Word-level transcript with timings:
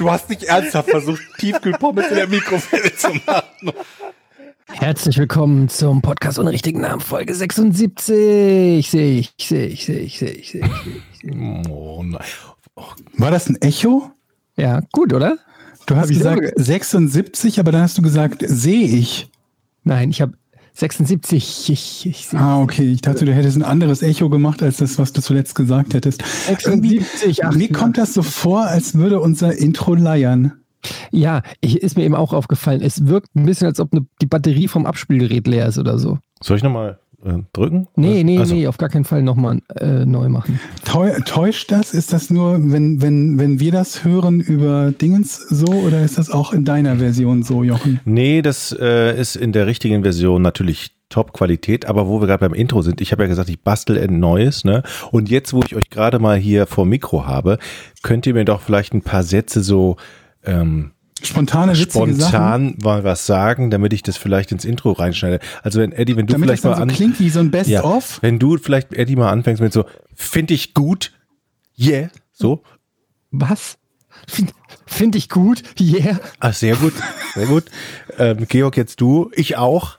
Du 0.00 0.10
hast 0.10 0.30
nicht 0.30 0.44
ernsthaft 0.44 0.88
versucht, 0.88 1.20
Tiefkühlpommes 1.38 2.08
in 2.08 2.14
der 2.14 2.26
Mikrowelle 2.26 2.96
zu 2.96 3.08
machen. 3.26 3.70
Herzlich 4.66 5.18
willkommen 5.18 5.68
zum 5.68 6.00
Podcast 6.00 6.38
ohne 6.38 6.52
richtigen 6.52 6.80
Namen, 6.80 7.02
Folge 7.02 7.34
76. 7.34 7.92
Sehe 8.00 8.78
ich, 8.78 8.90
sehe 8.90 9.18
ich, 9.20 9.34
sehe 9.38 9.66
ich, 9.66 9.84
sehe 9.84 9.98
ich, 10.00 10.18
sehe 10.18 10.30
ich. 10.32 10.60
Oh 11.68 12.02
nein. 12.02 12.24
War 13.18 13.30
das 13.30 13.50
ein 13.50 13.56
Echo? 13.60 14.10
Ja, 14.56 14.80
gut, 14.92 15.12
oder? 15.12 15.36
Du 15.84 15.96
hast 15.96 16.08
gesagt 16.08 16.40
selber 16.40 16.54
ge- 16.54 16.64
76, 16.64 17.60
aber 17.60 17.70
dann 17.70 17.82
hast 17.82 17.98
du 17.98 18.02
gesagt, 18.02 18.42
sehe 18.46 18.86
ich. 18.86 19.28
Nein, 19.84 20.08
ich 20.08 20.22
habe 20.22 20.32
76. 20.74 21.70
Ich, 21.70 22.06
ich 22.06 22.26
sehe 22.26 22.40
Ah, 22.40 22.60
okay. 22.60 22.84
Ich 22.92 23.00
dachte, 23.02 23.24
du 23.24 23.32
hättest 23.34 23.56
ein 23.56 23.62
anderes 23.62 24.02
Echo 24.02 24.28
gemacht, 24.28 24.62
als 24.62 24.78
das, 24.78 24.98
was 24.98 25.12
du 25.12 25.20
zuletzt 25.20 25.54
gesagt 25.54 25.94
hättest. 25.94 26.22
76. 26.46 27.44
Ach, 27.44 27.54
Mir 27.54 27.70
kommt 27.72 27.98
das 27.98 28.14
so 28.14 28.22
vor, 28.22 28.62
als 28.66 28.94
würde 28.94 29.20
unser 29.20 29.56
Intro 29.56 29.94
leiern. 29.94 30.52
Ja, 31.10 31.42
ich, 31.60 31.82
ist 31.82 31.96
mir 31.96 32.04
eben 32.04 32.14
auch 32.14 32.32
aufgefallen. 32.32 32.80
Es 32.80 33.06
wirkt 33.06 33.34
ein 33.36 33.44
bisschen, 33.44 33.66
als 33.66 33.80
ob 33.80 33.92
ne, 33.92 34.06
die 34.22 34.26
Batterie 34.26 34.68
vom 34.68 34.86
Abspielgerät 34.86 35.46
leer 35.46 35.66
ist 35.66 35.78
oder 35.78 35.98
so. 35.98 36.18
Soll 36.42 36.56
ich 36.56 36.62
nochmal 36.62 36.98
äh, 37.24 37.38
drücken? 37.52 37.88
Nee, 37.96 38.24
nee, 38.24 38.38
Also, 38.38 38.54
nee, 38.54 38.66
auf 38.66 38.78
gar 38.78 38.88
keinen 38.88 39.04
Fall 39.04 39.22
nochmal 39.22 39.60
äh, 39.76 40.04
neu 40.04 40.28
machen. 40.28 40.60
Täu 40.84 41.10
täuscht 41.24 41.70
das? 41.70 41.94
Ist 41.94 42.12
das 42.12 42.30
nur, 42.30 42.58
wenn, 42.72 43.02
wenn, 43.02 43.38
wenn 43.38 43.60
wir 43.60 43.72
das 43.72 44.04
hören 44.04 44.40
über 44.40 44.92
Dingens 44.92 45.36
so 45.36 45.66
oder 45.66 46.02
ist 46.02 46.18
das 46.18 46.30
auch 46.30 46.52
in 46.52 46.64
deiner 46.64 46.96
Version 46.96 47.42
so, 47.42 47.62
Jochen? 47.62 48.00
Nee, 48.04 48.42
das 48.42 48.76
äh, 48.78 49.18
ist 49.18 49.36
in 49.36 49.52
der 49.52 49.66
richtigen 49.66 50.02
Version 50.02 50.42
natürlich 50.42 50.92
Top-Qualität, 51.10 51.86
aber 51.86 52.06
wo 52.06 52.20
wir 52.20 52.28
gerade 52.28 52.48
beim 52.48 52.54
Intro 52.54 52.82
sind, 52.82 53.00
ich 53.00 53.12
habe 53.12 53.24
ja 53.24 53.28
gesagt, 53.28 53.50
ich 53.50 53.60
bastel 53.60 53.98
ein 53.98 54.20
neues, 54.20 54.64
ne? 54.64 54.82
Und 55.10 55.28
jetzt, 55.28 55.52
wo 55.52 55.60
ich 55.64 55.74
euch 55.74 55.90
gerade 55.90 56.20
mal 56.20 56.38
hier 56.38 56.66
vor 56.66 56.86
Mikro 56.86 57.26
habe, 57.26 57.58
könnt 58.02 58.26
ihr 58.26 58.34
mir 58.34 58.44
doch 58.44 58.60
vielleicht 58.60 58.94
ein 58.94 59.02
paar 59.02 59.24
Sätze 59.24 59.62
so 59.62 59.96
ähm, 60.44 60.92
Spontane, 61.22 61.74
Sachen. 61.74 61.90
spontan 61.90 62.76
mal 62.82 63.04
was 63.04 63.26
sagen, 63.26 63.70
damit 63.70 63.92
ich 63.92 64.02
das 64.02 64.16
vielleicht 64.16 64.52
ins 64.52 64.64
Intro 64.64 64.92
reinschneide. 64.92 65.40
Also 65.62 65.80
wenn 65.80 65.92
Eddie, 65.92 66.16
wenn 66.16 66.26
du 66.26 66.32
Damit 66.32 66.48
das 66.48 66.60
vielleicht 66.60 66.64
dann 66.64 66.70
mal 66.72 66.76
so 66.76 66.82
an, 66.82 66.88
klingt 66.88 67.20
wie 67.20 67.30
so 67.30 67.40
ein 67.40 67.46
ja, 67.46 67.82
Best-of. 67.82 68.18
wenn 68.22 68.38
du 68.38 68.58
vielleicht 68.58 68.92
Eddie 68.92 69.16
mal 69.16 69.30
anfängst 69.30 69.62
mit 69.62 69.72
so, 69.72 69.84
finde 70.14 70.54
ich 70.54 70.74
gut, 70.74 71.12
yeah, 71.78 72.08
so, 72.32 72.62
Was? 73.30 73.78
Finde 74.26 74.52
find 74.86 75.14
ich 75.14 75.28
gut. 75.28 75.62
Yeah. 75.80 76.18
ah, 76.40 76.52
sehr 76.52 76.76
gut, 76.76 76.92
sehr 77.34 77.46
gut. 77.46 77.64
Ähm, 78.18 78.46
Georg, 78.48 78.76
jetzt 78.76 79.00
du, 79.00 79.30
ich 79.34 79.56
auch. 79.56 79.98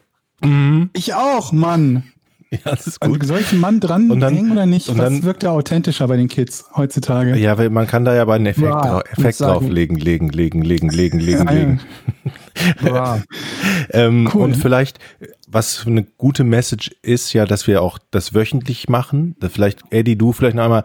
Ich 0.93 1.13
auch, 1.13 1.51
Mann. 1.51 2.10
Ja, 2.65 2.71
das 2.71 2.85
ist 2.85 3.01
Und 3.01 3.13
gut. 3.19 3.25
soll 3.25 3.39
ich 3.39 3.51
einen 3.53 3.61
Mann 3.61 3.79
dran 3.79 4.11
Und 4.11 4.19
dann- 4.19 4.35
hängen 4.35 4.51
oder 4.51 4.65
nicht? 4.65 4.89
und 4.89 4.97
Was 4.97 5.05
dann- 5.05 5.23
wirkt 5.23 5.43
da 5.43 5.51
authentischer 5.51 6.05
bei 6.09 6.17
den 6.17 6.27
Kids 6.27 6.65
heutzutage? 6.75 7.37
Ja, 7.37 7.57
weil 7.57 7.69
man 7.69 7.87
kann 7.87 8.03
da 8.03 8.13
ja 8.13 8.23
aber 8.23 8.33
einen 8.33 8.45
Effekt, 8.47 8.67
Ja, 8.67 8.81
drau- 8.81 8.99
ich 8.99 9.09
muss 9.11 9.19
Effekt 9.19 9.37
sagen- 9.37 9.53
drauflegen, 9.65 9.95
legen, 9.97 10.29
legen, 10.29 10.61
legen, 10.61 10.89
legen, 10.89 11.19
legen, 11.21 11.45
ja. 11.45 11.51
legen. 11.51 11.79
Wow. 12.81 13.23
Ähm, 13.91 14.29
Cool. 14.33 14.41
Und 14.43 14.57
vielleicht, 14.57 14.99
was 15.47 15.87
eine 15.87 16.03
gute 16.03 16.43
Message 16.43 16.91
ist 17.01 17.31
ja, 17.33 17.45
dass 17.45 17.65
wir 17.67 17.81
auch 17.81 17.97
das 18.11 18.33
wöchentlich 18.33 18.89
machen. 18.89 19.35
Vielleicht, 19.49 19.81
Eddie, 19.89 20.17
du 20.17 20.33
vielleicht 20.33 20.55
noch 20.57 20.63
einmal 20.65 20.83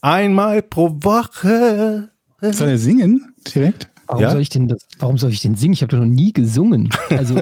einmal 0.00 0.62
pro 0.62 0.90
Woche. 1.02 2.08
Soll 2.40 2.68
er 2.70 2.78
singen 2.78 3.34
direkt? 3.54 3.88
Warum 4.06 4.22
Ja? 4.22 4.30
soll 4.30 4.40
ich 4.40 4.48
denn 4.48 4.68
das, 4.68 4.78
warum 4.98 5.18
soll 5.18 5.30
ich 5.30 5.40
denn 5.40 5.54
singen? 5.56 5.74
Ich 5.74 5.82
habe 5.82 5.90
doch 5.90 5.98
noch 5.98 6.06
nie 6.06 6.32
gesungen. 6.32 6.88
Also 7.10 7.40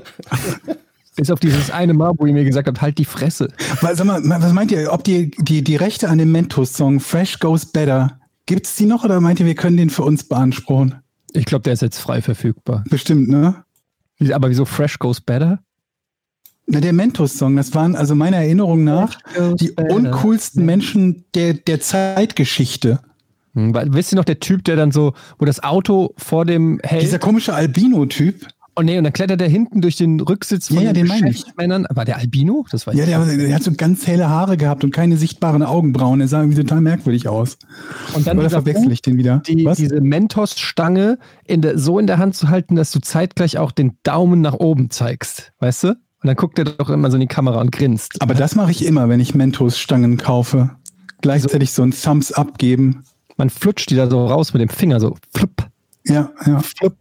bis 1.16 1.30
auf 1.30 1.40
dieses 1.40 1.70
eine 1.70 1.94
Mal, 1.94 2.12
wo 2.18 2.26
ihr 2.26 2.32
mir 2.32 2.44
gesagt 2.44 2.68
habt, 2.68 2.80
halt 2.80 2.98
die 2.98 3.04
Fresse. 3.04 3.48
Weil, 3.80 3.96
sag 3.96 4.06
mal, 4.06 4.20
was 4.24 4.52
meint 4.52 4.72
ihr, 4.72 4.92
ob 4.92 5.04
die, 5.04 5.30
die, 5.38 5.62
die 5.62 5.76
Rechte 5.76 6.08
an 6.08 6.18
dem 6.18 6.32
Mentos-Song 6.32 7.00
Fresh 7.00 7.38
Goes 7.38 7.66
Better, 7.66 8.18
gibt's 8.46 8.76
die 8.76 8.86
noch 8.86 9.04
oder 9.04 9.20
meint 9.20 9.40
ihr, 9.40 9.46
wir 9.46 9.54
können 9.54 9.76
den 9.76 9.90
für 9.90 10.02
uns 10.02 10.24
beanspruchen? 10.24 10.96
Ich 11.32 11.44
glaube, 11.46 11.62
der 11.62 11.72
ist 11.72 11.82
jetzt 11.82 11.98
frei 11.98 12.22
verfügbar. 12.22 12.84
Bestimmt, 12.90 13.28
ne? 13.28 13.64
Aber 14.32 14.48
wieso 14.50 14.64
Fresh 14.64 14.98
Goes 14.98 15.20
Better? 15.20 15.60
Na, 16.66 16.80
der 16.80 16.92
Mentos-Song, 16.92 17.56
das 17.56 17.74
waren 17.74 17.94
also 17.94 18.14
meiner 18.14 18.38
Erinnerung 18.38 18.84
nach 18.84 19.18
die 19.60 19.68
better. 19.68 19.94
uncoolsten 19.94 20.64
Menschen 20.64 21.24
der, 21.34 21.54
der 21.54 21.80
Zeitgeschichte. 21.80 23.00
Hm, 23.52 23.74
weil- 23.74 23.92
wisst 23.92 24.12
ihr 24.12 24.16
noch, 24.16 24.24
der 24.24 24.40
Typ, 24.40 24.64
der 24.64 24.76
dann 24.76 24.90
so, 24.90 25.12
wo 25.38 25.44
das 25.44 25.62
Auto 25.62 26.14
vor 26.16 26.44
dem 26.46 26.80
hält? 26.82 27.02
Dieser 27.02 27.18
komische 27.18 27.52
Albino-Typ, 27.54 28.46
oh 28.76 28.82
nee, 28.82 28.98
und 28.98 29.04
dann 29.04 29.12
klettert 29.12 29.40
er 29.40 29.48
hinten 29.48 29.80
durch 29.80 29.96
den 29.96 30.20
Rücksitz 30.20 30.68
von 30.68 30.76
Ja, 30.78 30.82
ja, 30.84 30.92
den 30.92 31.04
den 31.04 31.08
meine 31.08 31.30
ich. 31.30 31.36
Geschäftsmännern. 31.42 31.86
War 31.90 32.04
der 32.04 32.18
Albino? 32.18 32.64
Das 32.70 32.86
war 32.86 32.94
ja, 32.94 33.06
der, 33.06 33.24
der 33.24 33.54
hat 33.54 33.62
so 33.62 33.72
ganz 33.72 34.06
helle 34.06 34.28
Haare 34.28 34.56
gehabt 34.56 34.84
und 34.84 34.90
keine 34.92 35.16
sichtbaren 35.16 35.62
Augenbrauen. 35.62 36.20
Er 36.20 36.28
sah 36.28 36.40
irgendwie 36.40 36.60
total 36.62 36.80
merkwürdig 36.80 37.28
aus. 37.28 37.56
Und 38.14 38.26
dann 38.26 38.38
Oder 38.38 38.50
verwechsel 38.50 38.90
ich 38.92 39.02
den 39.02 39.16
wieder? 39.16 39.42
die, 39.46 39.56
diese 39.76 40.00
Mentos-Stange 40.00 41.18
in 41.46 41.62
der, 41.62 41.78
so 41.78 41.98
in 41.98 42.06
der 42.06 42.18
Hand 42.18 42.36
zu 42.36 42.48
halten, 42.48 42.76
dass 42.76 42.90
du 42.90 43.00
zeitgleich 43.00 43.58
auch 43.58 43.72
den 43.72 43.98
Daumen 44.02 44.40
nach 44.40 44.54
oben 44.54 44.90
zeigst, 44.90 45.52
weißt 45.60 45.84
du? 45.84 45.88
Und 45.88 46.28
dann 46.28 46.36
guckt 46.36 46.58
er 46.58 46.64
doch 46.64 46.88
immer 46.90 47.10
so 47.10 47.16
in 47.16 47.20
die 47.20 47.26
Kamera 47.26 47.60
und 47.60 47.70
grinst. 47.70 48.20
Aber 48.22 48.34
das 48.34 48.54
mache 48.54 48.70
ich 48.70 48.84
immer, 48.86 49.08
wenn 49.08 49.20
ich 49.20 49.34
Mentos-Stangen 49.34 50.16
kaufe. 50.16 50.70
Gleichzeitig 51.20 51.72
so 51.72 51.82
ein 51.82 51.90
Thumbs 51.92 52.32
up 52.32 52.58
geben. 52.58 53.04
Man 53.36 53.50
flutscht 53.50 53.90
die 53.90 53.96
da 53.96 54.08
so 54.08 54.26
raus 54.26 54.52
mit 54.54 54.60
dem 54.62 54.68
Finger, 54.68 55.00
so 55.00 55.16
flupp, 55.34 55.66
Ja, 56.06 56.30
ja. 56.46 56.60
flupp. 56.60 56.96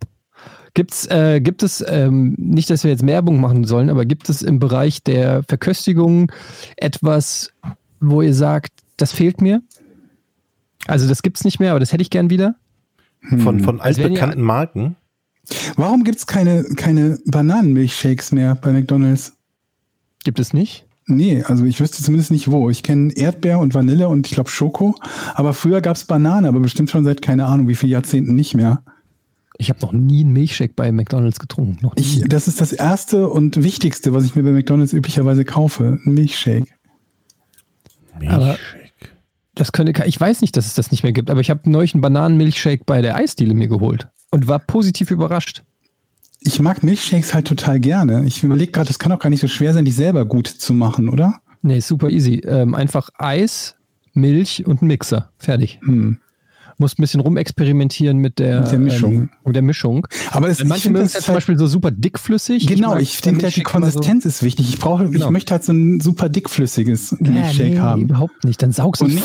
Gibt's, 0.75 1.06
äh, 1.07 1.39
gibt 1.39 1.61
es, 1.61 1.84
ähm, 1.88 2.34
nicht, 2.38 2.69
dass 2.69 2.84
wir 2.84 2.89
jetzt 2.91 3.06
Werbung 3.06 3.39
machen 3.39 3.63
sollen, 3.66 3.89
aber 3.91 4.06
gibt 4.06 4.28
es 4.29 4.41
im 4.41 4.57
Bereich 4.59 5.03
der 5.03 5.44
Verköstigung 5.44 6.31
etwas, 6.78 7.51
wo 8.00 8.22
ihr 8.23 8.34
sagt, 8.34 8.72
das 8.97 9.12
fehlt 9.12 9.39
mir? 9.39 9.62
Also 10.88 11.07
das 11.07 11.22
gibt's 11.22 11.44
nicht 11.45 11.59
mehr, 11.59 11.72
aber 11.72 11.79
das 11.79 11.94
hätte 11.94 12.01
ich 12.01 12.09
gern 12.09 12.29
wieder. 12.29 12.56
Von, 13.38 13.59
von 13.59 13.79
Also 13.79 14.01
wenn 14.01 14.13
ihr- 14.13 14.19
altbekannten 14.22 14.41
Marken. 14.44 14.95
Warum 15.75 16.03
gibt's 16.06 16.25
keine, 16.25 16.63
keine 16.75 17.19
Bananenmilchshakes 17.25 18.31
mehr 18.31 18.56
bei 18.56 18.72
McDonalds? 18.72 19.33
Gibt 20.23 20.39
es 20.39 20.53
nicht? 20.53 20.88
Nee, 21.06 21.44
also 21.44 21.66
ich 21.66 21.81
wüsste 21.81 22.01
zumindest 22.01 22.31
nicht 22.31 22.50
wo. 22.50 22.69
Ich 22.69 22.81
kenne 22.81 23.12
Erdbeer 23.16 23.59
und 23.59 23.73
Vanille 23.73 24.07
und 24.07 24.25
ich 24.25 24.33
glaube 24.33 24.50
Schoko. 24.50 24.95
Aber 25.35 25.53
früher 25.53 25.81
gab's 25.81 26.06
Banane, 26.06 26.47
aber 26.47 26.62
bestimmt 26.62 26.89
schon 26.89 27.03
seit 27.03 27.22
keine 27.22 27.45
Ahnung 27.45 27.67
wie 27.67 27.75
viele 27.75 27.91
Jahrzehnten 27.91 28.35
nicht 28.35 28.56
mehr. 28.56 28.83
Ich 29.57 29.69
habe 29.69 29.79
noch 29.81 29.91
nie 29.93 30.21
einen 30.21 30.33
Milchshake 30.33 30.73
bei 30.75 30.91
McDonalds 30.91 31.39
getrunken. 31.39 31.77
Noch 31.81 31.95
nie. 31.95 32.01
Ich, 32.01 32.21
das 32.27 32.47
ist 32.47 32.59
das 32.59 32.73
erste 32.73 33.29
und 33.29 33.61
wichtigste, 33.63 34.13
was 34.13 34.25
ich 34.25 34.35
mir 34.35 34.43
bei 34.43 34.51
McDonalds 34.51 34.93
üblicherweise 34.93 35.45
kaufe. 35.45 35.99
Ein 36.05 36.13
Milchshake. 36.13 36.67
Aber- 38.27 38.45
Milchshake. 38.47 38.83
Das 39.55 39.71
könnte, 39.71 40.05
ich 40.07 40.19
weiß 40.19 40.41
nicht, 40.41 40.57
dass 40.57 40.65
es 40.65 40.73
das 40.73 40.89
nicht 40.89 41.03
mehr 41.03 41.11
gibt, 41.11 41.29
aber 41.29 41.39
ich 41.39 41.51
habe 41.51 41.69
neulich 41.69 41.93
einen 41.93 42.01
Bananenmilchshake 42.01 42.85
bei 42.85 43.03
der 43.03 43.15
Eisdiele 43.15 43.53
mir 43.53 43.67
geholt 43.67 44.07
und 44.31 44.47
war 44.47 44.57
positiv 44.57 45.11
überrascht. 45.11 45.61
Ich 46.39 46.59
mag 46.59 46.81
Milchshakes 46.81 47.35
halt 47.35 47.47
total 47.47 47.79
gerne. 47.79 48.25
Ich 48.25 48.43
überlege 48.43 48.71
gerade, 48.71 48.87
das 48.87 48.97
kann 48.97 49.11
auch 49.11 49.19
gar 49.19 49.29
nicht 49.29 49.41
so 49.41 49.47
schwer 49.47 49.73
sein, 49.75 49.85
die 49.85 49.91
selber 49.91 50.25
gut 50.25 50.47
zu 50.47 50.73
machen, 50.73 51.07
oder? 51.07 51.39
Nee, 51.61 51.81
super 51.81 52.09
easy. 52.09 52.39
Ähm, 52.45 52.73
einfach 52.73 53.09
Eis, 53.19 53.75
Milch 54.13 54.65
und 54.65 54.81
ein 54.81 54.87
Mixer. 54.87 55.29
Fertig. 55.37 55.79
Hm. 55.83 56.17
Musst 56.78 56.97
ein 57.00 57.03
bisschen 57.03 57.19
rumexperimentieren 57.22 58.17
mit 58.17 58.39
der, 58.39 58.61
Mit 58.61 58.72
der 58.72 58.79
Mischung. 58.79 59.13
Ähm, 59.13 59.29
mit 59.45 59.56
der 59.56 59.61
Mischung. 59.61 60.07
Aber 60.31 60.47
es, 60.50 60.63
manche 60.63 60.88
ich 60.88 60.91
mögen 60.94 61.06
es 61.06 61.13
ja 61.13 61.19
zum 61.19 61.28
halt, 61.29 61.38
Beispiel 61.38 61.57
so 61.57 61.67
super 61.67 61.91
dickflüssig. 61.91 62.67
Genau, 62.67 62.89
mag 62.91 63.01
ich 63.01 63.17
finde 63.17 63.44
halt 63.44 63.56
die 63.56 63.61
immer 63.61 63.69
so- 63.69 63.79
Konsistenz 63.79 64.25
ist 64.25 64.42
wichtig. 64.44 64.69
Ich 64.69 64.80
brauche, 64.80 65.09
Genau. 65.09 65.25
ich 65.27 65.31
möchte 65.31 65.51
halt 65.53 65.63
so 65.63 65.71
ein 65.74 66.00
super 66.00 66.30
dickflüssiges 66.30 67.15
Ja, 67.19 67.30
Milchshake 67.31 67.69
nee, 67.71 67.80
haben. 67.80 68.01
überhaupt 68.03 68.44
nicht. 68.44 68.62
Dann 68.62 68.71
saugst 68.71 69.01
du 69.01 69.06
nicht, 69.07 69.24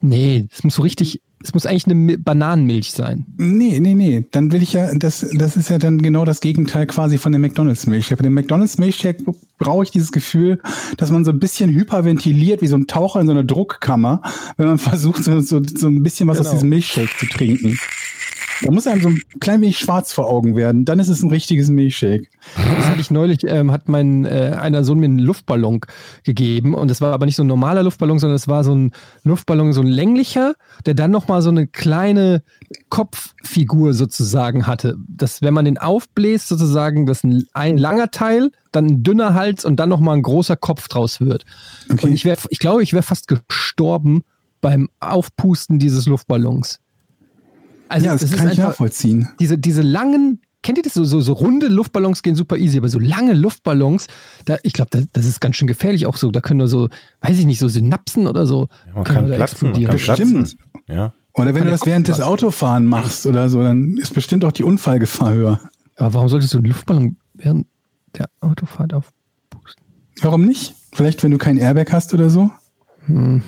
Nee, 0.00 0.46
es 0.52 0.62
muss 0.62 0.74
so 0.74 0.82
richtig, 0.82 1.20
es 1.42 1.52
muss 1.54 1.66
eigentlich 1.66 1.84
eine 1.86 1.94
Mi- 1.94 2.16
Bananenmilch 2.16 2.92
sein. 2.92 3.26
nee, 3.36 3.78
nee, 3.78 3.94
nee. 3.94 4.24
Dann 4.32 4.52
will 4.52 4.62
ich 4.62 4.72
ja, 4.72 4.92
das, 4.94 5.26
das 5.34 5.56
ist 5.56 5.68
ja 5.68 5.78
dann 5.78 6.00
genau 6.00 6.24
das 6.24 6.40
Gegenteil 6.40 6.86
quasi 6.86 7.18
von 7.18 7.30
dem 7.32 7.42
McDonalds 7.42 7.86
Milchshake. 7.86 8.16
Bei 8.18 8.22
dem 8.24 8.34
McDonalds 8.34 8.78
Milchshake 8.78 9.22
brauche 9.58 9.84
ich 9.84 9.90
dieses 9.90 10.12
Gefühl, 10.12 10.60
dass 10.96 11.10
man 11.10 11.24
so 11.24 11.30
ein 11.30 11.38
bisschen 11.38 11.70
hyperventiliert, 11.70 12.62
wie 12.62 12.66
so 12.66 12.76
ein 12.76 12.86
Taucher 12.86 13.20
in 13.20 13.26
so 13.26 13.32
einer 13.32 13.44
Druckkammer, 13.44 14.22
wenn 14.56 14.66
man 14.66 14.78
versucht, 14.80 15.22
so, 15.24 15.40
so, 15.40 15.62
so 15.62 15.88
ein 15.88 16.02
bisschen 16.02 16.26
was 16.28 16.38
aus 16.40 16.46
Genau. 16.46 16.54
diesem 16.56 16.68
Milchshake 16.70 17.10
zu 17.18 17.26
trinken. 17.26 17.78
Da 18.62 18.70
muss 18.70 18.86
einem 18.86 19.02
so 19.02 19.08
ein 19.08 19.20
klein 19.40 19.60
wenig 19.60 19.78
schwarz 19.78 20.12
vor 20.12 20.28
Augen 20.28 20.56
werden. 20.56 20.84
Dann 20.84 20.98
ist 20.98 21.08
es 21.08 21.22
ein 21.22 21.30
richtiges 21.30 21.68
Milchshake. 21.68 22.28
Das 22.56 22.86
hatte 22.86 23.00
ich 23.00 23.10
neulich, 23.10 23.44
ähm, 23.44 23.72
hat 23.72 23.88
mein 23.88 24.24
äh, 24.24 24.56
einer 24.58 24.84
Sohn 24.84 24.98
mir 24.98 25.06
einen 25.06 25.18
Luftballon 25.18 25.80
gegeben 26.24 26.74
und 26.74 26.90
es 26.90 27.00
war 27.00 27.12
aber 27.12 27.26
nicht 27.26 27.36
so 27.36 27.44
ein 27.44 27.48
normaler 27.48 27.82
Luftballon, 27.82 28.18
sondern 28.18 28.36
es 28.36 28.48
war 28.48 28.64
so 28.64 28.74
ein 28.74 28.92
Luftballon, 29.24 29.72
so 29.72 29.80
ein 29.80 29.86
länglicher, 29.86 30.54
der 30.86 30.94
dann 30.94 31.10
nochmal 31.10 31.42
so 31.42 31.50
eine 31.50 31.66
kleine 31.66 32.42
Kopffigur 32.88 33.94
sozusagen 33.94 34.66
hatte. 34.66 34.96
Dass, 35.08 35.42
wenn 35.42 35.54
man 35.54 35.64
den 35.64 35.78
aufbläst, 35.78 36.48
sozusagen, 36.48 37.06
dass 37.06 37.24
ein, 37.24 37.46
ein 37.52 37.78
langer 37.78 38.10
Teil, 38.10 38.50
dann 38.72 38.86
ein 38.86 39.02
dünner 39.02 39.34
Hals 39.34 39.64
und 39.64 39.76
dann 39.76 39.88
nochmal 39.88 40.16
ein 40.16 40.22
großer 40.22 40.56
Kopf 40.56 40.88
draus 40.88 41.20
wird. 41.20 41.44
Okay. 41.90 42.06
Und 42.06 42.12
ich, 42.12 42.24
wär, 42.24 42.36
ich 42.50 42.58
glaube, 42.58 42.82
ich 42.82 42.92
wäre 42.92 43.02
fast 43.02 43.28
gestorben 43.28 44.22
beim 44.60 44.88
Aufpusten 45.00 45.78
dieses 45.78 46.06
Luftballons. 46.06 46.80
Also 47.88 48.06
ja, 48.06 48.12
das, 48.12 48.22
es 48.22 48.32
ist 48.32 48.38
kann 48.38 48.50
ich 48.50 48.58
nachvollziehen. 48.58 49.28
diese, 49.38 49.58
diese 49.58 49.82
langen, 49.82 50.40
kennt 50.62 50.78
ihr 50.78 50.82
das? 50.82 50.94
So, 50.94 51.04
so, 51.04 51.20
so 51.20 51.32
runde 51.32 51.68
Luftballons 51.68 52.22
gehen 52.22 52.34
super 52.34 52.56
easy, 52.56 52.78
aber 52.78 52.88
so 52.88 52.98
lange 52.98 53.32
Luftballons, 53.34 54.06
da, 54.44 54.56
ich 54.62 54.72
glaube, 54.72 54.90
das, 54.90 55.04
das 55.12 55.26
ist 55.26 55.40
ganz 55.40 55.56
schön 55.56 55.68
gefährlich 55.68 56.06
auch 56.06 56.16
so. 56.16 56.30
Da 56.30 56.40
können 56.40 56.58
nur 56.58 56.68
so, 56.68 56.88
weiß 57.20 57.38
ich 57.38 57.46
nicht, 57.46 57.58
so 57.58 57.68
Synapsen 57.68 58.26
oder 58.26 58.46
so. 58.46 58.68
Man 58.94 59.04
können 59.04 59.16
kann 59.18 59.30
da 59.30 59.36
platzen, 59.36 59.70
man 59.72 59.84
kann. 59.84 59.92
Bestimmt. 59.92 60.56
Ja. 60.88 61.14
Oder 61.34 61.48
wenn 61.48 61.56
Kann 61.56 61.64
du 61.66 61.70
das 61.70 61.84
während 61.84 62.08
des 62.08 62.20
Autofahren 62.20 62.86
machst 62.86 63.26
oder 63.26 63.50
so, 63.50 63.62
dann 63.62 63.98
ist 63.98 64.14
bestimmt 64.14 64.44
auch 64.44 64.52
die 64.52 64.64
Unfallgefahr 64.64 65.34
höher. 65.34 65.60
Aber 65.96 66.14
warum 66.14 66.28
solltest 66.28 66.54
du 66.54 66.58
einen 66.58 66.66
Luftballon 66.66 67.16
während 67.34 67.66
der 68.16 68.30
Autofahrt 68.40 68.94
auf? 68.94 69.12
Warum 70.22 70.46
nicht? 70.46 70.74
Vielleicht, 70.92 71.22
wenn 71.22 71.30
du 71.30 71.38
kein 71.38 71.58
Airbag 71.58 71.92
hast 71.92 72.14
oder 72.14 72.30
so? 72.30 72.50
Ich, 73.06 73.42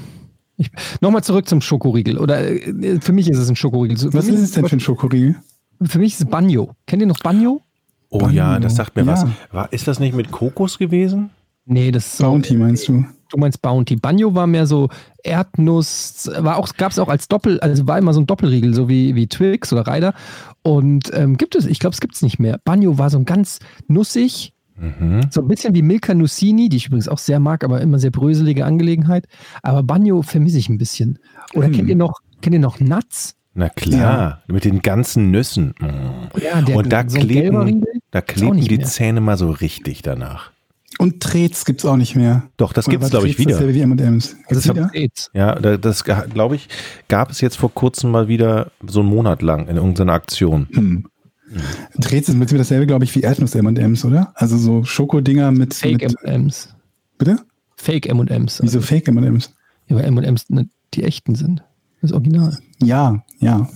Nochmal 1.00 1.22
zurück 1.22 1.48
zum 1.48 1.60
Schokoriegel. 1.60 2.18
Oder 2.18 2.50
äh, 2.50 3.00
für 3.00 3.12
mich 3.12 3.28
ist 3.28 3.38
es 3.38 3.48
ein 3.48 3.56
Schokoriegel. 3.56 3.96
Was 3.96 4.24
für, 4.26 4.32
mich 4.32 4.40
ist 4.40 4.48
es 4.48 4.52
denn 4.52 4.66
für 4.68 4.76
ein 4.76 4.80
Schokoriegel? 4.80 5.36
für 5.82 5.98
mich 5.98 6.14
ist 6.14 6.20
es 6.20 6.26
Banjo. 6.26 6.72
Kennt 6.86 7.02
ihr 7.02 7.06
noch 7.08 7.20
Banjo? 7.20 7.62
Oh 8.10 8.18
Banjo. 8.18 8.34
ja, 8.36 8.58
das 8.58 8.74
sagt 8.76 8.96
mir 8.96 9.02
Ja. 9.02 9.12
was. 9.12 9.26
War, 9.52 9.72
ist 9.72 9.86
das 9.86 10.00
nicht 10.00 10.14
mit 10.14 10.30
Kokos 10.32 10.78
gewesen? 10.78 11.30
Nee, 11.66 11.90
das 11.90 12.06
ist 12.06 12.16
so, 12.16 12.24
Bounty 12.24 12.56
meinst 12.56 12.88
du? 12.88 13.04
Du 13.30 13.36
meinst 13.36 13.60
Bounty. 13.60 13.96
Banjo 13.96 14.34
war 14.34 14.46
mehr 14.46 14.66
so 14.66 14.88
Erdnuss, 15.22 16.30
war 16.38 16.56
auch, 16.56 16.68
gab 16.76 16.92
es 16.92 16.98
auch 16.98 17.08
als 17.08 17.28
Doppel, 17.28 17.60
also 17.60 17.86
war 17.86 17.98
immer 17.98 18.14
so 18.14 18.20
ein 18.20 18.26
Doppelriegel, 18.26 18.72
so 18.74 18.88
wie, 18.88 19.14
wie 19.14 19.26
Twix 19.26 19.72
oder 19.72 19.86
Ryder. 19.86 20.14
Und 20.62 21.10
ähm, 21.14 21.36
gibt 21.36 21.54
es, 21.54 21.66
ich 21.66 21.78
glaube, 21.78 21.94
es 21.94 22.00
gibt 22.00 22.14
es 22.14 22.22
nicht 22.22 22.38
mehr. 22.38 22.58
Banjo 22.64 22.96
war 22.98 23.10
so 23.10 23.18
ein 23.18 23.24
ganz 23.26 23.58
nussig, 23.86 24.54
Mhm. 24.80 25.20
so 25.30 25.40
ein 25.42 25.48
bisschen 25.48 25.74
wie 25.74 25.82
Milka 25.82 26.14
Nussini, 26.14 26.68
die 26.68 26.76
ich 26.76 26.86
übrigens 26.86 27.08
auch 27.08 27.18
sehr 27.18 27.40
mag, 27.40 27.64
aber 27.64 27.80
immer 27.80 27.98
sehr 27.98 28.10
bröselige 28.10 28.64
Angelegenheit. 28.64 29.26
Aber 29.62 29.82
Banjo 29.82 30.22
vermisse 30.22 30.58
ich 30.58 30.68
ein 30.68 30.78
bisschen. 30.78 31.18
Oder 31.54 31.66
Hm. 31.66 31.72
kennt 31.72 31.88
ihr 31.88 31.96
noch, 31.96 32.20
kennt 32.40 32.54
ihr 32.54 32.60
noch 32.60 32.78
Nuts? 32.80 33.34
Na 33.54 33.68
klar, 33.70 34.42
mit 34.46 34.64
den 34.64 34.82
ganzen 34.82 35.32
Nüssen. 35.32 35.74
Mm. 35.80 36.38
Ja, 36.40 36.62
der, 36.62 36.76
Und 36.76 36.92
da 36.92 37.02
so 37.08 37.18
kleben, 37.18 37.84
da 38.12 38.20
kleben 38.20 38.60
die 38.60 38.76
mehr. 38.76 38.86
Zähne 38.86 39.20
mal 39.20 39.36
so 39.36 39.50
richtig 39.50 40.02
danach. 40.02 40.52
Und 41.00 41.20
Trets 41.20 41.64
gibt's 41.64 41.84
auch 41.84 41.96
nicht 41.96 42.14
mehr. 42.14 42.44
Doch, 42.56 42.72
das 42.72 42.86
Oder 42.86 42.92
gibt's 42.92 43.04
war 43.06 43.10
glaube 43.10 43.28
ich 43.28 43.38
wieder. 43.38 43.52
dasselbe 43.52 43.74
wie 43.74 43.80
M&M's? 43.80 44.36
Das 44.48 44.58
ist 44.58 44.68
wieder? 44.68 44.90
Ja, 45.32 45.54
da- 45.56 45.76
das 45.76 46.04
glaube 46.04 46.54
ich, 46.56 46.68
gab 47.08 47.30
es 47.30 47.40
jetzt 47.40 47.56
vor 47.56 47.72
kurzem 47.74 48.10
mal 48.12 48.28
wieder 48.28 48.70
so 48.86 49.00
einen 49.00 49.08
Monat 49.08 49.42
lang 49.42 49.66
in 49.66 49.76
irgendeiner 49.76 50.12
Aktion. 50.12 50.68
Hm. 50.72 51.06
Trets 52.00 52.28
ist 52.28 52.36
mit 52.36 52.50
dasselbe, 52.52 52.86
glaube 52.86 53.04
ich, 53.04 53.14
wie 53.14 53.20
Erdnuss 53.20 53.54
M&M's, 53.54 54.04
oder? 54.04 54.32
Also 54.34 54.56
so 54.58 54.84
Schokodinger 54.84 55.50
mit, 55.50 55.74
Fake 55.74 56.02
M&M's. 56.02 56.74
bitte? 57.18 57.38
Fake 57.76 58.06
M&M's. 58.06 58.60
Wieso 58.62 58.80
Fake 58.80 59.08
M&M's? 59.08 59.54
Ja, 59.86 59.96
weil 59.96 60.04
M&M's 60.04 60.50
ne, 60.50 60.68
die 60.94 61.04
echten 61.04 61.34
sind. 61.34 61.62
Das 62.02 62.12
Original. 62.12 62.56
Ja, 62.82 63.22
ja. 63.40 63.68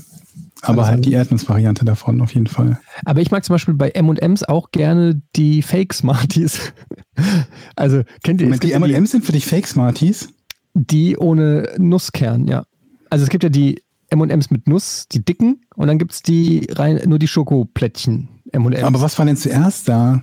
Aber 0.65 0.83
Also- 0.83 0.93
halt 0.93 1.05
die 1.07 1.13
Erdnuss-Variante 1.13 1.85
davon 1.85 2.21
auf 2.21 2.35
jeden 2.35 2.47
Fall. 2.47 2.79
Aber 3.05 3.21
ich 3.21 3.31
mag 3.31 3.45
zum 3.45 3.55
Beispiel 3.55 3.75
bei 3.75 3.91
M&M's 3.91 4.45
auch 4.45 4.71
gerne 4.71 5.21
die 5.35 5.63
Fake 5.63 5.93
Smarties. 5.93 6.73
also 7.77 8.03
kennt 8.23 8.41
ihr 8.41 8.47
es 8.47 8.61
Moment, 8.61 8.63
die 8.63 8.73
M&M's 8.73 9.11
sind 9.11 9.25
für 9.25 9.33
dich 9.33 9.47
Fake 9.47 9.67
Smarties? 9.67 10.29
die 10.75 11.17
ohne 11.19 11.69
Nusskern, 11.79 12.47
ja. 12.49 12.65
Also 13.11 13.25
es 13.25 13.29
gibt 13.29 13.45
ja 13.45 13.51
die 13.51 13.83
M&M's 14.13 14.51
mit 14.51 14.69
Nuss, 14.69 15.07
die 15.11 15.25
dicken, 15.25 15.63
und 15.75 15.89
dann 15.89 15.99
gibt 15.99 16.13
es 16.13 16.23
die 16.23 16.67
rein, 16.71 17.01
nur 17.07 17.19
die 17.19 17.27
Schokoplättchen 17.29 18.29
M&M's. 18.53 18.83
Aber 18.85 19.01
was 19.01 19.19
war 19.19 19.27
denn 19.27 19.37
zuerst 19.37 19.89
da? 19.89 20.23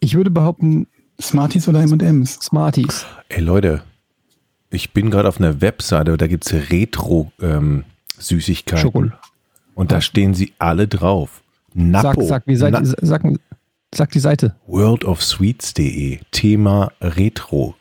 Ich 0.00 0.14
würde 0.14 0.30
behaupten, 0.30 0.86
Smarties 1.20 1.68
oder 1.68 1.80
M&M's? 1.82 2.34
Smarties. 2.42 3.04
Ey 3.28 3.40
Leute, 3.42 3.82
ich 4.70 4.92
bin 4.92 5.10
gerade 5.10 5.28
auf 5.28 5.38
einer 5.38 5.60
Webseite, 5.60 6.16
da 6.16 6.26
gibt's 6.26 6.52
Retro-Süßigkeiten. 6.52 8.82
Schokol. 8.82 9.12
und 9.74 9.92
da 9.92 10.00
stehen 10.00 10.34
sie 10.34 10.52
alle 10.58 10.88
drauf. 10.88 11.42
Napo. 11.74 12.20
Sag, 12.22 12.28
sag, 12.28 12.46
wie 12.46 12.56
seid, 12.56 12.72
Na- 12.72 12.84
sag, 12.84 13.22
sag 13.94 14.10
die 14.12 14.20
Seite. 14.20 14.54
worldofsweets.de. 14.66 16.20
Thema 16.30 16.92
Retro. 17.00 17.74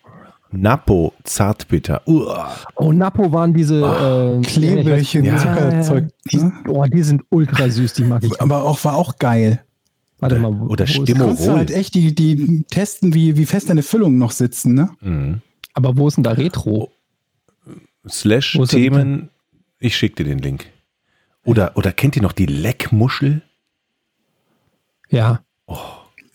Napo 0.54 1.14
Zartbitter. 1.24 2.02
Uah. 2.08 2.56
Oh, 2.76 2.92
Napo 2.92 3.32
waren 3.32 3.54
diese 3.54 3.82
äh, 3.82 4.42
Kleebällchen, 4.42 5.26
ja, 5.26 5.38
Zuckerzeug. 5.38 6.10
Die, 6.32 6.40
oh, 6.68 6.86
die 6.86 7.04
sind 7.04 7.24
ultra 7.30 7.70
süß, 7.70 7.94
die 7.94 8.04
mag 8.04 8.24
ich. 8.24 8.40
Aber 8.40 8.64
auch 8.64 8.84
war 8.86 8.96
auch 8.96 9.18
geil. 9.18 9.64
Warte 10.20 10.40
mal, 10.40 10.58
wo, 10.58 10.68
Oder 10.68 10.86
wo 10.88 11.04
Stimmung. 11.04 11.28
Kannst 11.30 11.48
du 11.48 11.52
halt 11.52 11.72
echt 11.72 11.96
die, 11.96 12.16
die 12.16 12.64
testen, 12.64 13.14
wie, 13.14 13.36
wie 13.36 13.46
fest 13.46 13.70
deine 13.70 13.84
Füllungen 13.84 14.18
noch 14.18 14.32
sitzen, 14.32 14.74
ne? 14.74 14.90
Mhm. 15.02 15.42
Aber 15.74 15.98
wo 15.98 16.08
ist 16.08 16.16
denn 16.16 16.24
da 16.24 16.32
Retro? 16.32 16.92
Slash 18.08 18.56
ist 18.56 18.72
der 18.72 18.80
Themen. 18.80 19.30
Ich 19.80 19.98
schick 19.98 20.16
dir 20.16 20.24
den 20.24 20.40
Link. 20.40 20.68
Oder, 21.46 21.76
oder 21.76 21.92
kennt 21.92 22.16
ihr 22.16 22.22
noch 22.22 22.32
die 22.32 22.46
Leckmuschel? 22.46 23.42
Ja. 25.10 25.42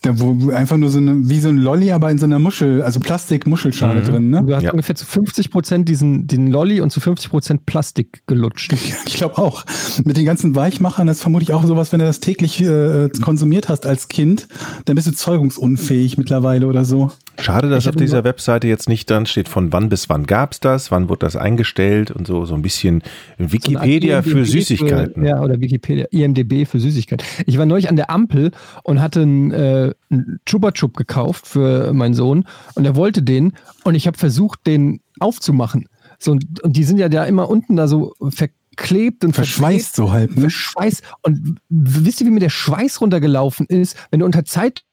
Da, 0.01 0.17
wo 0.17 0.49
einfach 0.51 0.77
nur 0.77 0.89
so 0.89 0.97
eine, 0.97 1.27
wie 1.27 1.39
so 1.41 1.49
ein 1.49 1.57
Lolli, 1.57 1.91
aber 1.91 2.09
in 2.09 2.17
so 2.17 2.25
einer 2.25 2.39
Muschel, 2.39 2.81
also 2.83 3.01
Plastik-Muschelschale 3.01 3.99
Mhm. 3.99 4.05
drin, 4.05 4.29
ne? 4.29 4.43
Du 4.47 4.55
hast 4.55 4.63
Ja. 4.63 4.71
ungefähr 4.71 4.95
zu 4.95 5.05
50 5.05 5.51
Prozent 5.51 5.89
diesen, 5.89 6.25
den 6.25 6.47
Lolli 6.47 6.79
und 6.79 6.89
zu 6.89 7.01
50 7.01 7.29
Prozent 7.29 7.65
Plastik 7.65 8.21
gelutscht. 8.25 8.71
Ich 9.05 9.15
glaube 9.15 9.37
auch. 9.37 9.65
Mit 10.05 10.15
den 10.15 10.23
ganzen 10.23 10.55
Weichmachern, 10.55 11.05
das 11.07 11.17
ist 11.17 11.21
vermutlich 11.23 11.51
auch 11.51 11.65
sowas, 11.65 11.91
wenn 11.91 11.99
du 11.99 12.05
das 12.05 12.21
täglich 12.21 12.61
äh, 12.61 13.09
konsumiert 13.21 13.67
hast 13.67 13.85
als 13.85 14.07
Kind, 14.07 14.47
dann 14.85 14.95
bist 14.95 15.07
du 15.07 15.11
zeugungsunfähig 15.11 16.17
mittlerweile 16.17 16.67
oder 16.67 16.85
so. 16.85 17.11
Schade, 17.37 17.69
dass 17.69 17.83
Ich 17.83 17.89
auf 17.89 17.95
dieser 17.97 18.23
Webseite 18.23 18.67
jetzt 18.67 18.87
nicht 18.89 19.09
dran 19.09 19.25
steht, 19.25 19.49
von 19.49 19.71
wann 19.73 19.89
bis 19.89 20.07
wann 20.09 20.25
gab's 20.25 20.59
das, 20.61 20.91
wann 20.91 21.09
wurde 21.09 21.19
das 21.19 21.35
eingestellt 21.35 22.11
und 22.11 22.25
so, 22.27 22.45
so 22.45 22.53
ein 22.55 22.61
bisschen 22.61 23.01
Wikipedia 23.37 24.21
So 24.23 24.29
für 24.31 24.45
Süßigkeiten. 24.45 25.25
ja, 25.25 25.41
oder 25.41 25.59
Wikipedia, 25.59 26.05
IMDB 26.11 26.65
für 26.65 26.79
Süßigkeiten. 26.79 27.25
Ich 27.45 27.57
war 27.57 27.65
neulich 27.65 27.89
an 27.89 27.95
der 27.95 28.09
Ampel 28.09 28.51
und 28.83 29.01
hatte 29.01 29.21
einen, 29.21 29.51
äh, 29.51 29.88
einen 30.09 30.39
Chupa 30.45 30.71
Chup 30.71 30.95
gekauft 30.97 31.47
für 31.47 31.93
meinen 31.93 32.13
Sohn 32.13 32.45
und 32.75 32.85
er 32.85 32.95
wollte 32.95 33.21
den 33.21 33.53
und 33.83 33.95
ich 33.95 34.07
habe 34.07 34.17
versucht, 34.17 34.65
den 34.67 35.01
aufzumachen. 35.19 35.87
So, 36.19 36.31
und, 36.31 36.61
und 36.61 36.75
die 36.75 36.83
sind 36.83 36.97
ja 36.97 37.09
da 37.09 37.25
immer 37.25 37.49
unten 37.49 37.75
da 37.75 37.87
so 37.87 38.13
verklebt 38.29 39.23
und 39.23 39.33
Verschweißt 39.33 39.95
so 39.95 40.11
halb, 40.11 40.35
ne? 40.35 40.49
Schweiß. 40.49 41.01
Und 41.23 41.59
wisst 41.69 42.21
ihr, 42.21 42.27
wie 42.27 42.31
mir 42.31 42.39
der 42.39 42.49
Schweiß 42.49 43.01
runtergelaufen 43.01 43.65
ist, 43.67 43.95
wenn 44.11 44.19
du 44.19 44.25
unter 44.25 44.43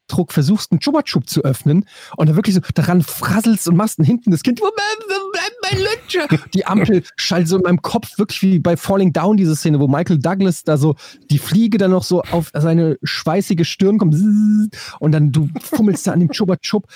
Zeitdruck 0.07 0.31
versuchst, 0.33 0.71
einen 0.71 0.79
Chupa 0.79 1.03
Chup 1.03 1.29
zu 1.29 1.43
öffnen 1.43 1.85
und 2.15 2.29
da 2.29 2.35
wirklich 2.35 2.55
so 2.55 2.61
daran 2.73 3.01
frasselst 3.01 3.67
und 3.67 3.75
machst 3.75 3.99
und 3.99 4.05
hinten 4.05 4.31
das 4.31 4.43
Kind, 4.43 4.61
mein 4.61 5.81
Lutscher? 5.81 6.27
Die 6.53 6.65
Ampel 6.65 7.03
schaltet 7.15 7.49
so 7.49 7.57
in 7.57 7.63
meinem 7.63 7.81
Kopf 7.81 8.17
wirklich 8.17 8.41
wie 8.41 8.59
bei 8.59 8.77
Falling 8.77 9.13
Down, 9.13 9.37
diese 9.37 9.55
Szene, 9.55 9.79
wo 9.79 9.87
Michael 9.87 10.19
Douglas 10.19 10.63
da 10.63 10.77
so 10.77 10.95
die 11.29 11.37
Fliege 11.37 11.77
dann 11.77 11.91
noch 11.91 12.03
so 12.03 12.21
auf 12.21 12.51
seine 12.53 12.97
schweißige 13.03 13.67
Stirn 13.67 13.97
kommt 13.97 14.15
und 14.99 15.11
dann 15.11 15.31
du 15.31 15.49
fummelst 15.61 16.07
da 16.07 16.13
an 16.13 16.19
dem 16.19 16.31
Chupa 16.31 16.57
Chup. 16.57 16.87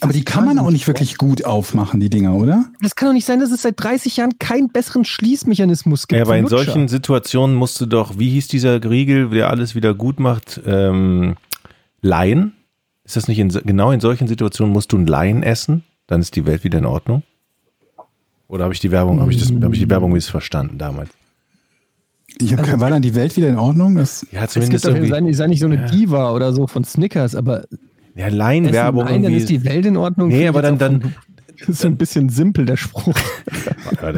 Aber 0.00 0.12
die 0.12 0.24
kann 0.24 0.44
man 0.44 0.58
auch 0.58 0.70
nicht 0.70 0.86
wirklich 0.86 1.18
gut 1.18 1.44
aufmachen, 1.44 2.00
die 2.00 2.10
Dinger, 2.10 2.34
oder? 2.34 2.66
Das 2.80 2.96
kann 2.96 3.08
doch 3.08 3.14
nicht 3.14 3.26
sein, 3.26 3.40
dass 3.40 3.50
es 3.50 3.62
seit 3.62 3.82
30 3.82 4.16
Jahren 4.16 4.38
keinen 4.38 4.68
besseren 4.70 5.04
Schließmechanismus 5.04 6.08
gibt. 6.08 6.16
Ja, 6.16 6.24
aber 6.24 6.38
in 6.38 6.48
solchen 6.48 6.88
Situationen 6.88 7.56
musst 7.56 7.80
du 7.80 7.86
doch, 7.86 8.18
wie 8.18 8.30
hieß 8.30 8.48
dieser 8.48 8.82
Riegel, 8.82 9.30
der 9.30 9.50
alles 9.50 9.74
wieder 9.74 9.94
gut 9.94 10.20
macht, 10.20 10.60
ähm, 10.66 11.36
Laien? 12.02 12.54
Ist 13.04 13.16
das 13.16 13.28
nicht 13.28 13.38
in, 13.38 13.48
genau 13.48 13.90
in 13.92 14.00
solchen 14.00 14.28
Situationen 14.28 14.72
musst 14.72 14.92
du 14.92 14.98
ein 14.98 15.06
Laien 15.06 15.42
essen? 15.42 15.84
Dann 16.06 16.20
ist 16.20 16.36
die 16.36 16.46
Welt 16.46 16.64
wieder 16.64 16.78
in 16.78 16.86
Ordnung? 16.86 17.22
Oder 18.48 18.64
habe 18.64 18.74
ich 18.74 18.80
die 18.80 18.90
Werbung, 18.90 19.20
habe 19.20 19.32
ich, 19.32 19.38
das- 19.38 19.50
habe 19.52 19.74
ich 19.74 19.80
die 19.80 19.90
Werbung 19.90 20.12
missverstanden 20.12 20.76
damals? 20.78 21.10
Ich 22.40 22.54
hab, 22.56 22.80
war 22.80 22.90
dann 22.90 23.02
die 23.02 23.14
Welt 23.14 23.36
wieder 23.36 23.48
in 23.48 23.58
Ordnung? 23.58 23.96
Das, 23.96 24.26
Ja, 24.30 24.44
Es 24.44 24.54
gibt 24.54 24.64
zumindest 24.64 24.84
doch, 24.84 24.90
irgendwie. 24.94 25.08
sei, 25.08 25.32
sei 25.32 25.46
nicht 25.48 25.60
so 25.60 25.66
eine 25.66 25.76
Ja. 25.76 25.86
Diva 25.86 26.32
oder 26.32 26.52
so 26.52 26.66
von 26.66 26.84
Snickers, 26.84 27.34
aber 27.34 27.64
Ja, 28.14 28.28
Laienwerbung 28.28 29.04
nein, 29.04 29.22
dann 29.22 29.34
ist 29.34 29.48
die 29.48 29.64
Welt 29.64 29.84
in 29.86 29.96
Ordnung. 29.96 30.28
Nee, 30.28 30.46
aber 30.48 30.62
dann, 30.62 30.78
dann, 30.78 31.14
Das 31.60 31.68
ist 31.68 31.80
so 31.82 31.88
ein 31.88 31.96
bisschen 31.96 32.28
simpel, 32.28 32.66
der 32.66 32.76
Spruch. 32.76 33.14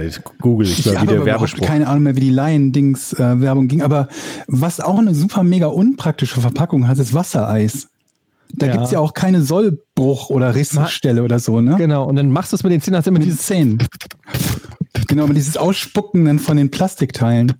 Jetzt 0.02 0.22
google 0.40 0.66
ich 0.68 0.78
ich 0.80 0.87
mal, 0.87 0.92
wie 0.92 0.99
habe 0.99 1.12
der 1.14 1.25
Werbespruch. 1.25 1.66
keine 1.66 1.87
Ahnung 1.88 2.04
mehr, 2.04 2.16
wie 2.16 2.20
die 2.20 2.30
Laien-Dings-Werbung 2.30 3.68
ging. 3.68 3.82
Aber 3.82 4.08
was 4.46 4.80
auch 4.80 4.99
eine 4.99 5.14
super 5.14 5.42
mega 5.42 5.66
unpraktische 5.66 6.40
Verpackung 6.40 6.88
hat, 6.88 6.99
ist 6.99 7.14
Wassereis. 7.14 7.88
Da 8.54 8.66
Ja. 8.66 8.72
gibt's 8.72 8.90
ja 8.90 8.99
auch 8.99 9.14
keine 9.14 9.40
Sollbruch- 9.42 10.28
oder 10.30 10.54
Rissstelle 10.54 11.22
oder 11.22 11.38
so, 11.38 11.61
ne? 11.61 11.76
Genau, 11.78 12.04
und 12.06 12.16
dann 12.16 12.30
machst 12.30 12.52
du 12.52 12.56
es 12.56 12.62
mit 12.62 12.72
den 12.72 12.80
Zähnen, 12.82 12.96
hast 12.99 13.06
immer 13.06 13.18
Mit 13.18 13.26
dieses 13.26 13.42
Zähnen. 13.46 13.78
Genau, 15.08 15.26
mit 15.26 15.37
dieses 15.37 15.56
Ausspucken 15.56 16.25
dann 16.26 16.38
von 16.38 16.56
den 16.58 16.70
Plastikteilen. 16.70 17.54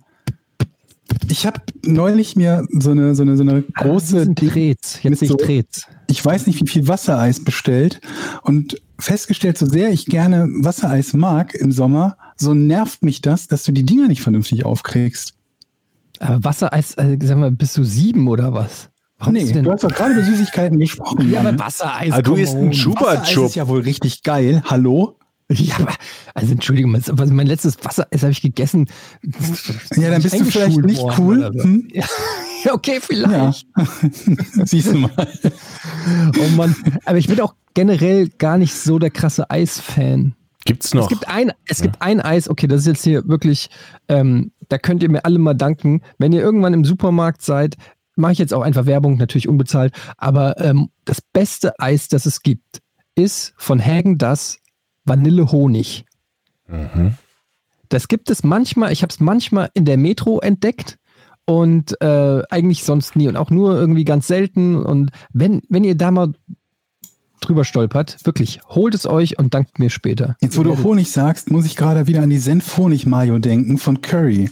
ich 1.29 1.45
habe 1.45 1.61
neulich 1.83 2.35
mir 2.35 2.65
so 2.79 2.91
eine, 2.91 3.15
so 3.15 3.23
eine, 3.23 3.37
so 3.37 3.43
eine 3.43 3.63
große, 3.63 4.27
Ding, 4.33 4.49
Trets. 4.49 4.99
Jetzt 5.03 5.21
mit 5.21 5.21
nicht 5.21 5.29
so- 5.31 5.35
Trets. 5.37 5.87
ich 6.09 6.23
weiß 6.23 6.47
nicht, 6.47 6.61
wie 6.61 6.67
viel 6.67 6.87
Wassereis 6.87 7.43
bestellt 7.43 7.99
und 8.43 8.79
festgestellt, 9.03 9.57
so 9.57 9.65
sehr 9.65 9.89
ich 9.89 10.05
gerne 10.05 10.47
Wassereis 10.49 11.13
mag 11.13 11.53
im 11.53 11.71
Sommer, 11.71 12.17
so 12.35 12.53
nervt 12.53 13.03
mich 13.03 13.21
das, 13.21 13.47
dass 13.47 13.63
du 13.63 13.71
die 13.71 13.83
Dinger 13.83 14.07
nicht 14.07 14.21
vernünftig 14.21 14.65
aufkriegst. 14.65 15.33
Aber 16.19 16.43
Wassereis, 16.43 16.95
äh, 16.95 17.17
sag 17.21 17.37
mal, 17.37 17.51
bist 17.51 17.77
du 17.77 17.83
sieben 17.83 18.27
oder 18.27 18.53
was? 18.53 18.89
Warum 19.17 19.33
nee, 19.33 19.45
du 19.45 19.53
denn? 19.53 19.63
du 19.63 19.71
hast 19.71 19.83
doch 19.83 19.93
gerade 19.93 20.13
über 20.13 20.23
Süßigkeiten 20.23 20.79
gesprochen. 20.79 21.29
ja, 21.31 21.41
aber 21.41 21.57
Wassereis. 21.59 22.11
Ah, 22.11 22.21
du 22.21 22.35
isst 22.35 22.55
einen 22.55 22.69
Wassereis 22.69 22.83
Chupa-Chup. 22.83 23.45
ist 23.45 23.55
ja 23.55 23.67
wohl 23.67 23.81
richtig 23.81 24.23
geil. 24.23 24.63
Hallo? 24.65 25.17
Ja, 25.51 25.75
aber, 25.79 25.93
also 26.33 26.53
Entschuldigung, 26.53 26.91
mein 26.91 27.47
letztes 27.47 27.77
Wassereis 27.83 28.21
habe 28.21 28.31
ich 28.31 28.41
gegessen. 28.41 28.87
Ja, 29.95 30.09
dann 30.09 30.21
bist 30.21 30.39
du 30.39 30.45
vielleicht 30.45 30.77
nicht 30.77 31.01
worden 31.01 31.17
cool. 31.19 31.63
Hm? 31.63 31.87
Ja, 31.93 32.05
ja, 32.65 32.73
okay, 32.73 32.95
Ja. 32.95 33.01
vielleicht. 33.01 33.67
Siehst 34.65 34.91
du 34.93 34.97
mal. 34.97 35.11
Oh 36.39 36.47
Mann. 36.55 36.75
Aber 37.05 37.17
ich 37.17 37.27
bin 37.27 37.39
auch 37.41 37.55
generell 37.73 38.29
gar 38.29 38.57
nicht 38.57 38.73
so 38.73 38.99
der 38.99 39.11
krasse 39.11 39.49
Eis-Fan. 39.49 40.35
Gibt's 40.65 40.93
noch? 40.93 41.03
Es 41.03 41.09
gibt 41.09 41.27
ein, 41.27 41.51
es 41.67 41.81
gibt 41.81 42.01
ein 42.01 42.21
Eis, 42.21 42.49
okay, 42.49 42.67
das 42.67 42.81
ist 42.81 42.87
jetzt 42.87 43.03
hier 43.03 43.27
wirklich, 43.27 43.69
ähm, 44.07 44.51
da 44.69 44.77
könnt 44.77 45.03
ihr 45.03 45.09
mir 45.09 45.25
alle 45.25 45.39
mal 45.39 45.53
danken. 45.55 46.01
Wenn 46.17 46.31
ihr 46.31 46.41
irgendwann 46.41 46.73
im 46.73 46.85
Supermarkt 46.85 47.41
seid, 47.41 47.75
mache 48.15 48.31
ich 48.31 48.37
jetzt 48.37 48.53
auch 48.53 48.61
einfach 48.61 48.85
Werbung, 48.85 49.17
natürlich 49.17 49.49
unbezahlt, 49.49 49.93
aber 50.17 50.59
ähm, 50.61 50.89
das 51.03 51.21
beste 51.21 51.77
Eis, 51.79 52.07
das 52.07 52.25
es 52.25 52.41
gibt, 52.43 52.79
ist 53.15 53.53
von 53.57 53.83
Hagen 53.83 54.17
das 54.17 54.59
Vanille-Honig. 55.03 56.05
Mhm. 56.67 57.15
Das 57.89 58.07
gibt 58.07 58.29
es 58.29 58.43
manchmal, 58.43 58.91
ich 58.93 59.01
habe 59.03 59.11
es 59.11 59.19
manchmal 59.19 59.69
in 59.73 59.83
der 59.85 59.97
Metro 59.97 60.39
entdeckt 60.39 60.97
und 61.45 61.99
äh, 62.01 62.41
eigentlich 62.49 62.83
sonst 62.83 63.15
nie 63.15 63.27
und 63.27 63.37
auch 63.37 63.49
nur 63.49 63.75
irgendwie 63.75 64.05
ganz 64.05 64.27
selten. 64.27 64.75
Und 64.75 65.11
wenn, 65.31 65.61
wenn 65.69 65.83
ihr 65.83 65.95
da 65.95 66.11
mal 66.11 66.33
drüber 67.41 67.65
stolpert, 67.65 68.17
wirklich, 68.23 68.61
holt 68.69 68.95
es 68.95 69.05
euch 69.05 69.37
und 69.37 69.53
dankt 69.53 69.79
mir 69.79 69.89
später. 69.89 70.35
Jetzt, 70.41 70.57
wo 70.57 70.63
du 70.63 70.81
Honig 70.83 71.11
sagst, 71.11 71.51
muss 71.51 71.65
ich 71.65 71.75
gerade 71.75 72.07
wieder 72.07 72.21
an 72.21 72.29
die 72.29 72.37
Senf-Honig-Mayo 72.37 73.39
denken 73.39 73.77
von 73.77 74.01
Curry. 74.01 74.49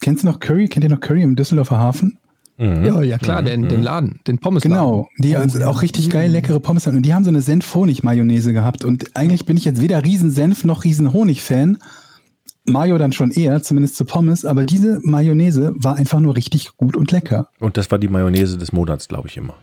Kennst 0.00 0.24
du 0.24 0.28
noch 0.28 0.40
Curry? 0.40 0.68
Kennt 0.68 0.84
ihr 0.84 0.90
noch 0.90 1.00
Curry 1.00 1.22
im 1.22 1.36
Düsseldorfer 1.36 1.78
Hafen? 1.78 2.18
Mhm. 2.58 2.84
Ja, 2.84 3.02
ja 3.02 3.18
klar, 3.18 3.42
den, 3.42 3.68
den 3.68 3.82
Laden, 3.82 4.20
den 4.26 4.38
Pommes. 4.38 4.62
Genau, 4.62 5.08
die 5.18 5.36
also 5.36 5.62
auch 5.64 5.82
richtig 5.82 6.10
geil 6.10 6.30
leckere 6.30 6.60
Pommes 6.60 6.86
haben. 6.86 6.96
Und 6.96 7.02
die 7.02 7.14
haben 7.14 7.24
so 7.24 7.30
eine 7.30 7.42
Senf-Honig-Mayonnaise 7.42 8.52
gehabt. 8.52 8.84
Und 8.84 9.16
eigentlich 9.16 9.46
bin 9.46 9.56
ich 9.56 9.64
jetzt 9.64 9.80
weder 9.80 10.04
Riesen-Senf 10.04 10.64
noch 10.64 10.84
Riesen-Honig-Fan. 10.84 11.78
Mayo 12.64 12.98
dann 12.98 13.12
schon 13.12 13.30
eher, 13.30 13.62
zumindest 13.62 13.96
zu 13.96 14.04
Pommes. 14.04 14.44
Aber 14.44 14.64
diese 14.64 15.00
Mayonnaise 15.02 15.72
war 15.76 15.96
einfach 15.96 16.20
nur 16.20 16.36
richtig 16.36 16.76
gut 16.76 16.96
und 16.96 17.10
lecker. 17.10 17.48
Und 17.58 17.76
das 17.76 17.90
war 17.90 17.98
die 17.98 18.08
Mayonnaise 18.08 18.58
des 18.58 18.72
Monats, 18.72 19.08
glaube 19.08 19.28
ich 19.28 19.36
immer. 19.36 19.54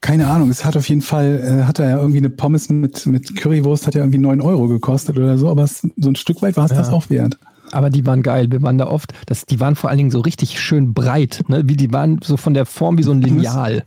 Keine 0.00 0.26
Ahnung, 0.26 0.50
es 0.50 0.64
hat 0.64 0.76
auf 0.76 0.88
jeden 0.88 1.02
Fall, 1.02 1.60
äh, 1.60 1.64
hat 1.64 1.78
er 1.78 1.90
ja 1.90 1.98
irgendwie 1.98 2.18
eine 2.18 2.30
Pommes 2.30 2.68
mit, 2.68 3.06
mit 3.06 3.36
Currywurst, 3.36 3.86
hat 3.86 3.94
ja 3.94 4.00
irgendwie 4.00 4.18
9 4.18 4.40
Euro 4.40 4.66
gekostet 4.66 5.16
oder 5.16 5.38
so. 5.38 5.48
Aber 5.48 5.62
es, 5.62 5.86
so 5.96 6.08
ein 6.08 6.16
Stück 6.16 6.42
weit 6.42 6.56
war 6.56 6.64
es 6.64 6.72
das 6.72 6.88
auch 6.88 7.08
wert. 7.08 7.38
Aber 7.70 7.88
die 7.88 8.04
waren 8.04 8.22
geil. 8.22 8.50
Wir 8.50 8.60
waren 8.62 8.78
da 8.78 8.88
oft. 8.88 9.12
Das, 9.26 9.46
die 9.46 9.60
waren 9.60 9.76
vor 9.76 9.90
allen 9.90 9.98
Dingen 9.98 10.10
so 10.10 10.20
richtig 10.20 10.60
schön 10.60 10.92
breit. 10.92 11.44
Ne? 11.46 11.62
Wie 11.66 11.76
die 11.76 11.92
waren 11.92 12.18
so 12.22 12.36
von 12.36 12.52
der 12.52 12.66
Form 12.66 12.98
wie 12.98 13.04
so 13.04 13.12
ein 13.12 13.22
Lineal. 13.22 13.84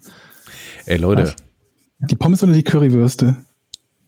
Ey, 0.86 0.98
Leute, 0.98 1.24
Was? 1.24 1.36
Die 2.00 2.16
Pommes 2.16 2.44
oder 2.44 2.54
die 2.54 2.64
Currywürste? 2.64 3.36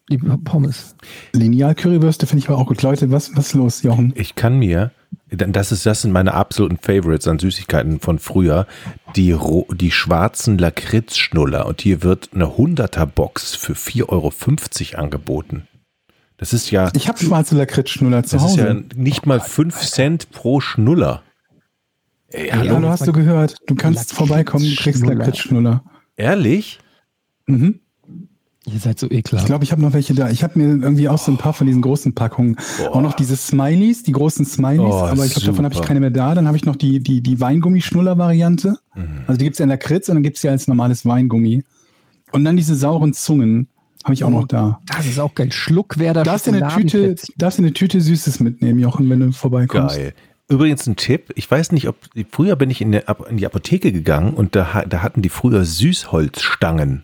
Die 0.09 0.17
Pommes. 0.17 0.95
Lineal-Currywürste 1.33 2.27
finde 2.27 2.43
ich 2.43 2.49
aber 2.49 2.57
auch 2.59 2.67
gut. 2.67 2.81
Leute, 2.81 3.11
was, 3.11 3.35
was 3.35 3.47
ist 3.47 3.53
los, 3.55 3.83
Jochen? 3.83 4.13
ich 4.15 4.35
kann 4.35 4.57
mir, 4.57 4.91
das 5.29 5.73
ist, 5.73 5.85
das 5.85 6.03
sind 6.03 6.11
meine 6.13 6.33
absoluten 6.33 6.77
Favorites 6.77 7.27
an 7.27 7.39
Süßigkeiten 7.39 7.99
von 7.99 8.17
früher, 8.19 8.67
die, 9.17 9.33
ro- 9.33 9.67
die 9.73 9.91
schwarzen 9.91 10.57
Lakritzschnuller. 10.57 11.65
Und 11.65 11.81
hier 11.81 12.03
wird 12.03 12.29
eine 12.33 12.45
100er-Box 12.45 13.55
für 13.55 13.73
4,50 13.73 14.07
Euro 14.93 15.01
angeboten. 15.01 15.67
Das 16.37 16.53
ist 16.53 16.71
ja, 16.71 16.89
Ich 16.95 17.07
habe 17.09 17.17
schwarze 17.19 17.57
Lakritzschnuller 17.57 18.23
zu 18.23 18.37
das 18.37 18.45
ist 18.45 18.51
Hause. 18.51 18.67
ja 18.67 18.75
nicht 18.95 19.25
mal 19.25 19.41
5 19.41 19.75
Cent 19.81 20.29
pro 20.31 20.61
Schnuller. 20.61 21.23
Ey, 22.29 22.47
Ja, 22.49 22.57
hallo, 22.57 22.79
du 22.79 22.87
hast 22.87 23.05
du 23.07 23.11
gehört. 23.11 23.55
Du 23.67 23.75
kannst 23.75 24.13
vorbeikommen, 24.13 24.63
du 24.63 24.75
kriegst 24.75 25.01
Lakritzschnuller. 25.05 25.15
Lakritzschnuller. 25.25 25.83
ehrlich? 26.15 26.79
Mhm. 27.47 27.79
Ihr 28.71 28.79
seid 28.79 29.00
so 29.00 29.07
Ich 29.07 29.19
ekelhaft. 29.19 29.47
glaube, 29.47 29.63
ich 29.63 29.71
habe 29.71 29.81
noch 29.81 29.93
welche 29.93 30.13
da. 30.13 30.29
Ich 30.29 30.43
habe 30.43 30.59
mir 30.59 30.65
irgendwie 30.65 31.07
auch 31.07 31.17
so 31.17 31.31
ein 31.31 31.38
paar 31.38 31.53
von 31.53 31.67
diesen 31.67 31.81
großen 31.81 32.13
Packungen. 32.13 32.57
Auch 32.91 33.01
noch 33.01 33.13
diese 33.13 33.38
Smileys, 33.38 34.03
die 34.03 34.12
großen 34.12 34.45
Smileys. 34.45 34.93
Oh, 34.93 35.05
aber 35.05 35.25
ich 35.25 35.33
glaube, 35.33 35.47
davon 35.47 35.65
habe 35.65 35.74
ich 35.74 35.81
keine 35.81 36.01
mehr 36.01 36.09
da. 36.09 36.36
Dann 36.36 36.47
habe 36.47 36.57
ich 36.57 36.65
noch 36.65 36.75
die, 36.75 37.00
die, 37.00 37.21
die 37.21 37.39
Weingummischnuller-Variante. 37.39 38.77
Mhm. 38.95 39.07
Also 39.25 39.38
die 39.38 39.45
gibt's 39.45 39.59
ja 39.59 39.63
in 39.63 39.69
Lakritz 39.69 40.09
und 40.09 40.15
dann 40.15 40.24
gibt's 40.24 40.43
ja 40.43 40.51
als 40.51 40.67
normales 40.67 41.05
Weingummi. 41.05 41.63
Und 42.31 42.43
dann 42.43 42.57
diese 42.57 42.75
sauren 42.75 43.13
Zungen 43.13 43.67
habe 44.03 44.13
ich 44.13 44.24
auch 44.24 44.29
noch 44.29 44.47
da. 44.47 44.79
Das 44.86 45.05
ist 45.05 45.19
auch 45.19 45.33
geil. 45.33 45.51
Schluckwerder 45.51 46.24
Darfst 46.24 46.47
du 46.47 46.51
eine 46.51 46.67
Tüte, 46.67 47.15
darfst 47.38 47.59
du 47.59 47.63
eine 47.63 47.74
Tüte 47.74 48.01
Süßes 48.01 48.39
mitnehmen, 48.41 48.79
Jochen, 48.79 49.09
wenn 49.09 49.19
du 49.19 49.31
vorbeikommst? 49.31 49.95
Geil. 49.95 50.13
Übrigens 50.50 50.88
ein 50.88 50.95
Tipp, 50.95 51.33
ich 51.36 51.50
weiß 51.50 51.74
nicht, 51.74 51.89
ob 51.89 51.97
früher 52.31 52.55
bin 52.55 52.69
ich 52.69 52.79
in, 52.81 52.93
der, 52.93 53.03
in 53.29 53.36
die 53.36 53.45
Apotheke 53.45 53.91
gegangen 53.91 54.33
und 54.33 54.55
da, 54.55 54.83
da 54.88 55.03
hatten 55.03 55.21
die 55.21 55.27
früher 55.29 55.65
Süßholzstangen. 55.65 57.03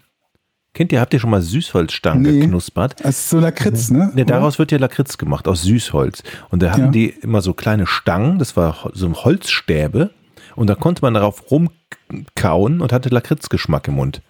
Kennt 0.74 0.92
ihr, 0.92 1.00
habt 1.02 1.14
ihr 1.14 1.20
schon 1.20 1.30
mal 1.30 1.42
Süßholzstangen 1.42 2.24
Nee. 2.24 2.40
geknuspert? 2.42 2.96
Das 3.04 3.18
ist 3.20 3.30
so 3.30 3.40
Lakritz, 3.40 3.92
ne? 3.92 4.12
Ne, 4.16 4.26
daraus 4.26 4.58
wird 4.58 4.72
ja 4.72 4.80
Lakritz 4.80 5.18
gemacht, 5.20 5.48
aus 5.48 5.62
Süßholz. 5.64 6.24
Und 6.50 6.64
da 6.64 6.72
hatten 6.72 6.86
Ja. 6.86 6.92
die 6.92 7.10
immer 7.10 7.42
so 7.42 7.54
kleine 7.54 7.86
Stangen, 7.86 8.40
das 8.40 8.58
war 8.58 8.90
so 8.94 9.12
Holzstäbe. 9.14 10.10
Und 10.56 10.68
da 10.68 10.76
konnte 10.76 11.02
man 11.04 11.14
darauf 11.14 11.44
rumkauen 11.52 12.82
und 12.82 12.92
hatte 12.92 13.10
Lakritzgeschmack 13.10 13.88
im 13.88 13.96
Mund. 13.96 14.22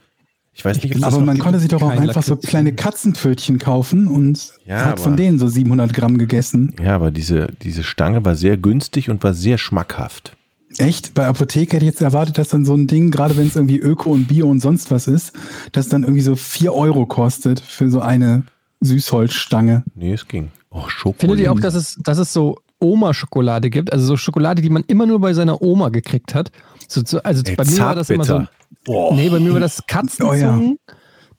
Ich 0.55 0.63
weiß 0.63 0.83
nicht, 0.83 0.93
ob 0.95 1.01
das 1.01 1.13
Aber 1.13 1.23
man 1.23 1.39
konnte 1.39 1.59
sich 1.59 1.69
doch 1.69 1.81
auch 1.81 1.89
einfach 1.89 2.21
so 2.21 2.33
Lakritz. 2.35 2.50
kleine 2.50 2.73
Katzenpfötchen 2.73 3.57
kaufen 3.57 4.07
und 4.07 4.51
Ja, 4.65 4.85
hat 4.85 5.00
von 5.00 5.15
denen 5.17 5.39
so 5.39 5.47
700 5.47 5.93
Gramm 5.93 6.17
gegessen. 6.17 6.75
Ja, 6.83 6.93
aber 6.95 7.09
diese, 7.09 7.47
diese 7.63 7.83
Stange 7.83 8.23
war 8.23 8.35
sehr 8.35 8.57
günstig 8.57 9.09
und 9.09 9.23
war 9.23 9.33
sehr 9.33 9.57
schmackhaft. 9.57 10.35
Echt? 10.77 11.13
Bei 11.13 11.27
Apotheke 11.27 11.75
hätte 11.75 11.85
ich 11.85 11.91
jetzt 11.91 12.01
erwartet, 12.01 12.37
dass 12.37 12.49
dann 12.49 12.65
so 12.65 12.73
ein 12.75 12.87
Ding, 12.87 13.11
gerade 13.11 13.37
wenn 13.37 13.47
es 13.47 13.55
irgendwie 13.55 13.77
Öko 13.77 14.11
und 14.11 14.27
Bio 14.27 14.49
und 14.49 14.59
sonst 14.59 14.91
was 14.91 15.07
ist, 15.07 15.33
das 15.71 15.87
dann 15.89 16.03
irgendwie 16.03 16.21
so 16.21 16.35
4 16.35 16.73
Euro 16.73 17.05
kostet 17.05 17.59
für 17.59 17.89
so 17.89 18.01
eine 18.01 18.43
Süßholzstange. 18.81 19.83
Nee, 19.95 20.13
es 20.13 20.27
ging. 20.27 20.51
Oh, 20.69 20.87
Schokolade. 20.87 21.19
Findet 21.19 21.39
ihr 21.39 21.51
auch, 21.51 21.59
dass 21.59 21.75
es, 21.75 21.99
dass 22.01 22.17
es 22.17 22.33
so 22.33 22.57
Oma-Schokolade 22.79 23.69
gibt? 23.69 23.93
Also 23.93 24.05
so 24.05 24.17
Schokolade, 24.17 24.61
die 24.61 24.69
man 24.69 24.83
immer 24.87 25.05
nur 25.05 25.19
bei 25.19 25.33
seiner 25.33 25.61
Oma 25.61 25.89
gekriegt 25.89 26.35
hat. 26.35 26.51
So, 26.87 27.01
so, 27.05 27.21
also 27.21 27.43
Ey, 27.45 27.55
bei 27.55 27.65
mir 27.65 27.79
war 27.79 27.95
das 27.95 28.09
immer 28.09 28.25
so. 28.25 28.43
Boah. 28.83 29.15
Nee, 29.15 29.29
bei 29.29 29.39
mir 29.39 29.53
war 29.53 29.59
das 29.59 29.85
Katzenzungen, 29.87 30.77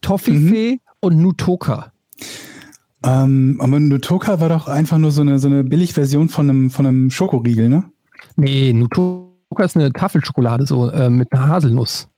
Toffifee 0.00 0.80
und 1.00 1.20
Nutoka. 1.20 1.92
Ähm, 3.02 3.58
aber 3.60 3.78
Nutoka 3.80 4.40
war 4.40 4.48
doch 4.48 4.66
einfach 4.66 4.96
nur 4.96 5.10
so 5.10 5.20
eine, 5.20 5.38
so 5.38 5.48
eine 5.48 5.62
Billigversion 5.62 6.30
von 6.30 6.48
einem, 6.48 6.70
von 6.70 6.86
einem 6.86 7.10
Schokoriegel, 7.10 7.68
ne? 7.68 7.84
Nee, 8.36 8.72
Nutoka 8.72 9.64
ist 9.64 9.76
eine 9.76 9.92
Tafelschokolade, 9.92 10.66
so 10.66 10.90
äh, 10.90 11.10
mit 11.10 11.32
einer 11.32 11.48
Haselnuss. 11.48 12.08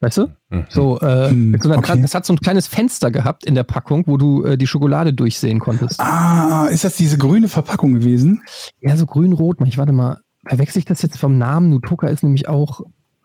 Weißt 0.00 0.18
du? 0.18 0.26
Mhm. 0.50 0.64
So, 0.68 0.98
äh, 1.00 1.30
Hm, 1.30 1.50
mit 1.52 1.62
so 1.62 1.68
einer, 1.68 1.78
okay. 1.78 2.00
Es 2.02 2.14
hat 2.14 2.26
so 2.26 2.32
ein 2.32 2.40
kleines 2.40 2.66
Fenster 2.66 3.10
gehabt 3.12 3.44
in 3.44 3.54
der 3.54 3.62
Packung, 3.62 4.02
wo 4.06 4.16
du 4.16 4.42
äh, 4.44 4.58
die 4.58 4.66
Schokolade 4.66 5.12
durchsehen 5.12 5.60
konntest. 5.60 6.00
Ah, 6.00 6.66
ist 6.66 6.82
das 6.82 6.96
diese 6.96 7.18
grüne 7.18 7.48
Verpackung 7.48 7.94
gewesen? 7.94 8.42
Ja, 8.80 8.96
so 8.96 9.06
grün-rot. 9.06 9.58
Ich 9.64 9.78
warte 9.78 9.92
mal, 9.92 10.18
verwechsel 10.44 10.80
ich 10.80 10.86
das 10.86 11.02
jetzt 11.02 11.18
vom 11.18 11.38
Namen? 11.38 11.70
Nutoka 11.70 12.08
ist 12.08 12.24
nämlich 12.24 12.48
auch 12.48 12.80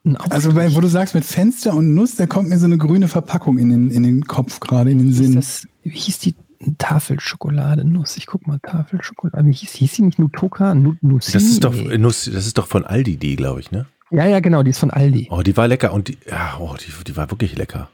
ein 0.06 0.18
Aufstrich. 0.18 0.34
Also, 0.34 0.54
bei, 0.54 0.76
wo 0.76 0.80
du 0.82 0.88
sagst 0.88 1.16
mit 1.16 1.26
Fenster 1.26 1.74
und 1.74 1.96
Nuss, 1.96 2.16
da 2.16 2.28
kommt 2.28 2.50
mir 2.50 2.60
so 2.60 2.66
eine 2.66 2.78
grüne 2.78 3.08
Verpackung 3.08 3.58
in 3.58 3.70
den, 3.70 3.90
in 3.90 4.04
den 4.04 4.26
Kopf 4.26 4.60
gerade, 4.60 4.92
in 4.92 5.00
den 5.00 5.10
Ist 5.10 5.18
Sinn. 5.18 5.34
das, 5.36 5.68
wie 5.82 5.90
hieß 5.98 6.20
die 6.20 6.36
Tafelschokolade? 6.78 7.86
Nuss. 7.86 8.18
Ich 8.18 8.26
guck 8.26 8.48
mal, 8.48 8.60
Tafelschokolade. 8.60 9.48
Wie 9.48 9.54
hieß, 9.54 9.72
hieß 9.72 9.94
sie 9.96 10.02
nicht 10.04 10.20
Nutoka? 10.20 10.74
Nu, 10.76 10.96
Nussi? 11.02 11.32
Das 11.32 11.44
ist 11.44 11.64
doch. 11.64 11.74
Nuss, 11.74 12.26
das 12.32 12.46
ist 12.48 12.58
doch 12.58 12.68
von 12.68 12.86
Aldi, 12.86 13.18
die, 13.18 13.36
glaube 13.36 13.60
ich, 13.60 13.72
ne? 13.72 13.86
Ja, 14.12 14.26
ja, 14.26 14.40
genau, 14.40 14.64
die 14.64 14.72
ist 14.72 14.80
von 14.80 14.90
Aldi. 14.92 15.28
Oh, 15.32 15.42
die 15.42 15.56
war 15.58 15.68
lecker 15.68 15.94
und 15.94 16.08
die, 16.08 16.18
ja, 16.30 16.58
oh, 16.60 16.76
die, 16.80 16.92
die 17.06 17.18
war 17.18 17.30
wirklich 17.30 17.58
lecker. 17.58 17.90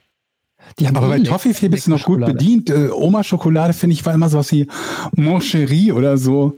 Die 0.79 0.87
haben 0.87 0.95
Aber 0.95 1.09
bei 1.09 1.19
Toffifee 1.19 1.67
bist 1.69 1.87
du 1.87 1.91
noch 1.91 2.03
gut 2.03 2.19
leckere 2.19 2.33
bedient. 2.35 2.69
Äh, 2.69 2.89
Oma-Schokolade, 2.89 3.73
finde 3.73 3.95
ich, 3.95 4.05
war 4.05 4.13
immer 4.13 4.29
sowas 4.29 4.51
wie 4.51 4.67
Mon 5.15 5.41
Chéri 5.41 5.91
oder 5.91 6.17
so. 6.17 6.55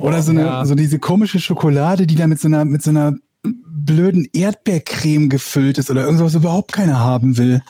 Oder 0.00 0.22
so, 0.22 0.30
eine, 0.30 0.42
Ja. 0.42 0.64
so 0.64 0.74
diese 0.74 0.98
komische 0.98 1.40
Schokolade, 1.40 2.06
die 2.06 2.14
da 2.14 2.26
mit 2.26 2.40
so 2.40 2.48
einer, 2.48 2.64
mit 2.64 2.82
so 2.82 2.90
einer 2.90 3.14
blöden 3.42 4.28
Erdbeercreme 4.32 5.28
gefüllt 5.28 5.78
ist 5.78 5.90
oder 5.90 6.04
irgendwas, 6.04 6.26
was 6.26 6.34
überhaupt 6.34 6.72
keiner 6.72 7.00
haben 7.00 7.38
will. 7.38 7.62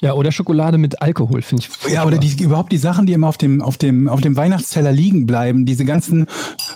Ja, 0.00 0.12
oder 0.12 0.30
Schokolade 0.30 0.78
mit 0.78 1.02
Alkohol, 1.02 1.42
finde 1.42 1.64
ich. 1.64 1.92
Ja, 1.92 2.06
oder 2.06 2.18
die, 2.18 2.42
überhaupt 2.42 2.70
die 2.70 2.78
Sachen, 2.78 3.06
die 3.06 3.12
immer 3.12 3.28
auf 3.28 3.38
dem, 3.38 3.60
auf 3.60 3.76
dem, 3.76 4.08
auf 4.08 4.20
dem 4.20 4.36
Weihnachtsteller 4.36 4.92
liegen 4.92 5.26
bleiben. 5.26 5.66
Diese 5.66 5.84
ganzen 5.84 6.26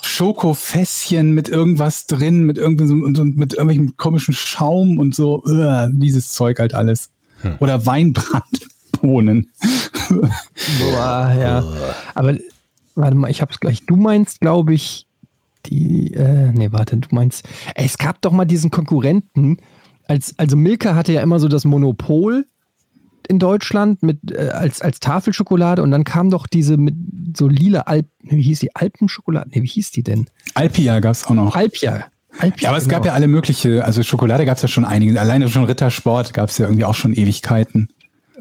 Schokofässchen 0.02 1.32
mit 1.32 1.48
irgendwas 1.48 2.06
drin, 2.06 2.44
mit 2.44 2.58
irgendwie 2.58 2.86
so, 2.86 2.94
und, 2.94 3.18
und 3.18 3.36
mit 3.36 3.52
irgendwelchem 3.52 3.96
komischen 3.96 4.34
Schaum 4.34 4.98
und 4.98 5.14
so. 5.14 5.42
Uah, 5.44 5.88
dieses 5.92 6.32
Zeug 6.32 6.58
halt 6.58 6.74
alles. 6.74 7.10
Oder 7.60 7.86
Weinbrandbohnen. 7.86 9.50
Boah, 10.08 11.36
ja. 11.38 11.64
Aber 12.14 12.36
warte 12.94 13.16
mal, 13.16 13.30
ich 13.30 13.40
hab's 13.40 13.60
gleich. 13.60 13.84
Du 13.86 13.96
meinst, 13.96 14.40
glaube 14.40 14.74
ich, 14.74 15.06
die, 15.66 16.12
äh, 16.14 16.50
nee, 16.52 16.72
warte, 16.72 16.96
du 16.96 17.08
meinst, 17.12 17.48
es 17.74 17.98
gab 17.98 18.20
doch 18.20 18.32
mal 18.32 18.44
diesen 18.44 18.70
Konkurrenten, 18.70 19.58
als, 20.08 20.34
also 20.38 20.56
Milka 20.56 20.94
hatte 20.94 21.12
ja 21.12 21.22
immer 21.22 21.38
so 21.38 21.48
das 21.48 21.64
Monopol 21.64 22.46
in 23.28 23.38
Deutschland 23.38 24.02
mit, 24.02 24.30
äh, 24.30 24.48
als, 24.48 24.80
als 24.80 25.00
Tafelschokolade 25.00 25.82
und 25.82 25.90
dann 25.90 26.04
kam 26.04 26.30
doch 26.30 26.46
diese 26.46 26.76
mit 26.76 26.94
so 27.36 27.48
lila 27.48 27.82
Alp, 27.82 28.06
wie 28.20 28.42
hieß 28.42 28.60
die, 28.60 28.74
Alpenschokolade? 28.74 29.50
Nee, 29.52 29.62
wie 29.62 29.68
hieß 29.68 29.90
die 29.90 30.02
denn? 30.02 30.26
Alpia 30.54 31.00
gab 31.00 31.12
es 31.12 31.26
auch 31.26 31.34
noch. 31.34 31.54
Alpia. 31.56 32.06
Alpia 32.38 32.62
Ja, 32.64 32.68
aber 32.70 32.78
es 32.78 32.84
genau. 32.84 32.96
gab 32.96 33.06
ja 33.06 33.12
alle 33.12 33.28
mögliche, 33.28 33.84
also 33.84 34.02
Schokolade 34.02 34.44
gab 34.46 34.56
es 34.56 34.62
ja 34.62 34.68
schon 34.68 34.84
einige. 34.84 35.20
Alleine 35.20 35.48
schon 35.48 35.64
Rittersport 35.64 36.32
gab 36.32 36.48
es 36.48 36.58
ja 36.58 36.66
irgendwie 36.66 36.84
auch 36.84 36.94
schon 36.94 37.12
Ewigkeiten. 37.12 37.88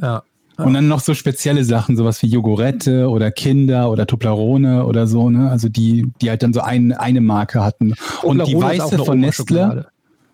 ja. 0.01 0.23
Und 0.57 0.73
dann 0.75 0.88
noch 0.88 1.00
so 1.00 1.15
spezielle 1.15 1.63
Sachen, 1.63 1.97
sowas 1.97 2.21
wie 2.21 2.27
Jogurette 2.27 3.09
oder 3.09 3.31
Kinder 3.31 3.89
oder 3.89 4.05
Toblerone 4.05 4.85
oder 4.85 5.07
so, 5.07 5.31
ne? 5.31 5.50
Also 5.50 5.69
die, 5.69 6.11
die 6.21 6.29
halt 6.29 6.43
dann 6.43 6.53
so 6.53 6.61
ein, 6.61 6.93
eine 6.93 7.19
Marke 7.19 7.63
hatten. 7.63 7.95
Und 8.21 8.45
die 8.45 8.53
Toblerone 8.53 8.79
weiße 8.79 8.97
von 9.00 9.19
Nestle. 9.19 9.88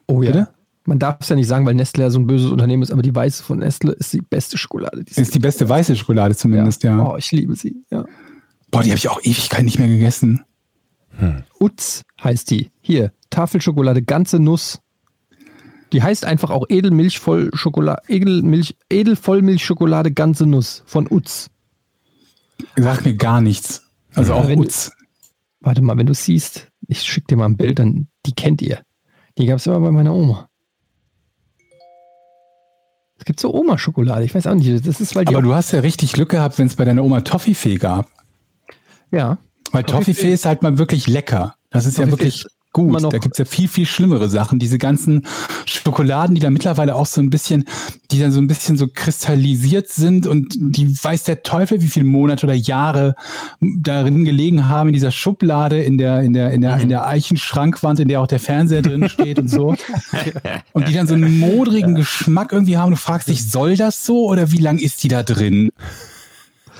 Oh 0.07 0.21
ja. 0.21 0.31
Bitte? 0.31 0.47
Man 0.87 0.99
darf 0.99 1.17
es 1.19 1.27
ja 1.27 1.35
nicht 1.35 1.47
sagen, 1.47 1.65
weil 1.65 1.75
Nestle 1.75 2.03
ja 2.03 2.09
so 2.09 2.17
ein 2.17 2.27
böses 2.27 2.49
Unternehmen 2.49 2.81
ist, 2.81 2.91
aber 2.91 3.01
die 3.01 3.13
weiße 3.13 3.43
von 3.43 3.59
Nestle 3.59 3.91
ist 3.91 4.13
die 4.13 4.21
beste 4.21 4.57
Schokolade. 4.57 5.03
Die 5.03 5.19
ist 5.19 5.35
die 5.35 5.39
beste 5.39 5.67
weiße 5.67 5.97
Schokolade 5.97 6.33
zumindest, 6.33 6.81
ja. 6.83 7.05
Oh, 7.05 7.17
ich 7.17 7.29
liebe 7.33 7.55
sie. 7.57 7.83
Ja. 7.91 8.05
Boah, 8.71 8.83
die 8.83 8.89
habe 8.91 8.97
ich 8.97 9.09
auch 9.09 9.19
Ewigkeit 9.21 9.65
nicht 9.65 9.79
mehr 9.79 9.89
gegessen. 9.89 10.45
Utz 11.59 12.03
heißt 12.23 12.49
die. 12.51 12.71
Hier, 12.79 13.11
Tafelschokolade, 13.31 14.01
ganze 14.01 14.39
Nuss. 14.39 14.79
Die 15.91 16.01
heißt 16.03 16.23
einfach 16.25 16.51
auch 16.51 16.65
Edelmilchvollschokolade, 16.69 18.01
Edelmilch, 18.07 18.77
Edelvollmilchschokolade, 18.89 20.11
ganze 20.13 20.45
Nuss 20.45 20.83
von 20.85 21.07
Utz. 21.11 21.49
Sagt 22.77 23.05
mir 23.05 23.15
gar 23.15 23.41
nichts. 23.41 23.83
Also 24.15 24.33
auch 24.35 24.47
Wenn- 24.47 24.59
Utz. 24.59 24.91
Warte 25.59 25.81
mal, 25.81 25.97
wenn 25.97 26.07
du 26.07 26.13
siehst, 26.13 26.69
ich 26.87 27.01
schicke 27.01 27.27
dir 27.27 27.35
mal 27.37 27.45
ein 27.45 27.57
Bild, 27.57 27.79
dann 27.79 28.07
die 28.25 28.31
kennt 28.33 28.61
ihr. 28.61 28.79
Die 29.37 29.47
gab 29.47 29.57
es 29.57 29.67
immer 29.67 29.79
bei 29.81 29.91
meiner 29.91 30.13
Oma. 30.13 30.47
Es 33.27 33.29
gibt 33.29 33.41
so 33.41 33.53
Oma-Schokolade, 33.53 34.23
ich 34.23 34.33
weiß 34.33 34.47
auch 34.47 34.53
nicht, 34.55 34.87
das 34.87 35.01
ist, 35.01 35.13
weil 35.13 35.25
die 35.25 35.35
Aber 35.35 35.41
du 35.43 35.53
hast 35.53 35.73
ja 35.73 35.81
richtig 35.81 36.13
Glück 36.13 36.29
gehabt, 36.29 36.57
wenn 36.59 36.67
es 36.67 36.77
bei 36.77 36.85
deiner 36.85 37.03
Oma 37.03 37.19
Toffifee 37.19 37.75
gab. 37.75 38.07
ja, 39.11 39.37
Weil 39.73 39.83
Toffifee- 39.83 40.31
ist 40.31 40.45
halt 40.45 40.61
mal 40.63 40.77
wirklich 40.77 41.07
lecker. 41.07 41.55
Das 41.69 41.85
ist 41.85 41.97
ja 41.97 42.05
Toffifee 42.05 42.11
wirklich 42.23 42.35
ist 42.35 42.41
immer 42.45 42.56
gut. 42.85 43.01
noch- 43.01 43.09
Da 43.11 43.17
gibt's 43.17 43.37
ja 43.37 43.45
viel, 43.45 43.67
viel 43.67 43.85
schlimmere 43.85 44.29
Sachen. 44.29 44.59
Diese 44.59 44.77
ganzen 44.77 45.25
Schokoladen, 45.65 46.35
die 46.35 46.41
da 46.41 46.49
mittlerweile 46.49 46.95
auch 46.95 47.05
so 47.05 47.21
ein 47.21 47.29
bisschen, 47.29 47.65
die 48.11 48.19
dann 48.19 48.31
so 48.31 48.39
ein 48.39 48.47
bisschen 48.47 48.77
so 48.77 48.87
kristallisiert 48.87 49.89
sind 49.89 50.27
und 50.27 50.55
die 50.57 50.87
weiß 51.03 51.23
der 51.23 51.43
Teufel, 51.43 51.81
wie 51.81 51.87
viele 51.87 52.05
Monate 52.05 52.45
oder 52.45 52.55
Jahre 52.55 53.15
darin 53.61 54.23
gelegen 54.25 54.69
haben, 54.69 54.89
in 54.89 54.93
dieser 54.93 55.11
Schublade, 55.11 55.81
in 55.81 55.97
der, 55.97 56.21
in 56.21 56.33
der, 56.33 56.51
in 56.51 56.61
der, 56.61 56.77
in 56.79 56.89
der 56.89 57.07
Eichenschrankwand, 57.07 57.99
in 57.99 58.07
der 58.07 58.21
auch 58.21 58.27
der 58.27 58.39
Fernseher 58.39 58.81
drin 58.81 59.09
steht 59.09 59.39
und 59.39 59.49
so. 59.49 59.75
Und 60.73 60.87
die 60.87 60.93
dann 60.93 61.07
so 61.07 61.15
einen 61.15 61.39
modrigen 61.39 61.95
Geschmack 61.95 62.51
irgendwie 62.53 62.77
haben. 62.77 62.91
Du 62.91 62.97
fragst 62.97 63.27
dich, 63.27 63.49
soll 63.49 63.75
das 63.77 64.05
so 64.05 64.27
oder 64.27 64.51
wie 64.51 64.57
lang 64.59 64.77
ist 64.77 65.03
die 65.03 65.07
da 65.07 65.23
drin? 65.23 65.71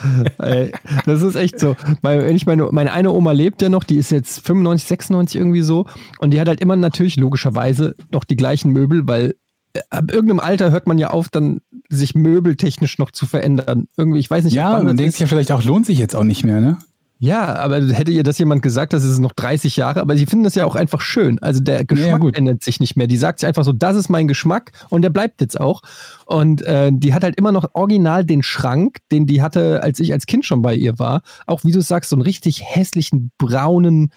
Ey, 0.40 0.72
das 1.06 1.22
ist 1.22 1.36
echt 1.36 1.60
so. 1.60 1.76
Weil 2.02 2.26
wenn 2.26 2.36
ich 2.36 2.46
meine, 2.46 2.70
meine 2.72 2.92
eine 2.92 3.12
Oma 3.12 3.32
lebt 3.32 3.62
ja 3.62 3.70
noch, 3.70 3.84
die 3.84 3.98
ist 3.98 4.12
jetzt 4.12 4.46
95, 4.46 4.88
96 4.88 5.40
irgendwie 5.40 5.62
so. 5.62 5.86
Und 6.20 6.32
die 6.32 6.40
hat 6.40 6.48
halt 6.48 6.62
immer 6.62 6.76
natürlich 6.76 7.18
logischerweise 7.18 7.96
noch 8.12 8.24
die 8.24 8.36
gleichen 8.36 8.72
Möbel, 8.72 9.08
weil 9.08 9.36
äh, 9.74 9.82
ab 9.90 10.12
irgendeinem 10.12 10.40
Alter 10.40 10.72
hört 10.72 10.88
man 10.88 10.98
ja 10.98 11.10
auf, 11.10 11.30
dann 11.30 11.62
sich 11.90 12.16
möbeltechnisch 12.16 12.98
noch 12.98 13.12
zu 13.12 13.26
verändern. 13.26 13.88
Irgendwie, 13.98 14.20
ich 14.20 14.30
weiß 14.30 14.44
nicht, 14.44 14.54
Ja, 14.54 14.78
und 14.78 14.86
man 14.86 14.98
denkt 14.98 15.14
sich 15.14 15.22
ja 15.22 15.28
vielleicht 15.28 15.52
auch, 15.52 15.64
lohnt 15.64 15.86
sich 15.86 16.00
jetzt 16.00 16.16
auch 16.16 16.24
nicht 16.24 16.44
mehr, 16.44 16.62
ne? 16.62 16.78
Ja, 17.20 17.56
aber 17.56 17.82
hätte 17.82 18.12
ihr 18.12 18.22
das 18.24 18.38
jemand 18.38 18.62
gesagt, 18.62 18.94
das 18.94 19.04
ist 19.04 19.18
noch 19.18 19.32
30 19.34 19.76
Jahre, 19.76 20.02
aber 20.02 20.16
sie 20.16 20.28
finden 20.28 20.44
das 20.44 20.54
ja 20.54 20.66
auch 20.66 20.76
einfach 20.76 21.02
schön. 21.02 21.40
Also 21.40 21.62
der 21.62 21.84
Geschmack 21.84 22.22
gut. 22.22 22.38
ändert 22.38 22.64
sich 22.64 22.80
nicht 22.80 22.96
mehr. 22.96 23.08
Die 23.08 23.18
sagt 23.18 23.40
sich 23.40 23.48
einfach 23.48 23.64
so, 23.64 23.74
das 23.74 23.96
ist 23.96 24.10
mein 24.10 24.28
Geschmack 24.28 24.72
und 24.90 25.02
der 25.02 25.10
bleibt 25.10 25.42
jetzt 25.42 25.60
auch. 25.60 25.82
Und 26.28 26.62
äh, 26.62 26.92
die 26.94 27.14
hat 27.16 27.24
halt 27.24 27.36
immer 27.38 27.52
noch 27.52 27.70
original 27.74 28.24
den 28.24 28.44
Schrank, 28.44 28.98
den 29.12 29.26
die 29.26 29.42
hatte, 29.42 29.82
als 29.82 30.00
ich 30.00 30.14
als 30.14 30.28
Kind 30.28 30.46
schon 30.46 30.62
bei 30.62 30.76
ihr 30.76 31.00
war. 31.00 31.22
Auch 31.48 31.64
wie 31.64 31.72
du 31.72 31.82
sagst, 31.82 32.12
so 32.12 32.16
einen 32.16 32.22
richtig 32.24 32.62
hässlichen, 32.64 33.32
braunen, 33.40 34.12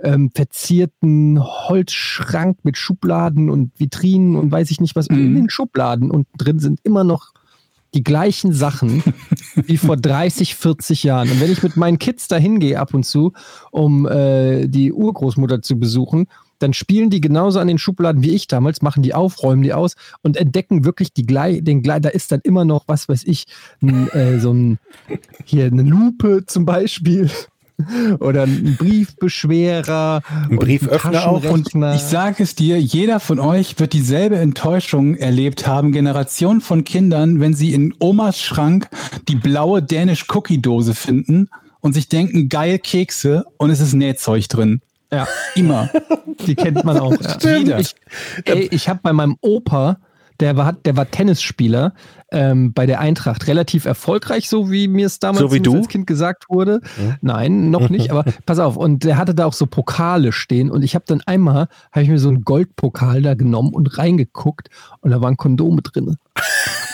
ähm, 0.00 0.30
verzierten 0.34 1.42
Holzschrank 1.42 2.58
mit 2.62 2.76
Schubladen 2.76 3.50
und 3.50 3.72
Vitrinen 3.80 4.36
und 4.36 4.52
weiß 4.52 4.70
ich 4.70 4.80
nicht 4.80 4.94
was. 4.94 5.08
Und 5.08 5.16
in 5.18 5.30
Mhm. 5.32 5.36
den 5.36 5.50
Schubladen 5.50 6.10
und 6.10 6.26
drin 6.36 6.58
sind 6.58 6.80
immer 6.84 7.02
noch 7.02 7.32
die 7.94 8.04
gleichen 8.04 8.52
Sachen 8.52 9.02
wie 9.54 9.76
vor 9.76 9.96
30, 9.96 10.54
40 10.54 11.02
Jahren. 11.04 11.30
Und 11.30 11.40
wenn 11.40 11.52
ich 11.52 11.62
mit 11.62 11.76
meinen 11.76 11.98
Kids 11.98 12.28
da 12.28 12.36
hingehe 12.36 12.78
ab 12.78 12.94
und 12.94 13.04
zu, 13.04 13.32
um 13.70 14.06
äh, 14.06 14.66
die 14.66 14.92
Urgroßmutter 14.92 15.62
zu 15.62 15.78
besuchen, 15.78 16.26
dann 16.58 16.72
spielen 16.72 17.10
die 17.10 17.20
genauso 17.20 17.58
an 17.58 17.68
den 17.68 17.78
Schubladen 17.78 18.22
wie 18.22 18.34
ich 18.34 18.46
damals, 18.46 18.82
machen 18.82 19.02
die 19.02 19.14
auf, 19.14 19.42
räumen 19.42 19.62
die 19.62 19.74
aus 19.74 19.94
und 20.22 20.36
entdecken 20.36 20.84
wirklich 20.84 21.12
die 21.12 21.26
gleich, 21.26 21.62
den 21.62 21.82
gleich, 21.82 22.00
da 22.00 22.08
ist 22.08 22.32
dann 22.32 22.40
immer 22.44 22.64
noch, 22.64 22.84
was 22.86 23.08
weiß 23.08 23.24
ich, 23.24 23.46
ein, 23.82 24.08
äh, 24.10 24.40
so 24.40 24.52
ein, 24.52 24.78
hier 25.44 25.66
eine 25.66 25.82
Lupe 25.82 26.44
zum 26.46 26.64
Beispiel 26.64 27.30
oder 28.20 28.44
ein 28.44 28.76
Briefbeschwerer, 28.78 30.22
Ein 30.50 30.56
Brieföffner 30.56 31.28
auch? 31.28 31.44
Und 31.44 31.64
Taschenrechner. 31.64 31.94
ich 31.94 32.02
sage 32.02 32.42
es 32.42 32.54
dir, 32.54 32.80
jeder 32.80 33.20
von 33.20 33.38
euch 33.38 33.78
wird 33.78 33.92
dieselbe 33.92 34.36
Enttäuschung 34.36 35.16
erlebt 35.16 35.66
haben, 35.66 35.92
Generation 35.92 36.60
von 36.60 36.84
Kindern, 36.84 37.40
wenn 37.40 37.54
sie 37.54 37.74
in 37.74 37.94
Omas 37.98 38.40
Schrank 38.40 38.88
die 39.28 39.36
blaue 39.36 39.82
Danish 39.82 40.24
Cookie 40.32 40.60
Dose 40.60 40.94
finden 40.94 41.48
und 41.80 41.92
sich 41.92 42.08
denken, 42.08 42.48
geil 42.48 42.78
Kekse 42.78 43.44
und 43.58 43.70
es 43.70 43.80
ist 43.80 43.92
Nähzeug 43.92 44.48
drin. 44.48 44.80
ja. 45.12 45.28
Immer. 45.54 45.90
Die 46.46 46.54
kennt 46.54 46.84
man 46.84 46.98
auch. 46.98 47.14
Ja. 47.20 47.56
Jeder. 47.58 47.78
Ich, 47.78 47.94
ey, 48.44 48.68
ich 48.70 48.88
habe 48.88 49.00
bei 49.02 49.12
meinem 49.12 49.36
Opa, 49.40 49.98
der 50.40 50.56
war, 50.56 50.74
der 50.74 50.96
war 50.96 51.10
Tennisspieler 51.10 51.94
ähm, 52.32 52.72
bei 52.72 52.86
der 52.86 53.00
Eintracht, 53.00 53.46
relativ 53.46 53.84
erfolgreich, 53.84 54.48
so 54.48 54.70
wie 54.70 54.88
mir 54.88 55.06
es 55.06 55.18
damals 55.18 55.40
So 55.40 55.50
als 55.78 55.88
Kind 55.88 56.06
gesagt 56.06 56.48
wurde. 56.48 56.80
Nein, 57.20 57.70
noch 57.70 57.88
nicht, 57.90 58.10
aber 58.10 58.24
pass 58.44 58.58
auf. 58.58 58.76
Und 58.76 59.04
der 59.04 59.16
hatte 59.16 59.34
da 59.34 59.46
auch 59.46 59.52
so 59.52 59.66
Pokale 59.66 60.32
stehen 60.32 60.70
und 60.70 60.82
ich 60.82 60.94
habe 60.94 61.04
dann 61.06 61.22
einmal, 61.26 61.68
habe 61.92 62.02
ich 62.02 62.08
mir 62.08 62.18
so 62.18 62.28
einen 62.28 62.42
Goldpokal 62.42 63.22
da 63.22 63.34
genommen 63.34 63.72
und 63.72 63.98
reingeguckt 63.98 64.68
und 65.00 65.10
da 65.10 65.20
waren 65.20 65.36
Kondome 65.36 65.82
drin. 65.82 66.16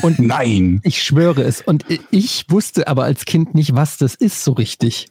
Und 0.02 0.18
Nein. 0.18 0.80
ich 0.84 1.02
schwöre 1.02 1.42
es. 1.42 1.62
Und 1.62 1.84
ich 2.10 2.46
wusste 2.48 2.88
aber 2.88 3.04
als 3.04 3.24
Kind 3.24 3.54
nicht, 3.54 3.74
was 3.74 3.98
das 3.98 4.14
ist 4.14 4.44
so 4.44 4.52
richtig. 4.52 5.08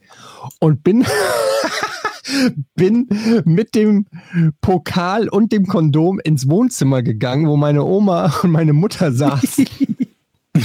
Und 0.59 0.83
bin, 0.83 1.05
bin 2.75 3.07
mit 3.45 3.75
dem 3.75 4.07
Pokal 4.61 5.29
und 5.29 5.51
dem 5.51 5.67
Kondom 5.67 6.19
ins 6.19 6.49
Wohnzimmer 6.49 7.03
gegangen, 7.03 7.47
wo 7.47 7.57
meine 7.57 7.83
Oma 7.83 8.33
und 8.43 8.51
meine 8.51 8.73
Mutter 8.73 9.11
saßen. 9.11 9.67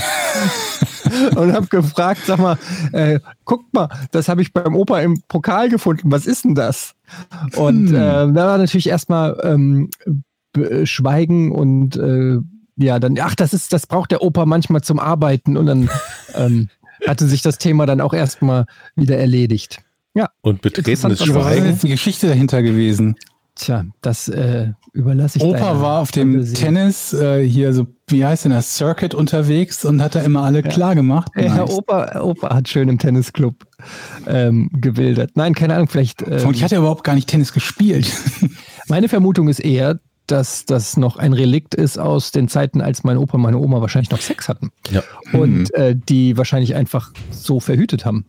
und 1.37 1.53
habe 1.53 1.67
gefragt, 1.67 2.21
sag 2.27 2.39
mal, 2.39 2.59
äh, 2.93 3.21
guckt 3.45 3.73
mal, 3.73 3.89
das 4.11 4.29
habe 4.29 4.43
ich 4.43 4.53
beim 4.53 4.75
Opa 4.75 5.01
im 5.01 5.23
Pokal 5.29 5.69
gefunden. 5.69 6.11
Was 6.11 6.27
ist 6.27 6.45
denn 6.45 6.55
das? 6.55 6.95
Und 7.57 7.89
äh, 7.91 7.93
da 7.93 8.35
war 8.35 8.59
natürlich 8.59 8.89
erstmal 8.89 9.39
ähm, 9.43 9.91
B- 10.53 10.87
Schweigen 10.87 11.53
und 11.53 11.97
äh, 11.97 12.39
ja, 12.77 12.99
dann, 12.99 13.19
ach, 13.21 13.35
das 13.35 13.55
ist, 13.55 13.73
das 13.73 13.87
braucht 13.87 14.11
der 14.11 14.23
Opa 14.23 14.45
manchmal 14.47 14.83
zum 14.83 14.99
Arbeiten 14.99 15.57
und 15.57 15.67
dann 15.67 15.89
ähm, 16.35 16.69
hatte 17.07 17.27
sich 17.27 17.43
das 17.43 17.59
Thema 17.59 17.87
dann 17.87 18.01
auch 18.01 18.13
erstmal 18.15 18.67
wieder 18.97 19.17
erledigt. 19.19 19.79
Ja, 20.15 20.31
Und 20.41 20.63
betretenes 20.63 21.21
ist 21.21 21.27
Schweigen. 21.27 21.67
jetzt 21.67 21.83
die 21.83 21.89
Geschichte 21.89 22.27
dahinter 22.29 22.63
gewesen? 22.63 23.17
tja, 23.55 23.87
das 24.03 24.29
äh, 24.29 24.73
überlasse 24.93 25.39
ich 25.39 25.45
Opa 25.45 25.81
war 25.81 26.01
auf 26.01 26.11
dem. 26.11 26.45
Tennis, 26.55 27.13
äh, 27.15 27.43
hier 27.47 27.73
so, 27.73 27.87
wie 28.09 28.25
heißt 28.25 28.45
denn 28.45 28.53
das, 28.53 28.77
Circuit 28.77 29.15
unterwegs 29.15 29.85
und 29.85 30.01
hat 30.01 30.15
da 30.15 30.21
immer 30.21 30.43
alle 30.43 30.63
klar 30.63 30.95
gemacht. 30.95 31.33
Ja, 31.37 31.57
Nice. 31.57 31.71
Opa, 31.71 32.21
Opa 32.21 32.55
hat 32.55 32.69
schön 32.69 32.89
im 32.89 32.99
Tennisclub 32.99 33.67
ähm, 34.29 34.71
gewildert. 34.73 35.33
Nein, 35.35 35.55
keine 35.55 35.75
Ahnung, 35.75 35.89
vielleicht. 35.89 36.23
Ähm, 36.23 36.47
Und 36.49 36.57
ich 36.57 36.63
hatte 36.63 36.77
überhaupt 36.77 37.03
gar 37.05 37.15
nicht 37.15 37.29
Tennis 37.29 37.53
gespielt. 37.53 38.07
meine 38.89 39.09
Vermutung 39.09 39.49
ist 39.49 39.59
eher, 39.59 39.99
dass 40.29 40.65
das 40.67 40.97
noch 40.97 41.17
ein 41.17 41.33
Relikt 41.33 41.75
ist 41.75 41.99
aus 41.99 42.31
den 42.33 42.49
Zeiten, 42.49 42.81
als 42.81 43.03
mein 43.05 43.17
Opa 43.17 43.35
und 43.35 43.43
meine 43.43 43.59
Oma 43.59 43.81
wahrscheinlich 43.81 44.11
noch 44.11 44.21
Sex 44.21 44.49
hatten. 44.49 44.71
Ja. 44.91 45.03
Und 45.33 45.75
äh, 45.75 45.95
die 45.97 46.37
wahrscheinlich 46.37 46.75
einfach 46.77 47.13
so 47.31 47.59
verhütet 47.61 48.05
haben. 48.05 48.27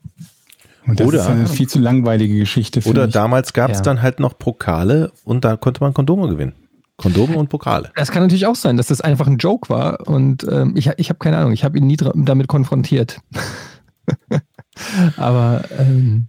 Und 0.88 1.00
das 1.00 1.08
Oder- 1.08 1.20
ist 1.22 1.28
eine 1.28 1.48
viel 1.48 1.68
zu 1.68 1.80
langweilige 1.80 2.38
Geschichte. 2.38 2.82
Oder 2.90 3.06
ich. 3.08 3.14
damals 3.14 3.54
gab 3.54 3.70
es 3.72 3.78
Ja. 3.80 3.84
dann 3.84 4.02
halt 4.02 4.20
noch 4.20 4.38
Pokale 4.40 5.12
und 5.24 5.44
da 5.46 5.56
konnte 5.58 5.82
man 5.82 5.94
Kondome 5.94 6.28
gewinnen. 6.30 6.54
Kondome 6.98 7.38
und 7.38 7.50
Pokale. 7.50 7.92
Das 7.96 8.12
kann 8.12 8.24
natürlich 8.24 8.48
auch 8.48 8.56
sein, 8.56 8.76
dass 8.76 8.88
das 8.88 9.02
einfach 9.02 9.28
ein 9.28 9.38
Joke 9.38 9.70
war 9.70 10.08
und 10.08 10.46
ähm, 10.50 10.74
ich, 10.76 10.90
ich 10.98 11.10
habe 11.10 11.20
keine 11.20 11.38
Ahnung, 11.38 11.54
ich 11.54 11.64
habe 11.64 11.78
ihn 11.78 11.88
nie 11.88 11.98
damit 11.98 12.48
konfrontiert. 12.48 13.20
Aber 15.18 15.64
ähm, 15.78 16.28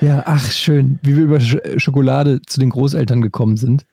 ja, 0.00 0.22
ach 0.26 0.50
schön, 0.50 0.98
wie 1.02 1.16
wir 1.16 1.24
über 1.24 1.40
Sch 1.40 1.56
Schokolade 1.76 2.40
zu 2.42 2.60
den 2.60 2.70
Großeltern 2.70 3.22
gekommen 3.22 3.56
sind. 3.56 3.86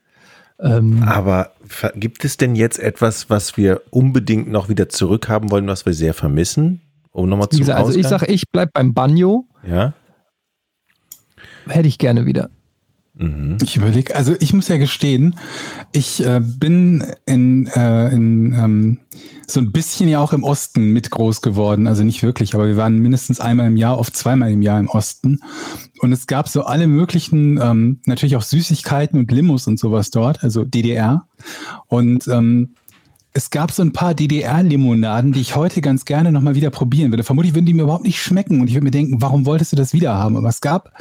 Ähm, 0.60 1.04
Aber 1.04 1.52
gibt 1.96 2.24
es 2.26 2.38
denn 2.38 2.56
jetzt 2.56 2.80
etwas, 2.80 3.30
was 3.30 3.58
wir 3.58 3.82
unbedingt 3.90 4.50
noch 4.50 4.70
wieder 4.70 4.90
zurückhaben 4.90 5.52
wollen, 5.52 5.68
was 5.68 5.86
wir 5.86 5.94
sehr 5.94 6.14
vermissen? 6.14 6.82
Um 7.12 7.30
nochmal 7.30 7.50
zu 7.50 7.64
also 7.74 7.98
ich 7.98 8.08
sage, 8.08 8.26
ich 8.28 8.50
bleib 8.50 8.74
beim 8.74 8.94
Banjo, 8.94 9.46
ja. 9.68 9.94
hätte 11.68 11.88
ich 11.88 11.98
gerne 12.00 12.26
wieder. 12.26 12.50
Ich 13.62 13.78
überlege, 13.78 14.15
also 14.15 14.36
ich 14.39 14.54
muss 14.54 14.67
ja 14.67 14.78
gestehen, 14.78 15.36
ich 15.91 16.26
äh, 16.26 16.41
bin 16.41 17.04
in, 17.26 17.67
äh, 17.67 18.10
in 18.10 18.54
ähm, 18.54 18.99
so 19.47 19.60
ein 19.60 19.71
bisschen 19.71 20.10
ja 20.10 20.19
auch 20.19 20.34
im 20.34 20.43
Osten 20.43 20.93
mit 20.93 21.12
groß 21.12 21.41
geworden. 21.41 21.86
Also 21.86 22.04
nicht 22.04 22.23
wirklich, 22.23 22.56
aber 22.56 22.67
wir 22.67 22.78
waren 22.78 22.97
mindestens 22.97 23.39
einmal 23.39 23.67
im 23.67 23.78
Jahr, 23.78 23.99
oft 23.99 24.15
zweimal 24.15 24.52
im 24.52 24.63
Jahr 24.63 24.80
im 24.80 24.88
Osten. 24.88 25.41
Und 25.99 26.12
es 26.12 26.26
gab 26.26 26.49
so 26.49 26.63
alle 26.63 26.88
möglichen, 26.88 27.60
ähm, 27.62 27.99
natürlich 28.06 28.36
auch 28.36 28.41
Süßigkeiten 28.41 29.19
und 29.19 29.32
Limos 29.32 29.67
und 29.67 29.80
sowas 29.80 30.10
dort, 30.10 30.43
also 30.43 30.63
DDR. 30.63 31.28
Und 31.88 32.28
ähm, 32.28 32.76
es 33.36 33.50
gab 33.50 33.72
so 33.72 33.82
ein 33.82 33.93
paar 33.93 34.13
DDR-Limonaden, 34.13 35.32
die 35.32 35.41
ich 35.41 35.56
heute 35.56 35.82
ganz 35.82 36.06
gerne 36.06 36.32
nochmal 36.32 36.54
wieder 36.54 36.69
probieren 36.69 37.12
würde. 37.12 37.24
Vermutlich 37.24 37.56
würden 37.56 37.65
die 37.65 37.74
mir 37.74 37.82
überhaupt 37.82 38.04
nicht 38.04 38.22
schmecken 38.22 38.62
und 38.62 38.67
ich 38.67 38.76
würde 38.76 38.84
mir 38.84 38.91
denken, 38.91 39.24
warum 39.24 39.48
wolltest 39.48 39.72
du 39.72 39.76
das 39.76 39.91
wieder 39.91 40.13
haben? 40.13 40.38
Aber 40.38 40.50
es 40.50 40.62
gab 40.62 40.91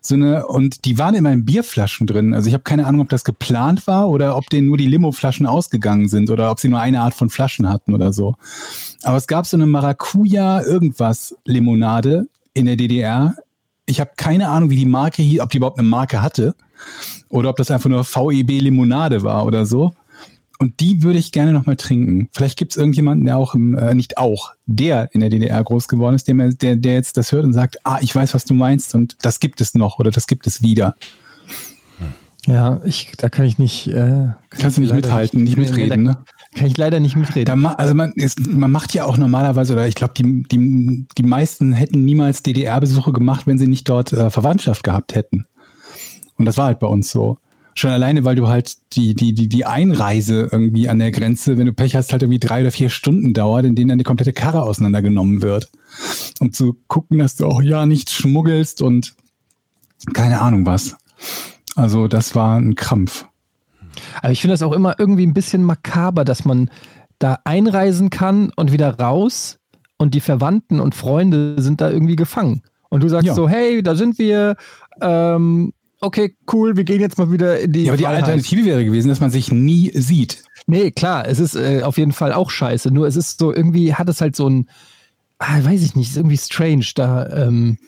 so 0.00 0.14
eine, 0.14 0.46
und 0.46 0.86
die 0.86 0.96
waren 0.96 1.14
in 1.14 1.44
Bierflaschen 1.44 2.06
drin. 2.06 2.32
Also 2.32 2.48
ich 2.48 2.54
habe 2.54 2.64
keine 2.64 2.86
Ahnung, 2.86 3.02
ob 3.02 3.10
das 3.10 3.24
geplant 3.24 3.86
war 3.86 4.08
oder 4.08 4.38
ob 4.38 4.48
denen 4.48 4.68
nur 4.68 4.78
die 4.78 4.86
Limo-Flaschen 4.86 5.44
ausgegangen 5.44 6.08
sind 6.08 6.30
oder 6.30 6.50
ob 6.50 6.60
sie 6.60 6.68
nur 6.68 6.80
eine 6.80 7.02
Art 7.02 7.12
von 7.12 7.28
Flaschen 7.28 7.68
hatten 7.68 7.92
oder 7.92 8.14
so. 8.14 8.36
Aber 9.02 9.18
es 9.18 9.26
gab 9.26 9.46
so 9.46 9.58
eine 9.58 9.66
Maracuja-Irgendwas-Limonade 9.66 12.26
in 12.54 12.64
der 12.64 12.76
DDR. 12.76 13.34
Ich 13.84 14.00
habe 14.00 14.12
keine 14.16 14.48
Ahnung, 14.48 14.70
wie 14.70 14.76
die 14.76 14.86
Marke 14.86 15.20
hieß, 15.20 15.40
ob 15.40 15.50
die 15.50 15.58
überhaupt 15.58 15.78
eine 15.78 15.88
Marke 15.88 16.22
hatte 16.22 16.54
oder 17.28 17.50
ob 17.50 17.56
das 17.56 17.70
einfach 17.70 17.90
nur 17.90 18.02
VEB 18.02 18.62
Limonade 18.62 19.22
war 19.22 19.44
oder 19.44 19.66
so. 19.66 19.92
Und 20.62 20.78
die 20.78 21.02
würde 21.02 21.18
ich 21.18 21.32
gerne 21.32 21.52
nochmal 21.52 21.74
trinken. 21.74 22.28
Vielleicht 22.30 22.56
gibt 22.56 22.70
es 22.70 22.76
irgendjemanden, 22.76 23.26
der 23.26 23.36
auch, 23.36 23.56
im, 23.56 23.76
äh, 23.76 23.94
nicht 23.96 24.16
auch, 24.16 24.52
der 24.66 25.12
in 25.12 25.18
der 25.18 25.28
DDR 25.28 25.60
groß 25.64 25.88
geworden 25.88 26.14
ist, 26.14 26.28
der, 26.28 26.36
mir- 26.36 26.54
der, 26.54 26.76
der 26.76 26.92
jetzt 26.94 27.16
das 27.16 27.32
hört 27.32 27.42
und 27.44 27.52
sagt, 27.52 27.78
ah, 27.82 27.98
ich 28.00 28.14
weiß, 28.14 28.32
was 28.32 28.44
du 28.44 28.54
meinst 28.54 28.94
und 28.94 29.16
das 29.22 29.40
gibt 29.40 29.60
es 29.60 29.74
noch 29.74 29.98
oder 29.98 30.12
das 30.12 30.28
gibt 30.28 30.46
es 30.46 30.62
wieder. 30.62 30.94
Ja, 32.46 32.80
ich, 32.84 33.10
da 33.18 33.28
kann 33.28 33.44
ich 33.44 33.58
nicht. 33.58 33.88
Äh, 33.88 34.28
Kannst 34.50 34.76
du 34.76 34.82
nicht 34.82 34.94
mithalten, 34.94 35.42
nicht 35.42 35.56
nee, 35.56 35.64
mitreden, 35.64 36.04
da 36.04 36.12
ne? 36.12 36.18
Kann 36.54 36.68
ich 36.68 36.76
leider 36.76 37.00
nicht 37.00 37.16
mitreden. 37.16 37.60
Da 37.60 37.70
also 37.72 37.94
man, 37.94 38.12
ist, 38.12 38.46
man 38.46 38.70
macht 38.70 38.94
ja 38.94 39.04
auch 39.04 39.16
normalerweise, 39.16 39.72
oder 39.72 39.88
ich 39.88 39.96
glaube, 39.96 40.14
die, 40.16 40.44
die, 40.44 41.06
die 41.18 41.22
meisten 41.24 41.72
hätten 41.72 42.04
niemals 42.04 42.44
DDR-Besuche 42.44 43.12
gemacht, 43.12 43.48
wenn 43.48 43.58
sie 43.58 43.66
nicht 43.66 43.88
dort 43.88 44.12
äh, 44.12 44.30
Verwandtschaft 44.30 44.84
gehabt 44.84 45.16
hätten. 45.16 45.46
Und 46.36 46.44
das 46.44 46.56
war 46.56 46.66
halt 46.66 46.78
bei 46.78 46.86
uns 46.86 47.10
so. 47.10 47.38
Schon 47.74 47.90
alleine, 47.90 48.24
weil 48.24 48.36
du 48.36 48.48
halt 48.48 48.76
die, 48.94 49.14
die, 49.14 49.32
die, 49.32 49.48
die 49.48 49.64
Einreise 49.64 50.48
irgendwie 50.52 50.88
an 50.88 50.98
der 50.98 51.10
Grenze, 51.10 51.56
wenn 51.56 51.66
du 51.66 51.72
Pech 51.72 51.96
hast, 51.96 52.12
halt 52.12 52.22
irgendwie 52.22 52.38
drei 52.38 52.60
oder 52.60 52.70
vier 52.70 52.90
Stunden 52.90 53.32
dauert, 53.32 53.64
in 53.64 53.74
denen 53.74 53.88
dann 53.88 53.98
die 53.98 54.04
komplette 54.04 54.32
Karre 54.32 54.62
auseinandergenommen 54.62 55.40
wird. 55.42 55.70
Um 56.40 56.52
zu 56.52 56.76
gucken, 56.88 57.18
dass 57.18 57.36
du 57.36 57.46
auch 57.46 57.62
ja 57.62 57.86
nichts 57.86 58.12
schmuggelst 58.12 58.82
und 58.82 59.14
keine 60.12 60.40
Ahnung 60.40 60.66
was. 60.66 60.96
Also 61.74 62.08
das 62.08 62.34
war 62.34 62.58
ein 62.58 62.74
Krampf. 62.74 63.26
Aber 64.20 64.32
ich 64.32 64.40
finde 64.40 64.52
das 64.54 64.62
auch 64.62 64.72
immer 64.72 64.96
irgendwie 64.98 65.26
ein 65.26 65.34
bisschen 65.34 65.64
makaber, 65.64 66.24
dass 66.24 66.44
man 66.44 66.70
da 67.18 67.38
einreisen 67.44 68.10
kann 68.10 68.50
und 68.56 68.72
wieder 68.72 68.98
raus 68.98 69.58
und 69.96 70.14
die 70.14 70.20
Verwandten 70.20 70.80
und 70.80 70.94
Freunde 70.94 71.54
sind 71.62 71.80
da 71.80 71.90
irgendwie 71.90 72.16
gefangen. 72.16 72.62
Und 72.88 73.02
du 73.02 73.08
sagst 73.08 73.26
Ja. 73.28 73.34
so, 73.34 73.48
hey, 73.48 73.82
da 73.82 73.94
sind 73.94 74.18
wir, 74.18 74.56
ähm, 75.00 75.72
okay, 76.02 76.36
cool, 76.52 76.76
wir 76.76 76.84
gehen 76.84 77.00
jetzt 77.00 77.16
mal 77.16 77.32
wieder 77.32 77.60
in 77.60 77.72
die 77.72 77.84
Ja, 77.84 77.92
aber 77.92 77.96
die 77.96 78.04
Freiheit. 78.04 78.24
Alternative 78.24 78.64
wäre 78.66 78.84
gewesen, 78.84 79.08
dass 79.08 79.20
man 79.20 79.30
sich 79.30 79.50
nie 79.50 79.90
sieht. 79.94 80.42
Nee, 80.66 80.90
klar, 80.90 81.26
es 81.26 81.38
ist 81.38 81.54
äh, 81.56 81.82
auf 81.82 81.96
jeden 81.98 82.12
Fall 82.12 82.32
auch 82.32 82.50
scheiße. 82.50 82.90
Nur 82.90 83.06
es 83.06 83.16
ist 83.16 83.38
so, 83.38 83.52
irgendwie 83.52 83.94
hat 83.94 84.08
es 84.08 84.20
halt 84.20 84.36
so 84.36 84.48
ein, 84.48 84.68
ah, 85.38 85.62
weiß 85.62 85.82
ich 85.82 85.96
nicht, 85.96 86.10
ist 86.10 86.16
irgendwie 86.16 86.38
strange 86.38 86.86
da. 86.94 87.46
Ähm, 87.46 87.78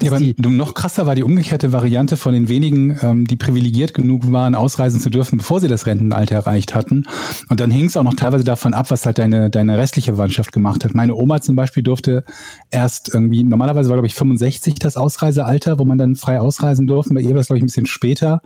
Ja, 0.00 0.12
aber 0.12 0.20
die- 0.20 0.36
noch 0.38 0.74
krasser 0.74 1.06
war 1.06 1.16
die 1.16 1.24
umgekehrte 1.24 1.72
Variante 1.72 2.16
von 2.16 2.32
den 2.32 2.48
wenigen, 2.48 2.96
ähm, 3.02 3.26
die 3.26 3.34
privilegiert 3.34 3.94
genug 3.94 4.30
waren, 4.30 4.54
ausreisen 4.54 5.00
zu 5.00 5.10
dürfen, 5.10 5.38
bevor 5.38 5.58
sie 5.60 5.66
das 5.66 5.86
Rentenalter 5.86 6.36
erreicht 6.36 6.76
hatten. 6.76 7.04
Und 7.48 7.58
dann 7.58 7.72
hing 7.72 7.86
es 7.86 7.96
auch 7.96 8.04
noch 8.04 8.14
teilweise 8.14 8.44
davon 8.44 8.74
ab, 8.74 8.92
was 8.92 9.04
halt 9.06 9.18
deine, 9.18 9.50
deine 9.50 9.76
restliche 9.76 10.12
Verwandtschaft 10.14 10.52
gemacht 10.52 10.84
hat. 10.84 10.94
Meine 10.94 11.16
Oma 11.16 11.40
zum 11.40 11.56
Beispiel 11.56 11.82
durfte 11.82 12.22
erst 12.70 13.12
irgendwie, 13.12 13.42
normalerweise 13.42 13.88
war, 13.88 13.96
glaube 13.96 14.06
ich, 14.06 14.14
65 14.14 14.76
das 14.76 14.96
Ausreisealter, 14.96 15.80
wo 15.80 15.84
man 15.84 15.98
dann 15.98 16.14
frei 16.14 16.40
ausreisen 16.40 16.86
durfte. 16.86 17.12
Bei 17.14 17.20
ihr 17.20 17.34
war 17.34 17.40
es, 17.40 17.48
glaube 17.48 17.58
ich, 17.58 17.64
ein 17.64 17.66
bisschen 17.66 17.86
später, 17.86 18.40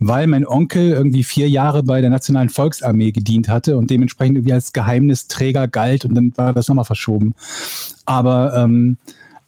weil 0.00 0.26
mein 0.26 0.44
Onkel 0.48 0.90
irgendwie 0.90 1.22
vier 1.22 1.48
Jahre 1.48 1.84
bei 1.84 2.00
der 2.00 2.10
Nationalen 2.10 2.48
Volksarmee 2.48 3.12
gedient 3.12 3.48
hatte 3.48 3.76
und 3.78 3.90
dementsprechend 3.90 4.38
irgendwie 4.38 4.52
als 4.54 4.72
Geheimnisträger 4.72 5.68
galt 5.68 6.04
und 6.04 6.16
dann 6.16 6.32
war 6.36 6.52
das 6.54 6.66
nochmal 6.66 6.84
verschoben. 6.86 7.34
Aber 8.04 8.56
ähm, 8.56 8.96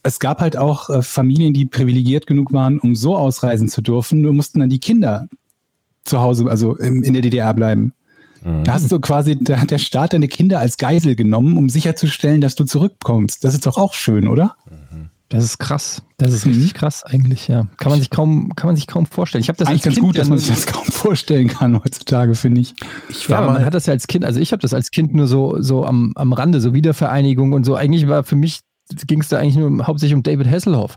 es 0.03 0.19
gab 0.19 0.41
halt 0.41 0.57
auch 0.57 0.89
äh, 0.89 1.01
Familien, 1.01 1.53
die 1.53 1.65
privilegiert 1.65 2.27
genug 2.27 2.51
waren, 2.53 2.79
um 2.79 2.95
so 2.95 3.15
ausreisen 3.15 3.67
zu 3.67 3.81
dürfen, 3.81 4.21
nur 4.21 4.33
mussten 4.33 4.59
dann 4.59 4.69
die 4.69 4.79
Kinder 4.79 5.27
zu 6.03 6.19
Hause, 6.19 6.45
also 6.47 6.75
im, 6.77 7.03
in 7.03 7.13
der 7.13 7.21
DDR 7.21 7.53
bleiben. 7.53 7.93
Da 8.63 8.73
hast 8.73 8.91
du 8.91 8.99
quasi, 8.99 9.37
da 9.39 9.59
hat 9.59 9.69
der 9.69 9.77
Staat 9.77 10.13
deine 10.13 10.27
Kinder 10.27 10.57
als 10.57 10.77
Geisel 10.77 11.15
genommen, 11.15 11.57
um 11.57 11.69
sicherzustellen, 11.69 12.41
dass 12.41 12.55
du 12.55 12.63
zurückkommst. 12.63 13.43
Das 13.43 13.53
ist 13.53 13.67
doch 13.67 13.77
auch 13.77 13.93
schön, 13.93 14.27
oder? 14.27 14.55
das 15.29 15.43
ist 15.43 15.59
krass. 15.59 16.01
Das 16.17 16.33
ist 16.33 16.45
Mhm. 16.47 16.53
richtig 16.53 16.73
krass 16.73 17.03
eigentlich, 17.03 17.47
ja. 17.47 17.67
Kann 17.77 17.91
man 17.91 17.99
sich 17.99 18.09
kaum, 18.09 18.53
kann 18.55 18.67
man 18.67 18.75
sich 18.75 18.87
kaum 18.87 19.05
vorstellen. 19.05 19.43
Ich 19.43 19.47
habe 19.47 19.57
das 19.57 19.67
Eigentlich 19.67 19.81
als 19.81 19.83
ganz 19.85 19.95
Kind 19.95 20.05
gut, 20.07 20.17
dass 20.17 20.27
man 20.27 20.39
sich 20.39 20.49
das 20.49 20.65
kaum 20.65 20.85
vorstellen 20.85 21.49
kann 21.49 21.75
heutzutage, 21.83 22.33
finde 22.33 22.61
ich. 22.61 22.73
Ich 23.09 23.27
Ja, 23.27 23.41
man 23.41 23.63
hat 23.63 23.75
das 23.75 23.85
ja 23.85 23.93
als 23.93 24.07
Kind, 24.07 24.25
also 24.25 24.39
ich 24.39 24.51
habe 24.51 24.61
das 24.61 24.73
als 24.73 24.89
Kind 24.89 25.13
nur 25.13 25.27
so, 25.27 25.61
so 25.61 25.85
am, 25.85 26.11
am 26.15 26.33
Rande, 26.33 26.59
so 26.61 26.73
Wiedervereinigung 26.73 27.53
und 27.53 27.63
so. 27.63 27.75
Eigentlich 27.75 28.07
war 28.07 28.23
für 28.23 28.35
mich, 28.35 28.61
ging 29.07 29.21
es 29.21 29.29
da 29.29 29.39
eigentlich 29.39 29.55
nur 29.57 29.85
hauptsächlich 29.87 30.15
um 30.15 30.23
David 30.23 30.47
Hasselhoff. 30.49 30.95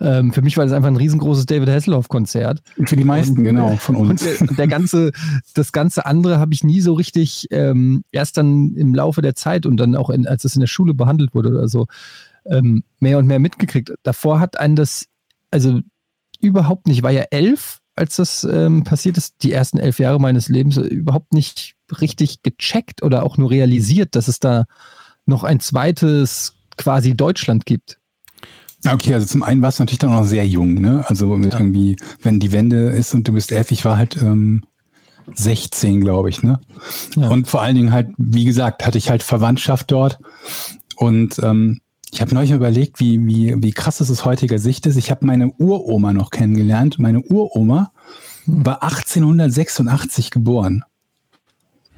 Ähm, 0.00 0.32
für 0.32 0.42
mich 0.42 0.56
war 0.56 0.64
das 0.64 0.72
einfach 0.72 0.88
ein 0.88 0.96
riesengroßes 0.96 1.46
David 1.46 1.68
Hasselhoff-Konzert. 1.68 2.62
Und 2.76 2.88
für 2.88 2.96
die 2.96 3.04
meisten, 3.04 3.38
Und- 3.38 3.44
genau, 3.44 3.76
von 3.76 3.96
uns. 3.96 4.22
der, 4.24 4.40
und 4.40 4.58
der 4.58 4.68
ganze, 4.68 5.12
das 5.54 5.72
ganze 5.72 6.06
andere 6.06 6.38
habe 6.38 6.52
ich 6.54 6.64
nie 6.64 6.80
so 6.80 6.94
richtig, 6.94 7.46
ähm, 7.50 8.04
erst 8.12 8.36
dann 8.36 8.74
im 8.74 8.94
Laufe 8.94 9.22
der 9.22 9.34
Zeit 9.34 9.66
und 9.66 9.76
dann 9.76 9.94
auch, 9.96 10.10
in, 10.10 10.26
als 10.26 10.44
es 10.44 10.54
in 10.56 10.60
der 10.60 10.66
Schule 10.66 10.94
behandelt 10.94 11.34
wurde 11.34 11.50
oder 11.50 11.68
so, 11.68 11.86
ähm, 12.46 12.82
mehr 13.00 13.18
und 13.18 13.26
mehr 13.26 13.38
mitgekriegt. 13.38 13.92
Davor 14.02 14.40
hat 14.40 14.58
einen 14.58 14.76
das, 14.76 15.06
also 15.50 15.80
überhaupt 16.40 16.86
nicht, 16.86 16.98
ich 16.98 17.02
war 17.02 17.10
ja 17.10 17.24
elf, 17.30 17.78
als 17.96 18.16
das 18.16 18.44
ähm, 18.44 18.82
passiert 18.82 19.16
ist, 19.16 19.36
die 19.42 19.52
ersten 19.52 19.78
elf 19.78 19.98
Jahre 20.00 20.20
meines 20.20 20.48
Lebens, 20.48 20.76
äh, 20.76 20.80
überhaupt 20.82 21.32
nicht 21.32 21.76
richtig 22.00 22.42
gecheckt 22.42 23.02
oder 23.02 23.22
auch 23.22 23.36
nur 23.38 23.50
realisiert, 23.50 24.16
dass 24.16 24.26
es 24.28 24.40
da 24.40 24.64
noch 25.26 25.44
ein 25.44 25.60
zweites 25.60 26.54
quasi 26.76 27.14
Deutschland 27.14 27.66
gibt. 27.66 27.98
Ja, 28.84 28.94
Okay, 28.94 29.14
also 29.14 29.26
zum 29.26 29.42
einen 29.42 29.62
warst 29.62 29.78
du 29.78 29.82
natürlich 29.82 29.98
dann 29.98 30.10
noch 30.10 30.24
sehr 30.24 30.46
jung, 30.46 30.74
ne? 30.74 31.04
Also 31.08 31.36
mit 31.36 31.54
irgendwie, 31.54 31.96
wenn 32.22 32.38
die 32.38 32.52
Wende 32.52 32.90
ist 32.90 33.14
und 33.14 33.26
du 33.26 33.32
bist 33.32 33.50
elf, 33.50 33.70
ich 33.70 33.84
war 33.84 33.96
halt 33.96 34.16
ähm, 34.20 34.62
16, 35.34 36.00
glaube 36.00 36.28
ich, 36.28 36.42
ne? 36.42 36.60
Ja. 37.16 37.28
Und 37.28 37.48
vor 37.48 37.62
allen 37.62 37.76
Dingen 37.76 37.92
halt, 37.92 38.08
wie 38.18 38.44
gesagt, 38.44 38.86
hatte 38.86 38.98
ich 38.98 39.08
halt 39.08 39.22
Verwandtschaft 39.22 39.90
dort. 39.90 40.18
Und 40.96 41.38
ähm, 41.42 41.80
ich 42.12 42.20
habe 42.20 42.34
neulich 42.34 42.52
überlegt, 42.52 43.00
wie, 43.00 43.24
wie, 43.26 43.54
wie 43.62 43.72
krass 43.72 44.00
es 44.00 44.10
aus 44.10 44.24
heutiger 44.24 44.58
Sicht 44.58 44.86
ist. 44.86 44.96
Ich 44.96 45.10
habe 45.10 45.26
meine 45.26 45.52
Uroma 45.58 46.12
noch 46.12 46.30
kennengelernt. 46.30 46.98
Meine 46.98 47.22
Uroma 47.22 47.90
war 48.46 48.82
1886 48.82 50.30
geboren. 50.30 50.84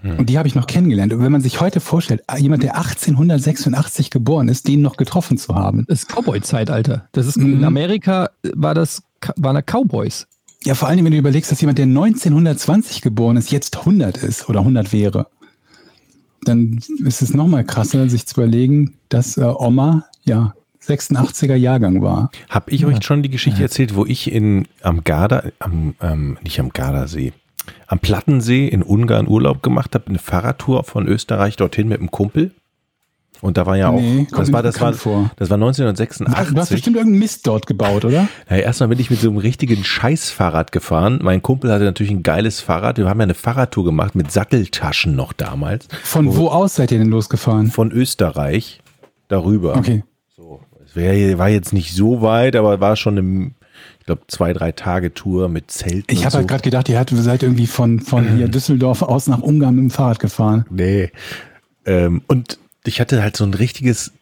Und 0.02 0.28
die 0.28 0.38
habe 0.38 0.46
ich 0.46 0.54
noch 0.54 0.66
kennengelernt. 0.68 1.12
Und 1.12 1.20
wenn 1.20 1.32
man 1.32 1.40
sich 1.40 1.60
heute 1.60 1.80
vorstellt, 1.80 2.22
jemand, 2.38 2.62
der 2.62 2.76
1886 2.76 4.10
geboren 4.10 4.48
ist, 4.48 4.68
den 4.68 4.80
noch 4.80 4.96
getroffen 4.96 5.36
zu 5.36 5.54
haben, 5.56 5.84
Das 5.88 6.02
ist 6.02 6.08
Cowboy-Zeitalter. 6.08 7.08
Das 7.12 7.26
ist 7.26 7.38
Mhm. 7.38 7.54
in 7.54 7.64
Amerika 7.64 8.30
war 8.54 8.74
das 8.74 9.02
waren 9.36 9.54
da 9.56 9.62
Cowboys. 9.62 10.26
Ja, 10.64 10.74
vor 10.74 10.88
allem, 10.88 11.04
wenn 11.04 11.12
du 11.12 11.18
überlegst, 11.18 11.50
dass 11.50 11.60
jemand, 11.60 11.78
der 11.78 11.86
1920 11.86 13.00
geboren 13.00 13.36
ist, 13.36 13.50
jetzt 13.50 13.78
100 13.78 14.18
ist 14.18 14.48
oder 14.48 14.60
100 14.60 14.92
wäre, 14.92 15.26
dann 16.44 16.80
ist 17.04 17.22
es 17.22 17.34
nochmal 17.34 17.64
krasser, 17.64 18.08
sich 18.08 18.26
zu 18.26 18.40
überlegen, 18.40 18.94
dass 19.08 19.36
äh, 19.36 19.42
Oma 19.42 20.06
ja 20.24 20.54
86er 20.86 21.56
Jahrgang 21.56 22.02
war. 22.02 22.30
Habe 22.48 22.70
ich 22.70 22.86
euch 22.86 23.02
schon 23.04 23.22
die 23.22 23.30
Geschichte 23.30 23.62
erzählt, 23.62 23.96
wo 23.96 24.06
ich 24.06 24.30
in 24.30 24.68
am 24.82 25.02
Garda, 25.02 25.44
am, 25.58 25.94
ähm, 26.00 26.38
nicht 26.42 26.60
am 26.60 26.68
Gardasee, 26.68 27.32
am 27.86 27.98
Plattensee 27.98 28.66
in 28.68 28.82
Ungarn 28.82 29.28
Urlaub 29.28 29.62
gemacht 29.62 29.94
habe, 29.94 30.06
eine 30.08 30.18
Fahrradtour 30.18 30.84
von 30.84 31.06
Österreich 31.06 31.56
dorthin 31.56 31.88
mit 31.88 31.98
einem 32.00 32.10
Kumpel. 32.10 32.52
Und 33.42 33.58
da 33.58 33.66
war 33.66 33.76
ja 33.76 33.90
auch, 33.90 34.00
Nee, 34.00 34.26
das 34.30 34.50
war, 34.50 34.62
das 34.62 34.80
war, 34.80 34.94
vor. 34.94 35.30
das 35.36 35.50
war 35.50 35.58
Du 35.58 35.66
hast 35.66 35.78
1986. 35.78 36.70
bestimmt 36.70 36.96
irgendeinen 36.96 37.18
Mist 37.18 37.46
dort 37.46 37.66
gebaut, 37.66 38.04
oder? 38.04 38.28
Ja, 38.50 38.56
erstmal 38.56 38.88
bin 38.88 38.98
ich 38.98 39.10
mit 39.10 39.20
so 39.20 39.28
einem 39.28 39.36
richtigen 39.38 39.84
Scheißfahrrad 39.84 40.72
gefahren. 40.72 41.20
Mein 41.22 41.42
Kumpel 41.42 41.70
hatte 41.70 41.84
natürlich 41.84 42.12
ein 42.12 42.22
geiles 42.22 42.60
Fahrrad. 42.60 42.96
Wir 42.96 43.08
haben 43.08 43.20
ja 43.20 43.24
eine 43.24 43.34
Fahrradtour 43.34 43.84
gemacht 43.84 44.14
mit 44.14 44.32
Satteltaschen 44.32 45.14
noch 45.14 45.32
damals. 45.34 45.86
Von 46.02 46.34
wo 46.34 46.48
aus 46.48 46.76
seid 46.76 46.92
ihr 46.92 46.98
denn 46.98 47.08
losgefahren? 47.10 47.70
Von 47.70 47.92
Österreich 47.92 48.80
darüber. 49.28 49.76
Okay. 49.76 50.02
So, 50.34 50.60
es 50.84 50.96
wär, 50.96 51.38
war 51.38 51.48
jetzt 51.50 51.72
nicht 51.74 51.94
so 51.94 52.22
weit, 52.22 52.56
aber 52.56 52.80
war 52.80 52.96
schon 52.96 53.18
eine, 53.18 53.50
ich 54.06 54.14
glaube, 54.14 54.22
zwei, 54.28 54.52
drei 54.52 54.70
Tage 54.70 55.12
Tour 55.14 55.48
mit 55.48 55.68
Zelten. 55.68 56.04
Ich 56.14 56.20
habe 56.20 56.30
so. 56.30 56.38
halt 56.38 56.46
gerade 56.46 56.62
gedacht, 56.62 56.88
ihr 56.88 56.96
habt- 56.96 57.10
seid 57.10 57.42
irgendwie 57.42 57.66
von, 57.66 57.98
von 57.98 58.36
hier 58.36 58.46
Düsseldorf 58.48 59.02
aus 59.02 59.26
nach 59.26 59.40
Ungarn 59.40 59.74
mit 59.74 59.82
dem 59.82 59.90
Fahrrad 59.90 60.20
gefahren. 60.20 60.64
Nee. 60.70 61.10
Ähm, 61.84 62.22
und 62.28 62.60
ich 62.84 63.00
hatte 63.00 63.20
halt 63.20 63.36
so 63.36 63.42
ein 63.42 63.52
richtiges 63.52 64.12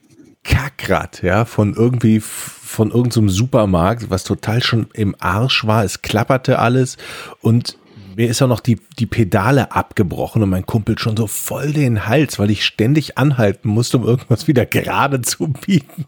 Kackrad, 0.42 1.22
ja, 1.22 1.44
von 1.44 1.74
irgendwie, 1.74 2.20
von 2.20 2.92
irgendeinem 2.92 3.28
Supermarkt, 3.28 4.08
was 4.08 4.24
total 4.24 4.62
schon 4.62 4.86
im 4.94 5.14
Arsch 5.18 5.66
war. 5.66 5.84
Es 5.84 6.00
klapperte 6.00 6.60
alles 6.60 6.96
und 7.42 7.76
mir 8.16 8.28
ist 8.30 8.40
auch 8.40 8.48
noch 8.48 8.60
die, 8.60 8.78
die 8.98 9.06
Pedale 9.06 9.72
abgebrochen 9.72 10.42
und 10.42 10.48
mein 10.48 10.64
Kumpel 10.64 10.98
schon 10.98 11.14
so 11.18 11.26
voll 11.26 11.74
den 11.74 12.06
Hals, 12.06 12.38
weil 12.38 12.50
ich 12.50 12.64
ständig 12.64 13.18
anhalten 13.18 13.68
musste, 13.68 13.98
um 13.98 14.04
irgendwas 14.06 14.48
wieder 14.48 14.64
gerade 14.64 15.20
zu 15.20 15.48
biegen. 15.48 16.06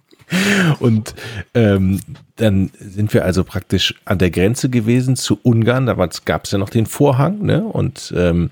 Und 0.81 1.15
ähm, 1.55 2.01
dann 2.37 2.71
sind 2.79 3.15
wir 3.15 3.25
also 3.25 3.45
praktisch 3.45 3.95
an 4.05 4.19
der 4.19 4.31
Grenze 4.31 4.69
gewesen 4.69 5.17
zu 5.17 5.39
Ungarn. 5.43 5.87
Da 5.87 5.95
gab 6.25 6.45
es 6.45 6.51
ja 6.51 6.59
noch 6.59 6.71
den 6.71 6.87
Vorhang, 6.87 7.43
ne? 7.43 7.63
Und 7.65 8.13
ähm, 8.17 8.51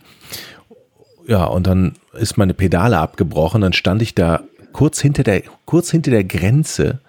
ja, 1.27 1.45
und 1.45 1.67
dann 1.67 1.95
ist 2.13 2.37
meine 2.37 2.55
Pedale 2.55 2.99
abgebrochen. 2.99 3.61
Dann 3.61 3.73
stand 3.73 4.03
ich 4.03 4.15
da 4.15 4.43
kurz 4.73 5.01
hinter 5.01 5.23
der, 5.23 5.43
kurz 5.65 5.91
hinter 5.91 6.11
der 6.11 6.25
Grenze 6.25 7.01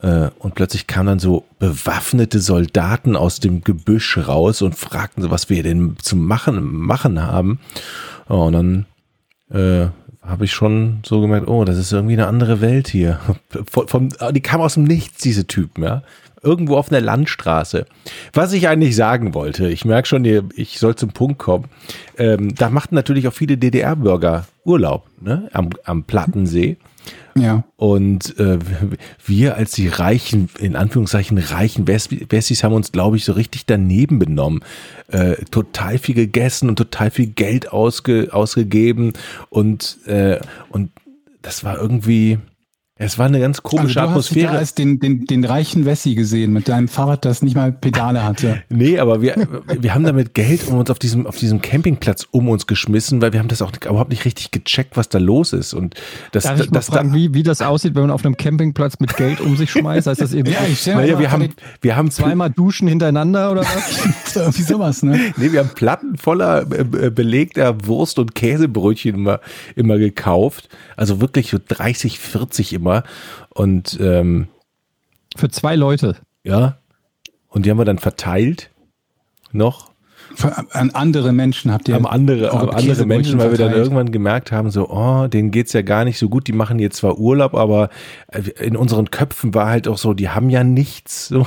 äh, 0.00 0.28
und 0.38 0.54
plötzlich 0.54 0.86
kamen 0.86 1.06
dann 1.06 1.18
so 1.18 1.44
bewaffnete 1.58 2.40
Soldaten 2.40 3.16
aus 3.16 3.40
dem 3.40 3.62
Gebüsch 3.62 4.16
raus 4.16 4.62
und 4.62 4.74
fragten 4.74 5.30
was 5.30 5.50
wir 5.50 5.62
denn 5.62 5.96
zu 6.00 6.16
machen, 6.16 6.62
machen 6.62 7.20
haben. 7.22 7.58
Und 8.26 8.52
dann 8.52 8.86
äh, 9.50 9.90
habe 10.28 10.44
ich 10.44 10.52
schon 10.52 11.00
so 11.04 11.20
gemerkt, 11.20 11.48
oh, 11.48 11.64
das 11.64 11.78
ist 11.78 11.92
irgendwie 11.92 12.14
eine 12.14 12.26
andere 12.26 12.60
Welt 12.60 12.88
hier. 12.88 13.20
Von, 13.70 13.88
von, 13.88 14.12
die 14.32 14.40
kam 14.40 14.60
aus 14.60 14.74
dem 14.74 14.84
Nichts, 14.84 15.22
diese 15.22 15.46
Typen, 15.46 15.82
ja. 15.82 16.02
Irgendwo 16.40 16.76
auf 16.76 16.92
einer 16.92 17.00
Landstraße. 17.00 17.86
Was 18.32 18.52
ich 18.52 18.68
eigentlich 18.68 18.94
sagen 18.94 19.34
wollte, 19.34 19.68
ich 19.68 19.84
merke 19.84 20.06
schon, 20.06 20.24
ich 20.54 20.78
soll 20.78 20.94
zum 20.94 21.10
Punkt 21.10 21.38
kommen. 21.38 21.64
Ähm, 22.16 22.54
da 22.54 22.70
machten 22.70 22.94
natürlich 22.94 23.26
auch 23.26 23.32
viele 23.32 23.58
DDR-Bürger 23.58 24.46
Urlaub, 24.64 25.08
ne, 25.20 25.48
am, 25.52 25.70
am 25.84 26.04
Plattensee. 26.04 26.76
Ja. 27.36 27.64
Und 27.76 28.38
äh, 28.38 28.58
wir 29.24 29.56
als 29.56 29.72
die 29.72 29.88
reichen, 29.88 30.48
in 30.58 30.76
Anführungszeichen 30.76 31.38
reichen 31.38 31.86
Wessis 31.86 32.64
haben 32.64 32.74
uns, 32.74 32.92
glaube 32.92 33.16
ich, 33.16 33.24
so 33.24 33.32
richtig 33.32 33.66
daneben 33.66 34.18
benommen. 34.18 34.64
Äh, 35.08 35.36
total 35.50 35.98
viel 35.98 36.14
gegessen 36.14 36.68
und 36.68 36.76
total 36.76 37.10
viel 37.10 37.26
Geld 37.26 37.72
ausge, 37.72 38.28
ausgegeben 38.32 39.12
und, 39.50 39.98
äh, 40.06 40.40
und 40.70 40.90
das 41.42 41.64
war 41.64 41.78
irgendwie, 41.78 42.38
es 43.00 43.16
war 43.16 43.26
eine 43.26 43.38
ganz 43.38 43.62
komische 43.62 44.00
also 44.00 44.00
du 44.00 44.08
Atmosphäre. 44.10 44.48
Hast 44.48 44.54
da 44.54 44.58
als 44.58 44.74
den, 44.74 44.98
den, 44.98 45.24
den 45.24 45.44
reichen 45.44 45.86
Wessi 45.86 46.16
gesehen 46.16 46.52
mit 46.52 46.66
deinem 46.66 46.88
Fahrrad, 46.88 47.24
das 47.24 47.42
nicht 47.42 47.54
mal 47.54 47.70
Pedale 47.70 48.24
hatte. 48.24 48.62
nee, 48.70 48.98
aber 48.98 49.22
wir, 49.22 49.36
wir 49.80 49.94
haben 49.94 50.02
damit 50.02 50.34
Geld 50.34 50.66
um 50.66 50.78
uns 50.78 50.90
auf 50.90 50.98
diesem, 50.98 51.24
auf 51.26 51.36
diesem 51.36 51.62
Campingplatz 51.62 52.26
um 52.32 52.48
uns 52.48 52.66
geschmissen, 52.66 53.22
weil 53.22 53.32
wir 53.32 53.38
haben 53.38 53.46
das 53.46 53.62
auch 53.62 53.70
überhaupt 53.88 54.10
nicht 54.10 54.24
richtig 54.24 54.50
gecheckt, 54.50 54.96
was 54.96 55.08
da 55.08 55.18
los 55.18 55.52
ist. 55.52 55.74
Und 55.74 55.94
das, 56.32 56.42
Darf 56.42 56.58
ich 56.58 56.70
das, 56.70 56.86
fragen, 56.86 57.10
da, 57.10 57.14
wie, 57.14 57.34
wie 57.34 57.44
das 57.44 57.62
aussieht, 57.62 57.94
wenn 57.94 58.02
man 58.02 58.10
auf 58.10 58.24
einem 58.24 58.36
Campingplatz 58.36 58.98
mit 58.98 59.16
Geld 59.16 59.40
um 59.40 59.56
sich 59.56 59.70
schmeißt? 59.70 60.08
Heißt 60.08 60.20
das 60.20 60.32
eben 60.32 60.48
Ja, 60.52 60.60
ich 60.68 60.84
naja, 60.84 61.14
mal 61.14 61.20
wir 61.20 61.30
haben, 61.30 61.48
wir 61.80 61.94
haben 61.94 62.10
zweimal 62.10 62.50
duschen 62.50 62.88
hintereinander 62.88 63.52
oder 63.52 63.60
was? 63.60 64.34
Irgendwie 64.34 64.62
sowas, 64.62 65.04
ne? 65.04 65.32
Nee, 65.36 65.52
wir 65.52 65.60
haben 65.60 65.70
Platten 65.70 66.18
voller 66.18 66.66
äh, 66.72 67.06
äh, 67.06 67.10
belegter 67.10 67.86
Wurst- 67.86 68.18
und 68.18 68.34
Käsebrötchen 68.34 69.14
immer, 69.14 69.40
immer 69.76 69.98
gekauft. 69.98 70.68
Also 70.96 71.20
wirklich 71.20 71.50
so 71.50 71.58
30, 71.64 72.18
40 72.18 72.72
immer. 72.72 72.87
Und 73.50 73.98
ähm, 74.00 74.48
Für 75.36 75.48
zwei 75.50 75.76
Leute. 75.76 76.16
ja, 76.44 76.78
und 77.50 77.64
die 77.64 77.70
haben 77.70 77.78
wir 77.78 77.84
dann 77.86 77.98
verteilt 77.98 78.70
noch 79.52 79.90
An 80.72 80.90
andere 80.90 81.32
Menschen 81.32 81.72
habt 81.72 81.88
ihr. 81.88 81.96
am 81.96 82.04
andere, 82.04 82.50
am 82.52 82.68
andere 82.68 83.06
Menschen, 83.06 83.38
weil 83.38 83.50
wir 83.50 83.58
dann 83.58 83.72
irgendwann 83.72 84.12
gemerkt 84.12 84.52
haben, 84.52 84.70
so, 84.70 84.88
oh, 84.90 85.26
denen 85.28 85.50
geht's 85.50 85.72
ja 85.72 85.80
gar 85.82 86.04
nicht 86.04 86.18
so 86.18 86.28
gut, 86.28 86.46
die 86.46 86.52
machen 86.52 86.78
jetzt 86.78 86.98
zwar 86.98 87.18
Urlaub, 87.18 87.54
aber 87.54 87.88
äh, 88.28 88.42
in 88.62 88.76
unseren 88.76 89.10
Köpfen 89.10 89.54
war 89.54 89.68
halt 89.68 89.88
auch 89.88 89.96
so, 89.98 90.12
die 90.12 90.28
haben 90.28 90.50
ja 90.50 90.62
nichts. 90.64 91.28
So. 91.38 91.46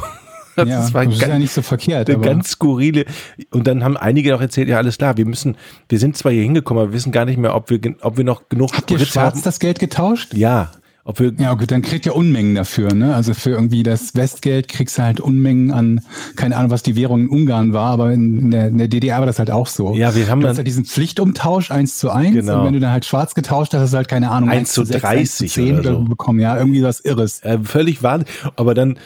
Das 0.58 0.68
Ja, 0.68 0.94
war 0.94 1.06
das 1.06 1.14
ist 1.14 1.22
ganz- 1.22 1.32
ja 1.34 1.40
nicht 1.40 1.54
so 1.54 1.62
verkehrt. 1.62 2.10
eine 2.10 2.18
Aber 2.18 2.26
ganz 2.28 2.50
skurrile. 2.50 3.06
Und 3.52 3.68
dann 3.68 3.86
haben 3.86 3.96
einige 3.96 4.36
auch 4.36 4.42
erzählt, 4.42 4.68
ja, 4.68 4.78
alles 4.78 4.98
klar, 4.98 5.16
wir 5.16 5.26
müssen, 5.26 5.56
wir 5.88 5.98
sind 5.98 6.18
zwar 6.18 6.34
hier 6.34 6.42
hingekommen, 6.44 6.82
aber 6.84 6.92
wir 6.92 6.96
wissen 6.96 7.14
gar 7.14 7.24
nicht 7.24 7.38
mehr, 7.38 7.56
ob 7.56 7.70
wir, 7.70 7.80
ob 8.02 8.18
wir 8.18 8.26
noch 8.26 8.50
genug 8.50 8.74
habt 8.76 8.92
ihr 8.92 8.98
Sprit 8.98 9.14
schwarz 9.14 9.36
haben. 9.36 9.44
das 9.44 9.60
Geld 9.60 9.80
getauscht? 9.80 10.34
Ja, 10.34 10.72
ob 11.04 11.20
wir, 11.20 11.34
Ja, 11.40 11.54
gut, 11.56 11.72
dann 11.72 11.82
kriegt 11.82 12.06
ihr 12.06 12.16
Unmengen 12.16 12.56
dafür, 12.56 12.94
ne? 12.94 13.16
Also 13.16 13.34
für 13.34 13.50
irgendwie 13.52 13.84
das 13.84 14.14
Westgeld 14.16 14.68
kriegst 14.68 14.98
du 14.98 15.04
halt 15.04 15.20
Unmengen 15.20 15.72
an, 15.72 16.02
keine 16.36 16.56
Ahnung, 16.58 16.70
was 16.72 16.84
die 16.84 16.96
Währung 16.96 17.22
in 17.22 17.30
Ungarn 17.30 17.74
war, 17.74 17.92
aber 17.92 18.12
in, 18.14 18.52
der, 18.52 18.68
in 18.68 18.78
der 18.78 18.88
DDR 18.88 19.20
war 19.20 19.26
das 19.26 19.40
halt 19.40 19.50
auch 19.52 19.68
so. 19.68 19.96
Ja, 19.96 20.14
wir 20.16 20.28
haben 20.30 20.40
du 20.40 20.44
dann- 20.44 20.52
hast 20.52 20.58
ja 20.58 20.64
diesen 20.64 20.86
Pflichtumtausch 20.86 21.72
1 21.72 21.98
zu 21.98 22.12
1 22.12 22.34
Genau. 22.36 22.60
und 22.60 22.66
wenn 22.68 22.74
du 22.74 22.80
dann 22.80 22.92
halt 22.92 23.06
schwarz 23.06 23.34
getauscht 23.34 23.74
hast, 23.74 23.82
hast 23.82 23.94
du 23.94 23.98
halt 23.98 24.08
keine 24.08 24.30
Ahnung, 24.32 24.50
1 24.50 24.72
zu 24.74 24.86
6, 24.86 25.02
30 25.02 25.52
10 25.52 25.80
oder 25.80 25.92
so. 25.94 26.02
bekommen, 26.04 26.40
ja, 26.40 26.58
irgendwie 26.58 26.84
was 26.84 27.00
Irres. 27.00 27.40
äh, 27.44 27.58
völlig 27.64 28.04
wahnsinnig. 28.04 28.32
Aber 28.56 28.74
dann, 28.74 28.98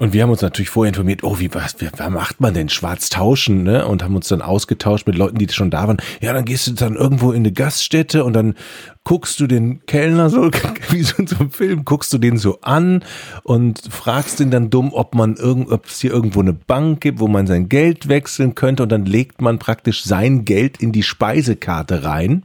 und 0.00 0.12
wir 0.12 0.22
haben 0.22 0.30
uns 0.30 0.42
natürlich 0.42 0.70
vorher 0.70 0.90
informiert, 0.90 1.24
oh, 1.24 1.40
wie, 1.40 1.52
was, 1.52 1.80
wie, 1.80 1.88
was 1.96 2.10
macht 2.10 2.40
man 2.40 2.54
denn? 2.54 2.68
Schwarz 2.68 3.10
tauschen, 3.10 3.64
ne? 3.64 3.84
Und 3.84 4.04
haben 4.04 4.14
uns 4.14 4.28
dann 4.28 4.42
ausgetauscht 4.42 5.08
mit 5.08 5.16
Leuten, 5.16 5.38
die 5.38 5.48
schon 5.48 5.70
da 5.70 5.88
waren. 5.88 5.96
Ja, 6.20 6.32
dann 6.32 6.44
gehst 6.44 6.68
du 6.68 6.72
dann 6.72 6.94
irgendwo 6.94 7.32
in 7.32 7.38
eine 7.38 7.50
Gaststätte 7.50 8.22
und 8.22 8.32
dann 8.34 8.54
guckst 9.02 9.40
du 9.40 9.48
den 9.48 9.84
Kellner 9.86 10.30
so, 10.30 10.50
wie 10.90 11.02
so 11.02 11.16
in 11.16 11.26
so 11.26 11.36
einem 11.40 11.50
Film, 11.50 11.84
guckst 11.84 12.12
du 12.12 12.18
den 12.18 12.38
so 12.38 12.60
an 12.60 13.02
und 13.42 13.80
fragst 13.90 14.38
ihn 14.38 14.52
dann 14.52 14.70
dumm, 14.70 14.92
ob 14.92 15.16
man 15.16 15.34
irgend, 15.34 15.72
ob 15.72 15.86
es 15.86 16.00
hier 16.00 16.12
irgendwo 16.12 16.40
eine 16.40 16.52
Bank 16.52 17.00
gibt, 17.00 17.18
wo 17.18 17.26
man 17.26 17.48
sein 17.48 17.68
Geld 17.68 18.08
wechseln 18.08 18.54
könnte 18.54 18.84
und 18.84 18.92
dann 18.92 19.04
legt 19.04 19.40
man 19.40 19.58
praktisch 19.58 20.04
sein 20.04 20.44
Geld 20.44 20.80
in 20.80 20.92
die 20.92 21.02
Speisekarte 21.02 22.04
rein 22.04 22.44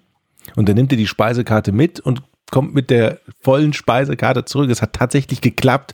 und 0.56 0.70
dann 0.70 0.76
nimmt 0.76 0.92
er 0.92 0.98
die 0.98 1.08
Speisekarte 1.08 1.72
mit 1.72 2.00
und 2.00 2.24
kommt 2.50 2.74
mit 2.74 2.90
der 2.90 3.20
vollen 3.42 3.74
Speisekarte 3.74 4.46
zurück. 4.46 4.72
Es 4.72 4.82
hat 4.82 4.94
tatsächlich 4.94 5.42
geklappt. 5.42 5.94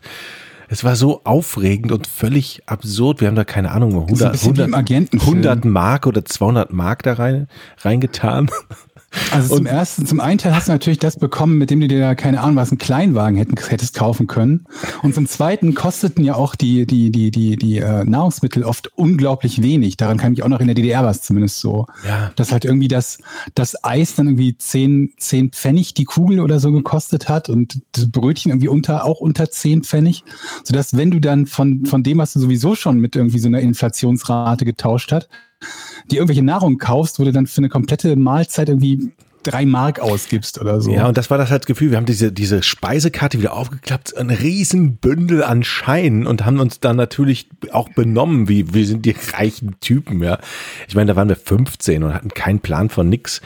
Es 0.71 0.83
war 0.83 0.95
so 0.95 1.21
aufregend 1.23 1.91
und 1.91 2.05
völlig 2.05 2.61
absurd. 2.67 3.21
Wir 3.21 3.27
haben 3.27 3.35
da 3.35 3.43
keine 3.43 3.71
Ahnung, 3.71 3.91
So 3.91 3.97
ein 3.97 4.03
100, 4.03 4.31
bisschen 4.31 4.57
wie 4.57 4.61
im 4.61 4.73
100, 4.75 4.79
Agentenfilm. 4.79 5.37
100 5.37 5.65
Mark 5.65 6.05
oder 6.05 6.23
200 6.23 6.71
Mark 6.71 7.01
da 7.03 7.13
rein, 7.13 7.47
reingetan. 7.79 8.51
Also 9.31 9.57
zum 9.57 9.65
ersten, 9.65 10.05
zum 10.05 10.19
einen 10.19 10.37
Teil 10.37 10.55
hast 10.55 10.67
du 10.67 10.71
natürlich 10.71 10.99
das 10.99 11.17
bekommen, 11.17 11.57
mit 11.57 11.69
dem 11.69 11.79
du 11.79 11.87
dir 11.87 11.99
da 11.99 12.15
keine 12.15 12.41
Ahnung 12.41 12.55
was, 12.55 12.71
einen 12.71 12.77
Kleinwagen 12.77 13.37
hätten, 13.37 13.55
hättest 13.57 13.95
kaufen 13.95 14.27
können. 14.27 14.65
Und 15.01 15.15
zum 15.15 15.27
zweiten 15.27 15.73
kosteten 15.73 16.23
ja 16.23 16.35
auch 16.35 16.55
die, 16.55 16.85
die, 16.85 17.11
die, 17.11 17.31
die, 17.31 17.55
die 17.55 17.77
äh, 17.77 18.03
Nahrungsmittel 18.05 18.63
oft 18.63 18.91
unglaublich 18.95 19.61
wenig. 19.61 19.97
Daran 19.97 20.17
kann 20.17 20.33
ich 20.33 20.43
auch 20.43 20.47
noch 20.47 20.59
in 20.59 20.67
der 20.67 20.75
DDR 20.75 21.03
was 21.03 21.21
zumindest 21.23 21.59
so. 21.59 21.87
Ja. 22.07 22.31
Dass 22.35 22.51
halt 22.51 22.65
irgendwie 22.65 22.87
das, 22.87 23.19
das 23.55 23.83
Eis 23.83 24.15
dann 24.15 24.27
irgendwie 24.27 24.57
zehn, 24.57 25.13
zehn 25.17 25.51
Pfennig 25.51 25.93
die 25.93 26.05
Kugel 26.05 26.39
oder 26.39 26.59
so 26.59 26.71
gekostet 26.71 27.29
hat 27.29 27.49
und 27.49 27.81
das 27.93 28.11
Brötchen 28.11 28.51
irgendwie 28.51 28.67
unter, 28.67 29.05
auch 29.05 29.19
unter 29.19 29.49
zehn 29.49 29.83
Pfennig. 29.83 30.23
Sodass 30.63 30.95
wenn 30.95 31.11
du 31.11 31.19
dann 31.19 31.47
von, 31.47 31.85
von 31.85 32.03
dem, 32.03 32.19
was 32.19 32.33
du 32.33 32.39
sowieso 32.39 32.75
schon 32.75 32.99
mit 32.99 33.15
irgendwie 33.15 33.39
so 33.39 33.47
einer 33.47 33.59
Inflationsrate 33.59 34.65
getauscht 34.65 35.11
hast, 35.11 35.29
die 36.09 36.17
irgendwelche 36.17 36.43
Nahrung 36.43 36.77
kaufst, 36.77 37.19
wo 37.19 37.23
du 37.23 37.31
dann 37.31 37.47
für 37.47 37.59
eine 37.59 37.69
komplette 37.69 38.15
Mahlzeit 38.15 38.69
irgendwie 38.69 39.11
drei 39.43 39.65
Mark 39.65 39.99
ausgibst 39.99 40.59
oder 40.59 40.81
so. 40.81 40.91
Ja, 40.91 41.07
und 41.07 41.17
das 41.17 41.29
war 41.29 41.37
das 41.37 41.49
halt 41.49 41.63
das 41.63 41.67
Gefühl. 41.67 41.91
Wir 41.91 41.97
haben 41.97 42.05
diese, 42.05 42.31
diese 42.31 42.61
Speisekarte 42.61 43.39
wieder 43.39 43.53
aufgeklappt, 43.53 44.17
ein 44.17 44.29
riesen 44.29 44.97
Bündel 44.97 45.43
an 45.43 45.63
Scheinen 45.63 46.27
und 46.27 46.45
haben 46.45 46.59
uns 46.59 46.79
dann 46.79 46.97
natürlich 46.97 47.49
auch 47.71 47.89
benommen, 47.89 48.49
wie 48.49 48.73
wir 48.73 48.85
sind 48.85 49.05
die 49.05 49.15
reichen 49.33 49.75
Typen, 49.79 50.21
ja. 50.21 50.39
Ich 50.87 50.95
meine, 50.95 51.11
da 51.11 51.15
waren 51.15 51.29
wir 51.29 51.35
15 51.35 52.03
und 52.03 52.13
hatten 52.13 52.29
keinen 52.29 52.59
Plan 52.59 52.89
von 52.89 53.07
nix. 53.07 53.41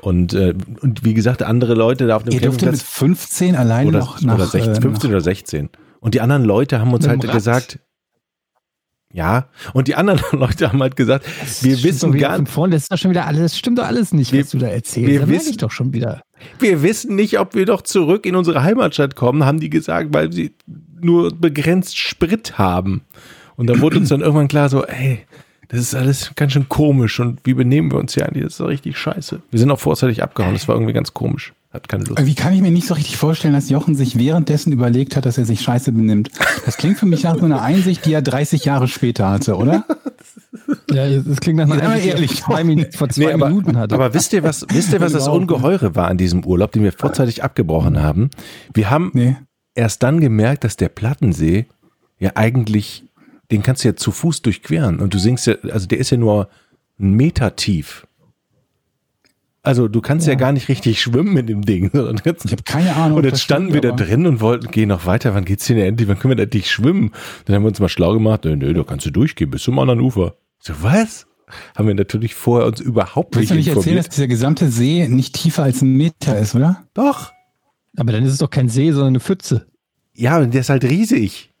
Und, 0.00 0.34
äh, 0.34 0.54
und 0.80 1.04
wie 1.04 1.14
gesagt, 1.14 1.42
andere 1.42 1.74
Leute 1.74 2.06
da 2.06 2.16
auf 2.16 2.24
dem 2.24 2.32
Ihr 2.32 2.40
dürftet 2.40 2.72
mit 2.72 2.82
15 2.82 3.56
alleine 3.56 3.88
oder, 3.88 3.98
noch 4.00 4.20
nach, 4.22 4.34
oder 4.34 4.46
16, 4.46 4.74
äh, 4.74 4.80
15 4.80 5.10
oder 5.10 5.20
16. 5.20 5.70
Und 6.00 6.14
die 6.14 6.20
anderen 6.20 6.44
Leute 6.44 6.80
haben 6.80 6.92
uns 6.92 7.06
halt 7.06 7.24
Rad? 7.24 7.32
gesagt, 7.32 7.78
ja, 9.16 9.46
und 9.72 9.88
die 9.88 9.94
anderen 9.96 10.20
Leute 10.38 10.68
haben 10.70 10.80
halt 10.82 10.94
gesagt, 10.94 11.24
wir 11.62 11.76
Stimmt 11.76 11.78
doch 11.78 11.82
wissen 11.84 12.18
gar 12.18 12.46
vorne, 12.46 12.74
das 12.74 12.82
ist 12.82 12.92
doch 12.92 12.98
schon 12.98 13.10
wieder 13.10 13.26
alles, 13.26 13.40
das 13.52 13.58
stimmt 13.58 13.78
doch 13.78 13.86
alles 13.86 14.12
nicht, 14.12 14.30
Wir- 14.32 14.42
was 14.44 14.50
du 14.50 14.58
da 14.58 14.68
erzählst. 14.68 15.10
wir 15.10 15.20
das 15.20 15.28
wissen- 15.28 15.50
ich 15.50 15.56
doch 15.56 15.70
schon 15.72 15.92
wieder. 15.94 16.22
wir 16.58 16.82
wissen 16.82 17.16
nicht, 17.16 17.38
ob 17.40 17.54
wir 17.54 17.64
doch 17.66 17.80
zurück 17.82 18.26
in 18.26 18.36
unsere 18.36 18.62
Heimatstadt 18.62 19.16
kommen, 19.16 19.44
haben 19.46 19.58
die 19.58 19.70
gesagt, 19.70 20.12
weil 20.12 20.32
sie 20.32 20.52
nur 21.00 21.30
begrenzt 21.34 21.98
Sprit 21.98 22.58
haben. 22.58 23.02
Und 23.56 23.68
dann 23.68 23.80
wurde 23.80 23.96
uns 23.98 24.10
dann 24.10 24.20
irgendwann 24.20 24.48
klar 24.48 24.68
so, 24.68 24.84
ey, 24.84 25.20
das 25.68 25.80
ist 25.80 25.94
alles 25.94 26.32
ganz 26.36 26.52
schön 26.52 26.68
komisch 26.68 27.18
und 27.18 27.40
wie 27.44 27.54
benehmen 27.54 27.90
wir 27.90 27.98
uns 27.98 28.14
hier 28.14 28.26
eigentlich? 28.26 28.44
Das 28.44 28.52
ist 28.52 28.60
doch 28.60 28.68
richtig 28.68 28.96
scheiße. 28.98 29.40
Wir 29.50 29.58
sind 29.58 29.70
auch 29.70 29.80
vorzeitig 29.80 30.22
abgehauen, 30.22 30.52
das 30.52 30.68
war 30.68 30.76
irgendwie 30.76 30.92
ganz 30.92 31.12
komisch. 31.14 31.54
Hat 31.76 31.88
keine 31.88 32.04
Lust. 32.04 32.24
Wie 32.24 32.34
kann 32.34 32.52
ich 32.54 32.62
mir 32.62 32.70
nicht 32.70 32.86
so 32.86 32.94
richtig 32.94 33.16
vorstellen, 33.18 33.52
dass 33.54 33.68
Jochen 33.70 33.94
sich 33.94 34.18
währenddessen 34.18 34.72
überlegt 34.72 35.14
hat, 35.14 35.26
dass 35.26 35.36
er 35.38 35.44
sich 35.44 35.60
scheiße 35.60 35.92
benimmt? 35.92 36.30
Das 36.64 36.76
klingt 36.78 36.98
für 36.98 37.06
mich 37.06 37.22
nach 37.24 37.36
so 37.38 37.44
einer 37.44 37.60
Einsicht, 37.62 38.06
die 38.06 38.12
er 38.14 38.22
30 38.22 38.64
Jahre 38.64 38.88
später 38.88 39.28
hatte, 39.28 39.56
oder? 39.56 39.84
Ja, 40.90 41.08
das 41.20 41.40
klingt 41.40 41.58
nach 41.58 41.70
einer 41.70 41.82
Ja, 41.82 41.88
Einsicht, 41.90 42.04
die 42.06 42.08
er 42.10 42.14
ehrlich. 42.16 42.40
vor 42.42 42.54
zwei, 42.54 42.64
Min 42.64 42.86
vor 42.92 43.08
zwei 43.10 43.24
Nee, 43.26 43.32
aber, 43.32 43.48
Minuten 43.48 43.76
hatte. 43.76 43.94
aber 43.94 44.14
wisst 44.14 44.32
ihr, 44.32 44.42
was, 44.42 44.64
wisst 44.70 44.92
ihr, 44.92 45.00
was 45.00 45.12
das. 45.12 45.28
Ungeheure 45.28 45.94
war 45.94 46.08
an 46.08 46.16
diesem 46.16 46.44
Urlaub, 46.44 46.72
den 46.72 46.82
wir 46.82 46.92
vorzeitig 46.92 47.44
abgebrochen 47.44 48.00
haben? 48.02 48.30
Wir 48.72 48.88
haben 48.90 49.10
Nee. 49.14 49.36
erst 49.74 50.02
dann 50.02 50.20
gemerkt, 50.20 50.64
dass 50.64 50.76
der 50.76 50.88
Plattensee 50.88 51.66
ja 52.18 52.30
eigentlich, 52.36 53.04
den 53.50 53.62
kannst 53.62 53.84
du 53.84 53.88
ja 53.88 53.96
zu 53.96 54.10
Fuß 54.12 54.42
durchqueren. 54.42 54.98
Und 55.00 55.12
du 55.14 55.18
sinkst 55.18 55.46
ja, 55.46 55.54
also 55.70 55.86
der 55.86 55.98
ist 55.98 56.10
ja 56.10 56.16
nur 56.16 56.48
einen 56.98 57.12
Meter 57.12 57.54
tief. 57.56 58.06
Also 59.66 59.88
du 59.88 60.00
kannst 60.00 60.26
ja, 60.26 60.32
Ja. 60.34 60.38
gar 60.38 60.52
nicht 60.52 60.68
richtig 60.68 61.00
schwimmen 61.02 61.34
mit 61.34 61.48
dem 61.48 61.62
Ding. 61.62 61.90
kannst- 62.24 62.44
Ich 62.44 62.52
habe 62.52 62.62
keine 62.62 62.94
Ahnung. 62.94 63.18
Und 63.18 63.24
jetzt 63.24 63.42
standen 63.42 63.72
wir 63.74 63.80
da 63.80 63.90
drin 63.92 64.26
und 64.26 64.40
wollten 64.40 64.70
gehen 64.70 64.88
noch 64.88 65.06
weiter. 65.06 65.34
Wann 65.34 65.44
geht's 65.44 65.66
denn 65.66 65.76
endlich? 65.78 66.08
Wann 66.08 66.18
können 66.18 66.30
wir 66.32 66.36
denn 66.36 66.44
endlich 66.44 66.70
schwimmen? 66.70 67.10
Dann 67.44 67.56
haben 67.56 67.62
wir 67.64 67.68
uns 67.68 67.80
mal 67.80 67.88
schlau 67.88 68.12
gemacht. 68.14 68.44
Nö, 68.44 68.54
nö, 68.56 68.72
da 68.72 68.84
kannst 68.84 69.06
du 69.06 69.10
durchgehen 69.10 69.50
bis 69.50 69.62
zum 69.64 69.78
anderen 69.78 70.00
Ufer. 70.00 70.36
Ich 70.60 70.66
So, 70.68 70.74
was? 70.82 71.26
Haben 71.76 71.88
wir 71.88 71.94
natürlich 71.94 72.34
vorher 72.34 72.66
uns 72.66 72.80
überhaupt 72.80 73.34
Willst 73.36 73.50
nicht 73.52 73.66
du 73.66 73.70
nicht 73.70 73.76
erzählen, 73.76 73.96
dass 73.96 74.06
informiert. 74.06 74.12
dieser 74.16 74.26
gesamte 74.28 74.68
See 74.70 75.08
nicht 75.08 75.34
tiefer 75.34 75.62
als 75.64 75.82
ein 75.82 75.96
Meter 75.96 76.38
ist, 76.38 76.54
oder? 76.54 76.84
Doch. 76.94 77.32
Aber 77.96 78.12
dann 78.12 78.24
ist 78.24 78.32
es 78.32 78.38
doch 78.38 78.50
kein 78.50 78.68
See, 78.68 78.90
sondern 78.92 79.08
eine 79.08 79.20
Pfütze. 79.20 79.66
Ja, 80.14 80.38
und 80.38 80.54
der 80.54 80.60
ist 80.62 80.70
halt 80.70 80.84
riesig. 80.84 81.52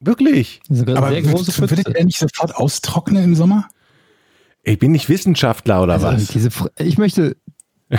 Wirklich. 0.00 0.60
Das 0.68 0.78
ist 0.78 0.88
eine 0.88 0.98
Aber 0.98 1.10
sehr 1.10 1.22
große 1.22 1.56
würdet 1.58 1.78
Pfütze. 1.86 1.98
er 1.98 2.04
nicht 2.04 2.18
sofort 2.18 2.56
austrocknen 2.56 3.22
im 3.24 3.34
Sommer? 3.34 3.68
Ich 4.64 4.78
bin 4.78 4.92
nicht 4.92 5.08
Wissenschaftler 5.08 5.82
oder 5.82 5.94
Also, 5.94 6.06
was? 6.06 6.26
diese, 6.28 6.50
ich 6.78 6.98
möchte 6.98 7.36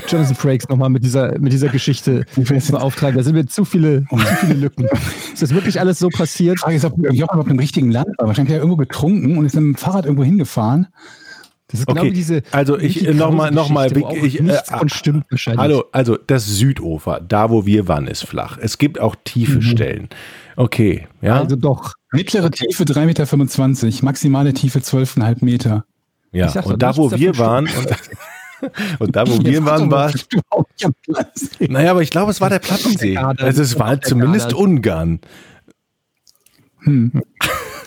Jonathan 0.07 0.35
Frakes 0.35 0.69
nochmal 0.69 0.89
mit 0.89 1.03
dieser, 1.03 1.37
mit 1.39 1.51
dieser 1.53 1.69
Geschichte 1.69 2.25
beauftragen. 2.35 3.15
Da 3.17 3.23
sind 3.23 3.35
mir 3.35 3.45
zu 3.45 3.63
viele, 3.65 4.05
zu 4.09 4.17
viele 4.39 4.53
Lücken. 4.55 4.87
Ist 5.33 5.41
das 5.41 5.53
wirklich 5.53 5.79
alles 5.79 5.99
so 5.99 6.09
passiert? 6.09 6.59
Frage 6.59 6.77
ist, 6.77 6.85
ob 6.85 6.97
Jochen 6.97 7.15
überhaupt 7.35 7.49
im 7.51 7.59
richtigen 7.59 7.91
Land 7.91 8.07
war. 8.17 8.27
Wahrscheinlich 8.27 8.53
hat 8.53 8.59
er 8.59 8.63
irgendwo 8.63 8.77
getrunken 8.77 9.37
und 9.37 9.45
ist 9.45 9.55
mit 9.55 9.63
dem 9.63 9.75
Fahrrad 9.75 10.05
irgendwo 10.05 10.23
hingefahren. 10.23 10.87
Das 11.67 11.79
ist 11.81 11.85
genau 11.87 12.01
Okay, 12.01 12.09
wie 12.11 12.13
diese. 12.13 12.43
also 12.51 12.77
ich, 12.77 13.01
Mickey 13.01 13.13
noch 13.15 13.31
mal- 13.31 13.45
Krause 13.49 13.53
noch 13.55 13.69
mal, 13.69 13.89
Geschichte, 13.89 14.01
wo 14.09 14.19
auch 14.19 14.23
ich, 14.23 14.39
äh, 14.39 14.89
stimmt 14.89 15.25
wahrscheinlich. 15.29 15.61
Hallo, 15.61 15.83
also 15.91 16.17
das 16.17 16.45
Südufer, 16.45 17.19
da 17.19 17.49
wo 17.49 17.65
wir 17.65 17.87
waren, 17.87 18.07
ist 18.07 18.25
flach. 18.25 18.57
Es 18.61 18.77
gibt 18.77 18.99
auch 18.99 19.15
tiefe 19.23 19.61
Stellen. 19.61 20.07
Okay, 20.55 21.07
ja. 21.21 21.39
Also 21.41 21.55
doch. 21.55 21.93
Mittlere 22.11 22.51
Tiefe 22.51 22.83
3,25 22.83 23.85
Meter, 23.85 24.05
maximale 24.05 24.53
Tiefe 24.53 24.79
12,5 24.79 25.43
Meter. 25.43 25.85
Ja. 26.33 26.49
sag 26.49 26.63
doch, 26.65 26.71
Und 26.73 26.81
da 26.83 26.97
wo 26.97 27.11
wir 27.11 27.37
waren, 27.37 27.65
und, 27.67 28.99
und 28.99 29.15
da 29.15 29.27
wo 29.27 29.43
wir 29.43 29.65
waren, 29.65 29.89
war 29.91 30.13
es. 30.13 30.27
überhaupt 30.31 30.71
nicht 30.73 30.85
am 30.85 30.93
Platz. 31.03 31.49
Naja, 31.59 31.91
aber 31.91 32.01
ich 32.01 32.09
glaube, 32.09 32.31
es 32.31 32.41
war 32.41 32.49
der 32.49 32.59
Plattensee. 32.59 33.17
Also 33.17 33.61
es 33.61 33.79
war 33.79 33.87
halt 33.87 34.05
zumindest 34.05 34.49
Garde. 34.51 34.57
Ungarn. 34.57 35.19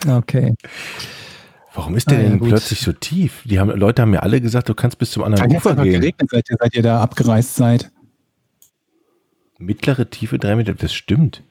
Okay. 0.07 0.55
Warum 1.73 1.95
ist 1.95 2.09
der 2.09 2.17
Ah, 2.17 2.21
ja, 2.21 2.29
denn 2.29 2.39
gut. 2.39 2.49
plötzlich 2.49 2.79
so 2.81 2.91
tief? 2.91 3.41
Die 3.45 3.59
haben, 3.59 3.69
Leute 3.69 4.01
haben 4.01 4.09
mir 4.11 4.23
alle 4.23 4.41
gesagt, 4.41 4.67
du 4.69 4.73
kannst 4.73 4.97
bis 4.97 5.11
zum 5.11 5.23
anderen 5.23 5.55
Ufer 5.55 5.75
gehen. 5.75 6.01
geregnet, 6.01 6.29
seit 6.31 6.49
ihr, 6.49 6.57
seit 6.59 6.75
ihr 6.75 6.81
da 6.83 7.01
abgereist 7.01 7.55
seid. 7.55 7.91
Mittlere 9.59 10.09
Tiefe 10.09 10.39
drei 10.39 10.55
Meter, 10.55 10.73
das 10.73 10.93
stimmt. 10.93 11.43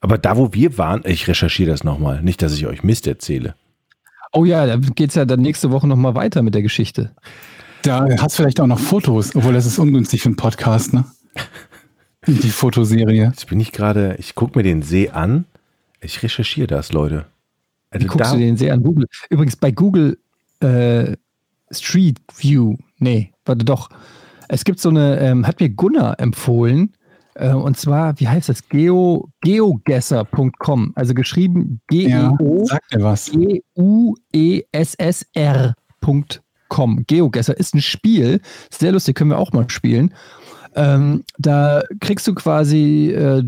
Aber 0.00 0.18
da, 0.18 0.36
wo 0.36 0.52
wir 0.52 0.76
waren, 0.78 1.02
ich 1.04 1.28
recherchiere 1.28 1.70
das 1.70 1.84
nochmal. 1.84 2.22
Nicht, 2.22 2.42
dass 2.42 2.54
ich 2.54 2.66
euch 2.66 2.82
Mist 2.82 3.06
erzähle. 3.06 3.54
Oh 4.32 4.44
ja, 4.44 4.66
da 4.66 4.76
geht's 4.76 5.14
ja 5.14 5.24
dann 5.24 5.40
nächste 5.40 5.70
Woche 5.70 5.86
nochmal 5.86 6.14
weiter 6.14 6.42
mit 6.42 6.54
der 6.54 6.62
Geschichte. 6.62 7.14
Da 7.82 8.06
hast 8.18 8.38
du 8.38 8.42
vielleicht 8.42 8.60
auch 8.60 8.66
noch 8.66 8.78
Fotos, 8.78 9.34
obwohl 9.34 9.52
das 9.52 9.66
ist 9.66 9.78
ungünstig 9.78 10.22
für 10.22 10.28
einen 10.28 10.36
Podcast, 10.36 10.94
ne? 10.94 11.04
Die 12.26 12.50
Fotoserie. 12.50 13.24
Jetzt 13.24 13.48
bin 13.48 13.58
ich 13.58 13.72
gerade, 13.72 14.14
ich 14.18 14.34
gucke 14.34 14.58
mir 14.58 14.62
den 14.62 14.82
See 14.82 15.10
an. 15.10 15.44
Ich 16.00 16.22
recherchiere 16.22 16.68
das, 16.68 16.92
Leute. 16.92 17.26
Wie 17.90 17.96
Also 17.96 18.06
guckst 18.06 18.30
da, 18.30 18.34
du 18.34 18.40
den 18.40 18.56
sehr 18.56 18.72
an 18.72 18.82
Google? 18.82 19.06
Übrigens 19.28 19.56
bei 19.56 19.72
Google 19.72 20.18
äh, 20.60 21.16
Street 21.72 22.20
View, 22.36 22.76
nee, 22.98 23.32
warte 23.44 23.64
doch. 23.64 23.90
Es 24.48 24.64
gibt 24.64 24.78
so 24.80 24.90
eine, 24.90 25.18
ähm, 25.18 25.46
hat 25.46 25.60
mir 25.60 25.70
Gunnar 25.70 26.20
empfohlen, 26.20 26.92
äh, 26.92 27.01
und 27.52 27.76
zwar, 27.78 28.18
wie 28.20 28.28
heißt 28.28 28.48
das? 28.48 28.68
Geo, 28.68 29.30
geogesser.com, 29.40 30.92
also 30.94 31.14
geschrieben 31.14 31.80
Ja, 31.90 32.30
G-E-O. 32.30 32.66
sagt 32.66 32.94
was. 32.98 33.32
E. 33.34 33.62
GeoGuessr 37.06 37.56
ist 37.56 37.74
ein 37.74 37.82
Spiel, 37.82 38.40
sehr 38.70 38.92
lustig, 38.92 39.16
können 39.16 39.30
wir 39.30 39.38
auch 39.38 39.52
mal 39.52 39.68
spielen. 39.68 40.14
Ähm, 40.74 41.24
da 41.38 41.82
kriegst 42.00 42.26
du 42.26 42.34
quasi 42.34 43.10
äh, 43.10 43.42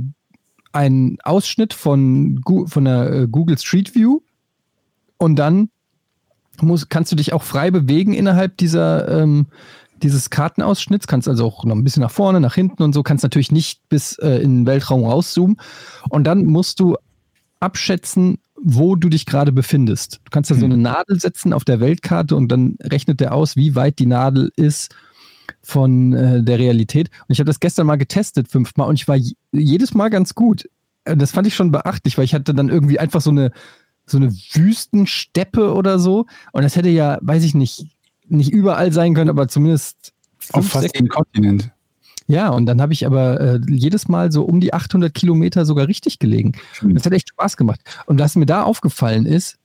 einen 0.73 1.19
Ausschnitt 1.23 1.73
von, 1.73 2.43
von 2.67 2.85
der 2.85 3.13
äh, 3.13 3.29
Google 3.29 3.57
Street 3.59 3.95
View 3.95 4.21
und 5.17 5.37
dann 5.37 5.71
muss, 6.61 6.89
kannst 6.89 7.11
du 7.13 7.17
dich 7.17 7.33
auch 7.33 7.43
frei 7.43 7.71
bewegen 7.71 8.13
innerhalb 8.13 8.57
dieser, 8.59 9.09
ähm, 9.09 9.47
dieses 10.05 10.31
Kartenausschnitts, 10.31 11.09
kannst 11.09 11.27
also 11.27 11.45
auch 11.47 11.65
noch 11.65 11.75
ein 11.75 11.83
bisschen 11.83 12.03
nach 12.03 12.13
vorne, 12.13 12.39
nach 12.39 12.55
hinten 12.55 12.85
und 12.85 12.93
so, 12.93 13.03
kannst 13.03 13.25
natürlich 13.25 13.51
nicht 13.51 13.81
bis 13.89 14.17
äh, 14.19 14.37
in 14.37 14.59
den 14.59 14.67
Weltraum 14.67 15.05
rauszoomen. 15.05 15.57
Und 16.11 16.25
dann 16.25 16.45
musst 16.45 16.79
du 16.79 16.97
abschätzen, 17.59 18.39
wo 18.63 18.95
du 18.95 19.09
dich 19.09 19.27
gerade 19.27 19.51
befindest. 19.53 20.21
Du 20.25 20.31
kannst 20.31 20.51
da 20.51 20.55
so 20.55 20.65
eine 20.65 20.77
Nadel 20.77 21.19
setzen 21.21 21.53
auf 21.53 21.65
der 21.65 21.81
Weltkarte 21.81 22.37
und 22.37 22.49
dann 22.49 22.77
rechnet 22.83 23.21
der 23.21 23.35
aus, 23.35 23.57
wie 23.57 23.75
weit 23.75 23.99
die 23.99 24.07
Nadel 24.07 24.53
ist 24.57 24.95
von 25.63 26.13
äh, 26.13 26.43
der 26.43 26.59
Realität. 26.59 27.11
Und 27.27 27.33
ich 27.33 27.41
habe 27.41 27.49
das 27.49 27.61
gestern 27.61 27.87
mal 27.87 27.97
getestet, 27.97 28.49
fünfmal, 28.49 28.89
und 28.89 28.95
ich 28.95 29.09
war 29.09 29.17
je- 29.17 29.35
jedes 29.53 29.95
Mal 29.95 30.09
ganz 30.09 30.35
gut. 30.35 30.69
Äh, 31.05 31.17
Das 31.17 31.33
fand 31.33 31.47
ich 31.47 31.55
schon 31.55 31.73
beachtlich, 31.73 32.17
weil 32.17 32.25
ich 32.25 32.35
hatte 32.35 32.55
dann 32.55 32.69
irgendwie 32.69 32.99
einfach 32.99 33.21
so 33.21 33.31
eine, 33.31 33.51
so 34.07 34.19
eine 34.19 34.31
Wüstensteppe 34.33 35.73
oder 35.75 35.99
so. 35.99 36.27
Und 36.53 36.63
das 36.63 36.77
hätte 36.77 36.91
ja, 36.91 37.19
weiß 37.23 37.45
ich 37.45 37.55
nicht, 37.55 37.87
nicht 38.29 38.53
überall 38.53 38.93
sein 38.93 39.15
können, 39.15 39.31
aber 39.31 39.49
zumindest 39.49 40.13
Auf 40.53 40.69
fast 40.69 40.95
jedem 40.95 41.09
Kontinent. 41.09 41.71
ja, 42.27 42.49
und 42.49 42.67
dann 42.67 42.81
habe 42.81 42.93
ich 42.93 43.07
aber 43.07 43.41
äh, 43.41 43.61
jedes 43.69 44.09
Mal 44.09 44.33
so 44.33 44.45
um 44.45 44.61
die 44.61 44.73
800 44.73 45.13
Kilometer 45.13 45.65
sogar 45.65 45.89
richtig 45.89 46.19
gelegen. 46.19 46.53
Hm. 46.79 46.95
Das 46.95 47.05
hat 47.05 47.13
echt 47.13 47.29
Spaß 47.31 47.57
gemacht. 47.57 47.81
Und 48.07 48.19
was 48.19 48.37
mir 48.37 48.47
da 48.47 48.63
aufgefallen 48.63 49.27
ist, 49.27 49.59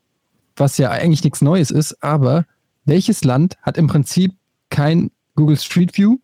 was 0.56 0.78
ja 0.78 0.89
eigentlich 0.89 1.24
nichts 1.24 1.41
Neues 1.41 1.72
ist, 1.72 2.04
aber 2.04 2.45
welches 2.86 3.24
Land 3.24 3.58
hat 3.62 3.78
im 3.78 3.88
Prinzip 3.88 4.34
kein 4.69 5.12
Google 5.36 5.58
Street 5.58 5.98
View? 5.98 6.17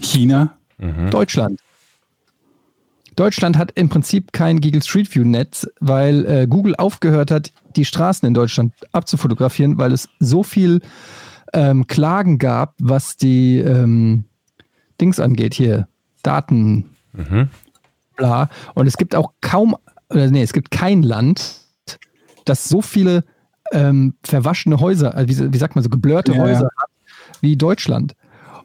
China. 0.00 0.56
Mhm. 0.78 1.10
Deutschland. 1.10 1.60
Deutschland 3.16 3.56
hat 3.56 3.72
im 3.74 3.88
Prinzip 3.88 4.32
kein 4.32 4.60
Google 4.60 4.82
Street 4.82 5.12
View 5.14 5.24
Netz, 5.24 5.66
weil 5.80 6.24
äh, 6.26 6.46
Google 6.46 6.76
aufgehört 6.76 7.30
hat, 7.30 7.52
die 7.74 7.84
Straßen 7.84 8.26
in 8.26 8.34
Deutschland 8.34 8.74
abzufotografieren, 8.92 9.78
weil 9.78 9.92
es 9.92 10.08
so 10.20 10.42
viel 10.42 10.80
ähm, 11.54 11.86
Klagen 11.86 12.38
gab, 12.38 12.74
was 12.78 13.16
die 13.16 13.58
ähm, 13.58 14.24
Dings 15.00 15.18
angeht 15.20 15.54
hier, 15.54 15.88
Daten, 16.22 16.90
Mhm. 17.14 17.48
bla. 18.16 18.50
Und 18.74 18.86
es 18.86 18.98
gibt 18.98 19.14
auch 19.14 19.32
kaum, 19.40 19.74
oder 20.10 20.30
nee, 20.30 20.42
es 20.42 20.52
gibt 20.52 20.70
kein 20.70 21.02
Land, 21.02 21.60
das 22.44 22.68
so 22.68 22.82
viele 22.82 23.24
ähm, 23.72 24.14
verwaschene 24.22 24.78
Häuser, 24.80 25.14
also 25.14 25.28
wie, 25.28 25.52
wie 25.52 25.58
sagt 25.58 25.74
man 25.74 25.82
so, 25.82 25.88
geblurrte 25.88 26.32
Ja, 26.32 26.38
ja. 26.38 26.44
Häuser 26.44 26.68
hat, 26.76 26.90
wie 27.40 27.56
Deutschland. 27.56 28.14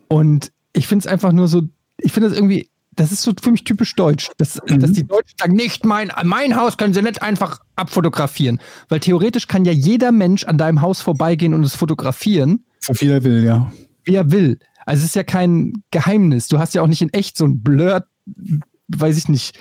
Und 0.10 0.52
ich 0.74 0.88
finde 0.88 1.06
es 1.06 1.12
einfach 1.12 1.32
nur 1.32 1.48
so, 1.48 1.64
ich 1.98 2.12
finde 2.12 2.28
das 2.30 2.38
irgendwie, 2.38 2.70
das 2.96 3.12
ist 3.12 3.22
so 3.22 3.32
für 3.42 3.52
mich 3.52 3.64
typisch 3.64 3.96
deutsch, 3.96 4.30
dass, 4.38 4.60
Mhm. 4.68 4.80
dass 4.80 4.92
die 4.92 5.08
Deutschen 5.08 5.36
sagen, 5.40 5.54
nicht 5.54 5.86
mein, 5.86 6.12
mein 6.24 6.56
Haus 6.56 6.78
können 6.78 6.94
sie 6.94 7.02
nicht 7.02 7.22
einfach 7.22 7.60
abfotografieren. 7.76 8.60
Weil 8.90 9.00
theoretisch 9.00 9.48
kann 9.48 9.64
ja 9.66 9.72
jeder 9.72 10.12
Mensch 10.12 10.44
an 10.44 10.58
deinem 10.58 10.82
Haus 10.82 11.02
vorbeigehen 11.02 11.54
und 11.54 11.64
es 11.64 11.76
fotografieren, 11.76 12.66
So 12.80 12.94
viel 12.94 13.12
er 13.12 13.24
will, 13.24 13.44
ja. 13.44 13.72
wie 14.04 14.16
er 14.16 14.32
will. 14.32 14.60
Also 14.86 15.02
es 15.02 15.10
ist 15.10 15.16
ja 15.16 15.24
kein 15.24 15.74
Geheimnis. 15.92 16.48
Du 16.48 16.60
hast 16.60 16.74
ja 16.74 16.82
auch 16.82 16.88
nicht 16.88 17.02
in 17.02 17.14
echt 17.14 17.38
so 17.38 17.46
ein 17.46 17.62
Blur, 17.62 18.04
weiß 18.90 19.18
ich 19.18 19.30
nicht, 19.30 19.58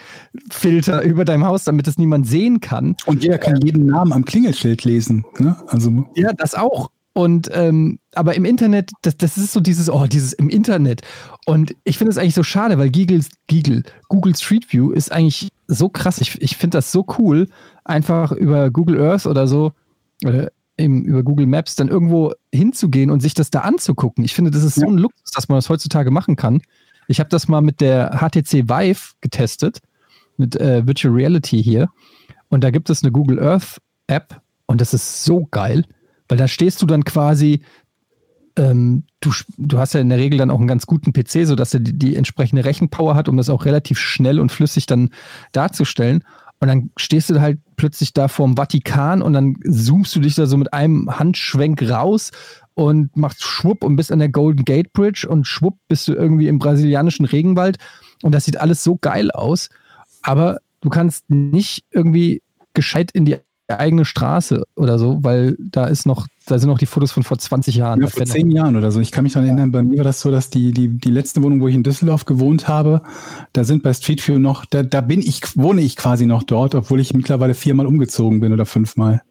Filter 0.51 1.03
über 1.03 1.25
deinem 1.25 1.45
Haus, 1.45 1.65
damit 1.65 1.87
es 1.87 1.99
niemand 1.99 2.27
sehen 2.27 2.61
kann. 2.61 2.97
Und 3.07 3.23
jeder 3.23 3.39
kann 3.39 3.61
jeden 3.61 3.87
Namen 3.87 4.13
am 4.13 4.25
Klingelschild 4.25 4.85
lesen. 4.85 5.25
Ne? 5.39 5.57
Also 5.69 6.07
Ja, 6.17 6.33
das 6.33 6.55
auch. 6.55 6.91
Und 7.13 7.51
ähm, 7.53 7.99
aber 8.15 8.35
im 8.35 8.45
Internet, 8.45 8.93
das, 9.03 9.17
das 9.17 9.37
ist 9.37 9.53
so 9.53 9.61
dieses, 9.61 9.91
oh, 9.91 10.07
dieses 10.07 10.33
im 10.33 10.49
Internet. 10.49 11.03
Und 11.45 11.75
ich 11.85 11.99
finde 11.99 12.13
es 12.13 12.19
eigentlich 12.19 12.35
so 12.35 12.45
schade, 12.45 12.79
weil 12.79 12.91
Google, 12.91 13.25
Google, 13.49 13.83
Google 14.09 14.37
Street 14.37 14.73
View 14.73 14.93
ist 14.93 15.11
eigentlich 15.11 15.49
so 15.67 15.89
krass. 15.89 16.21
Ich, 16.21 16.41
ich 16.41 16.57
finde 16.57 16.79
das 16.79 16.93
so 16.93 17.05
cool, 17.19 17.49
einfach 17.85 18.31
über 18.33 18.71
Google 18.71 19.01
Earth 19.01 19.27
oder 19.27 19.49
so, 19.49 19.73
oder 20.25 20.53
eben 20.79 21.05
über 21.05 21.23
Google 21.23 21.47
Maps 21.47 21.75
dann 21.75 21.89
irgendwo 21.89 22.33
hinzugehen 22.53 23.11
und 23.11 23.21
sich 23.21 23.35
das 23.35 23.51
da 23.51 23.61
anzugucken. 23.61 24.25
Ich 24.25 24.35
finde, 24.35 24.51
das 24.51 24.63
ist 24.63 24.77
so 24.77 24.87
ein 24.87 24.99
Luxus, 24.99 25.31
dass 25.33 25.49
man 25.49 25.59
das 25.59 25.69
heutzutage 25.69 26.11
machen 26.11 26.37
kann. 26.37 26.63
Ich 27.09 27.21
habe 27.21 27.29
das 27.29 27.49
mal 27.49 27.61
mit 27.61 27.81
der 27.81 28.19
HTC 28.19 28.69
Vive 28.69 29.15
getestet, 29.21 29.81
mit 30.37 30.57
äh, 30.57 30.87
Virtual 30.87 31.13
Reality 31.13 31.63
hier. 31.63 31.89
Und 32.49 32.65
da 32.65 32.71
gibt 32.71 32.89
es 32.89 33.03
eine 33.03 33.13
Google 33.13 33.41
Earth 33.41 33.79
App 34.07 34.41
und 34.67 34.81
das 34.81 34.95
ist 34.95 35.25
so 35.25 35.47
geil, 35.51 35.85
weil 36.31 36.39
da 36.39 36.47
stehst 36.47 36.81
du 36.81 36.87
dann 36.87 37.05
quasi, 37.05 37.61
ähm, 38.57 39.03
du, 39.19 39.33
du 39.59 39.79
hast 39.79 39.95
ja 39.95 40.01
in 40.01 40.09
der 40.09 40.19
Regel 40.19 40.39
dann 40.39 40.51
auch 40.51 40.59
einen 40.59 40.69
ganz 40.69 40.87
guten 40.87 41.13
PC, 41.13 41.45
sodass 41.45 41.75
er 41.75 41.81
die, 41.81 41.99
die 41.99 42.15
entsprechende 42.15 42.65
Rechenpower 42.65 43.17
hat, 43.17 43.29
um 43.29 43.37
das 43.37 43.51
auch 43.51 43.65
relativ 43.65 43.99
schnell 43.99 44.39
und 44.39 44.53
flüssig 44.53 44.87
dann 44.87 45.11
darzustellen. 45.51 46.23
Und 46.61 46.69
dann 46.69 46.91
stehst 46.97 47.31
du 47.31 47.41
halt 47.41 47.59
plötzlich 47.75 48.13
da 48.13 48.29
vorm 48.29 48.57
Vatikan 48.57 49.23
und 49.23 49.33
dann 49.33 49.57
zoomst 49.65 50.15
du 50.15 50.21
dich 50.21 50.37
da 50.37 50.47
so 50.47 50.57
mit 50.57 50.73
einem 50.73 51.19
Handschwenk 51.19 51.83
raus 51.83 52.31
und 52.75 53.17
machst 53.17 53.43
schwupp 53.43 53.83
und 53.83 53.97
bist 53.97 54.13
an 54.13 54.21
der 54.21 54.29
Golden 54.29 54.65
Gate 54.65 54.93
Bridge 54.93 55.27
und 55.29 55.49
schwupp 55.49 55.79
bist 55.89 56.07
du 56.07 56.13
irgendwie 56.13 56.47
im 56.47 56.61
brasilianischen 56.61 57.25
Regenwald. 57.25 57.79
Und 58.23 58.33
das 58.33 58.45
sieht 58.45 58.61
alles 58.61 58.85
so 58.85 58.97
geil 58.97 59.33
aus. 59.33 59.69
Aber 60.23 60.61
du 60.81 60.91
kannst 60.91 61.29
nicht 61.29 61.87
irgendwie 61.91 62.43
gescheit 62.73 63.11
in 63.11 63.25
die 63.25 63.39
eigene 63.79 64.05
Straße 64.05 64.65
oder 64.77 64.99
so, 64.99 65.19
weil 65.23 65.57
da 65.61 65.87
ist 65.87 66.07
noch 66.07 66.27
da 66.47 66.59
sind 66.59 66.69
noch 66.69 66.79
die 66.79 66.87
Fotos 66.87 67.13
von 67.13 67.23
vor 67.23 67.39
20 67.39 67.77
Jahren. 67.77 68.01
Ja, 68.01 68.09
vor 68.09 68.25
zehn 68.27 68.51
Jahren 68.51 68.75
oder 68.77 68.91
so. 68.91 68.99
Ich 68.99 69.13
kann 69.13 69.23
mich 69.23 69.35
daran 69.35 69.47
erinnern, 69.49 69.71
bei 69.71 69.85
mir 69.85 69.99
war 69.99 70.05
das 70.05 70.21
so, 70.21 70.33
dass 70.33 70.51
die, 70.51 70.73
die, 70.73 70.89
die 70.89 71.11
letzte 71.11 71.43
Wohnung, 71.45 71.61
wo 71.61 71.69
ich 71.69 71.77
in 71.77 71.85
Düsseldorf 71.85 72.25
gewohnt 72.25 72.67
habe, 72.67 73.03
da 73.53 73.63
sind 73.63 73.85
bei 73.85 73.95
Street 73.95 74.27
View 74.27 74.41
noch, 74.41 74.65
da, 74.65 74.83
da 74.83 75.01
bin 75.01 75.21
ich, 75.21 75.43
wohne 75.57 75.81
ich 75.81 75.95
quasi 75.95 76.27
noch 76.27 76.43
dort, 76.43 76.75
obwohl 76.75 76.99
ich 76.99 77.15
mittlerweile 77.15 77.55
viermal 77.55 77.87
umgezogen 77.87 78.41
bin 78.41 78.53
oder 78.53 78.67
fünfmal. 78.67 79.23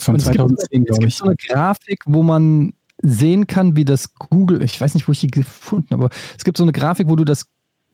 Von 0.00 0.16
Und 0.16 0.20
es 0.20 0.26
gibt- 0.26 0.36
2010, 0.38 0.82
Es 0.82 0.86
glaube 0.86 1.00
gibt 1.00 1.12
ich. 1.12 1.16
so 1.16 1.24
eine 1.24 1.36
Grafik, 1.36 2.02
wo 2.04 2.22
man 2.22 2.74
sehen 3.02 3.46
kann, 3.46 3.74
wie 3.76 3.86
das 3.86 4.12
Google, 4.14 4.62
ich 4.62 4.78
weiß 4.78 4.94
nicht, 4.94 5.08
wo 5.08 5.12
ich 5.12 5.20
die 5.20 5.28
gefunden 5.28 5.86
habe, 5.92 6.04
aber 6.06 6.14
es 6.36 6.44
gibt 6.44 6.58
so 6.58 6.62
eine 6.64 6.72
Grafik, 6.72 7.08
wo 7.08 7.16
du 7.16 7.24
das 7.24 7.46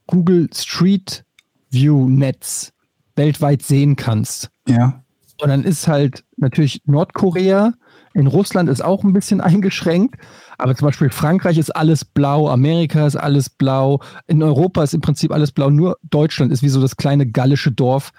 Google 0.08 0.48
Street 0.52 1.24
View 1.70 2.08
Netz 2.08 2.72
weltweit 3.14 3.62
sehen 3.62 3.94
kannst. 3.94 4.50
Ja. 4.66 5.04
Und 5.40 5.48
dann 5.48 5.64
ist 5.64 5.86
halt 5.86 6.24
natürlich 6.36 6.82
Nordkorea, 6.86 7.74
in 8.14 8.26
Russland 8.26 8.68
ist 8.68 8.84
auch 8.84 9.04
ein 9.04 9.12
bisschen 9.12 9.40
eingeschränkt, 9.40 10.16
aber 10.58 10.74
zum 10.74 10.86
Beispiel 10.86 11.10
Frankreich 11.10 11.58
ist 11.58 11.74
alles 11.74 12.04
blau, 12.04 12.48
Amerika 12.48 13.06
ist 13.06 13.16
alles 13.16 13.48
blau, 13.48 14.00
in 14.26 14.42
Europa 14.42 14.82
ist 14.82 14.94
im 14.94 15.00
Prinzip 15.00 15.32
alles 15.32 15.52
blau, 15.52 15.70
nur 15.70 15.98
Deutschland 16.02 16.52
ist 16.52 16.62
wie 16.62 16.68
so 16.68 16.80
das 16.80 16.96
kleine 16.96 17.26
gallische 17.26 17.70
Dorf. 17.70 18.12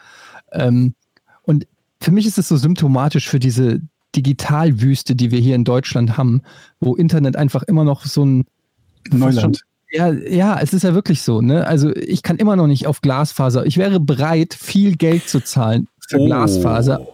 Ähm, 0.54 0.94
und 1.44 1.68
für 2.00 2.12
mich 2.12 2.26
ist 2.26 2.38
es 2.38 2.48
so 2.48 2.56
symptomatisch 2.56 3.28
für 3.28 3.40
diese 3.40 3.82
Digitalwüste, 4.16 5.16
die 5.16 5.32
wir 5.32 5.40
hier 5.40 5.56
in 5.56 5.66
Deutschland 5.66 6.18
haben, 6.18 6.42
wo 6.80 6.96
Internet 6.96 7.36
einfach 7.36 7.64
immer 7.64 7.84
noch 7.84 8.06
so 8.06 8.26
ein 8.26 8.46
Neuland. 9.12 9.64
ja, 9.92 10.12
ja, 10.12 10.60
es 10.60 10.74
ist 10.74 10.84
ja 10.84 10.94
wirklich 10.94 11.22
so, 11.22 11.42
ne? 11.42 11.68
Also 11.68 11.94
ich 11.96 12.24
kann 12.24 12.38
immer 12.38 12.56
noch 12.56 12.68
nicht 12.68 12.88
auf 12.88 13.02
Glasfaser. 13.02 13.66
Ich 13.66 13.78
wäre 13.78 14.00
bereit, 14.00 14.54
viel 14.54 14.96
Geld 14.96 15.28
zu 15.28 15.44
zahlen 15.44 15.88
für 16.10 16.20
Oh. 16.20 16.26
Glasfaser. 16.26 17.06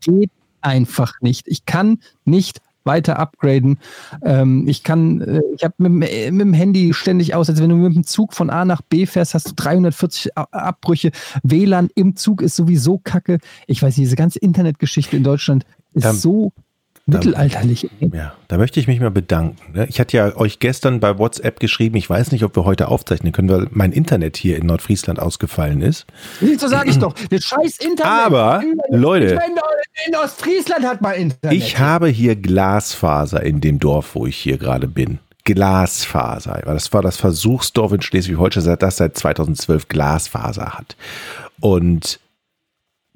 Es 0.00 0.06
geht 0.06 0.30
einfach 0.60 1.20
nicht. 1.20 1.48
Ich 1.48 1.64
kann 1.66 1.98
nicht 2.24 2.60
weiter 2.86 3.18
upgraden. 3.18 3.78
Ähm, 4.22 4.68
ich 4.68 4.82
kann, 4.84 5.22
äh, 5.22 5.40
ich 5.56 5.64
habe 5.64 5.74
mit, 5.78 6.10
dem- 6.10 6.36
mit 6.36 6.46
dem 6.46 6.52
Handy 6.52 6.92
ständig 6.92 7.34
aus, 7.34 7.48
als 7.48 7.60
wenn 7.62 7.70
du 7.70 7.76
mit 7.76 7.94
dem 7.94 8.04
Zug 8.04 8.34
von 8.34 8.50
A 8.50 8.66
nach 8.66 8.82
B 8.82 9.06
fährst, 9.06 9.32
hast 9.32 9.48
du 9.48 9.52
340 9.56 10.36
A- 10.36 10.42
Abbrüche. 10.50 11.10
WLAN 11.42 11.88
im 11.94 12.14
Zug 12.16 12.42
ist 12.42 12.56
sowieso 12.56 12.98
kacke. 12.98 13.38
Ich 13.66 13.82
weiß 13.82 13.96
nicht, 13.96 14.04
diese 14.06 14.16
ganze 14.16 14.38
Internetgeschichte 14.38 15.16
in 15.16 15.24
Deutschland 15.24 15.64
ist 15.94 16.04
Da- 16.04 16.12
so 16.12 16.52
mittelalterlich. 17.06 17.90
Ja, 18.00 18.34
da 18.48 18.56
möchte 18.56 18.80
ich 18.80 18.86
mich 18.86 19.00
mal 19.00 19.10
bedanken. 19.10 19.72
ne? 19.72 19.86
Ich 19.88 20.00
hatte 20.00 20.16
ja 20.16 20.36
euch 20.36 20.58
gestern 20.58 21.00
bei 21.00 21.18
WhatsApp 21.18 21.60
geschrieben, 21.60 21.96
ich 21.96 22.08
weiß 22.08 22.32
nicht, 22.32 22.44
ob 22.44 22.56
wir 22.56 22.64
heute 22.64 22.88
aufzeichnen 22.88 23.32
können, 23.32 23.48
weil 23.50 23.66
mein 23.70 23.92
Internet 23.92 24.36
hier 24.36 24.56
in 24.56 24.66
Nordfriesland 24.66 25.20
ausgefallen 25.20 25.82
ist. 25.82 26.06
So 26.58 26.68
sage 26.68 26.90
ich 26.90 26.98
doch. 26.98 27.14
Das 27.30 27.44
scheiß 27.44 27.78
Internet. 27.78 28.12
Aber, 28.12 28.62
Leute, 28.90 29.38
in 30.06 30.16
Ostfriesland 30.16 30.86
hat 30.86 31.02
man 31.02 31.14
Internet. 31.14 31.56
ich 31.56 31.78
habe 31.78 32.08
hier 32.08 32.36
Glasfaser 32.36 33.42
in 33.42 33.60
dem 33.60 33.78
Dorf, 33.78 34.14
wo 34.14 34.26
ich 34.26 34.36
hier 34.36 34.56
gerade 34.56 34.88
bin. 34.88 35.18
Glasfaser. 35.44 36.62
Das 36.64 36.92
war 36.94 37.02
das 37.02 37.18
Versuchsdorf 37.18 37.92
in 37.92 38.00
Schleswig-Holstein, 38.00 38.76
das 38.78 38.96
seit 38.96 39.16
2012 39.16 39.88
Glasfaser 39.88 40.70
hat. 40.72 40.96
Und 41.60 42.18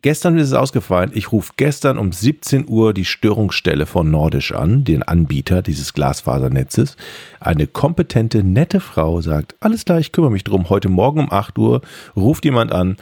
gestern 0.03 0.39
ist 0.39 0.49
es 0.49 0.53
ausgefallen. 0.53 1.11
Ich 1.15 1.33
rufe 1.33 1.53
gestern 1.57 1.99
um 1.99 2.13
17 2.13 2.69
Uhr 2.69 2.95
die 2.95 3.05
Störungsstelle 3.05 3.87
von 3.87 4.11
Nordisch 4.11 4.53
an, 4.53 4.85
den 4.85 5.03
Anbieter 5.03 5.63
dieses 5.63 5.93
Glasfasernetzes. 5.95 6.97
Eine 7.41 7.67
kompetente, 7.67 8.43
nette 8.43 8.81
Frau 8.81 9.21
sagt, 9.21 9.57
alles 9.61 9.85
klar, 9.85 9.99
ich 9.99 10.13
kümmere 10.13 10.31
mich 10.31 10.45
drum. 10.45 10.69
Heute 10.69 10.89
Morgen 10.89 11.21
um 11.21 11.33
8 11.33 11.59
Uhr 11.59 11.83
ruft 12.17 12.45
jemand 12.45 12.73
an. 12.73 12.97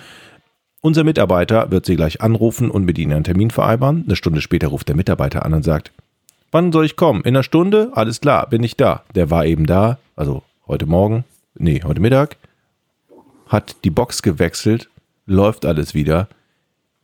Unser 0.80 1.04
Mitarbeiter 1.04 1.70
wird 1.70 1.84
Sie 1.86 1.96
gleich 1.96 2.20
anrufen 2.20 2.70
und 2.70 2.84
mit 2.84 2.98
Ihnen 2.98 3.12
einen 3.12 3.24
Termin 3.24 3.50
vereinbaren. 3.50 4.04
Eine 4.06 4.16
Stunde 4.16 4.40
später 4.40 4.68
ruft 4.68 4.88
der 4.88 4.96
Mitarbeiter 4.96 5.44
an 5.44 5.52
und 5.52 5.64
sagt, 5.64 5.90
wann 6.52 6.70
soll 6.70 6.84
ich 6.84 6.96
kommen? 6.96 7.22
In 7.22 7.34
einer 7.34 7.42
Stunde? 7.42 7.90
Alles 7.94 8.20
klar, 8.20 8.48
bin 8.48 8.62
ich 8.62 8.76
da. 8.76 9.02
Der 9.14 9.30
war 9.30 9.46
eben 9.46 9.66
da, 9.66 9.98
also 10.14 10.42
heute 10.68 10.86
Morgen, 10.86 11.24
nee, 11.54 11.82
heute 11.82 12.00
Mittag, 12.00 12.36
hat 13.48 13.76
die 13.84 13.90
Box 13.90 14.22
gewechselt, 14.22 14.88
läuft 15.26 15.66
alles 15.66 15.94
wieder. 15.94 16.28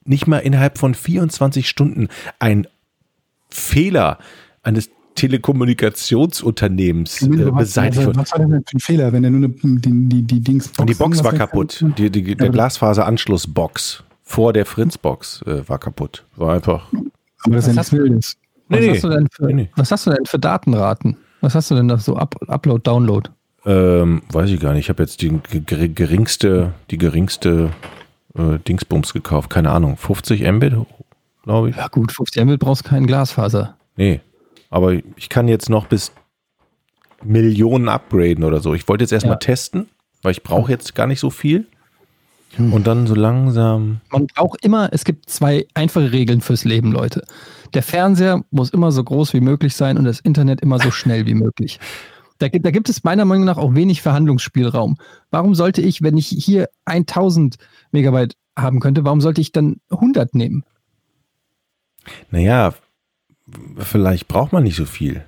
Nicht 0.04 0.26
mal 0.26 0.38
innerhalb 0.38 0.78
von 0.78 0.94
24 0.94 1.68
Stunden 1.68 2.08
ein 2.38 2.66
Fehler 3.50 4.18
eines 4.62 4.90
Telekommunikationsunternehmens 5.14 7.22
äh, 7.22 7.28
beseitigt 7.50 7.98
also, 7.98 8.08
wurde. 8.08 8.20
was 8.20 8.32
war 8.32 8.38
denn 8.38 8.64
für 8.66 8.76
ein 8.76 8.80
Fehler, 8.80 9.12
wenn 9.12 9.24
er 9.24 9.30
nur 9.30 9.50
eine, 9.50 9.54
die, 9.80 10.08
die, 10.08 10.22
die 10.22 10.40
Dings 10.40 10.72
Und 10.78 10.88
die 10.88 10.94
Box 10.94 11.22
war 11.22 11.32
kaputt. 11.32 11.84
Die, 11.98 12.10
die, 12.10 12.34
der 12.36 12.48
Glasfaseranschlussbox 12.50 14.04
vor 14.22 14.52
der 14.52 14.64
Fritz-Box 14.66 15.42
äh, 15.46 15.68
war 15.68 15.78
kaputt. 15.78 16.24
War 16.36 16.54
einfach. 16.54 16.86
Aber 17.44 17.56
das 17.56 17.66
ist 17.68 17.74
ja 17.74 17.80
nichts 17.80 17.92
Wildes. 17.92 18.36
was, 18.68 18.80
Nee, 18.80 18.90
hast 18.90 19.04
du 19.04 19.08
denn 19.10 19.28
für, 19.30 19.46
nee, 19.46 19.52
nee. 19.52 19.70
was 19.76 19.90
hast 19.90 20.06
du 20.06 20.10
denn 20.10 20.24
für 20.24 20.38
Datenraten? 20.38 21.16
Was 21.42 21.54
hast 21.54 21.70
du 21.70 21.74
denn 21.74 21.88
da 21.88 21.98
so 21.98 22.16
Up 22.16 22.36
Upload, 22.48 22.80
Download? 22.84 23.28
Ähm, 23.66 24.22
weiß 24.32 24.48
ich 24.50 24.60
gar 24.60 24.72
nicht. 24.72 24.86
Ich 24.86 24.88
habe 24.88 25.02
jetzt 25.02 25.20
die 25.22 25.38
ge- 25.50 25.88
geringste, 25.88 26.72
die 26.90 26.98
geringste 26.98 27.70
äh, 28.36 28.58
Dingsbums 28.66 29.12
gekauft. 29.12 29.50
Keine 29.50 29.70
Ahnung. 29.70 29.96
50 29.96 30.42
Mbit, 30.52 30.74
glaube 31.42 31.70
ich. 31.70 31.76
Ja 31.76 31.88
gut, 31.88 32.12
50 32.12 32.44
Mbit 32.44 32.60
brauchst 32.60 32.84
keinen 32.84 33.06
Glasfaser. 33.06 33.76
Nee. 33.96 34.20
Aber 34.70 34.94
ich 35.16 35.28
kann 35.28 35.48
jetzt 35.48 35.68
noch 35.68 35.86
bis 35.86 36.12
Millionen 37.22 37.88
upgraden 37.88 38.44
oder 38.44 38.60
so. 38.60 38.74
Ich 38.74 38.88
wollte 38.88 39.04
jetzt 39.04 39.12
erstmal 39.12 39.34
Ja. 39.34 39.38
testen, 39.38 39.88
weil 40.22 40.32
ich 40.32 40.42
brauche 40.42 40.70
jetzt 40.72 40.94
gar 40.94 41.06
nicht 41.06 41.20
so 41.20 41.30
viel. 41.30 41.66
Und 42.58 42.86
dann 42.86 43.06
so 43.06 43.14
langsam. 43.14 44.02
Man 44.10 44.26
braucht 44.26 44.62
immer, 44.62 44.90
es 44.92 45.04
gibt 45.06 45.30
zwei 45.30 45.66
einfache 45.72 46.12
Regeln 46.12 46.42
fürs 46.42 46.64
Leben, 46.64 46.92
Leute. 46.92 47.24
Der 47.72 47.82
Fernseher 47.82 48.44
muss 48.50 48.68
immer 48.70 48.92
so 48.92 49.02
groß 49.02 49.32
wie 49.32 49.40
möglich 49.40 49.74
sein 49.74 49.96
und 49.96 50.04
das 50.04 50.20
Internet 50.20 50.60
immer 50.60 50.78
so 50.78 50.90
schnell 50.90 51.24
wie 51.24 51.32
möglich. 51.34 51.80
Da, 52.42 52.48
gibt- 52.48 52.66
da 52.66 52.70
gibt 52.72 52.88
es 52.88 53.04
meiner 53.04 53.24
Meinung 53.24 53.44
nach 53.44 53.56
auch 53.56 53.74
wenig 53.74 54.02
Verhandlungsspielraum. 54.02 54.96
Warum 55.30 55.54
sollte 55.54 55.80
ich, 55.80 56.02
wenn 56.02 56.16
ich 56.16 56.26
hier 56.26 56.68
1000 56.86 57.56
Megabyte 57.92 58.36
haben 58.58 58.80
könnte, 58.80 59.04
warum 59.04 59.20
sollte 59.20 59.40
ich 59.40 59.52
dann 59.52 59.76
100 59.90 60.34
nehmen? 60.34 60.64
Naja, 62.30 62.74
vielleicht 63.78 64.26
braucht 64.28 64.52
man 64.52 64.64
nicht 64.64 64.76
so 64.76 64.84
viel. 64.86 65.24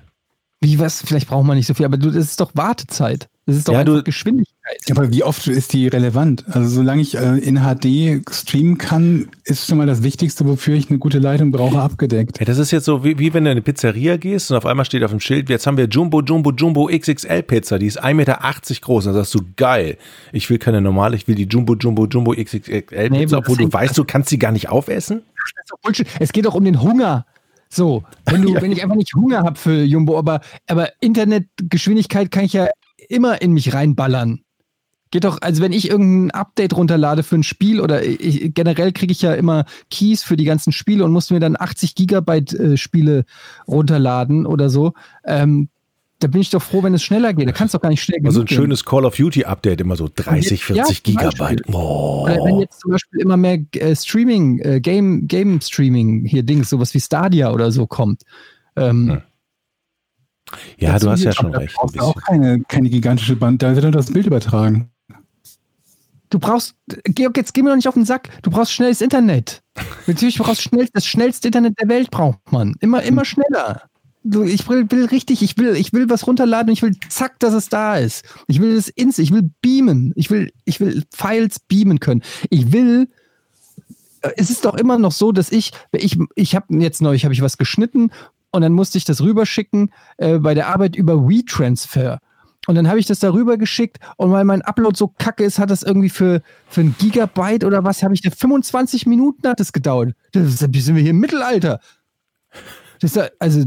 Wie 0.61 0.77
was? 0.79 1.01
Vielleicht 1.01 1.27
braucht 1.27 1.45
man 1.45 1.55
nicht 1.57 1.67
so 1.67 1.73
viel, 1.73 1.85
aber 1.85 1.97
du, 1.97 2.07
das 2.11 2.25
ist 2.25 2.39
doch 2.41 2.51
Wartezeit. 2.55 3.29
Das 3.47 3.57
ist 3.57 3.67
doch 3.67 3.73
Ja, 3.73 3.81
einfach 3.81 3.97
du- 3.97 4.03
Geschwindigkeit. 4.03 4.55
Aber 4.89 5.11
wie 5.11 5.23
oft 5.23 5.45
ist 5.47 5.73
die 5.73 5.87
relevant? 5.87 6.43
Also 6.47 6.67
solange 6.67 7.03
ich 7.03 7.15
äh, 7.15 7.37
in 7.37 7.59
HD 7.59 8.23
streamen 8.33 8.79
kann, 8.79 9.27
ist 9.43 9.67
schon 9.67 9.77
mal 9.77 9.85
das 9.85 10.01
Wichtigste, 10.01 10.47
wofür 10.47 10.73
ich 10.73 10.89
eine 10.89 10.97
gute 10.97 11.19
Leitung 11.19 11.51
brauche, 11.51 11.79
abgedeckt. 11.79 12.39
Ja, 12.39 12.45
das 12.45 12.57
ist 12.57 12.71
jetzt 12.71 12.85
so, 12.85 13.03
wie, 13.03 13.19
wie 13.19 13.35
wenn 13.35 13.43
du 13.43 13.51
in 13.51 13.57
eine 13.57 13.61
Pizzeria 13.61 14.17
gehst 14.17 14.49
und 14.49 14.57
auf 14.57 14.65
einmal 14.65 14.83
steht 14.85 15.03
auf 15.03 15.11
dem 15.11 15.19
Schild, 15.19 15.49
jetzt 15.51 15.67
haben 15.67 15.77
wir 15.77 15.85
Jumbo, 15.87 16.23
Jumbo, 16.23 16.51
Jumbo 16.51 16.87
XXL 16.87 17.43
Pizza, 17.43 17.77
die 17.77 17.85
ist 17.85 18.03
1,80 18.03 18.13
Meter 18.15 18.39
groß. 18.81 19.05
Dann 19.05 19.13
sagst 19.13 19.35
du, 19.35 19.41
geil, 19.55 19.97
ich 20.31 20.49
will 20.49 20.57
keine 20.57 20.81
normale, 20.81 21.15
ich 21.15 21.27
will 21.27 21.35
die 21.35 21.45
Jumbo, 21.45 21.75
Jumbo, 21.75 22.07
Jumbo 22.07 22.31
XXL 22.33 22.83
Nee, 23.11 23.19
Pizza, 23.19 23.37
aber 23.37 23.45
obwohl 23.47 23.57
du 23.57 23.71
weißt, 23.71 23.95
du 23.95 24.03
kannst 24.05 24.29
sie 24.29 24.39
gar 24.39 24.51
nicht 24.51 24.69
aufessen. 24.69 25.21
Es 26.19 26.33
geht 26.33 26.45
doch 26.45 26.55
um 26.55 26.63
den 26.65 26.81
Hunger. 26.81 27.27
So, 27.69 28.03
wenn, 28.25 28.41
du, 28.41 28.53
wenn 28.61 28.71
ich 28.71 28.81
einfach 28.81 28.95
nicht 28.95 29.13
Hunger 29.13 29.43
habe 29.43 29.59
für 29.59 29.83
Jumbo, 29.83 30.17
aber, 30.17 30.41
aber 30.67 30.89
Internetgeschwindigkeit 31.01 32.31
kann 32.31 32.45
ich 32.45 32.53
ja 32.53 32.67
immer 33.09 33.41
in 33.41 33.53
mich 33.53 33.73
reinballern. 33.73 34.41
Geht 35.11 35.23
doch, 35.23 35.37
also 35.41 35.61
wenn 35.61 35.71
ich 35.71 35.89
irgendein 35.89 36.31
Update 36.31 36.75
runterlade 36.75 37.23
für 37.23 37.35
ein 37.35 37.43
Spiel 37.43 37.79
oder 37.79 38.03
ich, 38.03 38.53
generell 38.53 38.91
kriege 38.91 39.11
ich 39.11 39.21
ja 39.21 39.33
immer 39.33 39.65
Keys 39.89 40.23
für 40.23 40.35
die 40.35 40.43
ganzen 40.45 40.71
Spiele 40.73 41.05
und 41.05 41.11
muss 41.11 41.29
mir 41.31 41.39
dann 41.39 41.55
80 41.57 41.95
Gigabyte 41.95 42.53
äh, 42.53 42.75
Spiele 42.77 43.23
runterladen 43.67 44.45
oder 44.45 44.69
so. 44.69 44.93
Ähm, 45.23 45.69
da 46.19 46.27
bin 46.27 46.41
ich 46.41 46.49
doch 46.49 46.61
froh, 46.61 46.81
wenn 46.81 46.93
es 46.93 47.03
schneller 47.03 47.33
geht. 47.33 47.47
Da 47.47 47.51
kann 47.51 47.67
es 47.67 47.73
doch 47.73 47.81
gar 47.81 47.89
nicht 47.89 48.01
schnell 48.01 48.19
Also 48.25 48.41
ein 48.41 48.45
gehen. 48.45 48.55
schönes 48.55 48.83
Call 48.85 49.05
of 49.05 49.15
Duty 49.15 49.45
Update, 49.45 49.81
immer 49.81 49.95
so 49.95 50.09
30, 50.13 50.59
Ja, 50.69 50.85
40 50.85 51.03
zum 51.03 51.13
Gigabyte. 51.13 51.61
Oh. 51.71 52.23
Oder 52.23 52.43
wenn 52.43 52.59
jetzt 52.61 52.79
zum 52.79 52.91
Beispiel 52.91 53.19
immer 53.21 53.37
mehr 53.37 53.59
äh, 53.75 53.95
Streaming, 53.95 54.59
äh, 54.59 54.79
Game, 54.79 55.27
Game 55.27 55.59
Streaming, 55.61 56.25
hier 56.25 56.43
Dings, 56.43 56.69
sowas 56.69 56.93
wie 56.93 56.99
Stadia 57.01 57.51
oder 57.51 57.71
so 57.71 57.85
kommt. 57.85 58.23
Ähm, 58.75 59.11
Hm. 59.11 59.21
Ja, 60.77 60.99
du 60.99 61.09
hast 61.09 61.23
ja 61.23 61.31
schon 61.31 61.51
Da 61.51 61.59
recht. 61.59 61.75
Ein 61.75 61.75
brauchst 61.75 61.95
du 61.95 62.01
auch 62.01 62.15
keine, 62.15 62.61
keine 62.67 62.89
gigantische 62.89 63.35
Band, 63.35 63.61
da 63.61 63.73
wird 63.73 63.83
nur 63.83 63.91
das 63.91 64.11
Bild 64.11 64.27
übertragen. 64.27 64.89
Du 66.29 66.39
brauchst, 66.39 66.75
Georg, 67.05 67.37
jetzt 67.37 67.53
geh 67.53 67.61
mir 67.61 67.69
doch 67.69 67.75
nicht 67.75 67.87
auf 67.87 67.93
den 67.93 68.05
Sack. 68.05 68.29
Du 68.41 68.49
brauchst 68.49 68.73
schnelles 68.73 69.01
Internet. 69.01 69.61
Natürlich 70.07 70.37
brauchst 70.37 70.65
du 70.65 70.69
schnell, 70.69 70.87
das 70.91 71.05
schnellste 71.05 71.47
Internet 71.47 71.79
der 71.79 71.87
Welt 71.87 72.11
braucht 72.11 72.51
man. 72.51 72.75
Immer, 72.79 73.03
immer 73.03 73.25
schneller. 73.25 73.83
Du, 74.23 74.43
ich 74.43 74.67
will, 74.67 74.89
will 74.89 75.05
richtig, 75.05 75.43
ich 75.43 75.55
will, 75.57 75.75
ich 75.75 75.93
will 75.93 76.09
was 76.09 76.25
runterladen, 76.25 76.73
ich 76.73 76.81
will 76.81 76.97
zack, 77.09 77.39
dass 77.39 77.53
es 77.53 77.69
da 77.69 77.97
ist. 77.97 78.25
Ich 78.47 78.59
will 78.59 78.75
es 78.75 78.89
ins, 78.89 79.19
ich 79.19 79.31
will 79.31 79.51
beamen. 79.61 80.13
Ich 80.15 80.31
will, 80.31 80.51
ich 80.65 80.79
will 80.79 81.03
Files 81.13 81.59
beamen 81.59 81.99
können. 81.99 82.23
Ich 82.49 82.71
will, 82.71 83.07
äh, 84.21 84.31
es 84.35 84.49
ist 84.49 84.65
doch 84.65 84.73
immer 84.73 84.97
noch 84.97 85.11
so, 85.11 85.31
dass 85.31 85.51
ich, 85.51 85.73
ich, 85.91 86.17
ich 86.33 86.55
habe 86.55 86.75
jetzt 86.79 87.03
neulich, 87.03 87.23
habe 87.23 87.35
ich 87.35 87.41
was 87.43 87.59
geschnitten 87.59 88.09
und 88.55 88.61
dann 88.61 88.71
musste 88.71 88.97
ich 88.97 89.03
das 89.05 89.21
rüberschicken 89.21 89.91
äh, 90.17 90.39
bei 90.39 90.53
der 90.53 90.67
Arbeit 90.67 90.95
über 90.95 91.27
WeTransfer. 91.27 92.19
Und 92.67 92.75
dann 92.75 92.87
habe 92.87 92.99
ich 92.99 93.05
das 93.05 93.19
darüber 93.19 93.57
geschickt 93.57 93.97
und 94.17 94.31
weil 94.31 94.43
mein 94.43 94.61
Upload 94.63 94.97
so 94.97 95.07
kacke 95.07 95.43
ist, 95.43 95.59
hat 95.59 95.69
das 95.69 95.83
irgendwie 95.83 96.09
für, 96.09 96.41
für 96.67 96.81
ein 96.81 96.95
Gigabyte 96.97 97.63
oder 97.63 97.83
was, 97.83 98.01
habe 98.01 98.13
ich 98.13 98.21
da 98.21 98.31
25 98.31 99.05
Minuten 99.05 99.47
hat 99.47 99.59
es 99.59 99.71
gedauert. 99.71 100.13
Da 100.31 100.43
sind 100.45 100.73
wir 100.73 101.01
hier 101.01 101.11
im 101.11 101.19
Mittelalter. 101.19 101.79
Das 103.01 103.15
ist 103.15 103.31
also 103.39 103.65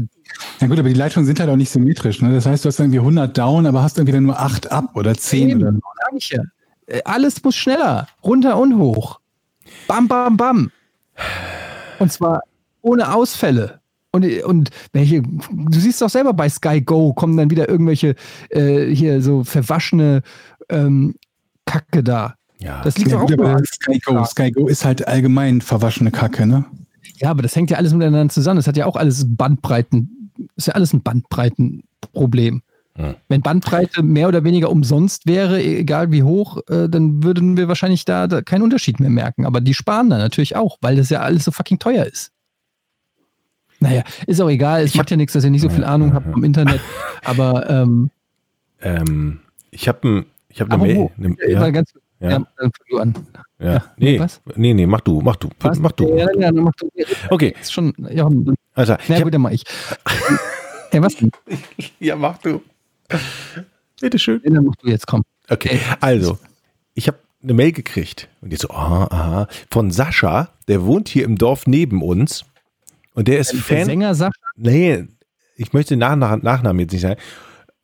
Ja 0.59 0.67
gut, 0.67 0.79
aber 0.79 0.89
die 0.89 0.95
Leitungen 0.95 1.25
sind 1.25 1.39
halt 1.39 1.49
auch 1.49 1.55
nicht 1.55 1.69
symmetrisch. 1.69 2.21
Ne? 2.21 2.33
Das 2.33 2.45
heißt, 2.45 2.65
du 2.65 2.67
hast 2.67 2.79
irgendwie 2.79 2.99
100 2.99 3.37
down, 3.37 3.67
aber 3.67 3.83
hast 3.83 3.97
irgendwie 3.97 4.13
dann 4.13 4.23
nur 4.23 4.39
8 4.39 4.71
up 4.71 4.95
oder 4.95 5.15
10 5.15 5.49
Eben, 5.49 5.61
oder 5.61 5.71
so. 5.71 5.79
sag 5.79 6.13
ich 6.17 6.29
ja. 6.31 6.41
Äh, 6.87 7.01
Alles 7.05 7.41
muss 7.43 7.55
schneller, 7.55 8.07
runter 8.23 8.57
und 8.57 8.77
hoch. 8.77 9.19
Bam, 9.87 10.07
bam, 10.07 10.35
bam. 10.35 10.71
Und 11.99 12.11
zwar 12.11 12.41
ohne 12.81 13.13
Ausfälle. 13.13 13.79
Und, 14.11 14.25
und 14.43 14.69
welche, 14.91 15.21
du 15.21 15.79
siehst 15.79 16.01
doch 16.01 16.09
selber 16.09 16.33
bei 16.33 16.49
Sky 16.49 16.81
Go 16.81 17.13
kommen 17.13 17.37
dann 17.37 17.51
wieder 17.51 17.69
irgendwelche 17.69 18.15
äh, 18.49 18.87
hier 18.93 19.21
so 19.21 19.43
verwaschene 19.43 20.21
ähm, 20.69 21.15
Kacke 21.65 22.03
da. 22.03 22.35
Ja. 22.59 22.81
Das 22.83 22.97
liegt 22.97 23.11
Ja, 23.11 23.17
doch 23.17 23.25
auch 23.25 23.31
aber 23.31 23.51
nur- 23.53 23.65
Sky 23.65 23.99
Go, 23.99 24.23
Sky 24.25 24.51
Go 24.51 24.67
ist 24.67 24.83
halt 24.83 25.07
allgemein 25.07 25.61
verwaschene 25.61 26.09
Kacke, 26.11 26.47
ne? 26.47 26.65
Ja, 27.17 27.29
aber 27.29 27.41
das 27.43 27.55
hängt 27.55 27.69
ja 27.69 27.77
alles 27.77 27.93
miteinander 27.93 28.33
zusammen. 28.33 28.57
Das 28.57 28.67
hat 28.67 28.77
ja 28.77 28.85
auch 28.85 28.95
alles 28.95 29.25
Bandbreiten, 29.27 30.31
ist 30.55 30.67
ja 30.67 30.73
alles 30.73 30.91
ein 30.93 31.01
Bandbreitenproblem. 31.03 32.61
Hm. 32.95 33.15
Wenn 33.27 33.41
Bandbreite 33.41 34.03
mehr 34.03 34.27
oder 34.27 34.43
weniger 34.43 34.69
umsonst 34.71 35.27
wäre, 35.27 35.61
egal 35.63 36.11
wie 36.11 36.23
hoch, 36.23 36.57
äh, 36.69 36.89
dann 36.89 37.23
würden 37.23 37.57
wir 37.57 37.67
wahrscheinlich 37.67 38.05
da, 38.05 38.27
da 38.27 38.41
keinen 38.41 38.63
Unterschied 38.63 38.99
mehr 38.99 39.09
merken. 39.09 39.45
Aber 39.45 39.61
die 39.61 39.73
sparen 39.73 40.09
da 40.09 40.17
natürlich 40.17 40.55
auch, 40.55 40.77
weil 40.81 40.95
das 40.95 41.09
ja 41.09 41.19
alles 41.21 41.45
so 41.45 41.51
fucking 41.51 41.79
teuer 41.79 42.05
ist. 42.05 42.31
Naja, 43.79 44.03
ist 44.27 44.41
auch 44.41 44.49
egal. 44.49 44.83
Es 44.83 44.95
macht 44.95 45.09
ja 45.11 45.17
nichts, 45.17 45.33
dass 45.33 45.43
ihr 45.43 45.49
nicht 45.51 45.61
so 45.61 45.69
viel 45.69 45.83
Ahnung 45.83 46.13
habt 46.13 46.31
vom 46.31 46.43
Internet. 46.43 46.81
Aber 47.23 47.69
ähm, 47.69 48.09
Ähm, 48.81 49.39
ich 49.71 49.87
habe 49.87 50.25
ich 50.49 50.61
hab 50.61 50.71
eine 50.71 50.81
Mail. 50.83 51.09
Eine, 51.17 51.35
ja, 51.47 51.69
ganz, 51.69 51.93
Ja. 52.19 52.29
ja. 52.31 52.37
dann 52.37 52.47
fang 52.57 52.71
du 52.89 52.97
an. 52.99 53.13
ja. 53.59 53.73
ja, 53.73 53.83
Nee, 53.97 54.19
was? 54.19 54.41
nee, 54.55 54.73
nee, 54.73 54.85
mach 54.85 55.01
du, 55.01 55.21
mach 55.21 55.35
du, 55.37 55.49
Was? 55.59 55.79
mach 55.79 55.91
du. 55.93 56.09
Ja, 56.17 56.27
ja, 56.37 56.51
dann 56.51 56.63
mach 56.63 56.73
du. 56.75 56.89
Okay, 57.29 57.55
Ist 57.59 57.71
schon, 57.73 57.93
ja, 58.11 58.27
also, 58.73 58.95
na 59.07 59.17
ich 59.17 59.23
gut, 59.23 59.33
dann 59.33 59.41
mach 59.41 59.51
ich. 59.51 59.63
Ey, 60.91 61.01
was 61.01 61.15
denn? 61.17 61.31
ja, 61.99 62.15
mach 62.15 62.37
du. 62.39 62.61
Bitteschön. 64.01 64.41
Dann 64.43 64.65
mach 64.65 64.75
du 64.77 64.87
jetzt, 64.89 65.07
komm. 65.07 65.23
Okay, 65.49 65.79
also, 65.99 66.37
ich 66.93 67.07
habe 67.07 67.17
eine 67.43 67.53
Mail 67.53 67.71
gekriegt 67.71 68.27
und 68.41 68.51
jetzt 68.51 68.61
so, 68.63 68.69
aha, 68.69 69.07
aha, 69.11 69.47
von 69.69 69.91
Sascha, 69.91 70.49
der 70.67 70.83
wohnt 70.83 71.07
hier 71.09 71.25
im 71.25 71.37
Dorf 71.37 71.67
neben 71.67 72.01
uns 72.01 72.45
und 73.19 73.27
der 73.27 73.39
ist 73.39 73.51
Der 73.51 73.59
Fan. 73.59 73.85
Sänger 73.85 74.15
sagt, 74.15 74.37
Nee, 74.55 75.03
ich 75.57 75.73
möchte 75.73 75.95
den 75.95 75.99
Nach 75.99 76.15
Nach 76.15 76.41
Nachnamen 76.41 76.79
jetzt 76.79 76.93
nicht 76.93 77.01
sagen. 77.01 77.19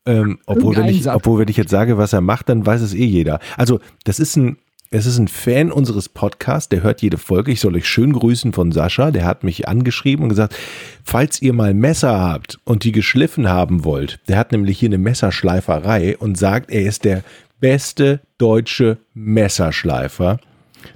Ähm, 0.05 0.39
obwohl, 0.45 0.77
wenn 0.77 0.87
ich, 0.87 1.09
obwohl, 1.09 1.39
wenn 1.39 1.49
ich 1.49 1.57
jetzt 1.57 1.71
sage, 1.71 1.97
was 1.97 2.13
er 2.13 2.21
macht, 2.21 2.47
dann 2.47 2.65
weiß 2.65 2.79
es 2.79 2.93
eh 2.93 3.03
jeder. 3.03 3.39
Also, 3.57 3.81
das 4.05 4.19
ist 4.19 4.37
ein, 4.37 4.55
es 4.91 5.05
ist 5.05 5.17
ein 5.17 5.27
Fan 5.27 5.73
unseres 5.73 6.07
Podcasts, 6.07 6.69
der 6.69 6.83
hört 6.83 7.01
jede 7.01 7.17
Folge. 7.17 7.51
Ich 7.51 7.59
soll 7.59 7.75
euch 7.75 7.85
schön 7.85 8.13
grüßen 8.13 8.53
von 8.53 8.71
Sascha. 8.71 9.11
Der 9.11 9.25
hat 9.25 9.43
mich 9.43 9.67
angeschrieben 9.67 10.23
und 10.23 10.29
gesagt, 10.29 10.55
falls 11.03 11.41
ihr 11.41 11.51
mal 11.51 11.73
Messer 11.73 12.17
habt 12.17 12.57
und 12.63 12.85
die 12.85 12.93
geschliffen 12.93 13.49
haben 13.49 13.83
wollt, 13.83 14.21
der 14.29 14.37
hat 14.37 14.53
nämlich 14.53 14.79
hier 14.79 14.87
eine 14.87 14.99
Messerschleiferei 14.99 16.15
und 16.17 16.37
sagt, 16.37 16.71
er 16.71 16.83
ist 16.83 17.03
der 17.03 17.23
beste 17.59 18.21
deutsche 18.37 18.99
Messerschleifer. 19.13 20.39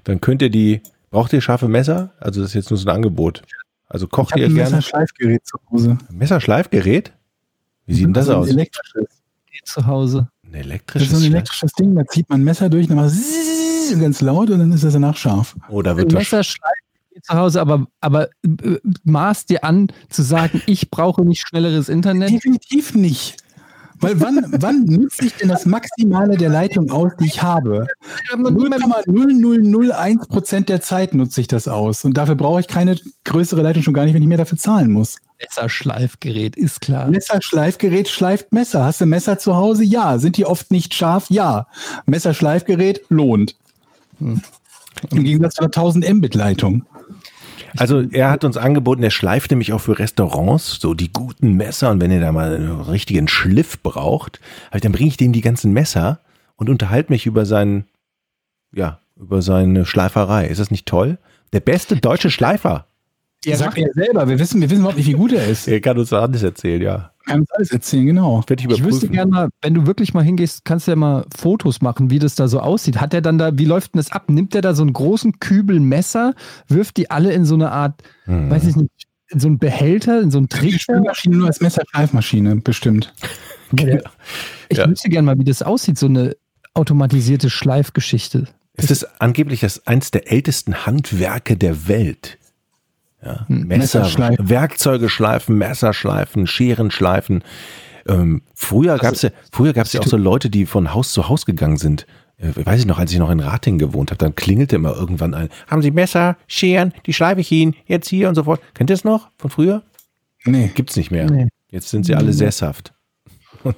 Dann 0.06 0.22
könnt 0.22 0.42
ihr 0.42 0.50
die, 0.50 0.80
braucht 1.12 1.34
ihr 1.34 1.42
scharfe 1.42 1.68
Messer? 1.68 2.14
Also, 2.22 2.40
das 2.40 2.52
ist 2.52 2.56
jetzt 2.56 2.70
nur 2.70 2.78
so 2.78 2.88
ein 2.88 2.96
Angebot. 2.96 3.42
Also 3.90 4.08
kocht 4.08 4.36
ihr 4.38 4.46
ein 4.46 4.54
gerne? 4.54 4.76
Messerschleifgerät 4.76 5.46
zu 5.46 5.58
Hause. 5.72 5.98
Messerschleifgerät? 6.12 7.12
Wie 7.86 7.94
sieht 7.96 8.06
denn 8.06 8.14
das 8.14 8.30
ein 8.30 8.36
aus? 8.36 8.48
elektrisches. 8.50 9.06
zu 9.66 9.86
Hause. 9.86 10.30
Ein 10.44 10.52
Das 10.52 10.62
elektrisches 10.62 11.12
ist 11.12 11.20
so 11.20 11.26
ein 11.26 11.32
elektrisches 11.32 11.74
Ding, 11.74 11.96
da 11.96 12.06
zieht 12.06 12.30
man 12.30 12.42
ein 12.42 12.44
Messer 12.44 12.70
durch, 12.70 12.88
dann 12.88 12.98
macht 12.98 13.08
es 13.08 14.00
ganz 14.00 14.22
laut 14.22 14.50
und 14.52 14.60
dann 14.60 14.72
ist 14.72 14.84
es 14.84 14.94
danach 14.94 15.18
scharf. 15.18 15.56
Oder 15.70 15.92
Ein 15.92 15.98
wird 15.98 16.14
das 16.14 16.20
Messer 16.20 16.44
schleifen 16.44 16.90
geht 17.20 17.26
zu 17.26 17.34
Hause, 17.34 17.62
aber, 17.62 17.88
aber 18.02 18.30
äh, 18.44 18.78
maß 19.04 19.46
dir 19.46 19.64
an 19.64 19.88
zu 20.10 20.22
sagen, 20.22 20.62
ich 20.66 20.90
brauche 20.90 21.24
nicht 21.24 21.46
schnelleres 21.48 21.90
Internet. 21.90 22.30
Definitiv 22.30 22.96
nicht. 22.96 23.38
Weil 24.02 24.20
wann, 24.22 24.46
wann 24.60 24.86
nutze 24.86 25.26
ich 25.26 25.36
denn 25.36 25.50
das 25.50 25.66
Maximale 25.66 26.38
der 26.38 26.50
Leitung 26.50 26.90
aus, 26.90 27.12
die 27.20 27.26
ich 27.26 27.44
habe? 27.44 27.88
0,0001 28.32 30.28
Prozent 30.28 30.70
der 30.70 30.82
Zeit 30.82 31.14
nutze 31.14 31.42
ich 31.42 31.48
das 31.48 31.68
aus. 31.68 32.06
Und 32.06 32.16
dafür 32.18 32.36
brauche 32.36 32.62
ich 32.62 32.68
keine 32.68 32.98
größere 33.26 33.62
Leitung 33.62 33.84
schon 33.84 33.94
gar 33.94 34.06
nicht, 34.06 34.14
wenn 34.14 34.22
ich 34.22 34.28
mehr 34.28 34.38
dafür 34.38 34.58
zahlen 34.58 34.92
muss. 34.92 35.18
Messerschleifgerät, 35.42 36.56
ist 36.56 36.82
klar. 36.82 37.08
Messerschleifgerät 37.08 38.08
schleift 38.10 38.54
Messer. 38.54 38.86
Hast 38.86 39.02
du 39.02 39.06
Messer 39.06 39.38
zu 39.38 39.56
Hause? 39.56 39.84
Ja. 39.84 40.18
Sind 40.18 40.38
die 40.38 40.46
oft 40.46 40.72
nicht 40.72 40.94
scharf? 40.94 41.26
Ja. 41.30 41.68
Messerschleifgerät 42.06 43.02
lohnt. 43.10 43.56
Im 44.20 44.42
Gegensatz 45.12 45.56
zu 45.56 45.62
einer 45.62 45.68
1000 45.68 46.10
Mbit 46.14 46.36
Leitung. 46.36 46.86
Also 47.78 48.02
er 48.02 48.30
hat 48.32 48.44
uns 48.44 48.58
angeboten, 48.58 49.04
er 49.04 49.12
schleift 49.12 49.52
nämlich 49.52 49.74
auch 49.74 49.82
für 49.82 49.98
Restaurants 50.00 50.80
so 50.80 50.94
die 50.94 51.12
guten 51.12 51.54
Messer 51.54 51.92
und 51.92 52.02
wenn 52.02 52.12
ihr 52.12 52.20
da 52.20 52.32
mal 52.32 52.56
einen 52.56 52.82
richtigen 52.82 53.28
Schliff 53.28 53.82
braucht, 53.82 54.40
halt, 54.72 54.86
dann 54.86 54.92
bringe 54.92 55.10
ich 55.10 55.18
dem 55.18 55.34
die 55.34 55.42
ganzen 55.42 55.72
Messer 55.74 56.20
und 56.56 56.70
unterhalte 56.70 57.12
mich 57.12 57.26
über 57.26 57.46
seinen, 57.46 57.86
ja, 58.74 59.00
über 59.16 59.42
seine 59.42 59.86
Schleiferei. 59.86 60.48
Ist 60.48 60.60
das 60.60 60.72
nicht 60.72 60.86
toll? 60.86 61.18
Der 61.54 61.60
beste 61.60 61.98
deutsche 61.98 62.32
Schleifer. 62.32 62.86
Ja, 63.46 63.56
Sagt 63.56 63.78
er 63.78 63.92
selber. 63.94 64.28
Wir 64.28 64.38
wissen, 64.40 64.60
wir 64.62 64.70
wissen 64.70 64.82
überhaupt 64.82 64.98
nicht, 64.98 65.08
wie 65.08 65.14
gut 65.14 65.32
er 65.32 65.48
ist. 65.48 65.68
Er 65.68 65.80
kann 65.80 65.98
uns 65.98 66.12
alles 66.12 66.44
erzählen, 66.44 66.82
ja. 66.82 67.09
Kann 67.30 67.42
uns 67.42 67.52
alles 67.52 67.72
erzählen, 67.72 68.06
genau. 68.08 68.44
Werde 68.48 68.64
ich 68.64 68.70
Ich 68.70 68.84
wüsste 68.84 69.08
gerne 69.08 69.32
mal, 69.32 69.50
wenn 69.62 69.74
du 69.74 69.86
wirklich 69.86 70.14
mal 70.14 70.24
hingehst, 70.24 70.66
kannst 70.66 70.88
du 70.88 70.92
ja 70.92 70.96
mal 70.96 71.26
Fotos 71.38 71.82
machen, 71.82 72.10
wie 72.10 72.20
das 72.20 72.36
da 72.36 72.48
so 72.48 72.60
aussieht. 72.60 73.00
Hat 73.00 73.14
er 73.14 73.22
dann 73.22 73.38
da, 73.38 73.58
wie 73.58 73.66
läuft 73.66 73.94
denn 73.94 74.00
das 74.00 74.12
ab? 74.12 74.30
Nimmt 74.30 74.56
er 74.56 74.62
da 74.62 74.74
so 74.74 74.82
einen 74.84 74.94
großen 74.94 75.40
Kübel 75.40 75.80
Messer, 75.80 76.34
wirft 76.68 76.98
die 76.98 77.12
alle 77.12 77.32
in 77.32 77.46
so 77.46 77.56
eine 77.56 77.72
Art, 77.72 78.02
Hm. 78.26 78.50
weiß 78.50 78.66
ich 78.66 78.76
nicht, 78.76 78.90
in 79.30 79.40
so 79.40 79.48
einen 79.48 79.60
Behälter, 79.60 80.22
in 80.22 80.32
so 80.32 80.40
einen 80.40 80.50
Die 80.50 80.58
Trichter? 80.58 80.80
Spülmaschine 80.96 81.38
nur 81.38 81.48
als 81.48 81.62
Messerschleifmaschine, 81.62 82.56
bestimmt. 82.58 83.14
Ich 84.70 84.78
Ja. 84.80 84.90
wüsste 84.90 85.10
gerne 85.10 85.28
mal, 85.28 85.38
wie 85.38 85.44
das 85.44 85.62
aussieht, 85.62 86.00
so 86.00 86.08
eine 86.08 86.36
automatisierte 86.74 87.52
Schleifgeschichte. 87.52 88.48
Es 88.74 88.90
ist 88.90 89.22
angeblich 89.22 89.60
das 89.60 89.86
eins 89.86 90.10
der 90.10 90.32
ältesten 90.32 90.88
Handwerke 90.88 91.56
der 91.58 91.88
Welt. 91.88 92.39
Ja, 93.24 93.48
Hm, 93.48 93.68
Messer, 93.68 94.00
Messerschleifen. 94.00 94.50
Werkzeuge 94.50 95.10
schleifen, 95.10 95.58
Messer 95.58 95.94
schleifen, 95.94 96.48
Scheren 96.48 96.90
schleifen. 96.92 97.44
Ähm, 98.08 98.42
früher 98.56 98.98
gab 98.98 99.14
es 99.14 99.22
ja, 99.24 99.30
früher 99.52 99.74
gab's 99.74 99.94
ja 99.94 100.02
auch 100.02 100.08
so 100.08 100.18
Leute, 100.18 100.50
die 100.50 100.66
von 100.66 100.94
Haus 100.94 101.12
zu 101.12 101.28
Haus 101.28 101.46
gegangen 101.46 101.78
sind. 101.78 102.08
Äh, 102.38 102.54
weiß 102.66 102.80
ich 102.80 102.86
noch, 102.86 102.98
als 102.98 103.12
ich 103.12 103.20
noch 103.20 103.30
in 103.30 103.42
Rating 103.42 103.78
gewohnt 103.78 104.12
habe, 104.12 104.18
dann 104.18 104.36
klingelte 104.36 104.78
immer 104.78 104.96
irgendwann 104.96 105.34
ein. 105.34 105.50
Haben 105.68 105.82
Sie 105.82 105.92
Messer, 105.92 106.38
Scheren, 106.48 106.94
die 107.06 107.14
schleife 107.14 107.42
ich 107.42 107.52
Ihnen, 107.52 107.76
jetzt 107.86 108.08
hier 108.08 108.30
und 108.30 108.36
so 108.36 108.46
fort. 108.46 108.62
Kennt 108.74 108.90
ihr 108.90 108.96
das 108.96 109.04
noch 109.04 109.30
von 109.38 109.50
früher? 109.52 109.84
Nee. 110.46 110.72
Gibt's 110.74 110.96
nicht 110.96 111.12
mehr. 111.12 111.30
Nee. 111.30 111.48
Jetzt 111.70 111.90
sind 111.90 112.06
sie 112.06 112.16
alle 112.16 112.34
sesshaft. 112.34 112.94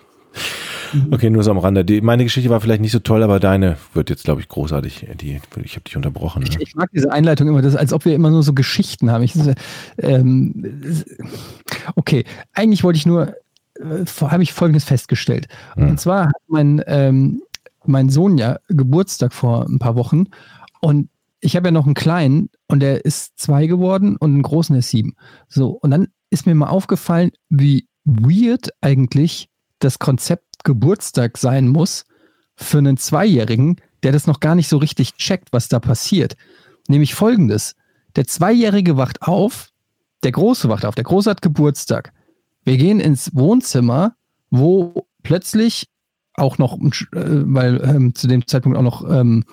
Okay, 1.12 1.30
nur 1.30 1.44
so 1.44 1.52
am 1.52 1.58
Rande. 1.58 1.86
Die, 1.86 2.02
meine 2.02 2.24
Geschichte 2.24 2.50
war 2.50 2.62
vielleicht 2.62 2.82
nicht 2.82 2.92
so 2.92 3.00
toll, 3.00 3.24
aber 3.24 3.40
deine 3.40 3.78
wird 3.94 4.10
jetzt, 4.10 4.24
glaube 4.24 4.42
ich, 4.42 4.48
großartig. 4.48 5.08
Die, 5.20 5.40
ich 5.64 5.76
habe 5.76 5.84
dich 5.84 5.96
unterbrochen. 5.96 6.44
Ich, 6.44 6.52
Ne? 6.58 6.64
ich 6.64 6.76
mag 6.76 6.90
diese 6.94 7.12
Einleitung 7.12 7.48
immer, 7.48 7.62
das, 7.62 7.76
als 7.76 7.94
ob 7.94 8.06
wir 8.06 8.14
immer 8.14 8.30
nur 8.30 8.44
so 8.44 8.54
Geschichten 8.54 9.12
haben. 9.12 9.24
Ich, 9.24 9.34
ähm, 10.00 10.82
okay, 11.96 12.26
eigentlich 12.54 12.84
wollte 12.84 12.98
ich 12.98 13.06
nur, 13.06 13.30
äh, 13.80 14.06
habe 14.22 14.44
ich 14.44 14.54
Folgendes 14.54 14.84
festgestellt. 14.84 15.48
Hm. 15.76 15.90
Und 15.90 16.00
zwar 16.00 16.28
hat 16.28 16.42
mein, 16.48 16.82
ähm, 16.88 17.42
mein 17.86 18.10
Sohn 18.10 18.38
ja 18.38 18.58
Geburtstag 18.68 19.34
vor 19.34 19.68
ein 19.68 19.80
paar 19.80 19.96
Wochen 19.96 20.26
und 20.82 21.10
ich 21.42 21.56
habe 21.56 21.68
ja 21.68 21.72
noch 21.72 21.86
einen 21.86 21.96
kleinen 21.96 22.50
und 22.68 22.82
der 22.82 23.04
ist 23.04 23.40
zwei 23.40 23.66
geworden 23.66 24.16
und 24.16 24.32
einen 24.32 24.44
großen 24.44 24.76
ist 24.76 24.90
sieben. 24.90 25.16
So, 25.48 25.70
und 25.70 25.92
dann 25.92 26.08
ist 26.30 26.46
mir 26.46 26.56
mal 26.56 26.68
aufgefallen, 26.68 27.32
wie 27.50 27.88
weird 28.06 28.70
eigentlich 28.82 29.50
das 29.80 30.00
Konzept 30.00 30.51
Geburtstag 30.64 31.38
sein 31.38 31.68
muss 31.68 32.06
für 32.56 32.78
einen 32.78 32.98
Zweijährigen, 32.98 33.78
der 34.04 34.12
das 34.12 34.28
noch 34.28 34.40
gar 34.40 34.56
nicht 34.56 34.68
so 34.68 34.78
richtig 34.78 35.16
checkt, 35.16 35.50
was 35.52 35.68
da 35.68 35.80
passiert. 35.80 36.36
Nämlich 36.88 37.14
folgendes. 37.14 37.76
Der 38.16 38.26
Zweijährige 38.26 38.98
wacht 38.98 39.22
auf, 39.22 39.70
der 40.24 40.32
Große 40.32 40.70
wacht 40.70 40.86
auf, 40.86 40.96
der 40.96 41.04
Große 41.04 41.30
hat 41.30 41.42
Geburtstag. 41.42 42.14
Wir 42.64 42.78
gehen 42.78 43.00
ins 43.00 43.36
Wohnzimmer, 43.36 44.16
wo 44.50 45.08
plötzlich 45.24 45.88
auch 46.36 46.58
noch, 46.58 46.78
äh, 46.78 46.90
weil 47.14 47.82
ähm, 47.84 48.16
zu 48.16 48.28
dem 48.28 48.46
Zeitpunkt 48.48 48.78
auch 48.78 48.84
noch 48.84 49.10
ähm, 49.10 49.44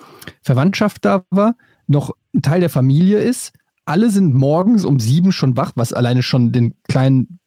Verwandtschaft 0.41 1.05
da 1.05 1.23
war, 1.29 1.55
noch 1.87 2.11
ein 2.33 2.41
Teil 2.41 2.59
der 2.59 2.69
Familie 2.69 3.19
ist. 3.19 3.53
Alle 3.85 4.11
sind 4.11 4.35
morgens 4.35 4.85
um 4.85 4.99
sieben 4.99 5.31
schon 5.31 5.57
wach, 5.57 5.71
was 5.75 5.93
alleine 5.93 6.21
schon 6.21 6.51
den 6.51 6.75
Kleinen 6.87 7.39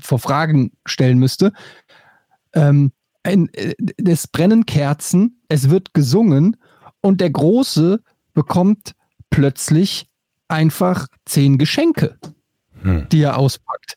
vor 0.00 0.18
Fragen 0.18 0.72
stellen 0.86 1.18
müsste. 1.18 1.52
Ähm, 2.54 2.92
ein, 3.22 3.48
äh, 3.52 3.74
es 4.04 4.26
brennen 4.26 4.66
Kerzen, 4.66 5.40
es 5.48 5.70
wird 5.70 5.94
gesungen 5.94 6.56
und 7.00 7.20
der 7.20 7.30
Große 7.30 8.00
bekommt 8.34 8.92
plötzlich 9.30 10.08
einfach 10.48 11.06
zehn 11.26 11.58
Geschenke, 11.58 12.18
Hm. 12.82 13.08
die 13.10 13.22
er 13.22 13.36
auspackt. 13.36 13.96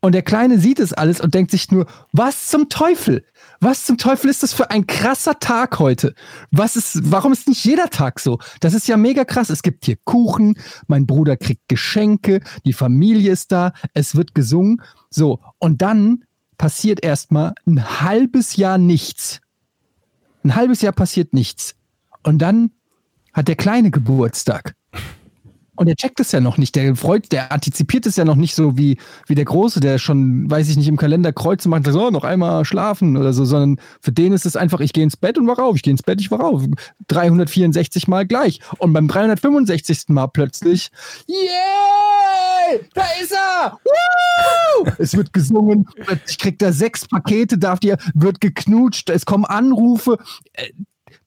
Und 0.00 0.12
der 0.12 0.22
Kleine 0.22 0.60
sieht 0.60 0.78
es 0.78 0.92
alles 0.92 1.20
und 1.20 1.34
denkt 1.34 1.50
sich 1.50 1.70
nur, 1.72 1.86
was 2.12 2.48
zum 2.48 2.68
Teufel? 2.68 3.24
Was 3.60 3.84
zum 3.84 3.98
Teufel 3.98 4.30
ist 4.30 4.42
das 4.42 4.52
für 4.52 4.70
ein 4.70 4.86
krasser 4.86 5.40
Tag 5.40 5.78
heute? 5.78 6.14
Was 6.52 6.76
ist, 6.76 7.10
warum 7.10 7.32
ist 7.32 7.48
nicht 7.48 7.64
jeder 7.64 7.90
Tag 7.90 8.20
so? 8.20 8.38
Das 8.60 8.74
ist 8.74 8.86
ja 8.86 8.96
mega 8.96 9.24
krass. 9.24 9.50
Es 9.50 9.62
gibt 9.62 9.84
hier 9.86 9.96
Kuchen, 10.04 10.58
mein 10.86 11.06
Bruder 11.06 11.36
kriegt 11.36 11.68
Geschenke, 11.68 12.40
die 12.64 12.74
Familie 12.74 13.32
ist 13.32 13.50
da, 13.50 13.72
es 13.94 14.14
wird 14.14 14.34
gesungen. 14.34 14.82
So, 15.10 15.40
und 15.58 15.82
dann 15.82 16.24
passiert 16.58 17.02
erstmal 17.04 17.54
ein 17.66 18.00
halbes 18.00 18.56
Jahr 18.56 18.78
nichts. 18.78 19.40
Ein 20.44 20.54
halbes 20.54 20.82
Jahr 20.82 20.92
passiert 20.92 21.32
nichts. 21.32 21.74
Und 22.22 22.38
dann 22.38 22.70
hat 23.32 23.48
der 23.48 23.56
Kleine 23.56 23.90
Geburtstag. 23.90 24.74
Und 25.76 25.88
er 25.88 25.96
checkt 25.96 26.20
es 26.20 26.32
ja 26.32 26.40
noch 26.40 26.58
nicht. 26.58 26.74
Der 26.74 26.96
freut, 26.96 27.30
der 27.32 27.52
antizipiert 27.52 28.06
es 28.06 28.16
ja 28.16 28.24
noch 28.24 28.36
nicht 28.36 28.54
so 28.54 28.76
wie, 28.76 28.98
wie 29.26 29.34
der 29.34 29.44
Große, 29.44 29.80
der 29.80 29.98
schon, 29.98 30.50
weiß 30.50 30.68
ich 30.68 30.76
nicht, 30.76 30.88
im 30.88 30.96
Kalender 30.96 31.32
Kreuze 31.32 31.68
macht 31.68 31.86
oh, 31.88 32.10
noch 32.10 32.24
einmal 32.24 32.64
schlafen 32.64 33.16
oder 33.16 33.32
so, 33.32 33.44
sondern 33.44 33.80
für 34.00 34.12
den 34.12 34.32
ist 34.32 34.46
es 34.46 34.56
einfach, 34.56 34.80
ich 34.80 34.92
gehe 34.92 35.04
ins 35.04 35.16
Bett 35.16 35.38
und 35.38 35.46
wach 35.46 35.58
auf, 35.58 35.76
ich 35.76 35.82
gehe 35.82 35.90
ins 35.90 36.02
Bett, 36.02 36.20
ich 36.20 36.30
wach 36.30 36.40
auf. 36.40 36.62
364 37.08 38.08
Mal 38.08 38.26
gleich. 38.26 38.60
Und 38.78 38.92
beim 38.92 39.08
365. 39.08 40.08
Mal 40.08 40.26
plötzlich, 40.26 40.90
yeah! 41.28 42.78
Da 42.94 43.04
ist 43.22 43.32
er! 43.32 43.78
Woo! 43.84 44.90
Es 44.98 45.16
wird 45.16 45.32
gesungen, 45.32 45.86
plötzlich 46.04 46.38
kriegt 46.38 46.62
er 46.62 46.72
sechs 46.72 47.06
Pakete, 47.06 47.58
darf 47.58 47.80
dir, 47.80 47.96
wird 48.14 48.40
geknutscht, 48.40 49.10
es 49.10 49.24
kommen 49.24 49.44
Anrufe. 49.44 50.18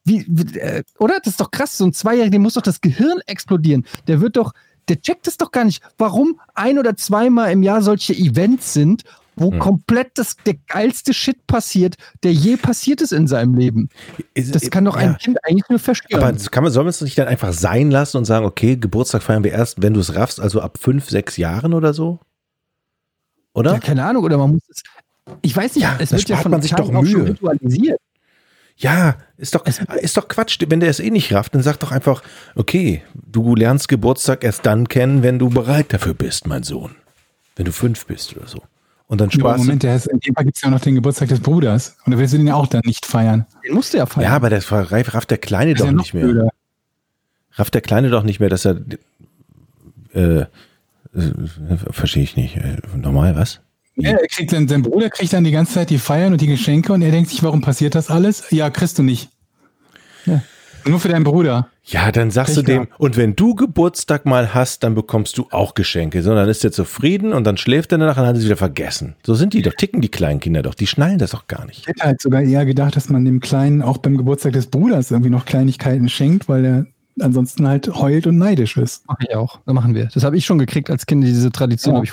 Wie, 0.10 0.58
äh, 0.58 0.84
oder? 0.98 1.20
Das 1.24 1.34
ist 1.34 1.40
doch 1.40 1.52
krass. 1.52 1.78
So 1.78 1.86
ein 1.86 1.94
Zweijähriger, 1.94 2.32
dem 2.32 2.42
muss 2.42 2.56
doch 2.56 2.62
das 2.62 2.82
Gehirn 2.82 3.20
explodieren. 3.28 3.86
Der 4.08 4.20
wird 4.22 4.36
doch, 4.36 4.54
der 4.88 5.00
checkt 5.00 5.28
es 5.28 5.38
doch 5.38 5.52
gar 5.52 5.64
nicht, 5.64 5.82
warum 5.98 6.40
ein 6.56 6.80
oder 6.80 6.98
zweimal 6.98 7.52
im 7.52 7.64
Jahr 7.64 7.82
solche 7.82 8.14
Events 8.14 8.74
sind, 8.74 9.04
wo 9.36 9.52
Hm. 9.52 9.60
komplett 9.60 10.12
das, 10.16 10.36
der 10.46 10.56
geilste 10.68 11.14
Shit 11.14 11.48
passiert, 11.48 11.96
der 12.24 12.34
je 12.34 12.58
passiert 12.58 13.00
ist 13.02 13.14
in 13.14 13.26
seinem 13.28 13.54
Leben. 13.56 13.88
Das 14.36 14.70
kann 14.70 14.84
doch 14.84 14.98
ein 14.98 15.12
ja. 15.12 15.14
Kind 15.14 15.38
eigentlich 15.46 15.70
nur 15.70 15.80
verstören. 15.80 16.22
Aber 16.24 16.38
kann 16.38 16.64
man, 16.64 16.74
soll 16.74 16.84
man 16.84 16.90
es 16.90 17.00
nicht 17.02 17.18
dann 17.18 17.28
einfach 17.28 17.54
sein 17.54 17.90
lassen 17.90 18.18
und 18.18 18.26
sagen, 18.26 18.46
okay, 18.46 18.76
Geburtstag 18.76 19.24
feiern 19.24 19.44
wir 19.44 19.52
erst, 19.52 19.82
wenn 19.82 19.94
du 19.94 20.02
es 20.02 20.16
raffst, 20.16 20.42
also 20.42 20.60
ab 20.60 20.78
fünf, 20.82 21.10
sechs 21.10 21.38
Jahren 21.38 21.74
oder 21.74 21.94
so? 21.94 22.20
Oder? 23.54 23.74
ja, 23.74 23.80
keine 23.80 24.04
Ahnung, 24.06 24.24
oder 24.24 24.38
man 24.38 24.52
muss 24.52 24.62
es. 24.70 24.84
Ich 25.42 25.56
weiß 25.56 25.76
nicht, 25.76 25.84
Ja, 25.84 25.96
es 26.00 26.12
wird 26.12 26.28
ja 26.28 26.38
von 26.38 26.52
man 26.52 26.62
sich 26.62 26.72
doch 26.72 26.92
Mühe. 26.92 27.26
ritualisiert. 27.30 28.00
Ja, 28.82 29.18
ist 29.36 29.56
doch, 29.56 29.66
ist 29.66 30.16
doch 30.16 30.28
Quatsch. 30.30 30.58
Wenn 30.68 30.80
der 30.80 30.90
es 30.90 31.02
eh 31.02 31.10
nicht 31.10 31.34
rafft, 31.34 31.54
dann 31.54 31.62
sag 31.62 31.78
doch 31.80 31.92
einfach, 31.92 32.24
okay, 32.56 33.04
du 33.14 33.54
lernst 33.54 33.90
Geburtstag 33.90 34.44
erst 34.46 34.66
dann 34.66 34.88
kennen, 34.88 35.22
wenn 35.22 35.38
du 35.38 35.50
bereit 35.50 35.92
dafür 35.92 36.14
bist, 36.14 36.48
mein 36.48 36.64
Sohn. 36.64 36.96
Wenn 37.58 37.66
du 37.66 37.74
fünf 37.74 38.06
bist 38.06 38.38
oder 38.38 38.48
so. 38.48 38.64
Und 39.08 39.20
dann 39.20 39.30
Ja, 39.32 39.40
aber 39.40 39.50
Spaß. 39.56 39.58
Moment, 39.60 39.84
der 39.84 39.98
ist, 39.98 40.08
in 40.08 40.20
dem 40.20 40.34
Fall 40.34 40.46
gibt 40.46 40.56
es 40.56 40.64
ja 40.64 40.70
noch 40.70 40.80
den 40.80 40.96
Geburtstag 40.96 41.28
des 41.28 41.42
Bruders. 41.42 41.98
Und 42.06 42.14
da 42.14 42.18
willst 42.18 42.34
du 42.34 42.38
den 42.38 42.48
ja 42.48 42.56
auch 42.56 42.68
dann 42.68 42.82
nicht 42.86 43.06
feiern. 43.06 43.46
Den 43.66 43.74
musst 43.74 43.94
du 43.94 43.98
ja 43.98 44.06
feiern. 44.06 44.30
Ja, 44.30 44.36
aber 44.36 44.50
das 44.50 44.72
rafft 44.72 45.30
der 45.30 45.40
Kleine 45.40 45.74
doch 45.74 45.86
ja 45.86 45.92
nicht 45.92 46.14
mehr. 46.14 46.24
blöder. 46.24 46.50
Rafft 47.54 47.74
der 47.74 47.82
Kleine 47.82 48.10
doch 48.10 48.24
nicht 48.24 48.40
mehr, 48.40 48.50
dass 48.50 48.66
er, 48.66 48.80
äh, 50.14 50.42
äh, 50.42 50.48
verstehe 51.92 52.24
ich 52.24 52.38
nicht. 52.38 52.56
Äh, 52.56 52.78
normal, 52.96 53.36
was? 53.36 53.60
Ja, 54.00 54.12
er 54.12 54.28
kriegt 54.28 54.52
dann, 54.54 54.68
sein 54.68 54.82
Bruder 54.82 55.10
kriegt 55.10 55.34
dann 55.34 55.44
die 55.44 55.52
ganze 55.52 55.74
Zeit 55.74 55.90
die 55.90 55.98
Feiern 55.98 56.32
und 56.32 56.42
die 56.42 56.48
Geschenke 56.48 56.94
und 56.94 57.02
er 57.02 57.12
denkt 57.12 57.30
sich, 57.30 57.44
warum 57.44 57.62
passiert 57.62 57.96
das 57.96 58.10
alles? 58.10 58.46
Ja, 58.52 58.70
kriegst 58.70 58.98
du 58.98 59.04
nicht. 59.04 59.30
Ja. 60.26 60.42
Nur 60.88 61.00
für 61.00 61.10
deinen 61.10 61.24
Bruder. 61.26 61.68
Ja, 61.84 62.12
dann 62.12 62.32
sagst 62.32 62.56
du 62.56 62.64
Pech 62.64 62.76
dem, 62.76 62.88
und 62.98 63.18
wenn 63.18 63.36
du 63.36 63.56
Geburtstag 63.56 64.26
mal 64.26 64.54
hast, 64.54 64.84
dann 64.84 64.96
bekommst 64.96 65.38
du 65.38 65.48
auch 65.52 65.74
Geschenke. 65.74 66.22
So, 66.24 66.34
dann 66.34 66.48
ist 66.48 66.64
er 66.64 66.72
zufrieden 66.72 67.34
und 67.34 67.44
dann 67.44 67.58
schläft 67.58 67.92
er 67.92 67.98
danach 67.98 68.18
und 68.18 68.26
hat 68.26 68.38
es 68.38 68.46
wieder 68.46 68.56
vergessen. 68.58 69.16
So 69.26 69.34
sind 69.34 69.54
die 69.54 69.62
doch, 69.62 69.74
ticken 69.74 70.00
die 70.02 70.10
kleinen 70.10 70.40
Kinder 70.40 70.62
doch. 70.62 70.76
Die 70.76 70.88
schnallen 70.88 71.18
das 71.18 71.32
doch 71.32 71.48
gar 71.48 71.66
nicht. 71.66 71.82
Ich 71.82 71.88
hätte 71.88 72.04
halt 72.04 72.22
sogar 72.22 72.42
eher 72.42 72.66
gedacht, 72.66 72.96
dass 72.96 73.10
man 73.10 73.26
dem 73.26 73.40
Kleinen 73.40 73.82
auch 73.82 73.98
beim 73.98 74.18
Geburtstag 74.18 74.54
des 74.54 74.68
Bruders 74.68 75.12
irgendwie 75.12 75.30
noch 75.32 75.46
Kleinigkeiten 75.46 76.08
schenkt, 76.10 76.48
weil 76.48 76.66
er 76.66 76.86
ansonsten 77.20 77.68
halt 77.68 77.94
heult 77.96 78.28
und 78.28 78.38
neidisch 78.38 78.78
ist. 78.78 79.04
Mach 79.08 79.18
ich 79.20 79.36
auch. 79.36 79.60
Das 79.66 79.74
machen 79.74 79.94
wir. 79.96 80.10
Das 80.14 80.24
habe 80.24 80.38
ich 80.38 80.46
schon 80.46 80.60
gekriegt 80.60 80.90
als 80.90 81.06
Kind. 81.06 81.24
Diese 81.24 81.52
Tradition 81.52 81.96
Ja. 81.96 81.98
habe 81.98 82.06
ich 82.06 82.12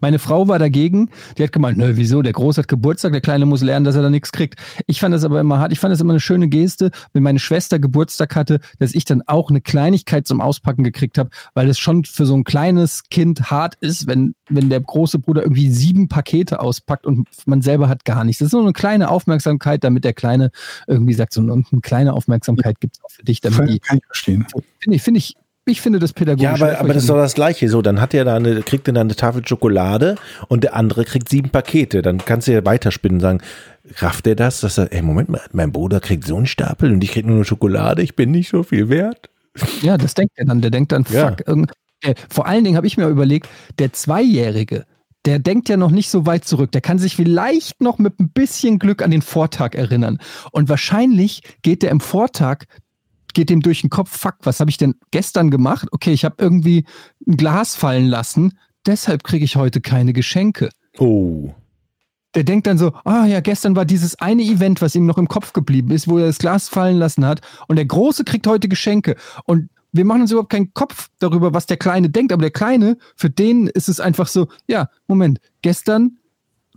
Meine 0.00 0.18
Frau 0.18 0.48
war 0.48 0.58
dagegen. 0.58 1.10
Die 1.38 1.42
hat 1.42 1.52
gemeint, 1.52 1.78
nö, 1.78 1.92
wieso? 1.94 2.22
Der 2.22 2.32
Große 2.32 2.62
hat 2.62 2.68
Geburtstag, 2.68 3.12
der 3.12 3.20
Kleine 3.20 3.46
muss 3.46 3.62
lernen, 3.62 3.84
dass 3.84 3.96
er 3.96 4.02
da 4.02 4.10
nichts 4.10 4.32
kriegt. 4.32 4.60
Ich 4.86 5.00
fand 5.00 5.14
das 5.14 5.24
aber 5.24 5.40
immer 5.40 5.58
hart. 5.58 5.72
Ich 5.72 5.80
fand 5.80 5.92
das 5.92 6.00
immer 6.00 6.12
eine 6.12 6.20
schöne 6.20 6.48
Geste, 6.48 6.90
wenn 7.12 7.22
meine 7.22 7.38
Schwester 7.38 7.78
Geburtstag 7.78 8.36
hatte, 8.36 8.60
dass 8.78 8.94
ich 8.94 9.04
dann 9.04 9.22
auch 9.26 9.50
eine 9.50 9.60
Kleinigkeit 9.60 10.26
zum 10.26 10.40
Auspacken 10.40 10.84
gekriegt 10.84 11.18
habe, 11.18 11.30
weil 11.54 11.68
es 11.68 11.78
schon 11.78 12.04
für 12.04 12.26
so 12.26 12.34
ein 12.34 12.44
kleines 12.44 13.04
Kind 13.10 13.50
hart 13.50 13.74
ist, 13.80 14.06
wenn, 14.06 14.34
wenn 14.48 14.68
der 14.68 14.80
große 14.80 15.18
Bruder 15.18 15.42
irgendwie 15.42 15.70
sieben 15.70 16.08
Pakete 16.08 16.60
auspackt 16.60 17.06
und 17.06 17.28
man 17.46 17.62
selber 17.62 17.88
hat 17.88 18.04
gar 18.04 18.24
nichts. 18.24 18.40
Das 18.40 18.46
ist 18.46 18.52
nur 18.52 18.62
eine 18.62 18.72
kleine 18.72 19.10
Aufmerksamkeit, 19.10 19.84
damit 19.84 20.04
der 20.04 20.14
Kleine 20.14 20.50
irgendwie 20.86 21.14
sagt, 21.14 21.32
so 21.32 21.40
eine 21.40 21.64
kleine 21.82 22.12
Aufmerksamkeit 22.12 22.80
gibt 22.80 22.96
es 22.96 23.04
auch 23.04 23.10
für 23.10 23.24
dich, 23.24 23.40
damit 23.40 23.68
die, 23.68 23.78
Kann 23.80 23.98
ich 23.98 24.06
verstehen. 24.06 24.46
finde 24.78 24.96
ich, 24.96 25.02
finde 25.02 25.18
ich, 25.18 25.34
ich 25.66 25.80
finde 25.80 25.98
das 25.98 26.12
pädagogisch. 26.12 26.44
Ja, 26.44 26.52
aber, 26.52 26.78
aber 26.78 26.94
das 26.94 27.02
ist 27.02 27.10
doch 27.10 27.16
das 27.16 27.34
Gleiche. 27.34 27.68
So, 27.68 27.82
dann 27.82 28.00
hat 28.00 28.14
er 28.14 28.24
da 28.24 28.36
eine, 28.36 28.62
kriegt 28.62 28.86
er 28.88 28.94
da 28.94 29.00
eine 29.00 29.16
Tafel 29.16 29.46
Schokolade 29.46 30.14
und 30.48 30.62
der 30.64 30.74
andere 30.74 31.04
kriegt 31.04 31.28
sieben 31.28 31.50
Pakete. 31.50 32.02
Dann 32.02 32.18
kannst 32.18 32.46
du 32.48 32.52
ja 32.52 32.64
weiterspinnen 32.64 33.16
und 33.16 33.20
sagen, 33.20 33.40
rafft 33.96 34.26
er 34.26 34.36
das? 34.36 34.60
Dass 34.60 34.78
er, 34.78 34.92
ey, 34.92 35.02
Moment 35.02 35.28
mal, 35.28 35.40
mein 35.52 35.72
Bruder 35.72 36.00
kriegt 36.00 36.24
so 36.24 36.36
einen 36.36 36.46
Stapel 36.46 36.92
und 36.92 37.02
ich 37.02 37.12
krieg 37.12 37.26
nur 37.26 37.36
eine 37.36 37.44
Schokolade, 37.44 38.02
ich 38.02 38.14
bin 38.16 38.30
nicht 38.30 38.48
so 38.48 38.62
viel 38.62 38.88
wert. 38.88 39.28
Ja, 39.82 39.98
das 39.98 40.14
denkt 40.14 40.34
er 40.36 40.44
dann. 40.46 40.60
Der 40.60 40.70
denkt 40.70 40.92
dann, 40.92 41.04
Ja. 41.10 41.28
fuck. 41.30 41.46
Irgend, 41.46 41.72
der, 42.04 42.14
vor 42.28 42.46
allen 42.46 42.62
Dingen 42.62 42.76
habe 42.76 42.86
ich 42.86 42.96
mir 42.96 43.08
überlegt, 43.08 43.48
der 43.78 43.92
Zweijährige, 43.92 44.84
der 45.24 45.40
denkt 45.40 45.68
ja 45.68 45.76
noch 45.76 45.90
nicht 45.90 46.10
so 46.10 46.26
weit 46.26 46.44
zurück. 46.44 46.70
Der 46.72 46.80
kann 46.80 46.98
sich 46.98 47.16
vielleicht 47.16 47.80
noch 47.80 47.98
mit 47.98 48.20
ein 48.20 48.28
bisschen 48.28 48.78
Glück 48.78 49.02
an 49.02 49.10
den 49.10 49.22
Vortag 49.22 49.74
erinnern. 49.74 50.18
Und 50.52 50.68
wahrscheinlich 50.68 51.42
geht 51.62 51.82
der 51.82 51.90
im 51.90 51.98
Vortag, 52.00 52.64
geht 53.36 53.50
dem 53.50 53.60
durch 53.60 53.82
den 53.82 53.90
Kopf, 53.90 54.16
fuck, 54.16 54.36
was 54.44 54.60
habe 54.60 54.70
ich 54.70 54.78
denn 54.78 54.94
gestern 55.10 55.50
gemacht? 55.50 55.88
Okay, 55.92 56.12
ich 56.12 56.24
habe 56.24 56.36
irgendwie 56.38 56.86
ein 57.26 57.36
Glas 57.36 57.76
fallen 57.76 58.06
lassen, 58.06 58.58
deshalb 58.86 59.24
kriege 59.24 59.44
ich 59.44 59.56
heute 59.56 59.82
keine 59.82 60.14
Geschenke. 60.14 60.70
Oh. 60.98 61.52
Der 62.34 62.44
denkt 62.44 62.66
dann 62.66 62.78
so, 62.78 62.92
ah 63.04 63.26
ja, 63.26 63.40
gestern 63.40 63.76
war 63.76 63.84
dieses 63.84 64.18
eine 64.18 64.42
Event, 64.42 64.80
was 64.80 64.94
ihm 64.94 65.04
noch 65.04 65.18
im 65.18 65.28
Kopf 65.28 65.52
geblieben 65.52 65.90
ist, 65.90 66.08
wo 66.08 66.16
er 66.18 66.26
das 66.26 66.38
Glas 66.38 66.70
fallen 66.70 66.96
lassen 66.96 67.26
hat. 67.26 67.42
Und 67.68 67.76
der 67.76 67.84
Große 67.84 68.24
kriegt 68.24 68.46
heute 68.46 68.68
Geschenke. 68.68 69.16
Und 69.44 69.68
wir 69.92 70.06
machen 70.06 70.22
uns 70.22 70.32
überhaupt 70.32 70.50
keinen 70.50 70.72
Kopf 70.72 71.08
darüber, 71.18 71.52
was 71.52 71.66
der 71.66 71.76
Kleine 71.76 72.08
denkt. 72.08 72.32
Aber 72.32 72.42
der 72.42 72.50
Kleine, 72.50 72.96
für 73.16 73.28
den 73.28 73.66
ist 73.66 73.88
es 73.88 74.00
einfach 74.00 74.28
so, 74.28 74.48
ja, 74.66 74.88
Moment, 75.06 75.40
gestern, 75.60 76.16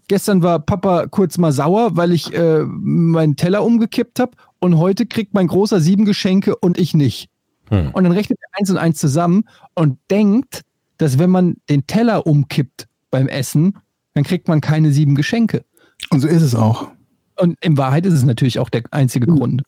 gestern 0.09 0.43
war 0.43 0.59
Papa 0.59 1.07
kurz 1.07 1.37
mal 1.37 1.53
sauer, 1.53 1.95
weil 1.95 2.11
ich 2.11 2.33
äh, 2.33 2.63
meinen 2.65 3.37
Teller 3.37 3.63
umgekippt 3.63 4.19
habe. 4.19 4.31
Und 4.59 4.77
heute 4.77 5.05
kriegt 5.05 5.33
mein 5.33 5.47
Großer 5.47 5.79
sieben 5.79 6.05
Geschenke 6.05 6.55
und 6.55 6.77
ich 6.77 6.93
nicht. 6.93 7.29
Hm. 7.69 7.91
Und 7.91 8.03
dann 8.03 8.11
rechnet 8.11 8.39
er 8.41 8.59
eins 8.59 8.69
und 8.69 8.77
eins 8.77 8.99
zusammen 8.99 9.45
und 9.73 9.97
denkt, 10.11 10.63
dass 10.97 11.17
wenn 11.17 11.29
man 11.29 11.55
den 11.69 11.87
Teller 11.87 12.27
umkippt 12.27 12.87
beim 13.09 13.27
Essen, 13.27 13.77
dann 14.13 14.23
kriegt 14.23 14.47
man 14.47 14.59
keine 14.61 14.91
sieben 14.91 15.15
Geschenke. 15.15 15.63
Und 16.09 16.19
so 16.19 16.27
ist 16.27 16.41
es 16.41 16.55
auch. 16.55 16.89
Und 17.37 17.57
in 17.61 17.77
Wahrheit 17.77 18.05
ist 18.05 18.13
es 18.13 18.23
natürlich 18.23 18.59
auch 18.59 18.69
der 18.69 18.83
einzige 18.91 19.27
Grund. 19.27 19.63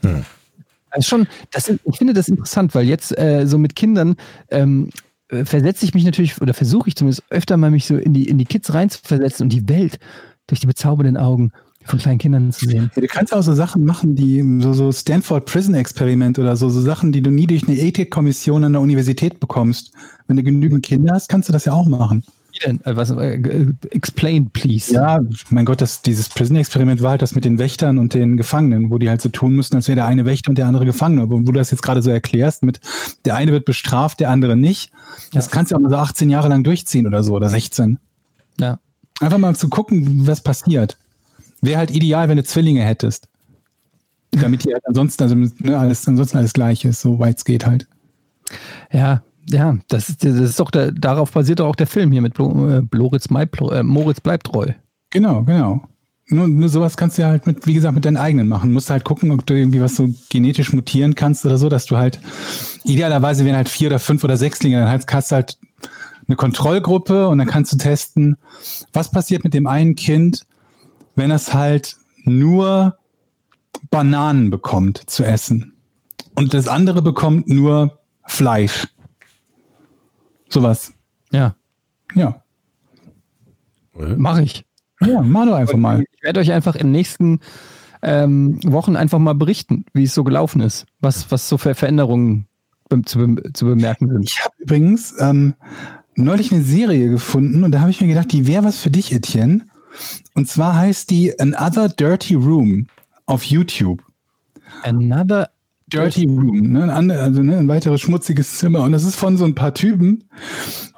Hm. 0.00 0.24
Also 0.90 1.08
schon, 1.08 1.26
das 1.50 1.68
ist, 1.68 1.80
ich 1.84 1.96
finde 1.96 2.12
das 2.12 2.28
interessant, 2.28 2.74
weil 2.74 2.86
jetzt 2.86 3.16
äh, 3.18 3.46
so 3.46 3.58
mit 3.58 3.76
Kindern 3.76 4.16
ähm, 4.50 4.90
äh, 5.28 5.44
versetze 5.44 5.84
ich 5.84 5.94
mich 5.94 6.04
natürlich, 6.04 6.40
oder 6.40 6.54
versuche 6.54 6.88
ich 6.88 6.96
zumindest 6.96 7.24
öfter 7.30 7.56
mal 7.56 7.70
mich 7.70 7.86
so 7.86 7.96
in 7.96 8.12
die, 8.12 8.28
in 8.28 8.38
die 8.38 8.44
Kids 8.44 8.72
reinzuversetzen 8.72 9.44
und 9.44 9.52
die 9.52 9.68
Welt 9.68 9.98
durch 10.46 10.60
die 10.60 10.66
bezaubernden 10.66 11.16
Augen 11.16 11.52
von 11.84 11.98
kleinen 11.98 12.18
Kindern 12.18 12.52
zu 12.52 12.66
sehen. 12.66 12.90
Ja, 12.94 13.02
du 13.02 13.08
kannst 13.08 13.34
auch 13.34 13.42
so 13.42 13.54
Sachen 13.54 13.84
machen, 13.84 14.14
die 14.14 14.42
so, 14.60 14.72
so 14.72 14.92
Stanford 14.92 15.46
Prison 15.46 15.74
Experiment 15.74 16.38
oder 16.38 16.56
so, 16.56 16.68
so 16.68 16.80
Sachen, 16.80 17.12
die 17.12 17.22
du 17.22 17.30
nie 17.30 17.46
durch 17.46 17.66
eine 17.66 17.76
Ethikkommission 17.76 18.64
an 18.64 18.72
der 18.72 18.82
Universität 18.82 19.40
bekommst. 19.40 19.92
Wenn 20.26 20.36
du 20.36 20.42
genügend 20.42 20.84
Kinder 20.84 21.14
hast, 21.14 21.28
kannst 21.28 21.48
du 21.48 21.52
das 21.52 21.64
ja 21.64 21.72
auch 21.72 21.86
machen. 21.86 22.22
Wie 22.52 22.58
denn? 22.58 22.84
Äh, 22.84 22.96
Was, 22.96 23.10
äh, 23.10 23.34
äh, 23.34 23.72
explain, 23.90 24.50
please. 24.50 24.92
Ja, 24.92 25.20
mein 25.50 25.64
Gott, 25.64 25.80
das, 25.80 26.02
dieses 26.02 26.28
Prison-Experiment 26.28 27.02
war 27.02 27.12
halt 27.12 27.22
das 27.22 27.34
mit 27.34 27.44
den 27.44 27.58
Wächtern 27.58 27.98
und 27.98 28.14
den 28.14 28.36
Gefangenen, 28.36 28.90
wo 28.90 28.98
die 28.98 29.08
halt 29.08 29.22
so 29.22 29.30
tun 29.30 29.54
müssen, 29.54 29.76
als 29.76 29.88
wäre 29.88 29.96
der 29.96 30.06
eine 30.06 30.26
Wächter 30.26 30.50
und 30.50 30.58
der 30.58 30.66
andere 30.66 30.84
Gefangene. 30.84 31.30
Wo, 31.30 31.38
wo 31.38 31.52
du 31.52 31.52
das 31.52 31.70
jetzt 31.70 31.82
gerade 31.82 32.02
so 32.02 32.10
erklärst, 32.10 32.62
mit 32.62 32.80
der 33.24 33.36
eine 33.36 33.52
wird 33.52 33.64
bestraft, 33.64 34.20
der 34.20 34.30
andere 34.30 34.56
nicht. 34.56 34.92
Das 35.32 35.50
kannst 35.50 35.72
du 35.72 35.76
auch 35.76 35.80
mal 35.80 35.90
so 35.90 35.96
18 35.96 36.28
Jahre 36.28 36.48
lang 36.48 36.62
durchziehen 36.62 37.06
oder 37.06 37.22
so, 37.22 37.34
oder 37.34 37.48
16. 37.48 37.98
Ja. 38.60 38.78
Einfach 39.20 39.38
mal 39.38 39.54
zu 39.56 39.68
gucken, 39.68 40.26
was 40.26 40.42
passiert. 40.42 40.98
Wäre 41.62 41.78
halt 41.78 41.90
ideal, 41.90 42.28
wenn 42.28 42.36
du 42.36 42.44
Zwillinge 42.44 42.82
hättest. 42.82 43.28
Damit 44.32 44.64
die 44.64 44.72
halt 44.72 44.86
ansonsten, 44.86 45.22
also 45.22 45.34
ne, 45.34 45.78
alles, 45.78 46.06
ansonsten 46.08 46.38
alles 46.38 46.52
gleich 46.52 46.84
ist, 46.84 47.00
so 47.00 47.18
weit 47.18 47.38
es 47.38 47.44
geht 47.44 47.66
halt. 47.66 47.86
Ja, 48.92 49.22
ja, 49.48 49.76
das 49.88 50.08
ist, 50.08 50.24
das 50.24 50.36
ist 50.36 50.60
doch 50.60 50.70
der, 50.70 50.92
darauf 50.92 51.32
basiert 51.32 51.60
doch 51.60 51.66
auch 51.66 51.76
der 51.76 51.86
Film 51.86 52.12
hier 52.12 52.22
mit 52.22 52.34
Blo, 52.34 52.68
äh, 52.68 52.82
Moritz, 52.92 53.26
äh, 53.30 53.82
Moritz 53.82 54.20
bleibt 54.20 54.46
treu. 54.46 54.68
Genau, 55.10 55.42
genau. 55.42 55.82
Nur, 56.28 56.48
nur 56.48 56.68
sowas 56.68 56.96
kannst 56.96 57.18
du 57.18 57.22
ja 57.22 57.28
halt 57.28 57.46
mit, 57.46 57.66
wie 57.66 57.74
gesagt, 57.74 57.94
mit 57.94 58.04
deinen 58.04 58.16
eigenen 58.16 58.48
machen. 58.48 58.70
Du 58.70 58.74
musst 58.74 58.88
halt 58.88 59.04
gucken, 59.04 59.30
ob 59.32 59.44
du 59.44 59.54
irgendwie 59.54 59.80
was 59.80 59.96
so 59.96 60.08
genetisch 60.30 60.72
mutieren 60.72 61.14
kannst 61.14 61.44
oder 61.44 61.58
so, 61.58 61.68
dass 61.68 61.86
du 61.86 61.96
halt, 61.96 62.20
idealerweise 62.84 63.44
wären 63.44 63.56
halt 63.56 63.68
vier 63.68 63.88
oder 63.88 63.98
fünf 63.98 64.24
oder 64.24 64.36
Sechslinge, 64.36 64.78
dann 64.78 64.88
halt 64.88 65.06
kannst 65.06 65.30
du 65.30 65.36
halt 65.36 65.58
eine 66.26 66.36
Kontrollgruppe 66.36 67.28
und 67.28 67.38
dann 67.38 67.48
kannst 67.48 67.72
du 67.72 67.76
testen, 67.76 68.36
was 68.92 69.10
passiert 69.10 69.44
mit 69.44 69.52
dem 69.52 69.66
einen 69.66 69.96
Kind, 69.96 70.44
wenn 71.16 71.30
es 71.30 71.52
halt 71.54 71.96
nur 72.24 72.96
Bananen 73.90 74.50
bekommt 74.50 74.98
zu 75.10 75.24
essen. 75.24 75.74
Und 76.34 76.54
das 76.54 76.68
andere 76.68 77.02
bekommt 77.02 77.48
nur 77.48 77.98
Fleisch. 78.24 78.86
Sowas. 80.48 80.92
Ja, 81.30 81.54
Ja. 82.14 82.42
mache 83.94 84.42
ich. 84.42 84.64
Ja, 85.00 85.20
mach 85.22 85.46
doch 85.46 85.54
einfach 85.54 85.78
mal. 85.78 86.04
Ich 86.12 86.22
werde 86.22 86.40
euch 86.40 86.52
einfach 86.52 86.74
in 86.76 86.88
den 86.88 86.92
nächsten 86.92 87.40
ähm, 88.02 88.60
Wochen 88.64 88.96
einfach 88.96 89.18
mal 89.18 89.34
berichten, 89.34 89.84
wie 89.92 90.04
es 90.04 90.14
so 90.14 90.24
gelaufen 90.24 90.60
ist, 90.60 90.86
was, 91.00 91.30
was 91.30 91.48
so 91.48 91.58
für 91.58 91.74
Veränderungen 91.74 92.46
zu, 93.06 93.18
be 93.18 93.52
zu 93.52 93.64
bemerken 93.66 94.08
sind. 94.08 94.24
Ich 94.24 94.44
habe 94.44 94.54
übrigens 94.58 95.14
ähm, 95.18 95.54
neulich 96.14 96.52
eine 96.52 96.62
Serie 96.62 97.08
gefunden 97.08 97.64
und 97.64 97.72
da 97.72 97.80
habe 97.80 97.90
ich 97.90 98.00
mir 98.00 98.08
gedacht, 98.08 98.30
die 98.32 98.46
wäre 98.46 98.64
was 98.64 98.78
für 98.78 98.90
dich, 98.90 99.12
Etienne. 99.12 99.66
Und 100.34 100.48
zwar 100.48 100.76
heißt 100.76 101.10
die 101.10 101.38
Another 101.38 101.88
Dirty 101.88 102.34
Room 102.34 102.86
auf 103.26 103.44
YouTube. 103.44 104.02
Another 104.82 105.50
Dirty 105.88 106.24
Room, 106.24 106.72
ne? 106.72 106.92
also 106.92 107.42
ne, 107.42 107.58
ein 107.58 107.68
weiteres 107.68 108.00
schmutziges 108.00 108.58
Zimmer. 108.58 108.82
Und 108.82 108.92
das 108.92 109.04
ist 109.04 109.16
von 109.16 109.36
so 109.36 109.44
ein 109.44 109.54
paar 109.54 109.74
Typen, 109.74 110.24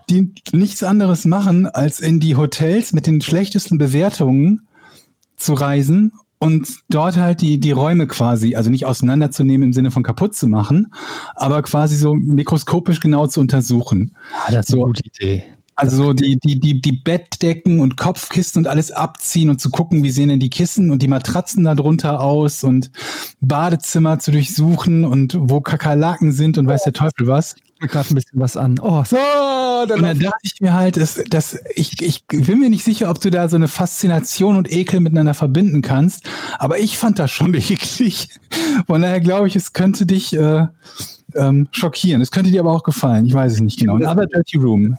die 0.08 0.32
nichts 0.52 0.82
anderes 0.82 1.24
machen, 1.24 1.66
als 1.66 2.00
in 2.00 2.20
die 2.20 2.36
Hotels 2.36 2.92
mit 2.92 3.06
den 3.06 3.20
schlechtesten 3.20 3.78
Bewertungen 3.78 4.68
zu 5.36 5.54
reisen 5.54 6.12
und 6.38 6.68
dort 6.90 7.16
halt 7.16 7.40
die, 7.40 7.58
die 7.58 7.72
Räume 7.72 8.06
quasi, 8.06 8.54
also 8.54 8.70
nicht 8.70 8.86
auseinanderzunehmen 8.86 9.68
im 9.68 9.72
Sinne 9.72 9.90
von 9.90 10.02
kaputt 10.02 10.34
zu 10.34 10.46
machen, 10.46 10.92
aber 11.34 11.62
quasi 11.62 11.96
so 11.96 12.14
mikroskopisch 12.14 13.00
genau 13.00 13.26
zu 13.26 13.40
untersuchen. 13.40 14.14
Ah, 14.46 14.52
das 14.52 14.68
ist 14.68 14.74
eine 14.74 14.84
gute 14.84 15.02
Idee. 15.06 15.44
Also 15.76 15.96
so 15.96 16.12
die, 16.12 16.38
die, 16.38 16.60
die, 16.60 16.80
die 16.80 16.92
Bettdecken 16.92 17.80
und 17.80 17.96
Kopfkissen 17.96 18.60
und 18.60 18.68
alles 18.68 18.92
abziehen 18.92 19.50
und 19.50 19.60
zu 19.60 19.70
gucken, 19.70 20.04
wie 20.04 20.10
sehen 20.10 20.28
denn 20.28 20.38
die 20.38 20.50
Kissen 20.50 20.90
und 20.90 21.02
die 21.02 21.08
Matratzen 21.08 21.64
da 21.64 21.74
drunter 21.74 22.20
aus 22.20 22.62
und 22.62 22.90
Badezimmer 23.40 24.20
zu 24.20 24.30
durchsuchen 24.30 25.04
und 25.04 25.36
wo 25.38 25.60
Kakerlaken 25.60 26.32
sind 26.32 26.58
und 26.58 26.68
weiß 26.68 26.84
der 26.84 26.92
Teufel 26.92 27.26
was. 27.26 27.56
Mir 27.80 27.88
gerade 27.88 28.08
ein 28.10 28.14
bisschen 28.14 28.40
was 28.40 28.56
an. 28.56 28.78
Oh, 28.80 29.02
so, 29.04 29.16
dann 29.16 29.98
Und 29.98 30.02
dann 30.04 30.18
dachte 30.20 30.38
ich 30.42 30.60
mir 30.60 30.74
halt, 30.74 30.96
dass, 30.96 31.20
dass 31.28 31.58
ich, 31.74 32.00
ich 32.00 32.24
bin 32.26 32.60
mir 32.60 32.70
nicht 32.70 32.84
sicher, 32.84 33.10
ob 33.10 33.20
du 33.20 33.30
da 33.30 33.48
so 33.48 33.56
eine 33.56 33.66
Faszination 33.66 34.56
und 34.56 34.70
Ekel 34.70 35.00
miteinander 35.00 35.34
verbinden 35.34 35.82
kannst, 35.82 36.24
aber 36.58 36.78
ich 36.78 36.96
fand 36.96 37.18
das 37.18 37.32
schon 37.32 37.52
eklig. 37.54 38.28
Von 38.86 39.02
daher 39.02 39.20
glaube 39.20 39.48
ich, 39.48 39.56
es 39.56 39.72
könnte 39.72 40.06
dich 40.06 40.34
äh, 40.34 40.68
ähm, 41.36 41.68
schockieren. 41.72 42.22
Es 42.22 42.30
könnte 42.30 42.50
dir 42.50 42.60
aber 42.60 42.72
auch 42.72 42.82
gefallen. 42.82 43.26
Ich 43.26 43.34
weiß 43.34 43.54
es 43.54 43.60
nicht 43.60 43.78
genau. 43.78 43.94
Another 43.94 44.26
Dirty 44.26 44.58
Room 44.58 44.96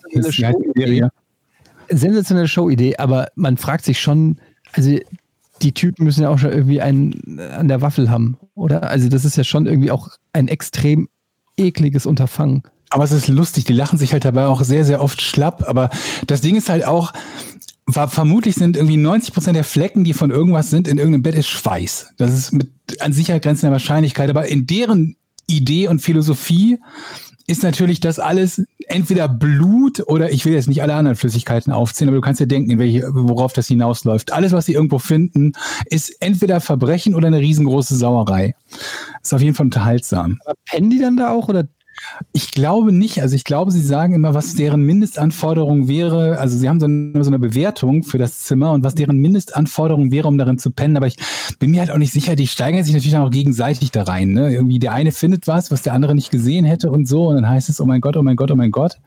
sensationelle 1.90 2.48
Showidee, 2.48 2.98
aber 2.98 3.28
man 3.36 3.58
fragt 3.58 3.86
sich 3.86 4.00
schon, 4.00 4.38
also 4.74 4.98
die 5.62 5.72
Typen 5.72 6.04
müssen 6.04 6.24
ja 6.24 6.30
auch 6.30 6.40
schon 6.40 6.52
irgendwie 6.52 6.82
einen 6.82 7.40
an 7.40 7.68
der 7.68 7.82
Waffel 7.82 8.10
haben, 8.10 8.38
oder? 8.56 8.90
Also 8.90 9.10
das 9.10 9.26
ist 9.26 9.38
ja 9.38 9.44
schon 9.44 9.66
irgendwie 9.66 9.92
auch 9.92 10.10
ein 10.34 10.48
extrem 10.48 11.08
ekliges 11.58 12.06
Unterfangen. 12.06 12.64
Aber 12.90 13.04
es 13.04 13.12
ist 13.12 13.28
lustig, 13.28 13.66
die 13.66 13.74
lachen 13.74 13.98
sich 13.98 14.14
halt 14.14 14.26
dabei 14.26 14.46
auch 14.46 14.64
sehr, 14.64 14.86
sehr 14.86 15.02
oft 15.02 15.22
schlapp. 15.22 15.68
Aber 15.68 15.90
das 16.28 16.42
Ding 16.42 16.56
ist 16.56 16.70
halt 16.70 16.86
auch, 16.86 17.14
war, 17.86 18.10
vermutlich 18.10 18.56
sind 18.56 18.78
irgendwie 18.78 18.98
90 18.98 19.34
Prozent 19.34 19.56
der 19.56 19.64
Flecken, 19.64 20.04
die 20.04 20.14
von 20.14 20.32
irgendwas 20.32 20.70
sind, 20.70 20.88
in 20.88 20.98
irgendeinem 20.98 21.24
Bett 21.24 21.36
ist 21.36 21.48
Schweiß. 21.48 22.14
Das 22.18 22.34
ist 22.34 22.52
mit 22.52 22.70
an 23.00 23.14
Sicherheit 23.14 23.44
grenzender 23.44 23.72
Wahrscheinlichkeit. 23.72 24.30
Aber 24.30 24.48
in 24.48 24.68
deren 24.68 25.16
Idee 25.48 25.88
und 25.88 26.00
Philosophie 26.00 26.80
ist 27.48 27.64
natürlich 27.64 28.00
das 28.00 28.18
alles 28.18 28.64
entweder 28.88 29.28
Blut 29.28 30.02
oder 30.08 30.32
ich 30.32 30.46
will 30.46 30.54
jetzt 30.54 30.68
nicht 30.68 30.82
alle 30.82 30.96
anderen 30.96 31.16
Flüssigkeiten 31.16 31.72
aufzählen, 31.72 32.10
aber 32.10 32.18
du 32.18 32.22
kannst 32.22 32.40
ja 32.40 32.48
denken, 32.48 32.72
in 32.72 32.80
welche, 32.80 33.04
worauf 33.14 33.54
das 33.54 33.68
hinausläuft. 33.68 34.34
Alles, 34.34 34.52
was 34.52 34.66
sie 34.66 34.74
irgendwo 34.74 34.98
finden, 34.98 35.54
ist 35.86 36.10
entweder 36.22 36.60
Verbrechen 36.60 37.14
oder 37.14 37.28
eine 37.28 37.40
riesengroße 37.40 37.96
Sauerei. 37.96 38.56
Ist 39.22 39.34
auf 39.34 39.42
jeden 39.42 39.54
Fall 39.56 39.68
unterhaltsam. 39.68 40.40
Aber 40.46 40.56
pennen 40.66 40.90
die 40.90 41.00
dann 41.00 41.18
da 41.18 41.32
auch 41.32 41.48
oder 41.48 41.68
Ich 42.34 42.52
glaube 42.52 42.92
nicht. 42.92 43.22
Also 43.22 43.36
ich 43.36 43.44
glaube, 43.44 43.72
sie 43.72 43.82
sagen 43.82 44.14
immer, 44.14 44.34
was 44.34 44.56
deren 44.56 44.84
Mindestanforderung 44.84 45.88
wäre. 45.88 46.38
Also 46.40 46.58
sie 46.58 46.68
haben 46.70 46.80
so 46.80 46.86
eine, 46.86 47.24
so 47.24 47.30
eine 47.30 47.40
Bewertung 47.40 48.04
für 48.04 48.18
das 48.18 48.40
Zimmer 48.44 48.72
und 48.74 48.84
was 48.84 48.96
deren 48.96 49.18
Mindestanforderung 49.18 50.12
wäre, 50.12 50.28
um 50.28 50.38
darin 50.38 50.58
zu 50.58 50.72
pennen. 50.72 50.98
Aber 50.98 51.08
ich 51.08 51.16
bin 51.60 51.72
mir 51.72 51.80
halt 51.80 51.92
auch 51.92 51.98
nicht 51.98 52.14
sicher. 52.14 52.36
Die 52.36 52.48
steigern 52.48 52.84
sich 52.84 52.94
natürlich 52.94 53.16
auch 53.18 53.32
gegenseitig 53.32 53.92
da 53.92 54.04
rein. 54.04 54.34
Ne? 54.34 54.54
Irgendwie 54.54 54.80
der 54.80 54.94
eine 54.94 55.12
findet 55.12 55.48
was, 55.48 55.72
was 55.72 55.82
der 55.82 55.94
andere 55.94 56.16
nicht 56.16 56.32
gesehen 56.32 56.66
hätte 56.66 56.92
und 56.92 57.08
so. 57.08 57.28
Und 57.28 57.36
dann 57.36 57.50
heißt 57.50 57.70
es, 57.70 57.80
oh 57.82 57.86
mein 57.86 58.02
Gott, 58.02 58.18
oh 58.18 58.24
mein 58.24 58.36
Gott, 58.36 58.52
oh 58.52 58.56
mein 58.56 58.72
Gott. 58.72 58.98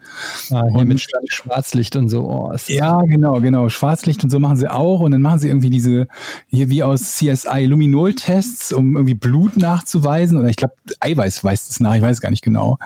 ah, 0.51 0.65
hier 0.71 0.79
Und- 0.81 0.89
mit 0.89 1.07
Schwarzlicht 1.27 1.97
und 1.97 2.09
so? 2.09 2.23
Oh, 2.29 2.55
Ja, 2.69 3.03
genau, 3.03 3.41
genau. 3.41 3.69
Schwarzlicht 3.69 4.25
und 4.25 4.31
so 4.31 4.39
machen 4.39 4.57
sie 4.57 4.71
auch. 4.71 5.01
Und 5.01 5.13
dann 5.13 5.23
machen 5.23 5.39
sie 5.39 5.49
irgendwie 5.49 5.71
diese, 5.71 6.09
hier 6.49 6.71
wie 6.71 6.83
aus 6.83 7.17
CSI 7.17 7.67
Luminol-Tests, 7.67 8.73
um 8.73 8.97
irgendwie 8.97 9.15
Blut 9.15 9.57
nachzuweisen. 9.57 10.39
Oder 10.39 10.49
ich 10.49 10.57
glaube, 10.57 10.75
Eiweiß 11.01 11.45
weist 11.45 11.71
es 11.71 11.81
nach, 11.81 11.95
ich 11.95 12.03
weiß 12.03 12.17
es 12.17 12.21
gar 12.21 12.31
nicht 12.31 12.43
genau. 12.43 12.79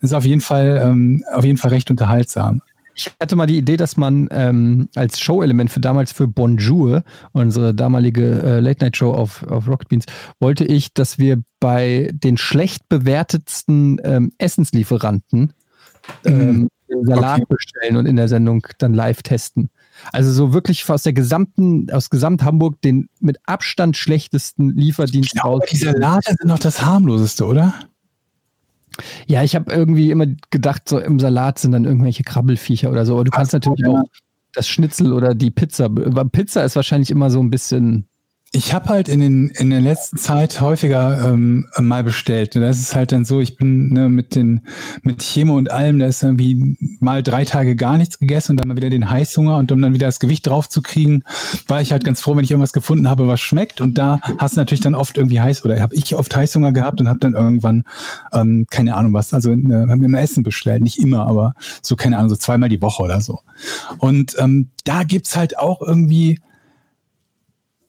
Ist 0.00 0.14
auf 0.14 0.24
jeden 0.24 0.40
Fall, 0.40 0.80
ähm, 0.82 1.24
auf 1.32 1.44
jeden 1.44 1.58
Fall 1.58 1.70
recht 1.70 1.90
unterhaltsam. 1.90 2.62
Ich 2.94 3.10
hatte 3.20 3.36
mal 3.36 3.46
die 3.46 3.56
Idee, 3.56 3.76
dass 3.76 3.96
man 3.96 4.28
ähm, 4.30 4.88
als 4.94 5.18
Show-Element 5.18 5.70
für 5.70 5.80
damals 5.80 6.12
für 6.12 6.28
Bonjour, 6.28 7.02
unsere 7.32 7.74
damalige 7.74 8.42
äh, 8.42 8.60
Late-Night-Show 8.60 9.12
auf, 9.12 9.42
auf 9.44 9.66
Rocket 9.66 9.88
Beans, 9.88 10.06
wollte 10.40 10.64
ich, 10.64 10.92
dass 10.92 11.18
wir 11.18 11.42
bei 11.58 12.10
den 12.12 12.36
schlecht 12.36 12.88
bewertetsten 12.88 13.98
ähm, 14.04 14.32
Essenslieferanten 14.38 15.54
ähm, 16.24 16.68
den 16.90 17.06
Salat 17.06 17.42
Okay. 17.42 17.46
bestellen 17.48 17.96
und 17.96 18.06
in 18.06 18.16
der 18.16 18.28
Sendung 18.28 18.66
dann 18.78 18.92
live 18.92 19.22
testen. 19.22 19.70
Also 20.12 20.32
so 20.32 20.52
wirklich 20.52 20.88
aus 20.88 21.02
der 21.02 21.12
gesamten, 21.12 21.90
aus 21.90 22.10
gesamt 22.10 22.42
Hamburg 22.42 22.80
den 22.82 23.08
mit 23.20 23.38
Abstand 23.46 23.96
schlechtesten 23.96 24.70
Lieferdienst 24.70 25.42
raus. 25.42 25.62
die 25.70 25.76
Salate 25.76 26.34
sind 26.38 26.48
noch 26.48 26.58
das 26.58 26.82
harmloseste, 26.82 27.46
oder? 27.46 27.74
Ja, 29.26 29.42
ich 29.42 29.54
habe 29.54 29.72
irgendwie 29.72 30.10
immer 30.10 30.26
gedacht, 30.50 30.88
so 30.88 30.98
im 30.98 31.18
Salat 31.18 31.58
sind 31.58 31.72
dann 31.72 31.84
irgendwelche 31.84 32.22
Krabbelfiecher 32.22 32.90
oder 32.90 33.06
so. 33.06 33.14
Aber 33.14 33.24
du 33.24 33.30
kannst 33.30 33.52
natürlich 33.52 33.80
ja. 33.80 33.88
auch 33.88 34.04
das 34.54 34.68
Schnitzel 34.68 35.12
oder 35.12 35.34
die 35.34 35.50
Pizza. 35.50 35.88
Pizza 35.88 36.64
ist 36.64 36.76
wahrscheinlich 36.76 37.10
immer 37.10 37.30
so 37.30 37.40
ein 37.40 37.50
bisschen. 37.50 38.06
Ich 38.54 38.74
habe 38.74 38.90
halt 38.90 39.08
in, 39.08 39.20
den, 39.20 39.48
in 39.48 39.70
der 39.70 39.80
letzten 39.80 40.18
Zeit 40.18 40.60
häufiger 40.60 41.32
ähm, 41.32 41.68
mal 41.80 42.04
bestellt. 42.04 42.54
Das 42.54 42.78
ist 42.78 42.94
halt 42.94 43.10
dann 43.10 43.24
so, 43.24 43.40
ich 43.40 43.56
bin 43.56 43.94
ne, 43.94 44.10
mit 44.10 44.34
den 44.34 44.60
mit 45.00 45.22
Chemo 45.22 45.56
und 45.56 45.70
allem, 45.70 45.98
da 45.98 46.06
ist 46.06 46.22
irgendwie 46.22 46.76
mal 47.00 47.22
drei 47.22 47.46
Tage 47.46 47.76
gar 47.76 47.96
nichts 47.96 48.18
gegessen 48.18 48.52
und 48.52 48.56
dann 48.58 48.68
mal 48.68 48.76
wieder 48.76 48.90
den 48.90 49.08
Heißhunger 49.08 49.56
und 49.56 49.72
um 49.72 49.80
dann 49.80 49.94
wieder 49.94 50.06
das 50.06 50.20
Gewicht 50.20 50.46
drauf 50.46 50.68
zu 50.68 50.82
kriegen, 50.82 51.22
war 51.66 51.80
ich 51.80 51.92
halt 51.92 52.04
ganz 52.04 52.20
froh, 52.20 52.36
wenn 52.36 52.44
ich 52.44 52.50
irgendwas 52.50 52.74
gefunden 52.74 53.08
habe, 53.08 53.26
was 53.26 53.40
schmeckt. 53.40 53.80
Und 53.80 53.96
da 53.96 54.20
hast 54.36 54.56
du 54.56 54.60
natürlich 54.60 54.82
dann 54.82 54.94
oft 54.94 55.16
irgendwie 55.16 55.40
heiß 55.40 55.64
oder 55.64 55.80
habe 55.80 55.94
ich 55.94 56.14
oft 56.14 56.36
Heißhunger 56.36 56.72
gehabt 56.72 57.00
und 57.00 57.08
habe 57.08 57.20
dann 57.20 57.32
irgendwann 57.32 57.84
ähm, 58.34 58.66
keine 58.68 58.96
Ahnung 58.96 59.14
was, 59.14 59.32
also 59.32 59.50
äh, 59.50 59.54
haben 59.54 60.02
wir 60.02 60.08
mal 60.08 60.18
Essen 60.18 60.42
bestellt, 60.42 60.82
nicht 60.82 60.98
immer, 60.98 61.26
aber 61.26 61.54
so 61.80 61.96
keine 61.96 62.18
Ahnung, 62.18 62.28
so 62.28 62.36
zweimal 62.36 62.68
die 62.68 62.82
Woche 62.82 63.02
oder 63.02 63.22
so. 63.22 63.40
Und 63.96 64.36
ähm, 64.38 64.68
da 64.84 65.04
gibt's 65.04 65.36
halt 65.36 65.58
auch 65.58 65.80
irgendwie 65.80 66.38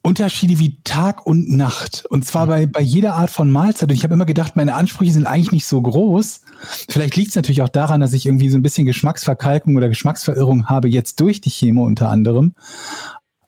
Unterschiede 0.04 0.60
wie 0.60 0.78
Tag 0.84 1.26
und 1.26 1.50
Nacht. 1.50 2.06
Und 2.10 2.26
zwar 2.26 2.46
bei, 2.46 2.66
bei 2.66 2.82
jeder 2.82 3.16
Art 3.16 3.30
von 3.30 3.50
Mahlzeit. 3.50 3.90
Und 3.90 3.96
ich 3.96 4.04
habe 4.04 4.14
immer 4.14 4.26
gedacht, 4.26 4.58
meine 4.58 4.76
Ansprüche 4.76 5.14
sind 5.14 5.26
eigentlich 5.26 5.54
nicht 5.54 5.66
so 5.66 5.82
groß. 5.82 6.42
Vielleicht 6.90 7.16
liegt 7.16 7.30
es 7.30 7.36
natürlich 7.36 7.62
auch 7.62 7.70
daran, 7.70 8.02
dass 8.02 8.12
ich 8.12 8.26
irgendwie 8.26 8.50
so 8.50 8.58
ein 8.58 8.62
bisschen 8.62 8.86
Geschmacksverkalkung 8.86 9.78
oder 9.78 9.88
Geschmacksverirrung 9.88 10.68
habe, 10.68 10.90
jetzt 10.90 11.22
durch 11.22 11.40
die 11.40 11.50
Chemo 11.50 11.86
unter 11.86 12.10
anderem. 12.10 12.54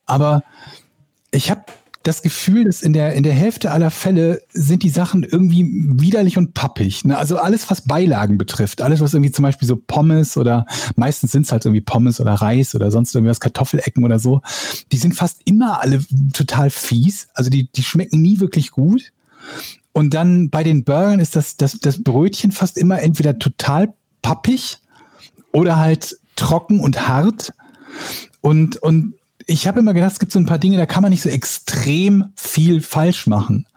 Aber 0.06 0.43
ich 1.32 1.51
habe 1.51 1.66
das 2.06 2.22
Gefühl, 2.22 2.66
dass 2.66 2.82
in 2.82 2.93
der, 2.93 3.14
in 3.14 3.24
der 3.24 3.34
Hälfte 3.34 3.72
aller 3.72 3.89
Fälle 3.89 4.41
sind 4.53 4.84
die 4.84 4.89
Sachen 4.89 5.24
irgendwie 5.24 5.66
widerlich 5.99 6.38
und 6.38 6.53
pappig. 6.53 7.03
Ne? 7.03 7.18
Also 7.18 7.38
alles, 7.38 7.70
was 7.72 7.82
Beilagen 7.82 8.38
betrifft, 8.38 8.82
alles, 8.82 9.01
was 9.01 9.16
irgendwie 9.16 9.32
zum 9.32 9.43
Beispiel 9.43 9.68
so 9.68 9.76
Pommes 9.76 10.38
oder 10.38 10.68
meistens 10.95 11.32
sind 11.32 11.47
es 11.47 11.51
halt 11.51 11.66
irgendwie 11.66 11.82
Pommes 11.82 12.22
oder 12.22 12.34
Reis 12.34 12.76
oder 12.76 12.91
sonst 12.91 13.16
irgendwas, 13.16 13.39
Kartoffelecken 13.39 14.03
oder 14.03 14.20
so, 14.20 14.41
die 14.91 14.97
sind 14.97 15.16
fast 15.16 15.41
immer 15.45 15.82
alle 15.82 15.99
total 16.32 16.70
fies. 16.70 17.28
Also 17.34 17.49
die, 17.49 17.72
die 17.72 17.84
schmecken 17.84 18.22
nie 18.22 18.39
wirklich 18.39 18.70
gut. 18.70 19.12
Und 19.91 20.14
dann 20.14 20.51
bei 20.51 20.64
den 20.64 20.84
Burgern 20.84 21.20
ist 21.20 21.36
das, 21.36 21.58
das, 21.58 21.80
das 21.80 22.03
Brötchen 22.03 22.51
fast 22.51 22.78
immer 22.78 23.01
entweder 23.01 23.39
total 23.39 23.93
pappig 24.22 24.78
oder 25.53 25.78
halt 25.78 26.20
trocken 26.36 26.80
und 26.80 27.08
hart. 27.08 27.51
Und, 28.41 28.78
und 28.78 29.16
ich 29.45 29.67
habe 29.67 29.79
immer 29.79 29.93
gedacht, 29.93 30.13
es 30.13 30.19
gibt 30.19 30.31
so 30.31 30.39
ein 30.39 30.45
paar 30.45 30.59
Dinge, 30.59 30.77
da 30.77 30.85
kann 30.85 31.03
man 31.03 31.11
nicht 31.11 31.21
so 31.21 31.29
extrem 31.29 32.25
viel 32.35 32.81
falsch 32.81 33.27
machen. 33.27 33.67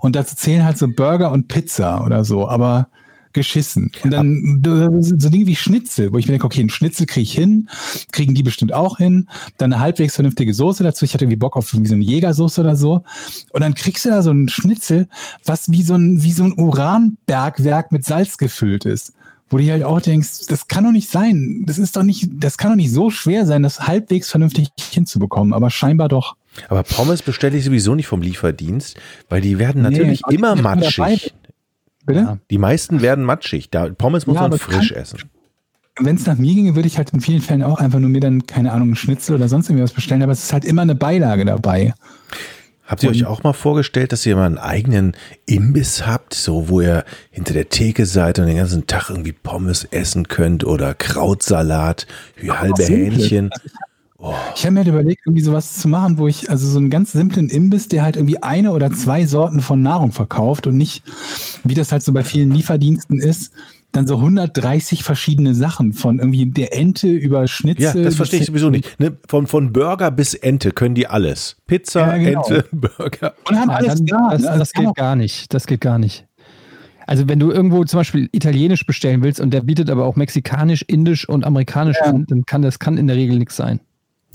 Und 0.00 0.16
dazu 0.16 0.36
zählen 0.36 0.64
halt 0.64 0.78
so 0.78 0.88
Burger 0.88 1.32
und 1.32 1.48
Pizza 1.48 2.04
oder 2.04 2.24
so, 2.24 2.48
aber 2.48 2.88
geschissen. 3.32 3.92
Und 4.02 4.10
dann 4.12 4.62
so 5.02 5.28
Dinge 5.28 5.46
wie 5.46 5.56
Schnitzel, 5.56 6.12
wo 6.12 6.16
ich 6.16 6.26
mir 6.26 6.32
denke, 6.32 6.46
okay, 6.46 6.62
ein 6.62 6.70
Schnitzel 6.70 7.04
kriege 7.06 7.22
ich 7.22 7.34
hin, 7.34 7.68
kriegen 8.10 8.34
die 8.34 8.42
bestimmt 8.42 8.72
auch 8.72 8.96
hin. 8.96 9.28
Dann 9.58 9.72
eine 9.72 9.82
halbwegs 9.82 10.14
vernünftige 10.14 10.54
Soße 10.54 10.82
dazu. 10.82 11.04
Ich 11.04 11.12
hatte 11.12 11.24
irgendwie 11.24 11.36
Bock 11.36 11.56
auf 11.56 11.72
irgendwie 11.72 11.90
so 11.90 11.94
eine 11.94 12.04
Jägersoße 12.04 12.60
oder 12.62 12.76
so. 12.76 13.04
Und 13.52 13.60
dann 13.60 13.74
kriegst 13.74 14.06
du 14.06 14.08
da 14.08 14.22
so 14.22 14.30
ein 14.30 14.48
Schnitzel, 14.48 15.06
was 15.44 15.70
wie 15.70 15.82
so 15.82 15.94
ein, 15.94 16.22
wie 16.22 16.32
so 16.32 16.44
ein 16.44 16.58
Uranbergwerk 16.58 17.92
mit 17.92 18.06
Salz 18.06 18.38
gefüllt 18.38 18.86
ist. 18.86 19.12
Wo 19.48 19.58
du 19.58 19.62
dir 19.64 19.72
halt 19.74 19.84
auch 19.84 20.00
denkst, 20.00 20.46
das 20.48 20.66
kann 20.68 20.84
doch 20.84 20.90
nicht 20.92 21.08
sein. 21.08 21.64
Das 21.66 21.78
ist 21.78 21.96
doch 21.96 22.02
nicht, 22.02 22.28
das 22.32 22.58
kann 22.58 22.70
doch 22.72 22.76
nicht 22.76 22.92
so 22.92 23.10
schwer 23.10 23.46
sein, 23.46 23.62
das 23.62 23.86
halbwegs 23.86 24.30
vernünftig 24.30 24.68
hinzubekommen, 24.90 25.52
aber 25.52 25.70
scheinbar 25.70 26.08
doch. 26.08 26.36
Aber 26.68 26.82
Pommes 26.82 27.22
bestelle 27.22 27.56
ich 27.56 27.64
sowieso 27.64 27.94
nicht 27.94 28.06
vom 28.08 28.22
Lieferdienst, 28.22 28.96
weil 29.28 29.40
die 29.40 29.58
werden 29.58 29.82
natürlich 29.82 30.22
Nee, 30.28 30.34
immer 30.36 30.56
matschig. 30.56 31.32
Bitte? 32.06 32.20
Ja. 32.20 32.38
Die 32.50 32.58
meisten 32.58 33.02
werden 33.02 33.24
matschig. 33.24 33.68
Da, 33.70 33.88
Pommes 33.90 34.26
muss 34.26 34.36
Ja, 34.36 34.48
man 34.48 34.58
frisch 34.58 34.90
kann- 34.90 35.02
essen. 35.02 35.18
Wenn 35.98 36.16
es 36.16 36.26
nach 36.26 36.36
mir 36.36 36.54
ginge, 36.54 36.74
würde 36.76 36.88
ich 36.88 36.98
halt 36.98 37.10
in 37.10 37.20
vielen 37.22 37.40
Fällen 37.40 37.62
auch 37.62 37.78
einfach 37.80 37.98
nur 37.98 38.10
mir 38.10 38.20
dann, 38.20 38.46
keine 38.46 38.70
Ahnung, 38.72 38.88
einen 38.88 38.96
Schnitzel 38.96 39.34
oder 39.36 39.48
sonst 39.48 39.70
irgendwas 39.70 39.92
bestellen, 39.92 40.22
aber 40.22 40.32
es 40.32 40.44
ist 40.44 40.52
halt 40.52 40.64
immer 40.66 40.82
eine 40.82 40.94
Beilage 40.94 41.44
dabei. 41.46 41.94
Habt 42.86 43.02
ihr 43.02 43.10
euch 43.10 43.26
auch 43.26 43.42
mal 43.42 43.52
vorgestellt, 43.52 44.12
dass 44.12 44.24
ihr 44.26 44.36
mal 44.36 44.46
einen 44.46 44.58
eigenen 44.58 45.16
Imbiss 45.44 46.06
habt, 46.06 46.34
so 46.34 46.68
wo 46.68 46.80
ihr 46.80 47.04
hinter 47.30 47.52
der 47.52 47.68
Theke 47.68 48.06
seid 48.06 48.38
und 48.38 48.46
den 48.46 48.56
ganzen 48.56 48.86
Tag 48.86 49.10
irgendwie 49.10 49.32
Pommes 49.32 49.84
essen 49.90 50.28
könnt 50.28 50.64
oder 50.64 50.94
Krautsalat, 50.94 52.06
halbe 52.48 52.82
simple. 52.82 53.16
Hähnchen? 53.16 53.50
Ich 54.54 54.62
habe 54.62 54.72
mir 54.72 54.80
halt 54.80 54.88
überlegt, 54.88 55.22
irgendwie 55.26 55.42
sowas 55.42 55.76
zu 55.76 55.88
machen, 55.88 56.16
wo 56.16 56.26
ich, 56.26 56.48
also 56.50 56.66
so 56.66 56.78
einen 56.78 56.88
ganz 56.88 57.12
simplen 57.12 57.50
Imbiss, 57.50 57.88
der 57.88 58.02
halt 58.02 58.16
irgendwie 58.16 58.42
eine 58.42 58.72
oder 58.72 58.90
zwei 58.90 59.26
Sorten 59.26 59.60
von 59.60 59.82
Nahrung 59.82 60.10
verkauft 60.10 60.66
und 60.66 60.76
nicht, 60.76 61.04
wie 61.64 61.74
das 61.74 61.92
halt 61.92 62.02
so 62.02 62.12
bei 62.12 62.24
vielen 62.24 62.50
Lieferdiensten 62.50 63.20
ist, 63.20 63.52
dann 63.96 64.06
so 64.06 64.16
130 64.16 65.02
verschiedene 65.02 65.54
Sachen 65.54 65.92
von 65.92 66.18
irgendwie 66.18 66.46
der 66.46 66.76
Ente 66.76 67.08
über 67.08 67.46
Schnitzel. 67.48 67.82
Ja, 67.84 67.92
das 68.04 68.16
verstehe 68.16 68.40
ich 68.40 68.46
sowieso 68.46 68.70
nicht. 68.70 68.98
Ne? 69.00 69.16
Von, 69.28 69.46
von 69.46 69.72
Burger 69.72 70.10
bis 70.10 70.34
Ente 70.34 70.70
können 70.72 70.94
die 70.94 71.06
alles. 71.06 71.56
Pizza, 71.66 72.00
Ja, 72.00 72.16
genau. 72.18 72.44
Ente, 72.46 72.64
Burger. 72.72 73.34
Und 73.48 73.56
haben 73.58 73.70
Ah, 73.70 73.76
alles 73.76 73.94
dann, 73.96 74.06
da. 74.06 74.28
das, 74.30 74.42
ne? 74.42 74.48
Also 74.48 74.58
das 74.60 74.72
kann 74.72 74.84
geht 74.84 74.90
auch- 74.90 74.94
gar 74.94 75.16
nicht. 75.16 75.54
Das 75.54 75.66
geht 75.66 75.80
gar 75.80 75.98
nicht. 75.98 76.26
Also 77.08 77.28
wenn 77.28 77.38
du 77.38 77.52
irgendwo 77.52 77.84
zum 77.84 78.00
Beispiel 78.00 78.28
italienisch 78.32 78.84
bestellen 78.84 79.22
willst 79.22 79.40
und 79.40 79.50
der 79.52 79.60
bietet 79.60 79.90
aber 79.90 80.06
auch 80.06 80.16
mexikanisch, 80.16 80.82
indisch 80.82 81.28
und 81.28 81.44
amerikanisch 81.44 81.96
Ja. 82.00 82.10
an, 82.10 82.26
dann 82.28 82.44
kann 82.44 82.62
das 82.62 82.78
kann 82.80 82.98
in 82.98 83.06
der 83.06 83.16
Regel 83.16 83.38
nichts 83.38 83.54
sein. 83.56 83.78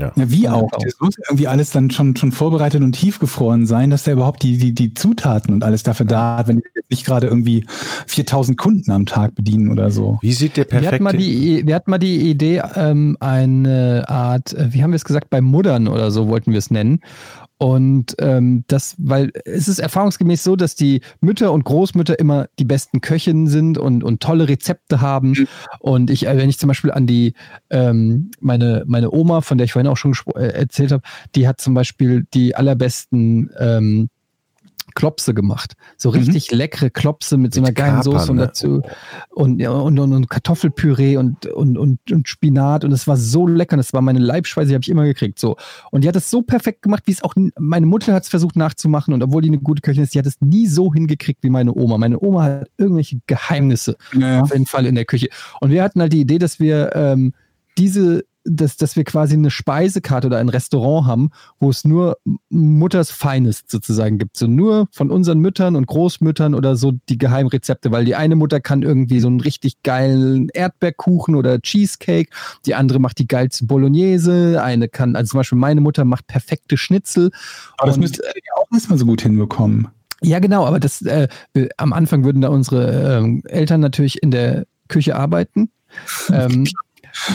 Ja, 0.02 0.12
wie 0.16 0.44
Ja, 0.44 0.54
auch. 0.54 0.74
auch. 0.74 0.84
Das 0.84 0.96
muss 1.00 1.18
irgendwie 1.18 1.48
alles 1.48 1.70
dann 1.72 1.92
schon, 1.92 2.16
schon 2.16 2.32
vorbereitet 2.32 2.82
und 2.82 2.94
tiefgefroren 2.94 3.66
sein, 3.66 3.90
dass 3.90 4.04
der 4.04 4.14
überhaupt 4.14 4.44
die, 4.44 4.58
die, 4.58 4.74
die 4.74 4.94
Zutaten 4.94 5.54
und 5.54 5.64
alles 5.64 5.84
dafür 5.84 6.06
da 6.06 6.38
hat, 6.38 6.48
wenn 6.48 6.58
die 6.58 6.64
jetzt 6.76 6.90
nicht 6.90 7.06
gerade 7.06 7.28
irgendwie 7.28 7.66
4000 8.08 8.58
Kunden 8.58 8.92
am 8.92 9.06
Tag 9.06 9.36
bedienen 9.36 9.72
oder 9.72 9.92
so. 9.92 10.18
Wie 10.22 10.34
sieht 10.34 10.58
der 10.58 10.66
Wir 10.70 10.78
hatten, 10.78 10.84
perfekte... 10.84 11.04
mal 11.04 11.18
die, 11.18 11.66
wir 11.66 11.76
hatten 11.76 11.92
mal 11.92 11.98
die 11.98 12.30
Idee, 12.30 12.62
ähm, 12.76 13.18
eine 13.20 14.06
Art, 14.08 14.54
äh, 14.54 14.74
wie 14.74 14.84
haben 14.84 14.92
wir 14.92 14.96
es 14.98 15.06
gesagt, 15.06 15.30
bei 15.30 15.42
Muddern 15.42 15.88
oder 15.88 16.12
so 16.12 16.28
wollten 16.28 16.52
wir 16.52 16.60
es 16.60 16.72
nennen. 16.72 17.02
Und 17.62 18.16
ähm, 18.18 18.64
das, 18.66 18.96
weil 18.98 19.30
es 19.46 19.68
ist 19.68 19.78
erfahrungsgemäß 19.78 20.44
so, 20.44 20.56
dass 20.56 20.74
die 20.74 21.02
Mütter 21.20 21.52
und 21.52 21.64
Großmütter 21.64 22.18
immer 22.18 22.48
die 22.58 22.66
besten 22.66 23.02
Köchinnen 23.02 23.46
sind 23.46 23.78
und, 23.78 24.04
und 24.04 24.20
tolle 24.20 24.50
Rezepte 24.50 25.00
haben. 25.00 25.48
Und 25.80 26.10
ich, 26.10 26.24
wenn 26.24 26.50
ich 26.50 26.58
zum 26.58 26.70
Beispiel 26.70 26.90
an 26.90 27.06
die 27.06 27.36
ähm, 27.70 28.32
meine, 28.40 28.84
meine 28.88 29.12
Oma, 29.12 29.42
von 29.42 29.60
der 29.60 29.66
ich 29.66 29.74
vorhin 29.74 29.92
auch 29.92 29.98
schon 29.98 30.16
äh, 30.34 30.48
erzählt 30.48 30.92
habe, 30.92 31.04
die 31.36 31.48
hat 31.48 31.62
zum 31.62 31.76
Beispiel 31.76 32.26
die 32.34 32.56
allerbesten 32.56 33.52
ähm, 33.60 34.10
Klopse 34.92 35.34
gemacht. 35.34 35.74
So 35.98 36.10
richtig 36.10 36.52
leckere 36.52 36.90
Klopse 36.90 37.38
mit 37.38 37.54
so 37.54 37.62
einer 37.62 37.72
geilen 37.72 37.98
Kapern, 37.98 38.20
Soße 38.20 38.32
und 38.32 38.38
ne? 38.38 38.48
dazu 38.48 38.82
und, 39.30 39.60
ja, 39.60 39.72
und, 39.72 39.98
und, 40.00 40.14
und 40.14 40.30
Kartoffelpüree 40.30 41.18
und, 41.18 41.46
und, 41.48 41.78
und, 41.78 42.00
und 42.12 42.28
Spinat 42.28 42.84
und 42.84 42.92
es 42.92 43.08
war 43.08 43.18
so 43.18 43.48
lecker. 43.48 43.74
Und 43.74 43.80
Das 43.80 43.94
war 43.94 44.02
meine 44.02 44.20
Leibspeise, 44.20 44.70
die 44.70 44.74
habe 44.76 44.84
ich 44.84 44.90
immer 44.90 45.06
gekriegt. 45.06 45.40
So. 45.40 45.58
Und 45.92 46.04
die 46.04 46.08
hat 46.08 46.16
es 46.16 46.30
so 46.30 46.42
perfekt 46.42 46.82
gemacht, 46.82 47.04
wie 47.06 47.12
es 47.12 47.24
auch 47.24 47.34
meine 47.58 47.86
Mutter 47.86 48.14
hat 48.14 48.24
es 48.24 48.30
versucht 48.30 48.56
nachzumachen. 48.56 49.14
Und 49.14 49.24
obwohl 49.24 49.42
die 49.42 49.50
eine 49.50 49.60
gute 49.60 49.82
Köchin 49.82 50.04
ist, 50.04 50.14
die 50.14 50.20
hat 50.20 50.26
es 50.26 50.42
nie 50.42 50.68
so 50.68 50.94
hingekriegt 50.94 51.44
wie 51.44 51.50
meine 51.50 51.74
Oma. 51.74 51.98
Meine 51.98 52.20
Oma 52.20 52.44
hat 52.44 52.70
irgendwelche 52.78 53.20
Geheimnisse 53.28 53.98
Ja, 54.14 54.42
auf 54.42 54.52
jeden 54.52 54.66
Fall 54.66 54.86
in 54.86 54.96
der 54.96 55.06
Küche. 55.06 55.30
Und 55.60 55.72
wir 55.72 55.84
hatten 55.84 56.02
halt 56.02 56.14
die 56.14 56.22
Idee, 56.22 56.38
dass 56.38 56.60
wir 56.60 56.96
ähm, 56.96 57.34
diese, 57.78 58.24
dass, 58.44 58.78
dass 58.78 58.96
wir 58.96 59.04
quasi 59.04 59.36
eine 59.36 59.52
Speisekarte 59.52 60.28
oder 60.28 60.38
ein 60.38 60.50
Restaurant 60.50 61.08
haben, 61.08 61.30
wo 61.60 61.70
es 61.70 61.86
nur 61.86 62.18
Mutters 62.50 63.12
Finest 63.12 63.70
sozusagen 63.70 64.18
gibt. 64.18 64.38
So 64.38 64.48
nur 64.48 64.88
von 64.92 65.12
unseren 65.12 65.40
Müttern 65.40 65.76
und 65.76 65.88
Großmüttern 65.88 66.56
oder 66.56 66.76
so 66.76 66.94
die 67.10 67.18
Geheimrezepte, 67.18 67.92
weil 67.92 68.06
die 68.06 68.16
eine 68.16 68.36
Mutter 68.36 68.60
kann 68.60 68.82
irgendwie 68.82 69.20
so 69.20 69.28
einen 69.28 69.42
richtig 69.42 69.84
geilen 69.84 70.50
Erdbeerkuchen 70.50 71.36
oder 71.36 71.60
Cheesecake, 71.62 72.32
die 72.66 72.76
andere 72.76 73.00
macht 73.00 73.20
die 73.20 73.28
geilste 73.28 73.66
Bolognese, 73.66 74.62
eine 74.64 74.88
kann, 74.88 75.16
also 75.16 75.32
zum 75.32 75.40
Beispiel 75.40 75.58
meine 75.58 75.82
Mutter 75.82 76.06
macht 76.06 76.28
perfekte 76.28 76.78
Schnitzel. 76.78 77.32
aber 77.78 77.88
das 77.88 77.98
müsste 77.98 78.24
ihr 78.24 78.34
ja 78.36 78.62
auch 78.62 78.72
erstmal 78.72 78.98
so 78.98 79.06
gut 79.06 79.22
hinbekommen. 79.22 79.88
Ja, 80.24 80.40
genau, 80.40 80.66
aber 80.66 80.80
das 80.80 81.02
äh, 81.02 81.28
am 81.78 81.94
Anfang 81.94 82.24
würden 82.24 82.42
da 82.42 82.50
unsere 82.50 83.18
ähm, 83.18 83.42
Eltern 83.46 83.82
natürlich 83.82 84.22
in 84.22 84.30
der 84.30 84.66
Küche 84.88 85.16
arbeiten. 85.16 85.72
ähm, 86.32 86.68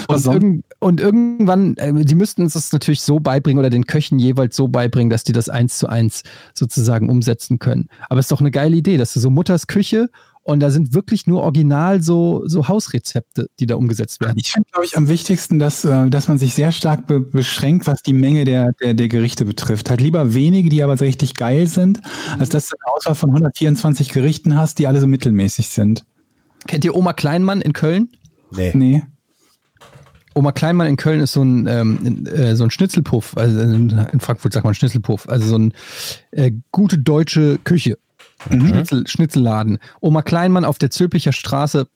und, 0.08 0.26
irgend, 0.26 0.64
und 0.78 1.00
irgendwann, 1.00 1.76
äh, 1.76 2.04
die 2.04 2.14
müssten 2.14 2.42
uns 2.42 2.54
das 2.54 2.72
natürlich 2.72 3.00
so 3.00 3.20
beibringen 3.20 3.58
oder 3.58 3.70
den 3.70 3.86
Köchen 3.86 4.18
jeweils 4.18 4.56
so 4.56 4.68
beibringen, 4.68 5.10
dass 5.10 5.24
die 5.24 5.32
das 5.32 5.48
eins 5.48 5.78
zu 5.78 5.88
eins 5.88 6.22
sozusagen 6.54 7.08
umsetzen 7.08 7.58
können. 7.58 7.88
Aber 8.08 8.20
es 8.20 8.26
ist 8.26 8.32
doch 8.32 8.40
eine 8.40 8.50
geile 8.50 8.76
Idee, 8.76 8.96
dass 8.96 9.12
du 9.12 9.20
so 9.20 9.30
Mutters 9.30 9.66
Küche 9.66 10.08
und 10.46 10.60
da 10.60 10.70
sind 10.70 10.94
wirklich 10.94 11.26
nur 11.26 11.42
original 11.42 12.00
so, 12.02 12.44
so 12.46 12.68
Hausrezepte, 12.68 13.48
die 13.58 13.66
da 13.66 13.74
umgesetzt 13.74 14.20
werden. 14.20 14.38
Ich 14.38 14.52
finde, 14.52 14.68
glaube 14.70 14.86
ich, 14.86 14.96
am 14.96 15.08
wichtigsten, 15.08 15.58
dass, 15.58 15.84
äh, 15.84 16.08
dass 16.08 16.28
man 16.28 16.38
sich 16.38 16.54
sehr 16.54 16.70
stark 16.70 17.08
be 17.08 17.18
beschränkt, 17.18 17.88
was 17.88 18.00
die 18.02 18.12
Menge 18.12 18.44
der, 18.44 18.72
der, 18.80 18.94
der 18.94 19.08
Gerichte 19.08 19.44
betrifft. 19.44 19.90
Halt 19.90 20.00
lieber 20.00 20.34
wenige, 20.34 20.68
die 20.68 20.84
aber 20.84 20.96
so 20.96 21.04
richtig 21.04 21.34
geil 21.34 21.66
sind, 21.66 22.00
als 22.38 22.50
dass 22.50 22.68
du 22.68 22.76
eine 22.76 22.94
Auswahl 22.94 23.16
von 23.16 23.30
124 23.30 24.10
Gerichten 24.10 24.56
hast, 24.56 24.78
die 24.78 24.86
alle 24.86 25.00
so 25.00 25.08
mittelmäßig 25.08 25.68
sind. 25.68 26.04
Kennt 26.68 26.84
ihr 26.84 26.94
Oma 26.94 27.12
Kleinmann 27.12 27.60
in 27.60 27.72
Köln? 27.72 28.10
Nee. 28.52 28.70
Nee. 28.72 29.02
Oma 30.36 30.52
Kleinmann 30.52 30.86
in 30.86 30.96
Köln 30.96 31.20
ist 31.20 31.32
so 31.32 31.42
ein, 31.42 31.66
ähm, 31.66 32.26
äh, 32.26 32.54
so 32.56 32.64
ein 32.64 32.70
Schnitzelpuff, 32.70 33.36
also 33.38 33.58
in, 33.58 34.20
Frankfurt 34.20 34.52
sagt 34.52 34.64
man 34.64 34.74
Schnitzelpuff, 34.74 35.28
also 35.28 35.46
so 35.46 35.58
ein 35.58 35.72
äh, 36.30 36.52
gute 36.72 36.98
deutsche 36.98 37.58
Küche. 37.64 37.98
Schnitzel, 38.50 39.06
Schnitzelladen. 39.06 39.78
Oma 40.00 40.20
Kleinmann 40.20 40.66
auf 40.66 40.76
der 40.76 40.90
Zülpicher 40.90 41.32
Straße, 41.32 41.88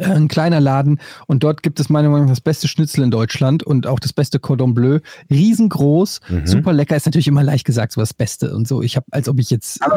ein 0.00 0.28
kleiner 0.28 0.60
Laden 0.60 1.00
und 1.26 1.42
dort 1.42 1.62
gibt 1.62 1.80
es 1.80 1.88
meiner 1.88 2.08
Meinung 2.08 2.26
nach 2.26 2.32
das 2.32 2.40
beste 2.40 2.68
Schnitzel 2.68 3.04
in 3.04 3.10
Deutschland 3.10 3.62
und 3.62 3.86
auch 3.86 3.98
das 3.98 4.12
beste 4.12 4.38
Cordon 4.38 4.74
Bleu. 4.74 5.00
Riesengroß, 5.30 6.20
super 6.44 6.72
lecker, 6.72 6.96
ist 6.96 7.06
natürlich 7.06 7.28
immer 7.28 7.42
leicht 7.42 7.64
gesagt, 7.64 7.92
so 7.92 8.00
das 8.00 8.12
Beste 8.14 8.54
und 8.54 8.66
so. 8.68 8.82
Ich 8.82 8.96
habe, 8.96 9.06
als 9.10 9.28
ob 9.28 9.38
ich 9.38 9.50
jetzt 9.50 9.82
Aber 9.82 9.96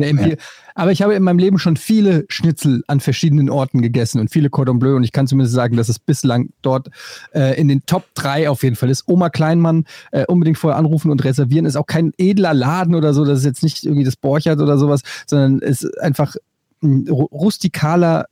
der 0.00 0.08
Empir 0.10 0.36
aber 0.74 0.92
ich 0.92 1.00
habe 1.02 1.14
in 1.14 1.22
meinem 1.22 1.38
Leben 1.38 1.58
schon 1.58 1.76
viele 1.76 2.24
Schnitzel 2.28 2.82
an 2.86 3.00
verschiedenen 3.00 3.48
Orten 3.50 3.80
gegessen 3.82 4.20
und 4.20 4.30
viele 4.30 4.50
Cordon 4.50 4.78
Bleu 4.78 4.96
und 4.96 5.04
ich 5.04 5.12
kann 5.12 5.26
zumindest 5.26 5.54
sagen, 5.54 5.76
dass 5.76 5.88
es 5.88 5.98
bislang 5.98 6.50
dort 6.62 6.88
äh, 7.34 7.58
in 7.60 7.68
den 7.68 7.84
Top 7.86 8.04
3 8.14 8.50
auf 8.50 8.62
jeden 8.62 8.76
Fall 8.76 8.90
ist. 8.90 9.04
Oma 9.08 9.30
Kleinmann 9.30 9.84
äh, 10.12 10.24
unbedingt 10.26 10.58
vorher 10.58 10.78
anrufen 10.78 11.10
und 11.10 11.24
reservieren. 11.24 11.66
Ist 11.66 11.76
auch 11.76 11.86
kein 11.86 12.12
edler 12.18 12.52
Laden 12.54 12.94
oder 12.94 13.14
so, 13.14 13.24
das 13.24 13.38
ist 13.40 13.44
jetzt 13.44 13.62
nicht 13.62 13.84
irgendwie 13.84 14.04
das 14.04 14.16
Borchert 14.16 14.60
oder 14.60 14.78
sowas, 14.78 15.00
sondern 15.26 15.58
ist 15.60 15.98
einfach 16.00 16.36
ein 16.82 17.06
ru- 17.06 17.30
rustikaler, 17.30 18.26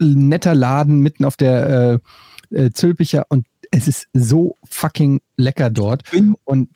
netter 0.00 0.54
Laden 0.54 1.00
mitten 1.00 1.24
auf 1.24 1.36
der 1.36 2.00
äh, 2.52 2.56
äh, 2.56 2.70
Zülpicher 2.72 3.26
und 3.28 3.46
es 3.70 3.86
ist 3.86 4.08
so 4.12 4.56
fucking 4.68 5.20
lecker 5.36 5.70
dort. 5.70 6.02
Und 6.44 6.68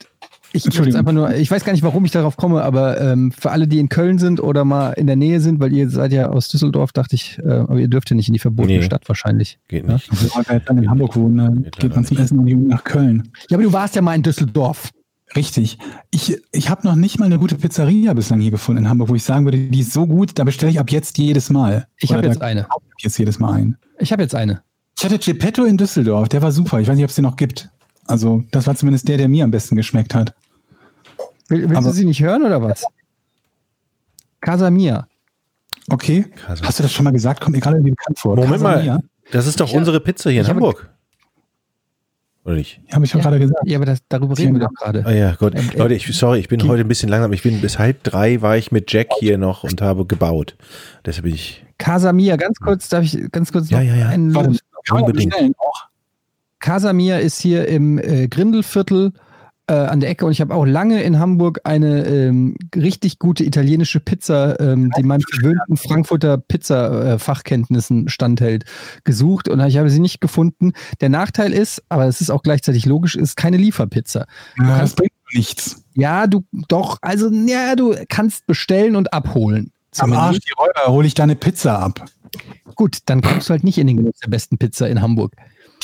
ich, 0.53 0.65
ich, 0.67 0.97
einfach 0.97 1.11
nur, 1.13 1.35
ich 1.35 1.51
weiß 1.51 1.65
gar 1.65 1.73
nicht, 1.73 1.83
warum 1.83 2.05
ich 2.05 2.13
darauf 2.13 2.37
komme, 2.37 2.63
aber 2.63 3.01
ähm, 3.01 3.33
für 3.33 3.51
alle, 3.51 3.67
die 3.67 3.81
in 3.81 3.89
Köln 3.89 4.19
sind 4.21 4.41
oder 4.41 4.65
mal 4.65 4.93
in 4.93 5.09
der 5.09 5.17
Nähe 5.17 5.41
sind, 5.41 5.59
weil 5.59 5.73
ihr 5.73 5.91
seid 5.91 6.13
ja 6.13 6.29
aus 6.29 6.49
Düsseldorf, 6.49 6.93
dachte 6.93 7.17
ich, 7.17 7.41
äh, 7.45 7.51
aber 7.51 7.81
ihr 7.81 7.89
dürft 7.89 8.11
ja 8.11 8.17
nicht 8.17 8.29
in 8.29 8.35
die 8.35 8.39
verbotene 8.39 8.79
Nee. 8.79 8.85
Stadt 8.85 9.09
wahrscheinlich. 9.09 9.59
Geht 9.67 9.89
Ja. 9.89 9.95
nicht. 9.95 10.09
Also, 10.13 10.31
wenn 10.37 10.45
wir 10.55 10.61
dann 10.61 10.79
in 10.79 10.89
Hamburg 10.89 11.17
wohnen, 11.17 11.37
dann 11.39 11.63
Geht 11.65 11.79
geht 11.81 11.97
man 11.97 12.05
zum 12.05 12.19
Essen 12.19 12.39
und 12.39 12.69
nach 12.69 12.85
Köln. 12.85 13.33
Ja, 13.51 13.57
aber 13.57 13.65
du 13.65 13.73
warst 13.73 13.97
ja 13.97 14.03
mal 14.03 14.15
in 14.15 14.23
Düsseldorf. 14.23 14.91
Richtig. 15.37 15.79
Ich, 16.11 16.41
ich 16.53 16.69
habe 16.71 16.87
noch 16.87 16.95
nicht 16.95 17.19
mal 17.19 17.27
eine 17.27 17.39
gute 17.39 17.57
Pizzeria 17.57 18.13
bislang 18.15 18.41
hier 18.41 18.51
gefunden 18.53 18.85
in 18.85 18.89
Hamburg, 18.89 19.09
wo 19.09 19.15
ich 19.15 19.25
sagen 19.25 19.45
würde, 19.45 19.59
die 19.59 19.81
ist 19.81 19.93
so 19.93 20.07
gut, 20.07 20.39
da 20.39 20.45
bestelle 20.45 20.71
ich 20.71 20.79
ab 20.79 20.91
jetzt 20.91 21.19
jedes 21.19 21.51
Mal. 21.51 21.89
Ich 21.99 22.13
habe 22.13 22.27
jetzt 22.27 22.41
eine. 22.41 22.67
ich 22.99 23.05
jetzt 23.05 23.19
jedes 23.19 23.39
Mal 23.41 23.53
ein. 23.55 23.77
Ich 23.99 24.13
habe 24.13 24.23
jetzt 24.23 24.35
eine. 24.35 24.63
Ich 24.97 25.05
hatte 25.05 25.19
Geppetto 25.19 25.65
in 25.65 25.77
Düsseldorf, 25.77 26.29
der 26.29 26.41
war 26.43 26.53
super. 26.53 26.79
Ich 26.81 26.87
weiß 26.87 26.95
nicht, 26.95 27.05
ob 27.05 27.11
es 27.11 27.17
den 27.17 27.25
noch 27.25 27.37
gibt. 27.37 27.69
Also, 28.07 28.45
das 28.53 28.67
war 28.67 28.77
zumindest 28.77 29.09
der, 29.09 29.17
der 29.17 29.29
mir 29.29 29.45
am 29.45 29.51
besten 29.51 29.75
geschmeckt 29.77 30.15
hat. 30.15 30.35
Will, 31.49 31.63
willst 31.63 31.77
Aber- 31.77 31.89
du 31.89 31.93
sie 31.93 32.05
nicht 32.05 32.23
hören 32.23 32.43
oder 32.45 32.63
was? 32.63 32.85
Casa 34.41 34.71
Mia. 34.71 35.09
Okay. 35.91 36.27
Krass. 36.37 36.63
Hast 36.63 36.79
du 36.79 36.83
das 36.83 36.93
schon 36.93 37.05
mal 37.05 37.11
gesagt? 37.11 37.41
Kommt 37.41 37.57
mir 37.57 37.61
gerade 37.61 37.77
irgendwie 37.77 37.91
bekannt 37.91 38.19
vor. 38.19 38.37
Moment 38.37 38.63
Casamia? 38.63 38.95
mal, 38.95 39.03
das 39.33 39.47
ist 39.47 39.59
doch 39.61 39.69
Ich 39.69 39.75
unsere 39.75 40.01
Pizza 40.01 40.31
hier 40.31 40.43
in 40.43 40.47
Hamburg. 40.47 40.91
Oder 42.45 42.57
nicht? 42.57 42.81
Habe 42.93 43.05
ich 43.05 43.11
schon 43.11 43.21
Ja. 43.21 43.29
gerade 43.29 43.39
gesagt. 43.41 43.61
Ja, 43.67 43.79
aber 43.79 43.87
das, 43.87 44.01
darüber 44.09 44.37
reden 44.37 44.55
wir 44.55 44.61
doch 44.67 44.75
gerade. 44.75 45.03
Ah 45.07 45.13
ja, 45.13 45.35
Gott. 45.35 45.55
Ähm, 45.57 45.71
äh, 45.75 45.79
Leute, 45.79 45.95
ich, 45.95 46.07
sorry, 46.17 46.41
ich 46.41 46.49
bin 46.49 46.67
heute 46.69 46.83
ein 46.83 46.89
bisschen 46.89 47.09
langsam. 47.09 47.33
Ich 47.33 47.43
bin 47.43 47.61
bis 47.61 47.79
halb 47.79 48.03
drei 48.03 48.43
war 48.43 48.57
ich 48.59 48.71
mit 48.71 48.93
Jack 48.93 49.09
hier 49.19 49.39
noch 49.39 49.65
und 49.65 49.81
habe 49.81 50.05
gebaut. 50.05 50.55
Deshalb 51.07 51.25
bin 51.25 51.35
ich. 51.35 51.65
Casa 51.79 52.13
Mia, 52.13 52.37
ganz 52.37 52.59
kurz, 52.61 52.89
darf 52.89 53.03
ich 53.05 53.31
ganz 53.33 53.51
kurz 53.51 53.71
Ja, 53.71 53.79
noch 53.79 53.87
ja, 53.87 53.95
ja. 53.97 54.09
einen 54.09 54.31
man 54.31 54.59
Unbedingt. 54.91 55.31
bestellen 55.33 55.55
auch. 55.59 55.87
Casa 56.61 56.93
Mia 56.93 57.17
ist 57.19 57.41
hier 57.41 57.67
im 57.67 57.99
äh, 57.99 58.29
Grindelviertel 58.29 59.13
äh, 59.67 59.75
an 59.75 60.01
der 60.01 60.11
Ecke 60.11 60.27
und 60.27 60.33
ich 60.33 60.41
habe 60.41 60.55
auch 60.55 60.65
lange 60.65 61.03
in 61.03 61.19
Hamburg 61.19 61.61
eine 61.65 62.07
ähm, 62.07 62.57
richtig 62.77 63.19
gute 63.19 63.45
italienische 63.45 64.01
Pizza, 64.01 64.61
ähm, 64.61 64.91
die 64.97 65.03
meinen 65.03 65.23
gewöhnten 65.23 65.77
Frankfurter 65.77 66.37
Pizza-Fachkenntnissen 66.39 68.09
standhält, 68.09 68.65
gesucht 69.05 69.49
und 69.49 69.61
ich 69.61 69.79
habe 69.79 69.91
sie 69.91 70.01
nicht 70.01 70.21
gefunden. 70.21 70.73
Der 71.01 71.09
Nachteil 71.09 71.53
ist, 71.53 71.83
aber 71.89 72.07
es 72.07 72.21
ist 72.21 72.31
auch 72.31 72.43
gleichzeitig 72.43 72.85
logisch, 72.85 73.17
ist 73.17 73.37
keine 73.37 73.57
Lieferpizza. 73.57 74.27
Ja, 74.59 74.81
das 74.81 74.95
bringt 74.95 75.13
nichts. 75.33 75.83
Ja, 75.95 76.27
du 76.27 76.45
doch, 76.69 76.99
also 77.01 77.31
ja, 77.31 77.75
du 77.77 77.95
kannst 78.09 78.47
bestellen 78.47 78.97
und 78.97 79.13
abholen. 79.13 79.73
Am 79.99 80.13
Arsch 80.13 80.41
die 80.41 80.53
Räuber 80.59 80.93
hole 80.93 81.07
ich 81.07 81.15
da 81.15 81.23
eine 81.23 81.37
Pizza 81.37 81.79
ab. 81.79 82.05
Gut, 82.75 82.99
dann 83.07 83.23
kommst 83.23 83.49
du 83.49 83.53
halt 83.53 83.65
nicht 83.65 83.79
in 83.79 83.87
den 83.87 83.97
Genuss 83.97 84.19
der 84.19 84.29
besten 84.29 84.59
Pizza 84.59 84.89
in 84.89 85.01
Hamburg. 85.01 85.33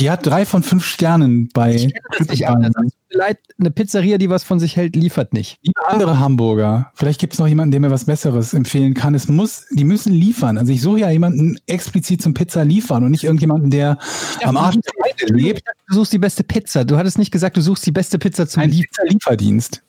Die 0.01 0.11
hat 0.11 0.27
drei 0.27 0.47
von 0.47 0.63
fünf 0.63 0.85
Sternen 0.85 1.49
bei 1.53 1.75
Ich 1.75 1.83
kenne 1.93 2.01
das 2.19 2.29
nicht 2.29 2.49
anders. 2.49 2.73
Leid, 3.11 3.39
eine 3.59 3.71
Pizzeria, 3.71 4.19
die 4.19 4.31
was 4.31 4.45
von 4.45 4.59
sich 4.59 4.77
hält, 4.77 4.97
liefert 4.97 5.33
nicht. 5.35 5.59
Liebe 5.63 5.81
andere 5.87 6.19
Hamburger, 6.19 6.91
vielleicht 6.95 7.21
gibt 7.21 7.35
es 7.35 7.39
noch 7.39 7.47
jemanden, 7.49 7.73
der 7.73 7.81
mir 7.81 7.91
was 7.91 8.05
Besseres 8.07 8.55
empfehlen 8.55 8.95
kann. 8.95 9.15
Es 9.15 9.29
muss, 9.29 9.67
die 9.73 9.85
müssen 9.85 10.13
liefern. 10.13 10.57
Also 10.59 10.73
ich 10.73 10.81
suche 10.81 11.01
ja 11.01 11.11
jemanden 11.11 11.59
explizit 11.67 12.23
zum 12.23 12.33
Pizza 12.35 12.65
liefern 12.65 13.05
und 13.05 13.11
nicht 13.11 13.25
irgendjemanden, 13.25 13.71
der 13.71 13.99
am 14.43 14.57
Arsch 14.57 14.77
der 15.21 15.37
lebt. 15.37 15.63
Du 15.89 15.95
suchst 15.97 16.13
die 16.13 16.19
beste 16.19 16.45
Pizza. 16.45 16.85
Du 16.85 16.97
hattest 16.97 17.19
nicht 17.19 17.31
gesagt, 17.31 17.57
du 17.57 17.61
suchst 17.61 17.85
die 17.85 17.93
beste 17.93 18.19
Pizza 18.19 18.47
zum 18.49 18.63
Ein 18.63 18.71
Liefern. 18.71 18.87
Pizza-Lieferdienst. 19.07 19.83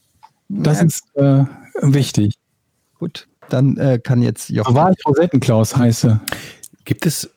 Das 0.49 0.80
Ja. 0.80 0.86
ist 0.86 1.03
äh, 1.16 1.45
wichtig. 1.82 2.34
Gut, 2.99 3.28
dann 3.49 3.78
äh, 3.78 3.99
kann 4.03 4.22
jetzt 4.22 4.49
Jochen. 4.49 4.76
War 4.76 4.91
ich 4.91 5.05
Rosettenklaus 5.05 5.78
heiße. 5.78 6.20
Gibt 6.84 7.05
es, 7.05 7.30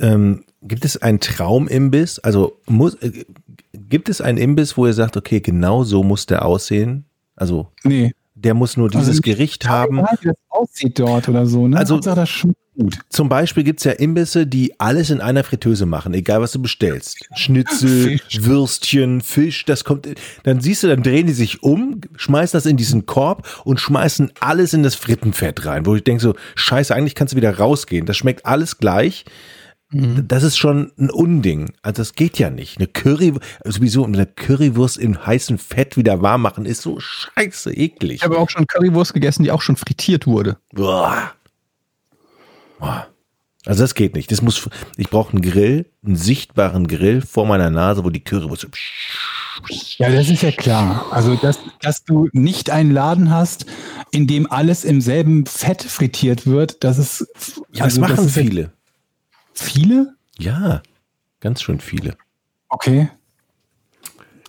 ähm, 0.00 0.44
gibt 0.62 0.84
es 0.84 1.00
einen 1.00 1.20
Traumimbiss? 1.20 2.18
Also 2.18 2.58
muss, 2.66 2.94
äh, 2.96 3.24
gibt 3.72 4.08
es 4.08 4.20
einen 4.20 4.38
Imbiss, 4.38 4.76
wo 4.76 4.86
ihr 4.86 4.92
sagt, 4.94 5.16
okay, 5.16 5.40
genau 5.40 5.84
so 5.84 6.02
muss 6.02 6.26
der 6.26 6.44
aussehen? 6.44 7.04
Also 7.36 7.68
Nee. 7.84 8.12
der 8.34 8.54
muss 8.54 8.76
nur 8.76 8.88
dieses 8.90 9.08
Also, 9.08 9.22
Gericht 9.22 9.68
haben. 9.68 9.98
Egal, 9.98 10.18
wie 10.20 10.26
das 10.28 10.36
aussieht 10.48 10.98
dort 10.98 11.28
oder 11.28 11.46
so. 11.46 11.68
Ne? 11.68 11.76
Also- 11.76 11.94
Hauptsache, 11.94 12.16
das 12.16 12.28
schmeckt 12.28 12.58
gut. 12.76 12.98
Zum 13.08 13.28
Beispiel 13.28 13.64
gibt's 13.64 13.82
ja 13.84 13.92
Imbisse, 13.92 14.46
die 14.46 14.78
alles 14.78 15.10
in 15.10 15.20
einer 15.20 15.42
Fritteuse 15.44 15.84
machen, 15.86 16.14
egal 16.14 16.40
was 16.40 16.52
du 16.52 16.60
bestellst. 16.62 17.18
Schnitzel, 17.34 17.88
Fisch. 18.28 18.44
Würstchen, 18.44 19.20
Fisch, 19.20 19.64
das 19.64 19.82
kommt, 19.84 20.08
dann 20.44 20.60
siehst 20.60 20.82
du, 20.84 20.88
dann 20.88 21.02
drehen 21.02 21.26
die 21.26 21.32
sich 21.32 21.62
um, 21.64 22.00
schmeißen 22.16 22.56
das 22.56 22.66
in 22.66 22.76
diesen 22.76 23.06
Korb 23.06 23.46
und 23.64 23.80
schmeißen 23.80 24.32
alles 24.40 24.74
in 24.74 24.82
das 24.84 24.94
Frittenfett 24.94 25.64
rein, 25.66 25.86
wo 25.86 25.94
ich 25.96 26.04
denke 26.04 26.22
so, 26.22 26.34
scheiße, 26.54 26.94
eigentlich 26.94 27.14
kannst 27.16 27.32
du 27.34 27.36
wieder 27.36 27.56
rausgehen. 27.58 28.06
Das 28.06 28.16
schmeckt 28.16 28.46
alles 28.46 28.78
gleich. 28.78 29.24
Das 29.90 30.42
ist 30.42 30.58
schon 30.58 30.92
ein 30.98 31.08
Unding. 31.10 31.72
Also 31.80 32.02
das 32.02 32.12
geht 32.12 32.38
ja 32.38 32.50
nicht. 32.50 32.76
Eine 32.76 32.88
Curry, 32.88 33.32
sowieso 33.64 34.04
eine 34.04 34.26
Currywurst 34.26 34.98
in 34.98 35.24
heißem 35.24 35.56
Fett 35.58 35.96
wieder 35.96 36.20
warm 36.20 36.42
machen, 36.42 36.66
ist 36.66 36.82
so 36.82 37.00
scheiße 37.00 37.72
eklig. 37.72 38.16
Ich 38.16 38.22
habe 38.22 38.38
auch 38.38 38.50
schon 38.50 38.66
Currywurst 38.66 39.14
gegessen, 39.14 39.44
die 39.44 39.50
auch 39.50 39.62
schon 39.62 39.76
frittiert 39.76 40.26
wurde. 40.26 40.58
Boah. 40.74 41.32
Boah. 42.78 43.06
Also 43.64 43.82
das 43.82 43.94
geht 43.94 44.14
nicht. 44.14 44.30
Das 44.30 44.42
muss, 44.42 44.68
ich 44.98 45.08
brauche 45.08 45.32
einen 45.32 45.42
Grill, 45.42 45.86
einen 46.04 46.16
sichtbaren 46.16 46.86
Grill 46.86 47.22
vor 47.22 47.46
meiner 47.46 47.70
Nase, 47.70 48.04
wo 48.04 48.10
die 48.10 48.20
Currywurst. 48.22 48.68
Ja, 49.96 50.10
das 50.10 50.28
ist 50.28 50.42
ja 50.42 50.52
klar. 50.52 51.06
Also, 51.10 51.34
dass, 51.34 51.58
dass 51.80 52.04
du 52.04 52.28
nicht 52.32 52.70
einen 52.70 52.92
Laden 52.92 53.30
hast, 53.30 53.66
in 54.12 54.26
dem 54.26 54.50
alles 54.50 54.84
im 54.84 55.00
selben 55.00 55.46
Fett 55.46 55.82
frittiert 55.82 56.46
wird, 56.46 56.84
das 56.84 56.98
ist. 56.98 57.26
Ja, 57.72 57.84
also, 57.84 58.00
das 58.02 58.10
machen 58.10 58.26
ist 58.26 58.36
ja- 58.36 58.42
viele. 58.42 58.72
Viele? 59.62 60.14
Ja, 60.38 60.82
ganz 61.40 61.62
schön 61.62 61.80
viele. 61.80 62.16
Okay. 62.68 63.08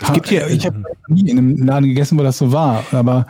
Es 0.02 0.14
gibt 0.14 0.30
hier- 0.30 0.48
ich 0.48 0.66
habe 0.66 0.84
nie 1.08 1.30
in 1.30 1.38
einem 1.38 1.58
Laden 1.66 1.88
gegessen, 1.90 2.18
wo 2.18 2.24
das 2.24 2.38
so 2.38 2.52
war, 2.54 2.86
aber 2.92 3.26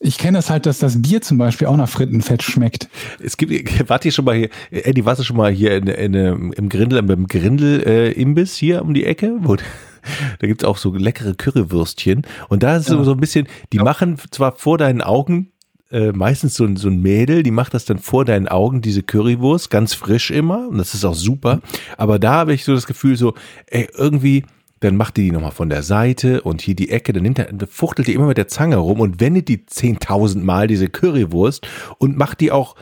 ich 0.00 0.18
kenne 0.18 0.36
das 0.36 0.50
halt, 0.50 0.66
dass 0.66 0.78
das 0.78 1.00
Bier 1.00 1.22
zum 1.22 1.38
Beispiel 1.38 1.66
auch 1.66 1.76
nach 1.76 1.88
Frittenfett 1.88 2.42
schmeckt. 2.42 2.88
Es 3.22 3.36
gibt, 3.38 3.52
wart 3.88 4.04
ihr 4.04 4.12
schon 4.12 4.26
mal 4.26 4.34
hier, 4.34 4.50
Eddie, 4.70 5.04
warst 5.06 5.20
du 5.20 5.24
schon 5.24 5.38
mal 5.38 5.50
hier 5.50 5.76
in, 5.76 5.86
in, 5.86 6.52
im 6.52 6.68
Grindel, 6.68 7.02
beim 7.02 7.26
Grindel-Imbiss 7.26 8.54
hier 8.56 8.82
um 8.82 8.92
die 8.92 9.06
Ecke? 9.06 9.32
Wo, 9.40 9.56
da 10.38 10.46
gibt's 10.46 10.64
auch 10.64 10.76
so 10.76 10.92
leckere 10.94 11.34
Currywürstchen. 11.34 12.22
Und 12.50 12.62
da 12.62 12.76
ist 12.76 12.86
so, 12.88 13.02
so 13.04 13.12
ein 13.12 13.20
bisschen, 13.20 13.48
die 13.72 13.78
machen 13.78 14.18
zwar 14.30 14.52
vor 14.56 14.76
deinen 14.76 15.00
Augen 15.00 15.52
äh, 15.94 16.12
meistens 16.12 16.54
so, 16.56 16.64
ein- 16.64 16.76
so 16.76 16.88
ein 16.88 17.00
Mädel, 17.00 17.42
die 17.42 17.50
macht 17.52 17.72
das 17.72 17.84
dann 17.84 17.98
vor 17.98 18.24
deinen 18.24 18.48
Augen, 18.48 18.80
diese 18.82 19.02
Currywurst, 19.02 19.70
ganz 19.70 19.94
frisch 19.94 20.30
immer. 20.30 20.68
Und 20.68 20.78
das 20.78 20.92
ist 20.94 21.04
auch 21.04 21.14
super. 21.14 21.60
Aber 21.96 22.18
da 22.18 22.32
habe 22.34 22.52
ich 22.52 22.64
so 22.64 22.74
das 22.74 22.86
Gefühl, 22.86 23.16
so, 23.16 23.34
ey, 23.66 23.88
irgendwie, 23.96 24.44
dann 24.80 24.96
macht 24.96 25.16
die 25.16 25.22
die 25.22 25.30
nochmal 25.30 25.52
von 25.52 25.70
der 25.70 25.82
Seite 25.82 26.42
und 26.42 26.60
hier 26.60 26.74
die 26.74 26.90
Ecke, 26.90 27.12
dann 27.12 27.22
nimmt 27.22 27.38
er, 27.38 27.46
dann 27.52 27.68
fuchtelt 27.68 28.08
die 28.08 28.12
immer 28.14 28.26
mit 28.26 28.36
der 28.36 28.48
Zange 28.48 28.76
rum 28.76 29.00
und 29.00 29.20
wendet 29.20 29.48
die 29.48 29.58
10.000 29.66 30.42
Mal, 30.44 30.66
diese 30.66 30.88
Currywurst, 30.88 31.66
und 31.98 32.18
macht 32.18 32.40
die 32.40 32.50
auch 32.52 32.74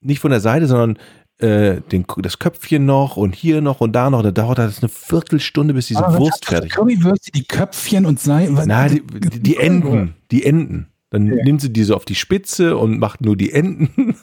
nicht 0.00 0.18
von 0.20 0.30
der 0.32 0.40
Seite, 0.40 0.66
sondern 0.66 0.98
äh, 1.38 1.80
den, 1.92 2.04
das 2.18 2.38
Köpfchen 2.38 2.86
noch 2.86 3.16
und 3.16 3.34
hier 3.34 3.60
noch 3.60 3.80
und 3.80 3.92
da 3.92 4.08
noch. 4.08 4.22
Da 4.22 4.30
dauert 4.30 4.58
das 4.58 4.78
eine 4.82 4.88
Viertelstunde, 4.88 5.74
bis 5.74 5.88
diese 5.88 6.00
Wurst 6.18 6.46
fertig 6.46 6.70
ist. 6.70 6.76
Currywürste, 6.76 7.30
die 7.32 7.44
Köpfchen 7.44 8.06
und 8.06 8.20
Sei. 8.20 8.48
was- 8.50 8.66
Na, 8.66 8.88
die, 8.88 9.02
die, 9.04 9.40
die 9.40 9.56
Enden, 9.56 10.14
die 10.30 10.44
Enden. 10.46 10.86
Dann 11.14 11.26
nimmt 11.26 11.60
sie 11.60 11.72
die 11.72 11.84
so 11.84 11.94
auf 11.94 12.04
die 12.04 12.16
Spitze 12.16 12.76
und 12.76 12.98
macht 12.98 13.20
nur 13.20 13.36
die 13.36 13.52
Enden. 13.52 14.16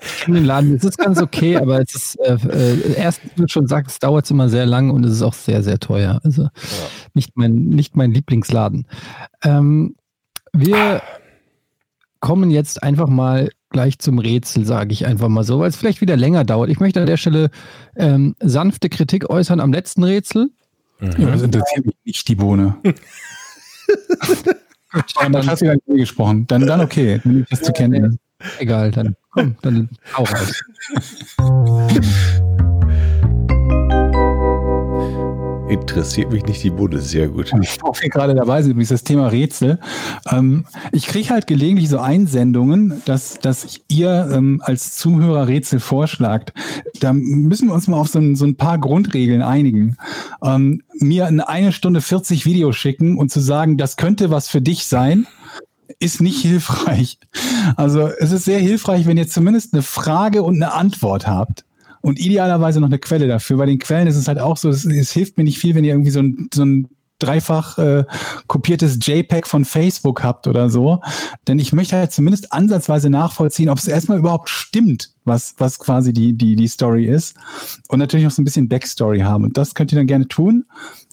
Ich 0.00 0.20
kenne 0.20 0.38
den 0.38 0.44
Laden, 0.44 0.76
es 0.76 0.84
ist 0.84 0.96
ganz 0.96 1.20
okay, 1.20 1.56
aber 1.56 1.80
es 1.80 1.92
ist 1.92 2.20
äh, 2.20 2.34
äh, 2.34 2.94
erstens, 2.96 3.32
wie 3.34 3.42
du 3.42 3.48
schon 3.48 3.66
sagst, 3.66 3.94
es 3.94 3.98
dauert 3.98 4.30
immer 4.30 4.48
sehr 4.48 4.64
lang 4.64 4.90
und 4.90 5.04
es 5.04 5.14
ist 5.14 5.22
auch 5.22 5.34
sehr, 5.34 5.64
sehr 5.64 5.80
teuer. 5.80 6.20
Also 6.22 6.48
nicht, 7.14 7.36
mein, 7.36 7.54
nicht 7.54 7.96
mein 7.96 8.12
Lieblingsladen. 8.12 8.86
Ähm, 9.42 9.96
wir 10.52 11.02
kommen 12.20 12.52
jetzt 12.52 12.80
einfach 12.84 13.08
mal 13.08 13.50
gleich 13.70 13.98
zum 13.98 14.20
Rätsel, 14.20 14.64
sage 14.64 14.92
ich 14.92 15.06
einfach 15.06 15.28
mal 15.28 15.42
so, 15.42 15.58
weil 15.58 15.68
es 15.68 15.74
vielleicht 15.74 16.00
wieder 16.00 16.16
länger 16.16 16.44
dauert. 16.44 16.70
Ich 16.70 16.78
möchte 16.78 17.00
an 17.00 17.06
der 17.06 17.16
Stelle 17.16 17.50
ähm, 17.96 18.36
sanfte 18.38 18.88
Kritik 18.88 19.28
äußern 19.28 19.58
am 19.58 19.72
letzten 19.72 20.04
Rätsel. 20.04 20.50
Ja, 21.00 21.08
das 21.10 21.42
interessiert 21.42 21.86
mich 21.86 21.96
nicht, 22.04 22.28
die 22.28 22.36
Bohne. 22.36 22.76
Aber 24.92 25.30
das 25.30 25.48
hast 25.48 25.62
du 25.62 25.66
ja 25.66 25.74
nicht 25.74 25.86
gesprochen. 25.86 26.46
Dann, 26.46 26.66
dann 26.66 26.80
okay, 26.80 27.20
dann 27.22 27.40
ich 27.42 27.48
das 27.48 27.62
zu 27.62 27.72
kennen. 27.72 28.18
Egal, 28.58 28.90
dann 28.90 29.16
komm, 29.30 29.56
dann 29.62 29.88
hau 30.16 30.24
raus. 30.24 30.62
Interessiert 35.70 36.32
mich 36.32 36.44
nicht 36.46 36.64
die 36.64 36.70
Bude, 36.70 37.00
sehr 37.00 37.28
gut. 37.28 37.52
wo 37.52 37.92
wir 37.92 38.08
gerade 38.08 38.34
dabei 38.34 38.60
sind, 38.60 38.72
übrigens 38.72 38.88
das 38.88 39.04
Thema 39.04 39.28
Rätsel. 39.28 39.78
Ähm, 40.28 40.64
ich 40.90 41.06
kriege 41.06 41.30
halt 41.30 41.46
gelegentlich 41.46 41.88
so 41.88 42.00
Einsendungen, 42.00 43.00
dass, 43.04 43.38
dass 43.38 43.78
ihr 43.86 44.28
ähm, 44.32 44.60
als 44.64 44.96
Zuhörer 44.96 45.46
Rätsel 45.46 45.78
vorschlagt. 45.78 46.52
Da 46.98 47.12
müssen 47.12 47.68
wir 47.68 47.74
uns 47.74 47.86
mal 47.86 47.98
auf 47.98 48.08
so 48.08 48.18
ein, 48.18 48.34
so 48.34 48.46
ein 48.46 48.56
paar 48.56 48.78
Grundregeln 48.78 49.42
einigen. 49.42 49.96
Ähm, 50.42 50.82
mir 50.98 51.26
eine, 51.26 51.48
eine 51.48 51.70
Stunde 51.70 52.00
40 52.00 52.46
Videos 52.46 52.74
schicken 52.74 53.16
und 53.16 53.30
zu 53.30 53.38
sagen, 53.38 53.76
das 53.76 53.96
könnte 53.96 54.32
was 54.32 54.48
für 54.48 54.60
dich 54.60 54.86
sein, 54.86 55.28
ist 56.00 56.20
nicht 56.20 56.40
hilfreich. 56.42 57.18
Also 57.76 58.08
es 58.08 58.32
ist 58.32 58.44
sehr 58.44 58.58
hilfreich, 58.58 59.06
wenn 59.06 59.18
ihr 59.18 59.28
zumindest 59.28 59.72
eine 59.72 59.82
Frage 59.82 60.42
und 60.42 60.56
eine 60.56 60.72
Antwort 60.72 61.28
habt. 61.28 61.64
Und 62.02 62.18
idealerweise 62.18 62.80
noch 62.80 62.88
eine 62.88 62.98
Quelle 62.98 63.28
dafür. 63.28 63.58
Bei 63.58 63.66
den 63.66 63.78
Quellen 63.78 64.08
ist 64.08 64.16
es 64.16 64.28
halt 64.28 64.38
auch 64.38 64.56
so, 64.56 64.68
es, 64.70 64.84
es 64.84 65.12
hilft 65.12 65.36
mir 65.36 65.44
nicht 65.44 65.58
viel, 65.58 65.74
wenn 65.74 65.84
ihr 65.84 65.92
irgendwie 65.92 66.10
so 66.10 66.20
ein, 66.20 66.48
so 66.52 66.64
ein 66.64 66.88
dreifach 67.20 67.78
äh, 67.78 68.04
kopiertes 68.46 68.98
JPEG 69.00 69.46
von 69.46 69.64
Facebook 69.64 70.24
habt 70.24 70.46
oder 70.46 70.68
so. 70.68 71.00
Denn 71.46 71.58
ich 71.58 71.72
möchte 71.72 71.96
halt 71.96 72.12
zumindest 72.12 72.52
ansatzweise 72.52 73.10
nachvollziehen, 73.10 73.68
ob 73.68 73.78
es 73.78 73.86
erstmal 73.86 74.18
überhaupt 74.18 74.48
stimmt, 74.48 75.12
was, 75.24 75.54
was 75.58 75.78
quasi 75.78 76.12
die, 76.12 76.32
die, 76.32 76.56
die 76.56 76.68
Story 76.68 77.04
ist. 77.04 77.36
Und 77.88 78.00
natürlich 78.00 78.24
noch 78.24 78.32
so 78.32 78.42
ein 78.42 78.44
bisschen 78.44 78.68
Backstory 78.68 79.20
haben. 79.20 79.44
Und 79.44 79.56
das 79.56 79.74
könnt 79.74 79.92
ihr 79.92 79.98
dann 79.98 80.06
gerne 80.06 80.26
tun. 80.26 80.64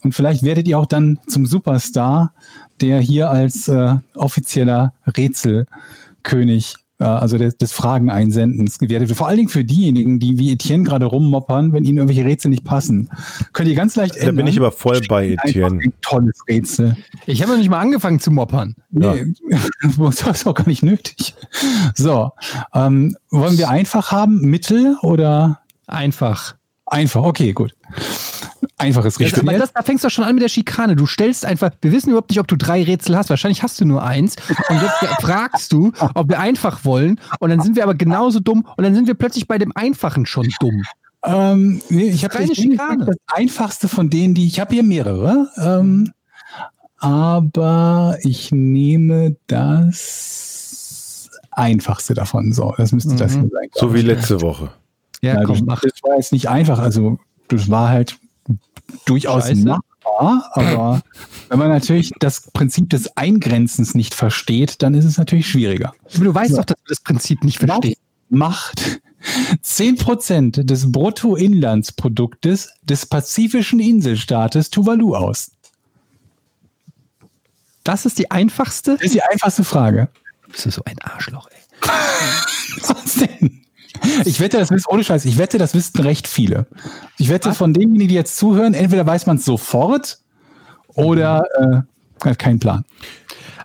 Und 0.04 0.16
vielleicht 0.16 0.44
werdet 0.44 0.68
ihr 0.68 0.80
auch 0.80 0.86
dann 0.86 1.20
zum 1.28 1.46
Superstar, 1.46 2.34
der 2.82 3.00
hier 3.00 3.30
als 3.30 3.68
äh, 3.68 3.96
offizieller 4.16 4.94
Rätselkönig 5.06 6.76
also 7.06 7.38
des, 7.38 7.58
des 7.58 7.72
Fragen 7.72 8.10
einsendens 8.10 8.80
gewertet 8.80 9.10
wird. 9.10 9.18
Vor 9.18 9.28
allen 9.28 9.38
Dingen 9.38 9.50
für 9.50 9.64
diejenigen, 9.64 10.20
die 10.20 10.38
wie 10.40 10.52
Etienne 10.52 10.84
gerade 10.84 11.06
rummoppern, 11.06 11.74
wenn 11.74 11.84
ihnen 11.84 12.00
irgendwelche 12.00 12.26
Rätsel 12.26 12.50
nicht 12.50 12.64
passen. 12.64 13.10
Könnt 13.54 13.70
ihr 13.70 13.76
ganz 13.76 13.96
leicht 13.96 14.16
Da 14.22 14.32
bin 14.32 14.48
ich 14.48 14.58
aber 14.58 14.72
voll 14.72 15.02
bei 15.08 15.38
Etienne. 15.44 15.80
Ein 15.84 15.94
tolles 16.02 16.40
Rätsel. 16.48 16.98
Ich 17.26 17.42
habe 17.42 17.52
noch 17.52 17.60
nicht 17.60 17.70
mal 17.70 17.80
angefangen 17.80 18.20
zu 18.20 18.32
moppern. 18.32 18.76
Nee, 18.90 19.34
das 19.98 20.22
ist 20.22 20.48
auch 20.48 20.56
gar 20.56 20.68
nicht 20.68 20.84
nötig. 20.84 21.36
So, 21.96 22.32
ähm, 22.74 23.16
wollen 23.30 23.58
wir 23.58 23.70
einfach 23.70 24.12
haben, 24.12 24.42
mittel 24.42 24.98
oder 25.02 25.62
Einfach. 25.88 26.56
einfach? 26.86 27.24
Okay, 27.24 27.54
gut. 27.54 27.74
Einfach 28.80 29.06
ist 29.06 29.16
Das, 29.20 29.26
richtig. 29.26 29.42
aber 29.42 29.58
das, 29.58 29.74
da 29.74 29.82
fängst 29.82 30.04
du 30.04 30.10
schon 30.12 30.24
an 30.24 30.36
mit 30.36 30.44
der 30.44 30.50
Schikane. 30.50 30.96
Du 30.96 31.08
stellst 31.08 31.46
einfach, 31.46 31.72
wir 31.82 31.92
wissen 31.92 32.10
überhaupt 32.10 32.30
nicht, 32.30 32.40
ob 32.40 32.48
du 32.48 32.56
drei 32.56 32.84
Rätsel 32.84 33.18
hast. 33.18 33.30
Wahrscheinlich 33.32 33.64
hast 33.64 33.82
du 33.82 33.86
nur 33.86 34.04
eins. 34.04 34.36
Und 34.70 34.82
jetzt 34.82 34.98
fragst 35.22 35.74
du, 35.74 35.92
ob 36.14 36.30
wir 36.30 36.40
einfach 36.40 36.86
wollen. 36.86 37.20
Und 37.40 37.50
dann 37.50 37.62
sind 37.62 37.76
wir 37.76 37.84
aber 37.84 37.96
genauso 37.96 38.40
dumm. 38.40 38.68
Und 38.78 38.84
dann 38.84 38.94
sind 38.94 39.08
wir 39.08 39.16
plötzlich 39.16 39.48
bei 39.48 39.58
dem 39.58 39.72
Einfachen 39.76 40.28
schon 40.28 40.48
dumm. 40.60 40.84
Ähm, 41.26 41.82
nee, 41.90 42.10
ich 42.10 42.24
habe 42.24 42.38
das 42.38 43.18
einfachste 43.26 43.88
von 43.88 44.12
denen, 44.12 44.36
die 44.36 44.46
ich 44.46 44.60
habe 44.60 44.76
hier 44.76 44.84
mehrere. 44.84 45.50
Ähm, 45.58 46.12
aber 47.00 48.18
ich 48.24 48.52
nehme 48.52 49.38
das 49.48 51.30
einfachste 51.52 52.14
davon. 52.14 52.54
So, 52.54 52.74
das 52.78 52.92
müsste 52.92 53.16
das 53.16 53.36
Mhm. 53.36 53.42
hier 53.42 53.50
sein. 53.52 53.70
So 53.74 53.94
wie 53.94 54.02
letzte 54.02 54.42
Woche. 54.42 54.70
Ja, 55.22 55.34
Ja, 55.36 55.44
komm, 55.44 55.56
das, 55.56 55.66
mach. 55.66 55.82
das 55.82 55.94
war 56.04 56.16
jetzt 56.18 56.32
nicht 56.32 56.48
einfach. 56.50 56.78
Also, 56.80 57.18
das 57.48 57.70
war 57.70 57.90
halt 57.90 58.18
durchaus 59.06 59.48
Scheiße. 59.48 59.66
machbar, 59.66 60.50
aber 60.54 61.02
wenn 61.50 61.60
man 61.60 61.70
natürlich 61.70 62.12
das 62.20 62.50
Prinzip 62.52 62.90
des 62.90 63.16
Eingrenzens 63.18 63.96
nicht 63.96 64.14
versteht, 64.14 64.82
dann 64.82 64.94
ist 64.94 65.06
es 65.06 65.18
natürlich 65.18 65.48
schwieriger. 65.48 65.94
Du 66.14 66.34
weißt 66.34 66.58
doch, 66.58 66.66
dass 66.66 66.78
du 66.78 66.90
das 66.90 67.00
Prinzip 67.02 67.44
nicht 67.44 67.60
verstehst. 67.60 68.02
Macht 68.30 69.02
10% 69.64 70.64
des 70.64 70.92
Bruttoinlandsproduktes 70.92 72.70
des 72.84 73.06
pazifischen 73.06 73.80
Inselstaates 73.80 74.70
Tuvalu 74.70 75.16
aus? 75.16 75.52
Das 77.84 78.06
ist 78.06 78.20
die 78.20 78.30
einfachste. 78.32 78.96
Das 78.96 79.04
ist 79.04 79.16
die 79.16 79.24
einfachste 79.24 79.64
Frage. 79.64 80.10
Bist 80.52 80.66
du 80.66 80.72
so 80.72 80.82
ein 80.86 81.00
Arschloch, 81.00 81.48
ey. 81.50 81.58
Was 82.82 83.14
denn? 83.16 83.66
Ich 84.26 84.40
wette, 84.40 84.58
das 84.58 84.72
wissen, 84.72 84.88
ohne 84.90 85.04
Scheiß, 85.04 85.26
ich 85.26 85.38
wette, 85.38 85.58
das 85.58 85.74
wissen 85.74 86.02
recht 86.02 86.28
viele. 86.28 86.68
Ich 87.18 87.30
wette, 87.30 87.54
von 87.54 87.74
denen, 87.74 87.96
die 87.96 88.08
jetzt 88.08 88.38
zuhören, 88.38 88.74
entweder 88.74 89.06
weiß 89.06 89.26
man 89.26 89.38
es 89.38 89.46
sofort 89.46 90.20
oder 90.88 91.44
äh, 91.60 92.26
hat 92.26 92.40
keinen 92.40 92.60
Plan. 92.60 92.84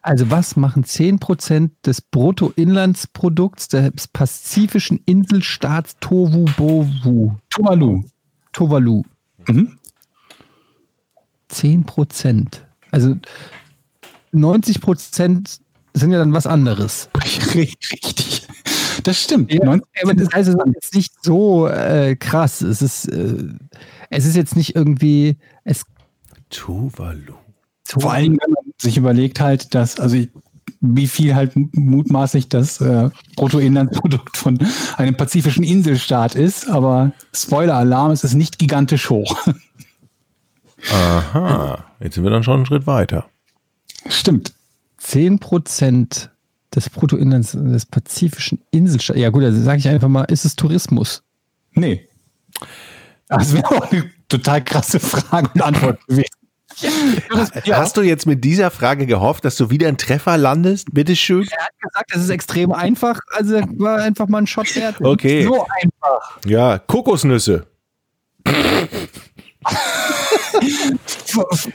Also 0.03 0.31
was 0.31 0.57
machen 0.57 0.85
10% 0.85 1.71
des 1.87 2.01
Bruttoinlandsprodukts 2.01 3.69
des 3.69 4.09
pazifischen 4.09 5.01
Inselstaats 5.07 5.97
Tovu 6.01 6.45
Bovu? 6.57 7.37
Tuvalu. 7.51 8.03
Tuvalu. 8.53 9.05
Mhm. 9.47 9.79
10%. 11.51 12.47
Also 12.91 13.17
90% 14.35 15.61
sind 15.95 16.11
ja 16.11 16.19
dann 16.19 16.33
was 16.33 16.47
anderes. 16.47 17.09
Richtig. 17.55 18.49
Das 19.03 19.21
stimmt. 19.21 19.53
Ja, 19.53 19.65
90 19.65 19.87
aber 20.03 20.15
das 20.15 20.33
heißt, 20.33 20.49
es 20.49 20.55
ist 20.55 20.75
jetzt 20.75 20.95
nicht 20.95 21.15
so 21.23 21.67
äh, 21.67 22.17
krass. 22.17 22.61
Es 22.61 22.83
ist, 22.83 23.07
äh, 23.07 23.45
es 24.11 24.27
ist 24.27 24.37
jetzt 24.37 24.57
nicht 24.57 24.75
irgendwie, 24.75 25.37
es 25.65 25.85
Tuvalu. 26.51 27.35
Vor 27.87 28.13
allem, 28.13 28.39
wenn 28.43 28.53
man 28.53 28.65
sich 28.79 28.97
überlegt 28.97 29.41
halt, 29.41 29.75
dass, 29.75 29.99
also 29.99 30.17
ich, 30.17 30.31
wie 30.81 31.07
viel 31.07 31.35
halt 31.35 31.53
mutmaßlich 31.55 32.49
das 32.49 32.81
äh, 32.81 33.11
Bruttoinlandsprodukt 33.37 34.37
von 34.37 34.59
einem 34.97 35.17
pazifischen 35.17 35.65
Inselstaat 35.65 36.35
ist, 36.35 36.69
aber 36.69 37.13
Spoiler-Alarm, 37.33 38.11
es 38.11 38.25
ist 38.25 38.35
nicht 38.35 38.59
gigantisch 38.59 39.11
hoch. 39.11 39.37
Aha, 40.91 41.85
jetzt 42.01 42.17
sind 42.17 42.25
wir 42.25 42.31
dann 42.31 42.43
schon 42.43 42.57
einen 42.57 42.67
Schritt 42.67 42.87
weiter. 42.87 43.27
Stimmt. 44.09 44.53
10% 45.01 46.29
des 46.75 46.91
Bruttoinlands 46.91 47.53
des 47.53 47.87
pazifischen 47.87 48.61
Inselstaates. 48.71 49.21
Ja 49.21 49.31
gut, 49.31 49.45
also 49.45 49.61
sage 49.61 49.79
ich 49.79 49.89
einfach 49.89 50.09
mal, 50.09 50.25
ist 50.25 50.45
es 50.45 50.57
Tourismus? 50.57 51.23
Nee. 51.73 52.09
Das 53.29 53.55
wäre 53.55 53.67
auch 53.67 53.91
eine 53.91 54.11
total 54.29 54.63
krasse 54.63 55.01
Frage 55.01 55.51
und 55.55 55.63
Antwort 55.63 56.07
gewesen. 56.07 56.27
Hast 57.71 57.97
du 57.97 58.03
jetzt 58.03 58.27
mit 58.27 58.45
dieser 58.45 58.71
Frage 58.71 59.07
gehofft, 59.07 59.45
dass 59.45 59.57
du 59.57 59.71
wieder 59.71 59.89
einen 59.89 59.99
Treffer 59.99 60.37
landest? 60.39 60.93
Bitteschön. 60.93 61.47
Er 61.51 61.65
hat 61.65 61.73
gesagt, 61.81 62.11
es 62.15 62.23
ist 62.23 62.31
extrem 62.31 62.73
einfach, 62.73 63.21
also 63.33 63.61
war 63.77 63.99
einfach 63.99 64.29
mal 64.29 64.39
ein 64.39 64.47
Shot 64.47 64.75
wert. 64.77 64.97
Okay. 65.01 65.45
So 65.45 65.67
einfach. 65.83 66.39
Ja, 66.47 66.79
Kokosnüsse. 66.79 67.67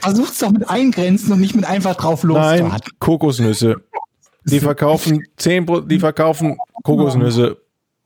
Versuch's 0.00 0.38
doch 0.38 0.50
mit 0.50 0.68
Eingrenzen 0.68 1.32
und 1.32 1.40
nicht 1.40 1.54
mit 1.54 1.64
einfach 1.64 1.94
drauf 1.96 2.22
los. 2.22 2.38
Nein, 2.38 2.70
Kokosnüsse. 2.98 3.76
Die 4.50 4.60
verkaufen 4.60 5.22
10 5.36 5.66
Pro 5.66 5.80
die 5.80 5.98
verkaufen 5.98 6.56
Kokosnüsse. 6.82 7.56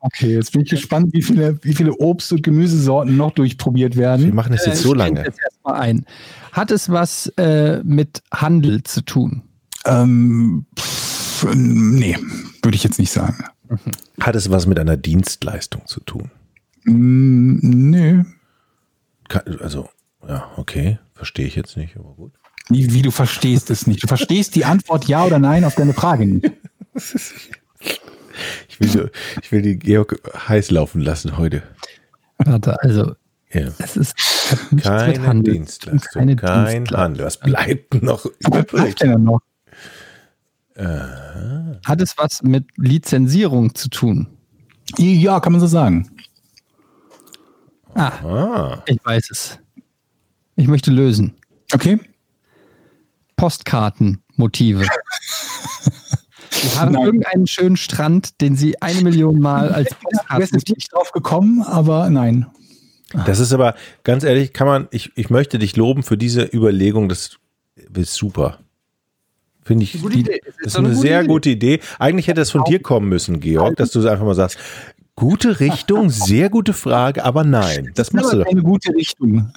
Okay, 0.01 0.34
jetzt 0.34 0.51
bin 0.53 0.62
ich 0.62 0.70
gespannt, 0.70 1.12
wie 1.12 1.22
viele, 1.22 1.59
wie 1.62 1.72
viele 1.74 1.93
Obst- 1.93 2.32
und 2.32 2.43
Gemüsesorten 2.43 3.16
noch 3.16 3.30
durchprobiert 3.30 3.95
Wir 3.95 4.03
werden. 4.03 4.34
machen 4.34 4.53
das 4.53 4.66
Äh, 4.66 4.70
jetzt 4.70 4.82
so 4.82 4.88
schenke 4.90 4.99
lange. 4.99 5.24
Jetzt 5.24 5.38
erstmal 5.45 5.74
ein. 5.80 6.05
Hat 6.51 6.70
es 6.72 6.90
was 6.90 7.28
äh, 7.36 7.80
mit 7.84 8.22
Handel 8.34 8.82
zu 8.82 9.03
tun? 9.03 9.43
Ähm, 9.84 10.66
pff, 10.78 11.47
nee, 11.55 12.16
würde 12.62 12.74
ich 12.74 12.82
jetzt 12.82 12.99
nicht 12.99 13.12
sagen. 13.12 13.45
Hat 14.20 14.34
es 14.34 14.51
was 14.51 14.66
mit 14.66 14.78
einer 14.80 14.97
Dienstleistung 14.97 15.86
zu 15.86 16.01
tun? 16.01 16.30
Mm, 16.84 17.59
nö. 17.62 18.24
Kann- 19.28 19.43
Also, 19.61 19.88
ja, 20.28 20.51
okay, 20.57 20.99
verstehe 21.14 21.47
ich 21.47 21.55
jetzt 21.55 21.76
nicht, 21.76 21.97
aber 21.97 22.12
gut. 22.14 22.32
Wie, 22.68 22.92
wie 22.94 23.02
du 23.02 23.10
verstehst 23.10 23.70
es 23.70 23.86
nicht. 23.86 24.02
Du 24.02 24.06
verstehst 24.06 24.54
die 24.54 24.64
Antwort 24.64 25.06
ja 25.06 25.24
oder 25.24 25.38
nein 25.38 25.64
auf 25.64 25.74
deine 25.74 25.92
Frage 25.94 26.26
nicht. 26.26 26.50
Ich 28.68 28.80
will, 28.80 29.10
ich 29.42 29.52
will 29.52 29.60
die 29.62 29.78
Georg 29.78 30.18
heiß 30.48 30.70
laufen 30.70 31.02
lassen 31.02 31.36
heute. 31.36 31.62
Warte, 32.38 32.80
also 32.82 33.14
Ja. 33.52 33.68
es 33.78 33.96
ist 33.96 34.14
Keine 34.82 35.26
Handel. 35.26 35.52
Dienstleistung, 35.54 36.00
Keine 36.12 36.36
kein 36.36 36.64
Dienstleistung. 36.64 36.98
Handel. 36.98 37.26
Was 37.26 37.36
bleibt 37.38 38.02
noch 38.02 38.24
Was 38.24 38.32
übrig? 38.48 38.66
bleibt 38.68 39.02
denn 39.02 39.12
dann 39.12 39.24
noch? 39.24 39.40
Hat 41.84 42.00
es 42.00 42.16
was 42.16 42.42
mit 42.42 42.64
Lizenzierung 42.76 43.74
zu 43.74 43.90
tun? 43.90 44.26
Ja, 44.96 45.38
kann 45.40 45.52
man 45.52 45.60
so 45.60 45.66
sagen. 45.66 46.10
Ah, 47.94 48.08
Ah, 48.24 48.82
ich 48.86 48.98
weiß 49.04 49.30
es. 49.30 49.58
Ich 50.56 50.66
möchte 50.68 50.90
lösen. 50.90 51.34
Okay. 51.74 52.00
Postkartenmotive. 53.43 54.84
Sie 56.51 56.78
haben 56.78 56.93
Nein. 56.93 57.07
irgendeinen 57.07 57.49
schönen 57.49 57.76
Strand, 57.76 58.40
den 58.40 58.55
Sie 58.55 58.80
eine 58.80 59.01
Million 59.03 59.40
Mal 59.40 59.72
als 59.72 59.88
Du 59.88 59.97
bist 59.97 60.12
jetzt 60.12 60.28
Postkartenmotiv 60.28 60.76
nicht 60.76 60.93
drauf 60.93 61.11
gekommen, 61.11 61.62
aber 61.62 62.09
nein. 62.09 62.47
das 63.26 63.40
ist 63.40 63.53
aber, 63.53 63.74
ganz 64.05 64.22
ehrlich, 64.22 64.53
kann 64.53 64.68
man, 64.68 64.86
ich, 64.93 65.11
ich 65.16 65.28
möchte 65.28 65.59
dich 65.59 65.74
loben 65.74 66.05
für 66.05 66.16
diese 66.16 66.45
Überlegung, 66.45 67.09
das 67.09 67.38
ist 67.97 68.14
super. 68.14 68.61
Finde 69.64 69.82
ich, 69.82 69.97
Idee. 70.05 70.40
das 70.62 70.74
ist 70.74 70.76
eine 70.76 70.95
sehr 70.95 71.24
gute 71.24 71.51
Idee. 71.51 71.80
Eigentlich 71.99 72.28
hätte 72.28 72.43
es 72.43 72.53
von 72.53 72.62
dir 72.62 72.80
kommen 72.80 73.09
müssen, 73.09 73.40
Georg, 73.40 73.74
dass 73.76 73.90
du 73.90 74.07
einfach 74.09 74.24
mal 74.24 74.36
sagst, 74.36 74.57
gute 75.16 75.59
Richtung, 75.59 76.11
sehr 76.11 76.49
gute 76.49 76.74
Frage, 76.74 77.24
aber 77.24 77.43
nein, 77.43 77.90
das 77.97 78.12
machst 78.12 78.34
du 78.34 78.38
doch. 78.38 78.47
eine 78.47 78.62
gute 78.62 78.95
Richtung. 78.95 79.53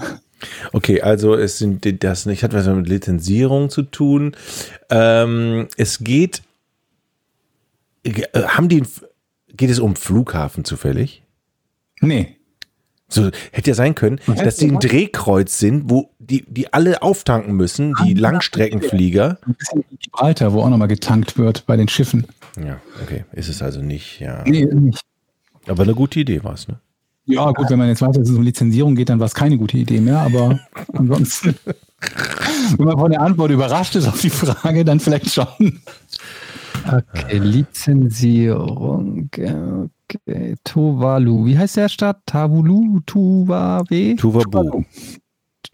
Okay, 0.73 1.01
also 1.01 1.35
es 1.35 1.57
sind 1.57 2.03
das 2.03 2.25
nicht 2.25 2.43
hat 2.43 2.53
was 2.53 2.67
mit 2.67 2.87
Lizenzierung 2.87 3.69
zu 3.69 3.83
tun. 3.83 4.35
Ähm, 4.89 5.67
es 5.77 5.99
geht, 5.99 6.41
äh, 8.03 8.43
haben 8.43 8.69
die, 8.69 8.83
geht 9.49 9.69
es 9.69 9.79
um 9.79 9.95
Flughafen 9.95 10.65
zufällig? 10.65 11.23
Nee. 12.01 12.37
So 13.07 13.29
hätte 13.51 13.69
ja 13.69 13.75
sein 13.75 13.93
können, 13.93 14.19
dass 14.25 14.57
die 14.57 14.71
ein 14.71 14.79
Drehkreuz 14.79 15.59
sind, 15.59 15.89
wo 15.89 16.09
die, 16.17 16.43
die 16.47 16.73
alle 16.73 17.03
auftanken 17.03 17.55
müssen, 17.55 17.93
die 18.03 18.15
Langstreckenflieger. 18.15 19.37
Ein 19.45 19.53
bisschen 19.53 19.85
Gibraltar, 19.99 20.53
wo 20.53 20.61
auch 20.61 20.69
nochmal 20.69 20.87
getankt 20.87 21.37
wird 21.37 21.65
bei 21.67 21.77
den 21.77 21.87
Schiffen. 21.87 22.25
Ja, 22.57 22.81
okay, 23.03 23.25
ist 23.31 23.47
es 23.47 23.61
also 23.61 23.81
nicht, 23.81 24.19
ja. 24.19 24.43
Nee, 24.45 24.65
nicht. 24.65 25.01
Aber 25.67 25.83
eine 25.83 25.93
gute 25.93 26.19
Idee 26.19 26.43
war 26.43 26.53
es, 26.53 26.67
ne? 26.67 26.79
Ja, 27.27 27.51
gut, 27.51 27.69
wenn 27.69 27.79
man 27.79 27.87
jetzt 27.87 28.01
weiß, 28.01 28.15
dass 28.15 28.29
es 28.29 28.35
um 28.35 28.43
Lizenzierung 28.43 28.95
geht, 28.95 29.09
dann 29.09 29.19
war 29.19 29.25
es 29.25 29.33
keine 29.33 29.57
gute 29.57 29.77
Idee 29.77 29.99
mehr, 29.99 30.19
aber 30.19 30.59
ansonsten, 30.93 31.55
wenn 32.77 32.85
man 32.85 32.97
von 32.99 33.11
der 33.11 33.21
Antwort 33.21 33.51
überrascht 33.51 33.95
ist 33.95 34.07
auf 34.07 34.21
die 34.21 34.29
Frage, 34.29 34.85
dann 34.85 34.99
vielleicht 34.99 35.31
schon. 35.31 35.47
Okay, 36.85 37.39
Lizenzierung. 37.39 39.29
Okay, 39.33 40.55
Tuvalu. 40.63 41.45
Wie 41.45 41.57
heißt 41.57 41.77
der 41.77 41.89
Stadt? 41.89 42.21
Tavulu? 42.27 42.99
Tuvawe? 43.07 44.15
Tuvabu. 44.17 44.83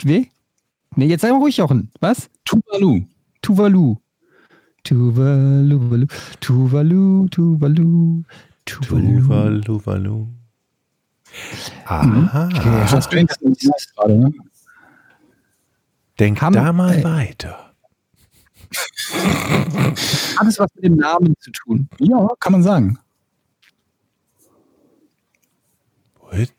Wie? 0.03 0.31
Nee, 0.95 1.05
jetzt 1.05 1.21
sei 1.21 1.31
mal 1.31 1.39
ruhig, 1.39 1.57
Jochen. 1.57 1.91
Was? 1.99 2.29
Tuvalu. 2.45 3.01
Tuvalu. 3.41 3.97
Tuvalu, 4.83 6.07
Tuvalu, 6.39 7.27
Tuvalu, 7.27 7.27
Tuvalu. 7.29 8.23
Tuvalu, 8.65 9.61
Tuvalu. 9.61 10.27
Aha. 11.85 12.49
Irgendwas 12.53 13.09
gerade, 13.95 14.15
ne? 14.17 14.33
Denk 16.19 16.41
Haben- 16.41 16.55
da 16.55 16.71
mal 16.73 16.99
äh, 16.99 17.03
weiter. 17.03 17.73
Hat 20.37 20.47
es 20.47 20.59
was 20.59 20.69
mit 20.75 20.83
dem 20.85 20.95
Namen 20.95 21.33
zu 21.39 21.51
tun? 21.51 21.89
Ja, 21.99 22.27
kann 22.39 22.51
man 22.53 22.63
sagen. 22.63 22.97
What? 26.19 26.53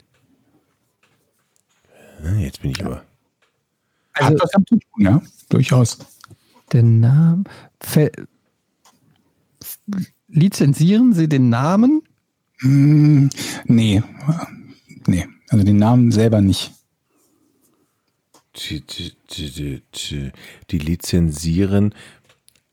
Äh, 2.25 2.43
Jetzt 2.45 2.61
bin 2.63 2.71
ich 2.73 2.85
aber. 2.85 3.05
Hat 4.15 4.25
Also 4.25 4.39
was 4.41 4.51
damit 4.51 4.69
zu 4.69 4.77
tun, 4.79 5.05
ja? 5.05 5.23
Durchaus. 5.49 5.99
der 6.73 6.83
Name. 6.83 7.45
Ver 7.81 8.11
Lizenzieren 10.29 11.13
Sie 11.13 11.29
den 11.29 11.51
Namen? 11.51 12.03
Hm, 12.61 13.31
nee. 13.65 14.03
Nee, 15.07 15.27
also 15.49 15.65
den 15.65 15.77
Namen 15.77 16.11
selber 16.11 16.41
nicht. 16.41 16.73
die, 18.57 18.81
die, 18.81 19.13
die, 19.31 20.33
die, 20.71 20.79
lizenzieren. 20.79 21.95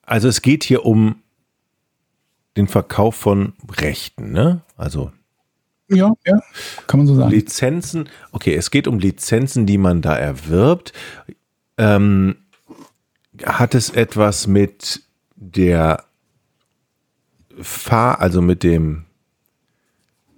Also 0.03 0.27
es 0.27 0.41
geht 0.41 0.63
hier 0.63 0.85
um 0.85 1.21
den 2.57 2.67
Verkauf 2.67 3.15
von 3.15 3.53
Rechten, 3.69 4.31
ne? 4.31 4.61
Also 4.75 5.11
Ja, 5.87 6.13
ja, 6.25 6.41
kann 6.87 6.99
man 6.99 7.07
so 7.07 7.15
sagen. 7.15 7.31
Lizenzen. 7.31 8.09
Okay, 8.31 8.55
es 8.55 8.71
geht 8.71 8.87
um 8.87 8.99
Lizenzen, 8.99 9.65
die 9.65 9.77
man 9.77 10.01
da 10.01 10.17
erwirbt. 10.17 10.93
Ähm, 11.77 12.35
hat 13.43 13.75
es 13.75 13.89
etwas 13.89 14.47
mit 14.47 15.03
der 15.35 16.03
Fahr, 17.61 18.19
also 18.19 18.41
mit 18.41 18.63
dem 18.63 19.05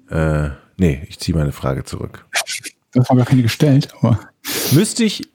äh, 0.10 0.50
nee, 0.82 1.06
ich 1.08 1.20
ziehe 1.20 1.38
meine 1.38 1.52
Frage 1.52 1.84
zurück. 1.84 2.26
Das 2.92 3.10
war 3.10 3.16
gar 3.16 3.26
keine 3.26 3.44
gestellt, 3.44 3.94
aber 4.02 4.20
Müsste 4.72 5.04
ich 5.04 5.30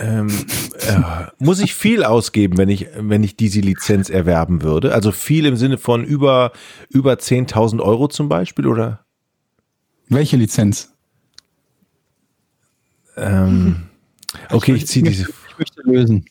ähm, 0.00 0.28
äh, 0.86 1.00
muss 1.38 1.58
ich 1.58 1.74
viel 1.74 2.04
ausgeben, 2.04 2.56
wenn 2.58 2.68
ich 2.68 2.86
wenn 2.96 3.24
ich 3.24 3.36
diese 3.36 3.60
Lizenz 3.60 4.08
erwerben 4.08 4.62
würde? 4.62 4.94
Also 4.94 5.12
viel 5.12 5.46
im 5.46 5.56
Sinne 5.56 5.78
von 5.78 6.04
über 6.04 6.52
über 6.88 7.14
10.000 7.14 7.80
Euro 7.80 8.08
zum 8.08 8.28
Beispiel 8.28 8.66
oder? 8.66 9.04
welche 10.10 10.36
Lizenz? 10.36 10.92
Ähm, 13.16 13.88
okay, 14.50 14.74
ich 14.74 14.86
ziehe 14.86 15.04
diese. 15.04 15.22
Ich 15.22 15.58
möchte 15.58 15.82
lösen. 15.82 16.26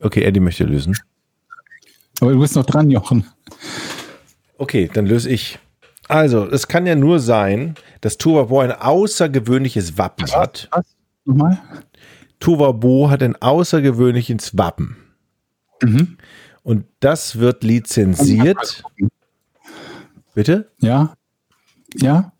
Okay, 0.00 0.22
Eddie 0.22 0.40
möchte 0.40 0.64
lösen. 0.64 0.96
Aber 2.20 2.32
du 2.32 2.40
bist 2.40 2.56
noch 2.56 2.66
dran, 2.66 2.90
Jochen. 2.90 3.24
Okay, 4.58 4.90
dann 4.92 5.06
löse 5.06 5.30
ich. 5.30 5.58
Also, 6.10 6.48
es 6.50 6.66
kann 6.66 6.86
ja 6.86 6.96
nur 6.96 7.20
sein, 7.20 7.76
dass 8.00 8.18
Tuvabo 8.18 8.60
ein 8.60 8.72
außergewöhnliches 8.72 9.96
Wappen 9.96 10.26
hat. 10.32 10.68
Was? 10.72 10.84
Nochmal? 11.24 11.60
Tuvabo 12.40 13.10
hat 13.10 13.22
ein 13.22 13.36
außergewöhnliches 13.40 14.58
Wappen. 14.58 14.96
Mhm. 15.82 16.16
Und 16.64 16.86
das 16.98 17.38
wird 17.38 17.62
lizenziert. 17.62 18.82
Bitte? 20.34 20.70
Ja. 20.78 21.14
Ja. 21.94 22.32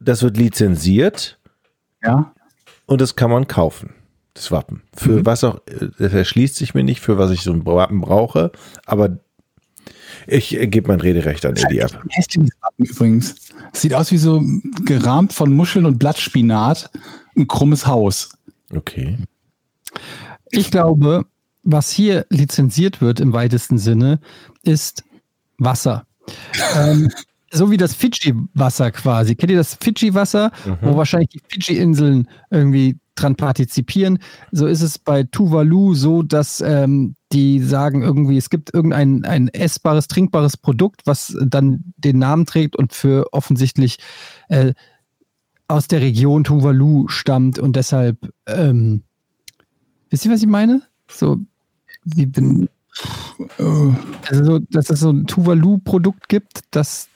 Das 0.00 0.22
wird 0.22 0.36
lizenziert 0.36 1.38
Ja. 2.02 2.32
und 2.86 3.00
das 3.00 3.16
kann 3.16 3.30
man 3.30 3.46
kaufen. 3.48 3.94
Das 4.34 4.50
Wappen. 4.50 4.82
Für 4.94 5.26
was 5.26 5.42
auch, 5.44 5.56
äh, 5.66 5.88
das 5.98 6.12
erschließt 6.14 6.54
sich 6.56 6.72
mir 6.72 6.84
nicht, 6.84 7.00
für 7.00 7.18
was 7.18 7.32
ich 7.32 7.42
so 7.42 7.52
ein 7.52 7.66
Wappen 7.66 8.00
brauche, 8.00 8.52
aber 8.86 9.18
ich 10.26 10.58
äh, 10.58 10.66
gebe 10.66 10.88
mein 10.88 11.00
Rederecht 11.00 11.44
an 11.46 11.56
Eddie 11.56 11.82
ab. 11.82 11.92
Ein 11.94 12.08
hässliches 12.10 12.50
Wappen 12.60 12.84
übrigens. 12.84 13.34
Sieht 13.72 13.94
aus 13.94 14.10
wie 14.12 14.18
so 14.18 14.42
gerahmt 14.84 15.32
von 15.32 15.52
Muscheln 15.52 15.86
und 15.86 15.98
Blattspinat. 15.98 16.90
Ein 17.36 17.46
krummes 17.46 17.86
Haus. 17.86 18.30
Okay. 18.74 19.18
Ich 20.50 20.70
glaube, 20.70 21.26
was 21.62 21.90
hier 21.90 22.26
lizenziert 22.30 23.00
wird 23.00 23.20
im 23.20 23.32
weitesten 23.32 23.78
Sinne, 23.78 24.20
ist 24.62 25.04
Wasser. 25.58 26.06
ähm, 26.76 27.10
so 27.50 27.70
wie 27.70 27.76
das 27.76 27.94
Fidschi-Wasser 27.94 28.90
quasi. 28.90 29.34
Kennt 29.34 29.50
ihr 29.50 29.56
das 29.56 29.74
Fidschi-Wasser, 29.74 30.50
wo 30.82 30.96
wahrscheinlich 30.96 31.30
die 31.30 31.40
Fidschi-Inseln 31.48 32.28
irgendwie 32.50 32.98
dran 33.14 33.36
partizipieren? 33.36 34.18
So 34.52 34.66
ist 34.66 34.82
es 34.82 34.98
bei 34.98 35.22
Tuvalu 35.22 35.94
so, 35.94 36.22
dass 36.22 36.60
ähm, 36.60 37.14
die 37.32 37.60
sagen 37.60 38.02
irgendwie, 38.02 38.38
es 38.38 38.50
gibt 38.50 38.72
irgendein 38.72 39.24
ein 39.24 39.48
essbares, 39.48 40.08
trinkbares 40.08 40.56
Produkt, 40.56 41.02
was 41.04 41.36
dann 41.40 41.92
den 41.96 42.18
Namen 42.18 42.46
trägt 42.46 42.76
und 42.76 42.92
für 42.92 43.32
offensichtlich 43.32 43.98
äh, 44.48 44.72
aus 45.68 45.88
der 45.88 46.00
Region 46.00 46.44
Tuvalu 46.44 47.08
stammt 47.08 47.58
und 47.58 47.76
deshalb, 47.76 48.32
ähm, 48.46 49.02
wisst 50.08 50.24
ihr, 50.24 50.32
was 50.32 50.40
ich 50.40 50.48
meine? 50.48 50.82
So, 51.10 51.38
wie 52.04 52.26
bin, 52.26 52.68
also 54.26 54.44
so, 54.44 54.58
dass 54.58 54.88
es 54.88 55.00
so 55.00 55.10
ein 55.10 55.26
Tuvalu-Produkt 55.26 56.28
gibt, 56.28 56.60
das 56.70 57.08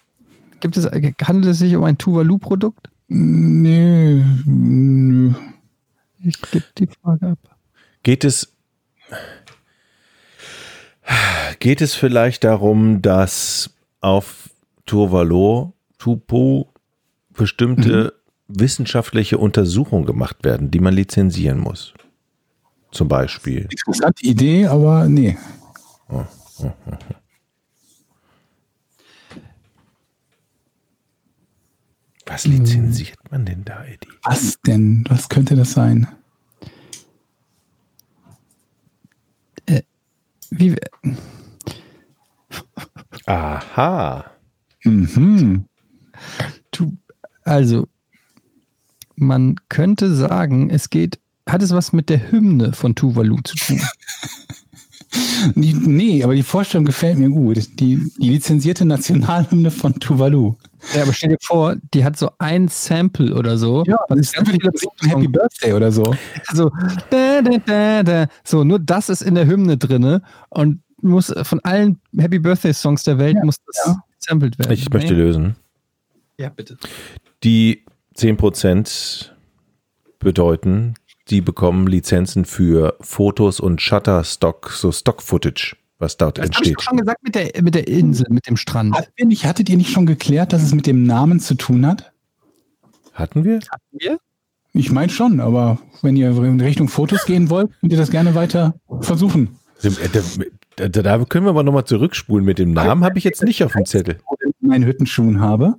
gibt 0.60 0.76
es, 0.76 0.84
handelt 0.86 1.46
es 1.46 1.58
sich 1.58 1.74
um 1.74 1.84
ein 1.84 1.98
Tuvalu-Produkt? 1.98 2.90
nee. 3.08 4.24
Nö. 4.44 5.34
Ich 6.24 6.40
gebe 6.50 6.64
die 6.78 6.86
Frage 6.86 7.30
ab. 7.30 7.38
Geht 8.02 8.24
es, 8.24 8.51
geht 11.58 11.80
es 11.80 11.94
vielleicht 11.94 12.44
darum, 12.44 13.02
dass 13.02 13.70
auf 14.00 14.50
Tuvalu, 14.86 15.72
Tupu 15.98 16.64
bestimmte 17.30 18.14
wissenschaftliche 18.48 19.38
Untersuchungen 19.38 20.06
gemacht 20.06 20.44
werden, 20.44 20.70
die 20.70 20.80
man 20.80 20.94
lizenzieren 20.94 21.58
muss? 21.58 21.94
Zum 22.90 23.08
Beispiel. 23.08 23.68
Interessante 23.70 24.24
Idee, 24.24 24.66
aber 24.66 25.08
nee. 25.08 25.38
Was 32.26 32.46
lizenziert 32.46 33.18
man 33.30 33.44
denn 33.44 33.64
da, 33.64 33.84
Eddie? 33.84 34.08
Was 34.22 34.60
denn? 34.66 35.04
Was 35.08 35.28
könnte 35.28 35.56
das 35.56 35.72
sein? 35.72 36.06
Wie, 40.54 40.76
Aha. 43.24 44.30
Mhm. 44.84 45.64
tu, 46.70 46.98
also, 47.44 47.88
man 49.16 49.56
könnte 49.70 50.14
sagen, 50.14 50.68
es 50.68 50.90
geht, 50.90 51.18
hat 51.48 51.62
es 51.62 51.70
was 51.72 51.94
mit 51.94 52.10
der 52.10 52.30
Hymne 52.30 52.74
von 52.74 52.94
Tuvalu 52.94 53.40
zu 53.42 53.56
tun? 53.56 53.80
Die, 55.54 55.74
nee, 55.74 56.22
aber 56.22 56.34
die 56.34 56.42
Vorstellung 56.42 56.84
gefällt 56.84 57.18
mir 57.18 57.30
gut. 57.30 57.80
Die, 57.80 58.10
die 58.18 58.30
lizenzierte 58.30 58.84
Nationalhymne 58.84 59.70
von 59.70 59.94
Tuvalu. 59.98 60.54
Ja, 60.94 61.02
aber 61.02 61.12
stell 61.12 61.30
dir 61.30 61.38
vor, 61.40 61.76
die 61.94 62.04
hat 62.04 62.16
so 62.16 62.30
ein 62.38 62.68
Sample 62.68 63.34
oder 63.34 63.56
so. 63.56 63.84
das 63.84 63.98
was 64.08 64.18
ist 64.18 64.36
natürlich 64.36 64.62
viele 64.62 65.12
Happy 65.12 65.28
Birthday 65.28 65.72
oder 65.72 65.92
so. 65.92 66.14
So, 66.52 66.70
da, 67.10 67.40
da, 67.42 67.58
da, 67.58 68.02
da. 68.02 68.26
so, 68.44 68.64
nur 68.64 68.78
das 68.78 69.08
ist 69.08 69.22
in 69.22 69.34
der 69.34 69.46
Hymne 69.46 69.76
drinne 69.76 70.22
und 70.48 70.82
muss 71.00 71.32
von 71.42 71.60
allen 71.60 72.00
Happy 72.16 72.38
Birthday 72.38 72.72
Songs 72.72 73.02
der 73.04 73.18
Welt 73.18 73.36
muss 73.42 73.56
das 73.66 73.86
ja. 73.86 73.96
sampled 74.18 74.58
werden. 74.58 74.72
Ich 74.72 74.90
möchte 74.90 75.14
lösen. 75.14 75.56
Ja, 76.38 76.48
bitte. 76.48 76.76
Die 77.44 77.84
10% 78.16 79.30
bedeuten, 80.18 80.94
die 81.30 81.40
bekommen 81.40 81.86
Lizenzen 81.86 82.44
für 82.44 82.96
Fotos 83.00 83.60
und 83.60 83.80
Shutterstock, 83.80 84.70
so 84.70 84.92
Stock-Footage, 84.92 85.76
was 85.98 86.16
dort 86.16 86.38
Das 86.38 86.44
habe 86.44 86.52
ich 86.52 86.56
entsteht. 86.58 86.76
doch 86.78 86.82
schon 86.82 86.98
gesagt 86.98 87.22
mit 87.22 87.34
der, 87.34 87.62
mit 87.62 87.74
der 87.74 87.88
Insel, 87.88 88.26
mit 88.30 88.46
dem 88.46 88.56
Strand. 88.56 88.94
Hattet 88.94 89.14
ihr, 89.16 89.26
nicht, 89.26 89.44
hattet 89.44 89.68
ihr 89.68 89.76
nicht 89.76 89.90
schon 89.90 90.06
geklärt, 90.06 90.52
dass 90.52 90.62
es 90.62 90.74
mit 90.74 90.86
dem 90.86 91.04
Namen 91.04 91.40
zu 91.40 91.54
tun 91.54 91.86
hat? 91.86 92.12
Hatten 93.14 93.44
wir? 93.44 93.60
Wir? 93.92 94.18
Ich 94.74 94.90
meine 94.90 95.12
schon, 95.12 95.40
aber 95.40 95.78
wenn 96.00 96.16
ihr 96.16 96.30
in 96.30 96.60
Richtung 96.60 96.88
Fotos 96.88 97.26
gehen 97.26 97.50
wollt, 97.50 97.70
könnt 97.80 97.92
ihr 97.92 97.98
das 97.98 98.10
gerne 98.10 98.34
weiter 98.34 98.74
versuchen. 99.00 99.58
Da, 100.76 100.88
da, 100.88 101.24
können 101.26 101.44
wir 101.44 101.50
aber 101.50 101.62
nochmal 101.62 101.84
zurückspulen. 101.84 102.44
Mit 102.44 102.58
dem 102.58 102.72
Namen 102.72 103.04
habe 103.04 103.18
ich 103.18 103.24
jetzt 103.24 103.42
nicht 103.42 103.62
auf 103.62 103.72
dem 103.72 103.84
Zettel. 103.84 104.18
In 104.60 104.68
meinen 104.68 104.86
Hüttenschuhen 104.86 105.40
habe. 105.40 105.74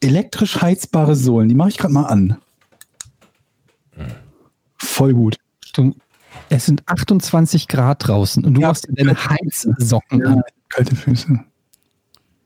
Elektrisch 0.00 0.60
heizbare 0.60 1.16
Sohlen, 1.16 1.48
die 1.48 1.54
mache 1.54 1.70
ich 1.70 1.78
gerade 1.78 1.94
mal 1.94 2.04
an. 2.04 2.38
Voll 4.84 5.14
gut. 5.14 5.36
Du, 5.74 5.94
es 6.48 6.66
sind 6.66 6.82
28 6.86 7.68
Grad 7.68 8.06
draußen 8.06 8.44
und 8.44 8.54
du 8.54 8.60
Ja. 8.60 8.68
machst 8.68 8.88
dir 8.88 8.94
deine 8.94 9.14
Heizsocken 9.16 10.20
Ja, 10.20 10.26
an. 10.32 10.42
kalte 10.68 10.96
Füße. 10.96 11.38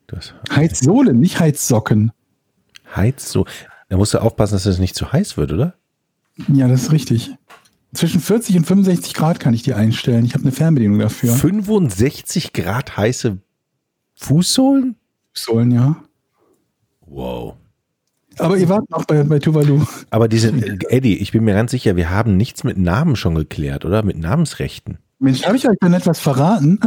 Das 0.07 0.35
Heizsohlen, 0.55 1.19
nicht 1.19 1.41
Heizsocken. 1.41 2.13
heizt 2.95 3.29
so. 3.29 3.47
Da 3.89 3.97
musst 3.97 4.15
du 4.15 4.19
aufpassen, 4.23 4.55
dass 4.55 4.67
es 4.67 4.79
nicht 4.79 4.95
zu 4.95 5.13
heiß 5.13 5.37
wird, 5.37 5.53
oder? 5.53 5.75
Ja, 6.49 6.69
das 6.69 6.85
ist 6.85 6.93
richtig. 6.93 7.31
Zwischen 7.95 8.21
40 8.21 8.57
und 8.59 8.65
65 8.67 9.15
Grad 9.15 9.41
kann 9.41 9.55
ich 9.55 9.63
die 9.63 9.73
einstellen. 9.75 10.25
Ich 10.25 10.35
habe 10.35 10.43
eine 10.43 10.53
Fernbedienung 10.53 10.99
dafür. 10.99 11.35
65 11.35 12.53
Grad 12.53 12.97
heiße 12.97 13.39
Fußsohlen? 14.17 14.97
Sohlen, 15.33 15.71
ja. 15.71 15.97
Wow. 17.01 17.55
Aber 18.39 18.57
ihr 18.57 18.69
wart 18.69 18.89
noch 18.91 19.05
bei, 19.05 19.23
bei 19.23 19.39
Tuvalu. 19.39 19.85
Aber 20.11 20.29
diese, 20.29 20.53
Eddie, 20.91 21.17
ich 21.19 21.33
bin 21.33 21.45
mir 21.45 21.55
ganz 21.55 21.71
sicher, 21.71 21.97
wir 21.97 22.11
haben 22.11 22.37
nichts 22.37 22.65
mit 22.65 22.77
Namen 22.79 23.17
schon 23.17 23.35
geklärt, 23.35 23.85
oder? 23.85 24.03
Mit 24.03 24.19
Namensrechten. 24.19 24.99
Mensch, 25.19 25.45
habe 25.45 25.57
ich 25.57 25.67
euch 25.67 25.79
dann 25.81 25.95
etwas 25.95 26.21
verraten? 26.21 26.79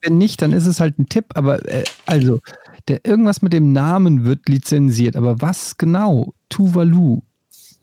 Wenn 0.00 0.16
nicht, 0.16 0.40
dann 0.40 0.52
ist 0.52 0.66
es 0.66 0.80
halt 0.80 0.98
ein 0.98 1.08
Tipp, 1.08 1.26
aber 1.34 1.68
äh, 1.68 1.84
also, 2.06 2.40
der, 2.88 3.04
irgendwas 3.04 3.42
mit 3.42 3.52
dem 3.52 3.72
Namen 3.72 4.24
wird 4.24 4.48
lizenziert, 4.48 5.16
aber 5.16 5.40
was 5.42 5.76
genau? 5.76 6.32
Tuvalu. 6.48 7.20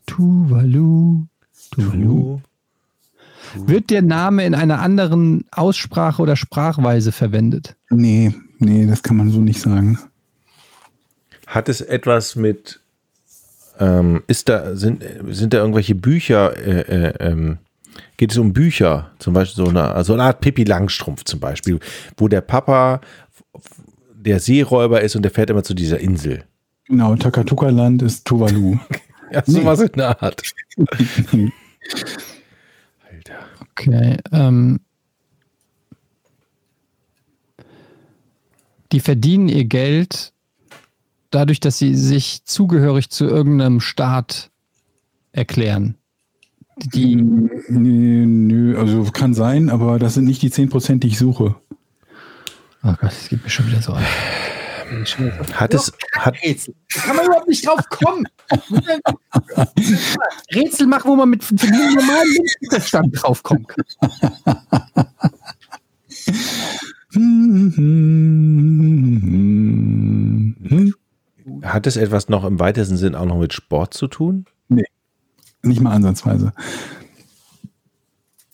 Tuvalu. 0.06 1.26
Tuvalu. 1.70 2.40
Wird 3.54 3.90
der 3.90 4.02
Name 4.02 4.44
in 4.44 4.54
einer 4.54 4.80
anderen 4.80 5.44
Aussprache 5.52 6.20
oder 6.20 6.34
Sprachweise 6.34 7.12
verwendet? 7.12 7.76
Nee, 7.90 8.34
nee, 8.58 8.86
das 8.86 9.02
kann 9.02 9.16
man 9.16 9.30
so 9.30 9.40
nicht 9.40 9.60
sagen. 9.60 9.98
Hat 11.46 11.68
es 11.68 11.80
etwas 11.80 12.34
mit 12.34 12.80
ähm, 13.78 14.22
ist 14.26 14.48
da, 14.48 14.76
sind, 14.76 15.04
sind 15.30 15.52
da 15.52 15.58
irgendwelche 15.58 15.94
Bücher, 15.94 16.56
äh, 16.56 16.80
äh, 16.80 17.14
ähm, 17.20 17.58
geht 18.16 18.32
es 18.32 18.38
um 18.38 18.52
Bücher, 18.52 19.10
zum 19.18 19.34
Beispiel 19.34 19.64
so 19.64 19.70
eine, 19.70 20.04
so 20.04 20.14
eine 20.14 20.24
Art 20.24 20.40
Pippi 20.40 20.64
Langstrumpf 20.64 21.24
zum 21.24 21.40
Beispiel, 21.40 21.80
wo 22.16 22.28
der 22.28 22.40
Papa 22.40 23.00
der 24.14 24.40
Seeräuber 24.40 25.00
ist 25.02 25.16
und 25.16 25.22
der 25.22 25.30
fährt 25.30 25.50
immer 25.50 25.62
zu 25.62 25.74
dieser 25.74 26.00
Insel. 26.00 26.44
Genau, 26.86 27.14
Takatuka-Land 27.16 28.02
ist 28.02 28.26
Tuvalu. 28.26 28.78
Ja, 29.32 29.42
sowas 29.46 29.80
in 29.80 29.92
der 29.96 30.22
Art. 30.22 30.42
Alter. 33.10 33.38
Okay. 33.72 34.18
Ähm, 34.30 34.80
die 38.92 39.00
verdienen 39.00 39.48
ihr 39.48 39.64
Geld 39.64 40.33
dadurch, 41.34 41.60
dass 41.60 41.78
sie 41.78 41.94
sich 41.94 42.44
zugehörig 42.44 43.10
zu 43.10 43.26
irgendeinem 43.26 43.80
Staat 43.80 44.50
erklären. 45.32 45.96
Die, 46.76 47.16
Nö, 47.16 48.26
nö, 48.26 48.78
also 48.78 49.04
kann 49.12 49.32
sein, 49.34 49.70
aber 49.70 49.98
das 49.98 50.14
sind 50.14 50.24
nicht 50.24 50.42
die 50.42 50.50
10%, 50.50 50.98
die 50.98 51.08
ich 51.08 51.18
suche. 51.18 51.54
oh 52.82 52.94
Gott, 53.00 53.12
es 53.12 53.28
geht 53.28 53.42
mir 53.44 53.50
schon 53.50 53.68
wieder 53.68 53.80
so 53.80 53.92
an. 53.92 54.04
Hat 55.54 55.72
es, 55.72 55.92
hat, 56.12 56.34
Rätsel. 56.42 56.74
Kann 56.92 57.16
man 57.16 57.26
überhaupt 57.26 57.48
nicht 57.48 57.66
drauf 57.66 57.80
kommen. 57.88 58.26
Rätsel 60.54 60.86
machen, 60.86 61.10
wo 61.10 61.16
man 61.16 61.30
mit 61.30 61.50
mit 61.50 61.62
einem 61.62 61.94
normalen 61.94 62.28
Menschenverstand 62.28 63.22
drauf 63.22 63.42
kommen 63.42 63.66
kann. 63.66 63.84
hat 71.64 71.86
es 71.86 71.96
etwas 71.96 72.28
noch 72.28 72.44
im 72.44 72.60
weitesten 72.60 72.96
Sinn 72.96 73.14
auch 73.14 73.24
noch 73.24 73.38
mit 73.38 73.52
Sport 73.52 73.94
zu 73.94 74.06
tun? 74.06 74.46
Nicht 75.62 75.80
mal 75.80 75.92
ansatzweise. 75.92 76.52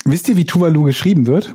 Wisst 0.05 0.28
ihr, 0.28 0.37
wie 0.37 0.45
Tuvalu 0.45 0.85
geschrieben 0.85 1.27
wird? 1.27 1.55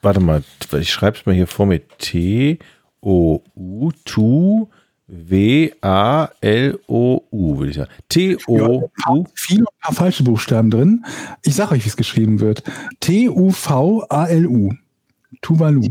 Warte 0.00 0.20
mal, 0.20 0.42
ich 0.72 0.90
schreibe 0.90 1.18
es 1.18 1.26
mal 1.26 1.34
hier 1.34 1.46
vor 1.46 1.66
mir. 1.66 1.86
T-O-U, 1.98 3.90
Tu, 4.04 4.66
W-A-L-O-U, 5.06 5.78
würde 7.58 7.70
ich 7.70 7.76
sagen. 7.76 7.90
T-O-U. 8.08 9.26
Viele 9.34 9.62
ein 9.62 9.80
paar 9.80 9.94
falsche 9.94 10.24
Buchstaben 10.24 10.70
drin. 10.70 11.04
Ich 11.44 11.54
sag 11.54 11.70
euch, 11.70 11.84
wie 11.84 11.88
es 11.88 11.96
geschrieben 11.96 12.40
wird. 12.40 12.62
T-U-V-A-L-U. 13.00 14.72
Tuvalu. 15.42 15.82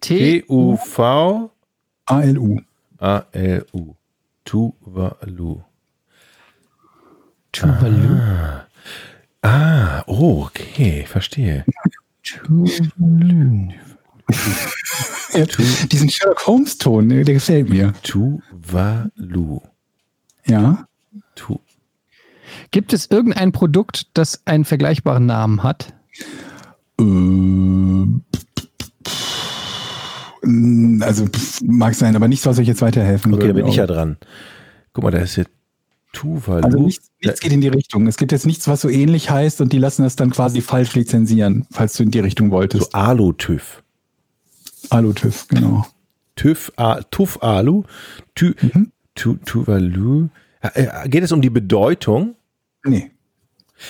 T. 0.00 0.42
T-U-V. 0.42 1.50
A-L-U. 2.06 2.60
A-L-U. 3.04 3.96
Tuvalu. 4.46 5.60
Tuvalu. 7.52 8.16
Ah, 9.42 10.02
oh, 10.06 10.44
okay, 10.44 11.04
verstehe. 11.04 11.66
Tuvalu. 12.22 13.68
Diesen 15.92 16.08
Sherlock 16.08 16.46
Holmes-Ton, 16.46 17.10
der 17.10 17.24
der 17.24 17.34
gefällt 17.34 17.68
mir. 17.68 17.92
Tuvalu. 18.02 19.60
Ja. 20.46 20.88
Tu 21.34 21.58
Gibt 22.70 22.94
es 22.94 23.10
irgendein 23.10 23.52
Produkt, 23.52 24.06
das 24.14 24.40
einen 24.46 24.64
vergleichbaren 24.64 25.26
Namen 25.26 25.62
hat? 25.62 25.92
Ähm, 26.98 28.22
Also 31.00 31.26
pff, 31.26 31.60
mag 31.62 31.94
sein, 31.94 32.14
aber 32.16 32.28
nichts, 32.28 32.46
was 32.46 32.58
euch 32.58 32.66
jetzt 32.68 32.82
weiterhelfen 32.82 33.32
okay, 33.32 33.40
da 33.40 33.46
würde. 33.48 33.60
bin 33.62 33.66
ich 33.66 33.76
ja 33.76 33.86
dran. 33.86 34.16
Guck 34.92 35.04
mal, 35.04 35.10
da 35.10 35.18
ist 35.18 35.34
hier 35.34 35.46
Tuvalu. 36.12 36.64
Also 36.64 36.78
nichts, 36.78 37.10
nichts 37.22 37.40
geht 37.40 37.52
in 37.52 37.60
die 37.60 37.68
Richtung. 37.68 38.06
Es 38.06 38.16
gibt 38.16 38.30
jetzt 38.32 38.46
nichts, 38.46 38.68
was 38.68 38.80
so 38.80 38.88
ähnlich 38.88 39.30
heißt 39.30 39.60
und 39.60 39.72
die 39.72 39.78
lassen 39.78 40.02
das 40.02 40.16
dann 40.16 40.30
quasi 40.30 40.60
falsch 40.60 40.94
lizenzieren, 40.94 41.66
falls 41.70 41.94
du 41.94 42.02
in 42.04 42.10
die 42.10 42.20
Richtung 42.20 42.48
so 42.48 42.52
wolltest. 42.52 42.94
Alu-TÜV. 42.94 43.82
Alu-TÜV, 44.90 45.48
genau. 45.48 45.86
TÜV, 46.36 46.72
A, 46.76 47.00
TÜV 47.02 47.42
Alu, 47.42 47.84
Tü, 48.34 48.54
Mhm. 48.60 48.92
tu, 49.14 49.34
Tuvalu. 49.44 50.28
Äh, 50.60 51.08
Geht 51.08 51.24
es 51.24 51.32
um 51.32 51.40
die 51.42 51.50
Bedeutung? 51.50 52.34
Nee. 52.84 53.10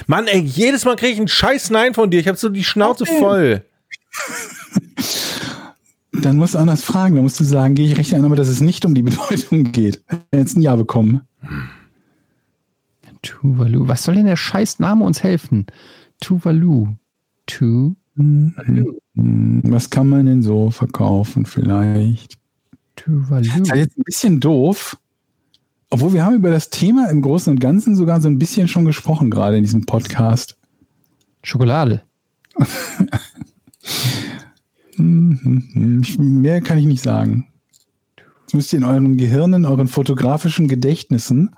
Mann, 0.07 0.27
ey, 0.27 0.41
jedes 0.41 0.85
Mal 0.85 0.97
kriege 0.97 1.13
ich 1.13 1.19
einen 1.19 1.29
scheiß 1.29 1.71
Nein 1.71 1.95
von 1.95 2.11
dir. 2.11 2.21
Ich 2.21 2.29
habe 2.29 2.39
so 2.39 2.49
die 2.49 2.65
Schnauze 2.65 3.07
voll. 3.07 3.65
Dann 6.23 6.37
musst 6.37 6.55
du 6.55 6.59
anders 6.59 6.83
fragen. 6.83 7.15
Dann 7.15 7.25
musst 7.25 7.41
du 7.41 7.45
sagen, 7.45 7.75
gehe 7.75 7.87
ich 7.87 7.99
recht 7.99 8.15
ein, 8.15 8.25
aber 8.25 8.37
dass 8.37 8.49
es 8.49 8.61
nicht 8.61 8.85
um 8.85 8.95
die 8.95 9.03
Bedeutung 9.03 9.73
geht. 9.73 10.03
Jetzt 10.33 10.57
ein 10.57 10.63
Ja 10.63 10.77
bekommen. 10.77 11.23
Tuvalu. 13.23 13.89
Was 13.89 14.05
soll 14.05 14.17
denn 14.17 14.27
der 14.27 14.37
scheiß 14.37 14.79
Name 14.79 15.05
uns 15.05 15.23
helfen? 15.23 15.67
Tuvalu. 16.21 16.89
Tu. 17.47 17.95
Hm, 18.17 18.55
Was 19.15 19.91
kann 19.91 20.09
man 20.09 20.27
denn 20.27 20.43
so 20.43 20.71
verkaufen 20.71 21.47
vielleicht? 21.47 22.39
Tuvalu. 22.97 23.47
Das 23.47 23.61
ist 23.61 23.69
ja 23.69 23.77
jetzt 23.77 23.99
ein 23.99 24.05
bisschen 24.05 24.41
doof. 24.41 24.97
Obwohl 25.91 26.13
wir 26.13 26.25
haben 26.25 26.37
über 26.37 26.51
das 26.51 26.71
Thema 26.71 27.11
im 27.11 27.23
Großen 27.23 27.53
und 27.53 27.61
Ganzen 27.61 27.97
sogar 27.97 28.21
so 28.21 28.29
ein 28.29 28.39
bisschen 28.39 28.69
schon 28.69 28.85
gesprochen, 28.85 29.31
gerade 29.31 29.57
in 29.57 29.63
diesem 29.63 29.87
Podcast. 29.87 30.57
Schokolade. 31.43 32.03
Mhm. 34.97 36.03
Mehr 36.19 36.61
kann 36.61 36.79
ich 36.79 36.87
nicht 36.87 37.03
sagen. 37.03 37.47
Jetzt 38.43 38.55
müsst 38.55 38.73
ihr 38.73 38.79
in 38.79 38.85
euren 38.85 39.17
Gehirnen, 39.17 39.65
euren 39.65 39.89
fotografischen 39.89 40.69
Gedächtnissen 40.69 41.55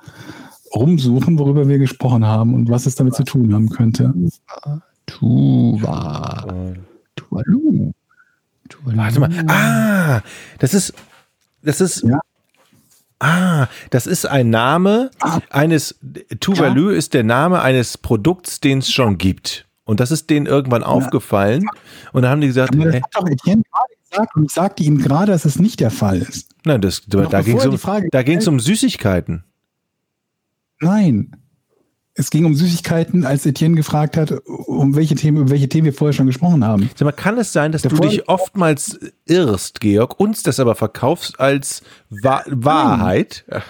rumsuchen, 0.75 1.39
worüber 1.39 1.69
wir 1.69 1.79
gesprochen 1.79 2.25
haben 2.27 2.55
und 2.55 2.69
was 2.71 2.87
es 2.87 2.95
damit 2.97 3.15
zu 3.15 3.25
tun 3.25 3.53
haben 3.55 3.71
könnte. 3.71 4.13
Tuva. 5.07 6.47
Tuvalu. 7.17 7.93
Tuvalu. 8.69 8.97
Warte 8.99 9.21
mal. 9.21 9.31
Ah, 9.49 10.21
das 10.59 10.75
ist, 10.75 10.93
das 11.63 11.81
ist, 11.81 12.03
Ja. 12.03 12.21
ah, 13.21 13.69
das 13.91 14.07
ist 14.07 14.27
ein 14.27 14.51
Name 14.51 15.11
Ah. 15.21 15.41
eines, 15.51 15.99
Tuvalu 16.41 16.91
ist 16.91 17.15
der 17.15 17.25
Name 17.25 17.63
eines 17.63 17.97
Produkts, 17.99 18.61
den 18.61 18.79
es 18.79 18.91
schon 18.91 19.19
gibt. 19.19 19.66
Und 19.87 20.01
das 20.01 20.11
ist 20.11 20.29
denen 20.29 20.45
irgendwann 20.47 20.83
aufgefallen. 20.83 21.65
Und 22.13 22.23
da 22.23 22.29
haben 22.31 22.41
die 22.43 22.49
gesagt, 22.49 22.75
Aber 22.75 22.85
das 22.85 22.95
hey, 22.95 23.01
hat 23.01 23.15
doch 23.15 23.27
Etienne 23.27 23.63
gerade 23.63 23.95
gesagt 24.11 24.37
und 24.37 24.45
ich 24.45 24.53
sagte 24.53 24.83
ihm 24.83 24.99
gerade, 24.99 25.33
dass 25.33 25.45
es 25.45 25.59
nicht 25.59 25.81
der 25.81 25.91
Fall 25.91 26.19
ist. 26.19 26.51
nein, 26.65 26.81
das, 26.83 27.03
da 27.07 27.41
ging 27.41 27.57
es 27.57 27.67
um, 27.67 27.79
da 28.11 28.23
ging's 28.23 28.47
um 28.49 28.61
Süßigkeiten. 28.61 29.45
Nein. 30.81 31.37
Es 32.19 32.31
ging 32.31 32.47
um 32.47 32.55
Süßigkeiten, 32.55 33.27
als 33.27 33.45
Etienne 33.45 33.77
gefragt 33.77 34.17
hat, 34.17 34.33
um 34.47 34.97
welche 34.97 35.15
Themen, 35.15 35.37
über 35.43 35.51
welche 35.51 35.69
Themen 35.69 35.85
wir 35.85 35.93
vorher 35.93 36.15
schon 36.15 36.27
gesprochen 36.27 36.65
haben. 36.65 36.89
Sag 36.97 37.05
mal, 37.05 37.13
kann 37.13 37.37
es 37.39 37.53
sein, 37.53 37.73
dass 37.73 37.83
du 37.83 37.91
Davor- 37.91 38.09
dich 38.09 38.27
oftmals 38.29 38.99
irrst, 39.27 39.81
Georg, 39.81 40.19
uns 40.19 40.43
das 40.43 40.59
aber 40.59 40.75
verkaufst 40.75 41.39
als 41.39 41.83
Wa 42.09 42.43
Wahrheit? 42.47 43.45
Nein, 43.49 43.63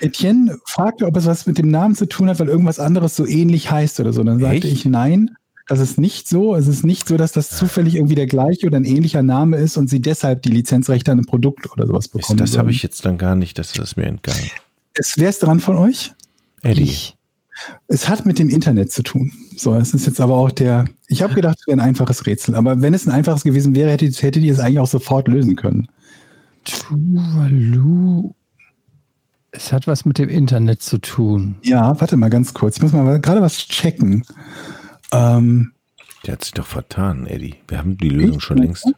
Etienne 0.00 0.58
fragte, 0.66 1.06
ob 1.06 1.16
es 1.16 1.26
was 1.26 1.46
mit 1.46 1.58
dem 1.58 1.70
Namen 1.70 1.94
zu 1.94 2.06
tun 2.06 2.28
hat, 2.28 2.40
weil 2.40 2.48
irgendwas 2.48 2.78
anderes 2.78 3.16
so 3.16 3.26
ähnlich 3.26 3.70
heißt 3.70 4.00
oder 4.00 4.12
so. 4.12 4.22
Dann 4.24 4.40
sagte 4.40 4.68
Echt? 4.68 4.72
ich 4.72 4.84
nein, 4.84 5.30
das 5.68 5.80
ist 5.80 5.98
nicht 5.98 6.28
so. 6.28 6.54
Es 6.54 6.66
ist 6.66 6.84
nicht 6.84 7.08
so, 7.08 7.16
dass 7.16 7.32
das 7.32 7.50
zufällig 7.50 7.94
irgendwie 7.94 8.14
der 8.14 8.26
gleiche 8.26 8.66
oder 8.66 8.76
ein 8.76 8.84
ähnlicher 8.84 9.22
Name 9.22 9.56
ist 9.56 9.76
und 9.76 9.88
sie 9.88 10.00
deshalb 10.00 10.42
die 10.42 10.50
Lizenzrechte 10.50 11.12
an 11.12 11.18
einem 11.18 11.26
Produkt 11.26 11.70
oder 11.72 11.86
sowas 11.86 12.08
bekommen. 12.08 12.38
das 12.38 12.58
habe 12.58 12.70
ich 12.70 12.82
jetzt 12.82 13.04
dann 13.04 13.18
gar 13.18 13.36
nicht, 13.36 13.58
das 13.58 13.76
ist 13.76 13.96
mir 13.96 14.06
entgangen. 14.06 14.50
Es 14.94 15.18
wär's 15.18 15.38
dran 15.38 15.60
von 15.60 15.76
euch? 15.76 16.12
Eddie. 16.62 16.82
Ich. 16.82 17.16
Es 17.86 18.08
hat 18.08 18.26
mit 18.26 18.38
dem 18.38 18.48
Internet 18.48 18.90
zu 18.90 19.02
tun. 19.02 19.32
So, 19.56 19.74
es 19.74 19.94
ist 19.94 20.06
jetzt 20.06 20.20
aber 20.20 20.34
auch 20.34 20.50
der. 20.50 20.86
Ich 21.06 21.22
habe 21.22 21.34
gedacht, 21.34 21.58
es 21.60 21.66
wäre 21.66 21.76
ein 21.76 21.86
einfaches 21.86 22.26
Rätsel. 22.26 22.54
Aber 22.54 22.80
wenn 22.80 22.94
es 22.94 23.06
ein 23.06 23.12
einfaches 23.12 23.44
gewesen 23.44 23.74
wäre, 23.74 23.90
hättet, 23.90 24.20
hättet 24.22 24.42
ihr 24.42 24.52
es 24.52 24.58
eigentlich 24.58 24.80
auch 24.80 24.88
sofort 24.88 25.28
lösen 25.28 25.54
können. 25.54 25.88
Tuvalu. 26.64 28.34
Es 29.54 29.70
hat 29.72 29.86
was 29.86 30.04
mit 30.06 30.18
dem 30.18 30.28
Internet 30.30 30.82
zu 30.82 30.98
tun. 30.98 31.56
Ja, 31.62 32.00
warte 32.00 32.16
mal 32.16 32.30
ganz 32.30 32.54
kurz. 32.54 32.76
Ich 32.76 32.82
muss 32.82 32.92
mal 32.92 33.20
gerade 33.20 33.42
was 33.42 33.58
checken. 33.68 34.24
Ähm, 35.12 35.72
Der 36.24 36.32
hat 36.34 36.44
sich 36.44 36.52
doch 36.54 36.66
vertan, 36.66 37.26
Eddie. 37.26 37.56
Wir 37.68 37.78
haben 37.78 37.98
die 37.98 38.08
Lösung 38.08 38.40
schon 38.40 38.56
längst. 38.58 38.90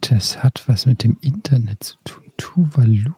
Das 0.00 0.42
hat 0.42 0.64
was 0.66 0.86
mit 0.86 1.04
dem 1.04 1.18
Internet 1.20 1.84
zu 1.84 1.96
tun. 2.04 2.22
Tuvalu. 2.38 3.12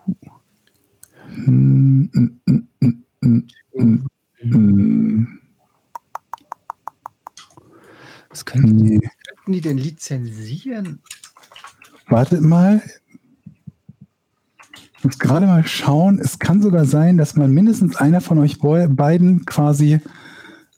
mm, 1.47 2.05
mm, 2.45 3.47
mm, 4.43 5.27
Was 8.31 8.45
könnten, 8.45 8.75
nee. 8.77 8.99
könnten 9.29 9.53
die 9.53 9.61
denn 9.61 9.79
lizenzieren? 9.79 11.01
Wartet 12.09 12.43
mal. 12.43 12.83
Ich 15.05 15.07
muss 15.07 15.19
gerade 15.19 15.45
mal 15.45 15.67
schauen. 15.67 16.19
Es 16.19 16.39
kann 16.39 16.63
sogar 16.63 16.87
sein, 16.87 17.19
dass 17.19 17.37
man 17.37 17.51
mindestens 17.51 17.95
einer 17.95 18.23
von 18.23 18.39
euch 18.39 18.59
beiden 18.59 19.45
quasi 19.45 20.01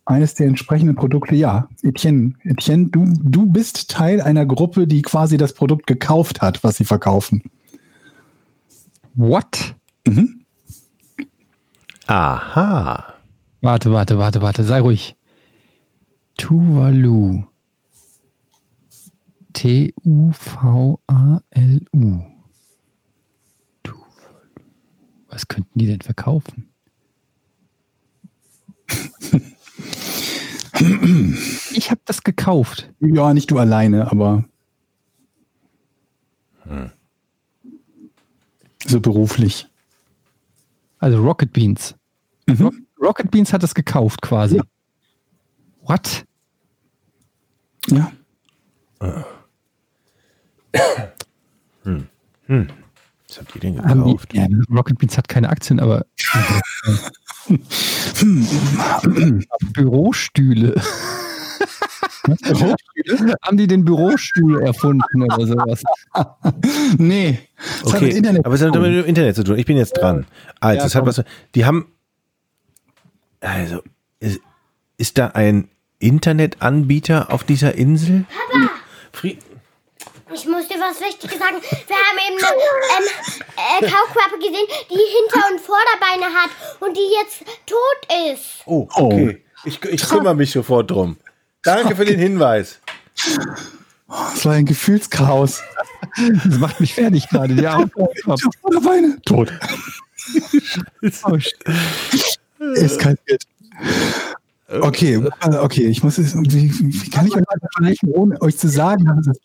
eines 0.04 0.34
der 0.34 0.48
entsprechenden 0.48 0.96
Produkte, 0.96 1.36
ja, 1.36 1.68
Etienne, 1.80 2.32
Etienne, 2.42 2.88
du, 2.88 3.04
du 3.22 3.46
bist 3.46 3.88
Teil 3.88 4.20
einer 4.20 4.44
Gruppe, 4.44 4.88
die 4.88 5.02
quasi 5.02 5.36
das 5.36 5.52
Produkt 5.52 5.86
gekauft 5.86 6.40
hat, 6.40 6.64
was 6.64 6.74
sie 6.74 6.84
verkaufen. 6.84 7.40
What? 9.14 9.76
Mhm. 10.08 10.40
Aha. 12.08 13.14
Warte, 13.60 13.92
warte, 13.92 14.18
warte, 14.18 14.42
warte, 14.42 14.64
sei 14.64 14.80
ruhig. 14.80 15.14
Tuvalu. 16.36 17.44
T-U-V-A-L-U. 19.52 21.06
Tuvalu. 21.92 22.35
Was 25.36 25.46
könnten 25.48 25.78
die 25.78 25.84
denn 25.84 26.00
verkaufen? 26.00 26.70
ich 31.74 31.90
habe 31.90 32.00
das 32.06 32.22
gekauft. 32.22 32.90
Ja, 33.00 33.34
nicht 33.34 33.50
du 33.50 33.58
alleine, 33.58 34.10
aber 34.10 34.46
so 38.86 38.98
beruflich. 38.98 39.68
Also 41.00 41.18
Rocket 41.18 41.52
Beans. 41.52 41.94
Ro 42.48 42.72
Rocket 42.98 43.30
Beans 43.30 43.52
hat 43.52 43.62
das 43.62 43.74
gekauft 43.74 44.22
quasi. 44.22 44.62
What? 45.82 46.24
Ja. 47.88 48.10
Was 53.36 53.44
habt 53.44 53.54
ihr 53.54 53.60
denn 53.60 53.76
gekauft? 53.76 54.32
die, 54.32 54.38
ja, 54.38 54.46
Rocket 54.74 54.98
Beans 54.98 55.18
hat 55.18 55.28
keine 55.28 55.50
Aktien, 55.50 55.78
aber 55.78 56.06
Bürostühle. 59.74 60.74
Haben 63.42 63.56
die 63.58 63.66
den 63.66 63.84
Bürostuhl 63.84 64.62
erfunden 64.62 65.22
oder 65.22 65.46
sowas? 65.46 65.82
Nee. 66.96 67.38
Das 67.82 67.92
hat 67.92 68.02
Okay, 68.02 68.16
Internet 68.16 68.46
aber 68.46 68.54
es 68.54 68.62
hat 68.62 68.74
mit 68.74 68.84
dem 68.84 69.04
Internet 69.04 69.36
zu 69.36 69.44
tun. 69.44 69.58
Ich 69.58 69.66
bin 69.66 69.76
jetzt 69.76 69.92
dran. 69.92 70.24
Also, 70.60 70.80
Ja, 70.80 70.86
es 70.86 70.94
hat 70.94 71.04
was. 71.04 71.22
Die 71.54 71.66
haben. 71.66 71.92
Also, 73.40 73.82
ist, 74.18 74.40
ist 74.96 75.18
da 75.18 75.28
ein 75.28 75.68
Internetanbieter 75.98 77.30
auf 77.30 77.44
dieser 77.44 77.74
Insel? 77.74 78.24
Papa! 78.50 78.70
Fri 79.12 79.38
Ich 80.34 80.44
muss 80.46 80.66
dir 80.66 80.74
was 80.80 81.00
Wichtiges 81.00 81.38
sagen. 81.38 81.56
Wir 81.60 81.96
haben 81.96 82.18
eben 82.26 82.44
eine 82.44 82.56
ähm, 82.98 83.06
äh, 83.56 83.80
Kaulquappe 83.80 84.38
gesehen, 84.38 84.66
die 84.90 84.94
Hinter- 84.94 85.46
und 85.52 85.60
Vorderbeine 85.60 86.34
hat 86.34 86.50
und 86.80 86.96
die 86.96 87.08
jetzt 87.20 87.44
tot 87.64 88.32
ist. 88.32 88.62
oh, 88.66 88.88
okay. 88.92 89.42
Ich, 89.64 89.82
ich 89.84 90.02
kümmere 90.08 90.34
mich 90.34 90.50
sofort 90.50 90.90
drum. 90.90 91.16
Danke 91.62 91.96
für 91.96 92.04
den 92.04 92.18
Hinweis. 92.18 92.80
Das 94.08 94.44
war 94.44 94.52
ein 94.52 94.66
Gefühlschaos. 94.66 95.62
Das 96.16 96.58
macht 96.58 96.80
mich 96.80 96.94
fertig 96.94 97.28
gerade. 97.28 97.54
Die 97.54 97.66
Arme 97.66 97.90
Beine. 98.82 99.20
Tot. 99.24 99.52
Eskaliert. 102.74 103.44
Okay, 104.68 105.14
äh, 105.14 105.56
okay, 105.58 105.86
ich 105.86 106.02
muss 106.02 106.18
es, 106.18 106.34
wie, 106.34 106.72
wie 106.72 107.10
kann 107.10 107.26
ich 107.26 107.34
euch 107.36 107.44
das 107.48 107.60
vergleichen, 107.72 108.10
ohne 108.10 108.40
euch 108.42 108.56
zu 108.58 108.68
sagen, 108.68 109.04
was 109.16 109.28
es? 109.28 109.38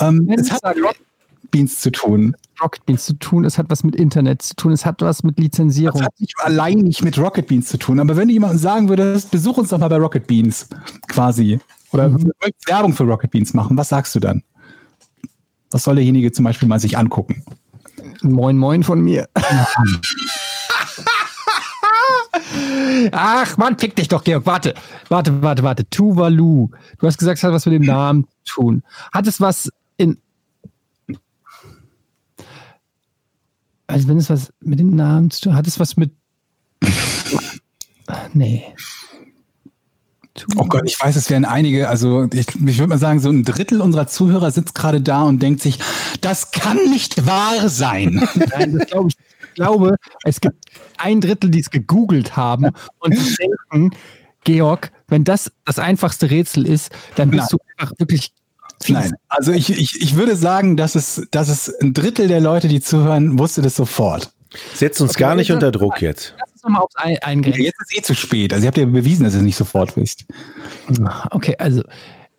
Ähm, 0.00 0.28
es 0.36 0.50
hat 0.50 0.62
mit 0.76 0.84
Rocket 0.84 1.02
Beans 1.50 1.80
zu 1.80 1.90
tun. 1.92 2.34
Rocket 2.62 2.84
Beans 2.86 3.04
zu 3.06 3.14
tun, 3.18 3.44
es 3.44 3.58
hat 3.58 3.66
was 3.68 3.84
mit 3.84 3.96
Internet 3.96 4.42
zu 4.42 4.54
tun, 4.56 4.72
es 4.72 4.84
hat 4.86 5.00
was 5.02 5.22
mit 5.22 5.36
Das 5.38 5.42
Lizenzierung. 5.44 6.02
hat 6.02 6.12
nicht 6.20 6.34
allein 6.38 6.78
nicht 6.78 7.02
mit 7.04 7.18
Rocket 7.18 7.46
Beans 7.46 7.68
zu 7.68 7.78
tun, 7.78 8.00
aber 8.00 8.16
wenn 8.16 8.28
du 8.28 8.34
jemandem 8.34 8.58
sagen 8.58 8.88
würdest, 8.88 9.30
besuch 9.30 9.56
uns 9.58 9.68
doch 9.70 9.78
mal 9.78 9.88
bei 9.88 9.96
Rocket 9.96 10.26
Beans, 10.26 10.68
quasi, 11.08 11.60
oder 11.92 12.08
Mhm. 12.08 12.30
Werbung 12.66 12.92
für 12.92 13.04
Rocket 13.04 13.30
Beans 13.30 13.54
machen, 13.54 13.76
was 13.76 13.88
sagst 13.88 14.14
du 14.14 14.20
dann? 14.20 14.42
Was 15.70 15.84
soll 15.84 15.96
derjenige 15.96 16.30
zum 16.32 16.44
Beispiel 16.44 16.68
mal 16.68 16.78
sich 16.80 16.96
angucken? 16.96 17.44
Moin, 18.22 18.56
moin 18.56 18.82
von 18.82 19.00
mir. 19.00 19.28
Ach, 23.12 23.56
Mann, 23.56 23.78
fick 23.78 23.96
dich 23.96 24.08
doch, 24.08 24.24
Georg. 24.24 24.46
Warte, 24.46 24.74
warte, 25.08 25.42
warte, 25.42 25.62
warte. 25.62 25.88
Tuvalu. 25.90 26.68
Du 26.98 27.06
hast 27.06 27.18
gesagt, 27.18 27.38
es 27.38 27.44
hat 27.44 27.52
was 27.52 27.66
mit 27.66 27.74
dem 27.74 27.82
Namen 27.86 28.26
zu 28.44 28.54
tun. 28.54 28.82
Hat 29.12 29.26
es 29.26 29.40
was 29.40 29.70
in. 29.96 30.18
Also, 33.86 34.08
wenn 34.08 34.18
es 34.18 34.30
was 34.30 34.52
mit 34.60 34.78
dem 34.78 34.96
Namen 34.96 35.30
zu 35.30 35.42
tun 35.42 35.54
hat, 35.54 35.66
es 35.66 35.78
was 35.80 35.96
mit. 35.96 36.12
Nee. 38.34 38.64
Oh 40.56 40.64
Gott, 40.64 40.82
ich 40.84 41.00
weiß, 41.00 41.14
es 41.14 41.30
werden 41.30 41.44
einige, 41.44 41.88
also 41.88 42.24
ich, 42.32 42.48
ich 42.48 42.78
würde 42.78 42.88
mal 42.88 42.98
sagen, 42.98 43.20
so 43.20 43.30
ein 43.30 43.44
Drittel 43.44 43.80
unserer 43.80 44.08
Zuhörer 44.08 44.50
sitzt 44.50 44.74
gerade 44.74 45.00
da 45.00 45.22
und 45.22 45.40
denkt 45.40 45.62
sich, 45.62 45.78
das 46.20 46.50
kann 46.50 46.76
nicht 46.90 47.24
wahr 47.26 47.68
sein. 47.68 48.28
Nein, 48.50 48.78
das 48.78 48.88
glaube 48.88 49.08
ich. 49.08 49.16
Ich 49.48 49.54
glaube, 49.54 49.94
es 50.24 50.40
gibt 50.40 50.56
ein 50.98 51.20
Drittel, 51.20 51.50
die 51.50 51.60
es 51.60 51.70
gegoogelt 51.70 52.36
haben 52.36 52.70
und 52.98 53.16
denken, 53.38 53.96
Georg, 54.42 54.90
wenn 55.06 55.22
das 55.22 55.52
das 55.64 55.78
einfachste 55.78 56.28
Rätsel 56.28 56.66
ist, 56.66 56.90
dann 57.14 57.30
bist 57.30 57.52
Nein. 57.52 57.58
du 57.76 57.82
einfach 57.82 57.98
wirklich 58.00 58.32
fies. 58.82 58.94
Nein, 58.94 59.12
also 59.28 59.52
ich, 59.52 59.70
ich, 59.70 60.00
ich 60.00 60.16
würde 60.16 60.36
sagen, 60.36 60.76
dass 60.76 60.94
es, 60.94 61.26
dass 61.30 61.48
es 61.48 61.68
ein 61.80 61.94
Drittel 61.94 62.28
der 62.28 62.40
Leute, 62.40 62.68
die 62.68 62.80
zuhören, 62.80 63.38
wusste 63.38 63.62
das 63.62 63.76
sofort. 63.76 64.30
Setzt 64.74 65.00
uns 65.00 65.14
gar 65.14 65.34
nicht 65.34 65.50
unter 65.52 65.72
Druck 65.72 66.00
jetzt. 66.00 66.34
Lass 66.38 66.52
uns 66.52 66.62
nochmal 66.62 66.82
aufs 66.82 66.96
Ein- 66.96 67.18
eingrenzen. 67.18 67.62
Jetzt 67.62 67.80
ist 67.80 67.96
eh 67.98 68.02
zu 68.02 68.14
spät. 68.14 68.52
Also 68.52 68.64
ihr 68.64 68.68
habt 68.68 68.78
ja 68.78 68.84
bewiesen, 68.86 69.24
dass 69.24 69.34
ihr 69.34 69.38
es 69.38 69.44
nicht 69.44 69.56
sofort 69.56 69.96
wisst. 69.96 70.24
Okay, 71.30 71.56
also 71.58 71.82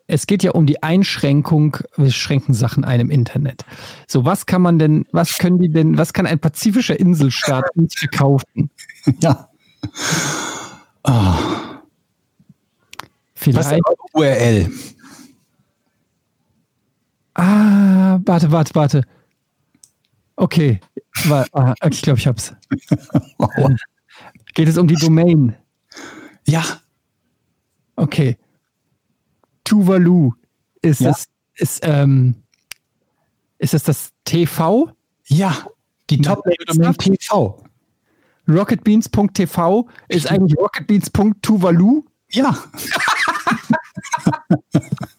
es 0.08 0.28
geht 0.28 0.44
ja 0.44 0.52
um 0.52 0.66
die 0.66 0.82
Einschränkung, 0.84 1.78
wir 1.98 2.12
schränken 2.12 2.54
Sachen 2.54 2.86
ein 2.86 3.00
im 3.00 3.10
Internet. 3.12 3.64
So, 4.08 4.24
was 4.24 4.46
kann 4.46 4.62
man 4.62 4.80
denn, 4.80 5.06
was 5.12 5.40
können 5.40 5.60
die 5.60 5.70
denn, 5.70 5.98
was 5.98 6.14
kann 6.14 6.26
ein 6.28 6.40
pazifischer 6.40 6.98
Inselstaat 7.00 7.66
uns 7.76 7.96
verkaufen? 7.96 8.70
Ja. 9.20 9.50
Oh, 11.04 11.12
was 11.12 11.34
ist 13.36 13.68
Vielleicht. 13.68 13.84
URL? 14.14 14.72
Ah, 17.36 18.20
warte, 18.26 18.52
warte, 18.52 18.76
warte. 18.76 19.02
Okay, 20.38 20.80
Wa- 21.26 21.46
ah, 21.54 21.74
ich 21.90 22.02
glaube, 22.02 22.20
ich 22.20 22.28
hab's. 22.28 22.54
Geht 24.54 24.68
es 24.68 24.78
um 24.78 24.88
die 24.88 24.96
Domain? 24.96 25.56
Ja, 26.48 26.64
Okay. 27.98 28.38
Tuvalu. 29.64 30.34
Ist 30.82 31.00
Ja. 31.00 31.12
es, 31.12 31.28
ist, 31.56 31.80
ähm, 31.84 32.36
ist 33.58 33.74
es 33.74 33.84
das 33.84 34.12
TV? 34.26 34.92
ja. 35.28 35.66
Die 36.10 36.20
top 36.22 36.44
domain 36.68 36.94
TV. 36.98 37.64
Rocketbeans.tv 38.48 39.88
ist 40.10 40.30
eigentlich 40.30 40.56
rocketbeans.tuvalu? 40.58 42.04
Ja. 42.30 42.56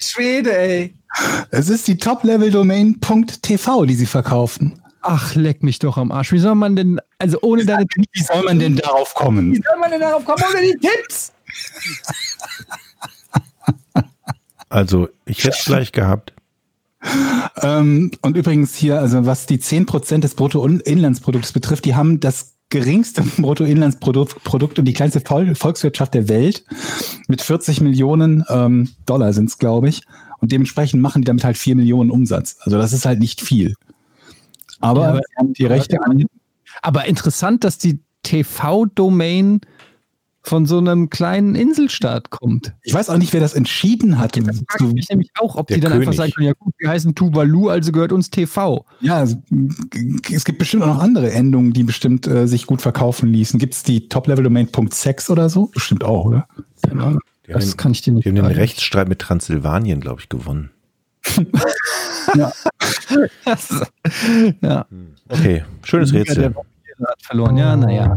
Schwede, 0.00 0.56
ey. 0.56 0.94
Es 1.50 1.68
ist 1.68 1.88
die 1.88 1.96
Top-Level-Domain.tv, 1.96 3.84
die 3.86 3.94
sie 3.94 4.06
verkaufen. 4.06 4.80
Ach, 5.02 5.34
leck 5.34 5.62
mich 5.62 5.78
doch 5.78 5.96
am 5.96 6.12
Arsch. 6.12 6.32
Wie 6.32 6.38
soll 6.38 6.54
man 6.54 6.76
denn, 6.76 7.00
also 7.18 7.38
ohne 7.42 7.64
deine 7.64 7.86
Wie 8.12 8.22
soll 8.22 8.42
man 8.42 8.58
denn 8.58 8.76
darauf 8.76 9.14
kommen? 9.14 9.52
Wie 9.52 9.62
soll 9.62 9.78
man 9.78 9.90
denn 9.90 10.00
darauf 10.00 10.24
kommen, 10.24 10.42
ohne 10.50 10.60
die 10.60 10.78
Tipps? 10.78 11.32
Also, 14.68 15.08
ich 15.24 15.38
hätte 15.38 15.56
es 15.58 15.64
gleich 15.64 15.90
gehabt. 15.90 16.32
Ähm, 17.62 18.10
und 18.22 18.36
übrigens 18.36 18.76
hier, 18.76 19.00
also 19.00 19.26
was 19.26 19.46
die 19.46 19.58
10% 19.58 20.20
des 20.20 20.34
Bruttoinlandsprodukts 20.34 21.52
betrifft, 21.52 21.86
die 21.86 21.94
haben 21.94 22.20
das 22.20 22.54
geringste 22.70 23.22
Bruttoinlandsprodukt 23.38 24.42
Produkt 24.44 24.78
und 24.78 24.86
die 24.86 24.92
kleinste 24.92 25.20
Vol 25.20 25.54
Volkswirtschaft 25.54 26.14
der 26.14 26.28
Welt 26.28 26.64
mit 27.28 27.42
40 27.42 27.80
Millionen 27.80 28.44
ähm, 28.48 28.90
Dollar 29.06 29.32
sind 29.32 29.50
es, 29.50 29.58
glaube 29.58 29.88
ich. 29.88 30.02
Und 30.38 30.52
dementsprechend 30.52 31.02
machen 31.02 31.22
die 31.22 31.26
damit 31.26 31.44
halt 31.44 31.58
4 31.58 31.76
Millionen 31.76 32.10
Umsatz. 32.10 32.56
Also 32.60 32.78
das 32.78 32.92
ist 32.92 33.04
halt 33.04 33.18
nicht 33.18 33.42
viel. 33.42 33.74
Aber, 34.80 35.16
Ja, 35.16 35.44
die 35.44 35.66
Rechte 35.66 36.02
an. 36.02 36.24
Aber 36.80 37.04
interessant, 37.04 37.64
dass 37.64 37.76
die 37.76 38.00
TV-Domain 38.22 39.60
von 40.42 40.64
so 40.66 40.78
einem 40.78 41.10
kleinen 41.10 41.54
Inselstaat 41.54 42.30
kommt. 42.30 42.72
Ich 42.82 42.94
weiß 42.94 43.10
auch 43.10 43.18
nicht, 43.18 43.32
wer 43.32 43.40
das 43.40 43.54
entschieden 43.54 44.18
hat. 44.18 44.36
Das 44.36 44.62
frage 44.68 44.86
ich 44.88 44.92
mich 44.94 45.08
nämlich 45.10 45.30
auch, 45.38 45.56
ob 45.56 45.66
Der 45.66 45.76
die 45.76 45.80
dann 45.82 45.92
einfach 45.92 46.04
König. 46.06 46.16
sagen 46.18 46.32
können, 46.32 46.46
ja 46.46 46.52
gut, 46.58 46.72
wir 46.78 46.88
heißen 46.88 47.14
Tuvalu, 47.14 47.68
also 47.68 47.92
gehört 47.92 48.12
uns 48.12 48.30
TV. 48.30 48.84
Ja, 49.00 49.16
also, 49.16 49.36
es 50.32 50.44
gibt 50.44 50.58
bestimmt 50.58 50.82
auch 50.84 50.88
noch 50.94 51.02
andere 51.02 51.30
Endungen, 51.32 51.72
die 51.72 51.82
bestimmt 51.84 52.26
äh, 52.26 52.46
sich 52.48 52.66
gut 52.66 52.80
verkaufen 52.80 53.28
ließen. 53.32 53.58
Gibt 53.60 53.74
es 53.74 53.82
die 53.82 54.08
Top-Level-Domain.sex 54.08 55.28
oder 55.30 55.50
so? 55.50 55.66
Bestimmt 55.66 56.04
auch, 56.04 56.24
oder? 56.24 56.46
Keine 56.88 57.02
Ahnung. 57.02 57.20
Das 57.46 57.68
den- 57.70 57.76
kann 57.76 57.92
ich 57.92 58.00
dir 58.02 58.12
nicht 58.14 58.24
Die 58.24 58.30
haben 58.30 58.36
den. 58.36 58.46
Rechtsstreit 58.46 59.08
mit 59.08 59.18
Transsilvanien, 59.18 60.00
glaube 60.00 60.20
ich, 60.20 60.28
gewonnen. 60.28 60.70
Das- 63.44 63.84
ja. 64.62 64.86
Okay, 65.28 65.64
schönes 65.82 66.12
Der 66.12 66.20
Rätsel. 66.20 66.44
Vampir 66.44 66.62
hat 67.08 67.22
verloren. 67.22 67.56
Ja, 67.56 67.76
naja. 67.76 68.16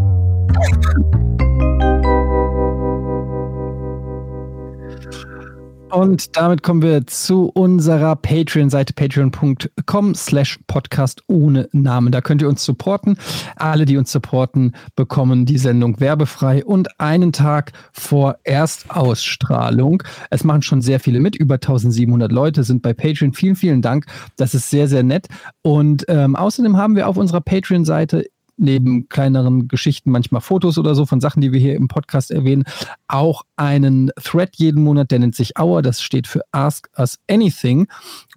Und 5.93 6.37
damit 6.37 6.63
kommen 6.63 6.81
wir 6.81 7.05
zu 7.05 7.51
unserer 7.53 8.15
Patreon-Seite 8.15 8.93
patreon.com 8.93 10.15
slash 10.15 10.57
podcast 10.65 11.21
ohne 11.27 11.69
Namen. 11.71 12.11
Da 12.11 12.21
könnt 12.21 12.41
ihr 12.41 12.49
uns 12.49 12.65
supporten. 12.65 13.15
Alle, 13.57 13.85
die 13.85 13.97
uns 13.97 14.11
supporten, 14.11 14.73
bekommen 14.95 15.45
die 15.45 15.59
Sendung 15.59 15.99
werbefrei 15.99 16.65
und 16.65 16.99
einen 16.99 17.31
Tag 17.31 17.73
vor 17.91 18.37
Erstausstrahlung. 18.43 20.01
Es 20.31 20.43
machen 20.43 20.63
schon 20.63 20.81
sehr 20.81 20.99
viele 20.99 21.19
mit. 21.19 21.35
Über 21.35 21.55
1700 21.55 22.31
Leute 22.31 22.63
sind 22.63 22.81
bei 22.81 22.93
Patreon. 22.93 23.33
Vielen, 23.33 23.55
vielen 23.55 23.83
Dank. 23.83 24.07
Das 24.35 24.55
ist 24.55 24.71
sehr, 24.71 24.87
sehr 24.87 25.03
nett. 25.03 25.27
Und 25.61 26.05
ähm, 26.07 26.35
außerdem 26.35 26.75
haben 26.75 26.95
wir 26.95 27.07
auf 27.07 27.17
unserer 27.17 27.41
Patreon-Seite 27.41 28.25
neben 28.57 29.09
kleineren 29.09 29.67
Geschichten, 29.67 30.11
manchmal 30.11 30.41
Fotos 30.41 30.77
oder 30.77 30.95
so 30.95 31.05
von 31.05 31.19
Sachen, 31.19 31.41
die 31.41 31.51
wir 31.51 31.59
hier 31.59 31.75
im 31.75 31.87
Podcast 31.87 32.31
erwähnen, 32.31 32.63
auch 33.07 33.43
einen 33.55 34.11
Thread 34.21 34.55
jeden 34.55 34.83
Monat, 34.83 35.11
der 35.11 35.19
nennt 35.19 35.35
sich 35.35 35.59
Hour, 35.59 35.81
das 35.81 36.01
steht 36.01 36.27
für 36.27 36.41
Ask 36.51 36.89
Us 36.97 37.19
Anything. 37.29 37.87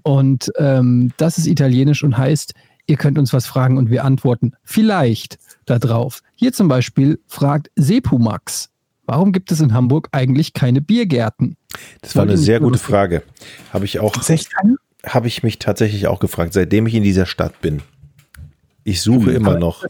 Und 0.03 0.51
ähm, 0.59 1.13
das 1.17 1.39
ist 1.39 1.47
italienisch 1.47 2.03
und 2.03 2.17
heißt, 2.17 2.55
ihr 2.87 2.97
könnt 2.97 3.19
uns 3.19 3.33
was 3.33 3.47
fragen 3.47 3.79
und 3.79 3.91
wir 3.91 4.05
antworten 4.05 4.53
vielleicht 4.65 5.39
darauf. 5.65 6.21
Hier 6.35 6.53
zum 6.53 6.69
Beispiel 6.69 7.21
fragt 7.27 7.71
Sepumax, 7.77 8.71
warum 9.07 9.33
gibt 9.33 9.51
es 9.53 9.61
in 9.61 9.75
Hamburg 9.75 10.09
eigentlich 10.13 10.53
keine 10.53 10.81
Biergärten? 10.81 11.57
Das 12.01 12.17
war 12.17 12.23
eine 12.23 12.39
sehr 12.39 12.61
gute 12.61 12.79
Frage. 12.79 13.23
Habe 13.73 13.85
ich 13.85 14.01
auch, 14.01 14.15
habe 15.07 15.29
ich 15.29 15.43
mich 15.43 15.59
tatsächlich 15.59 16.07
auch 16.07 16.21
gefragt, 16.21 16.53
seitdem 16.53 16.87
ich 16.87 16.95
in 16.95 17.03
dieser 17.03 17.27
Stadt 17.27 17.61
bin. 17.61 17.83
Ich 18.87 19.03
suche 19.03 19.33
immer 19.33 19.59
noch. 19.59 19.85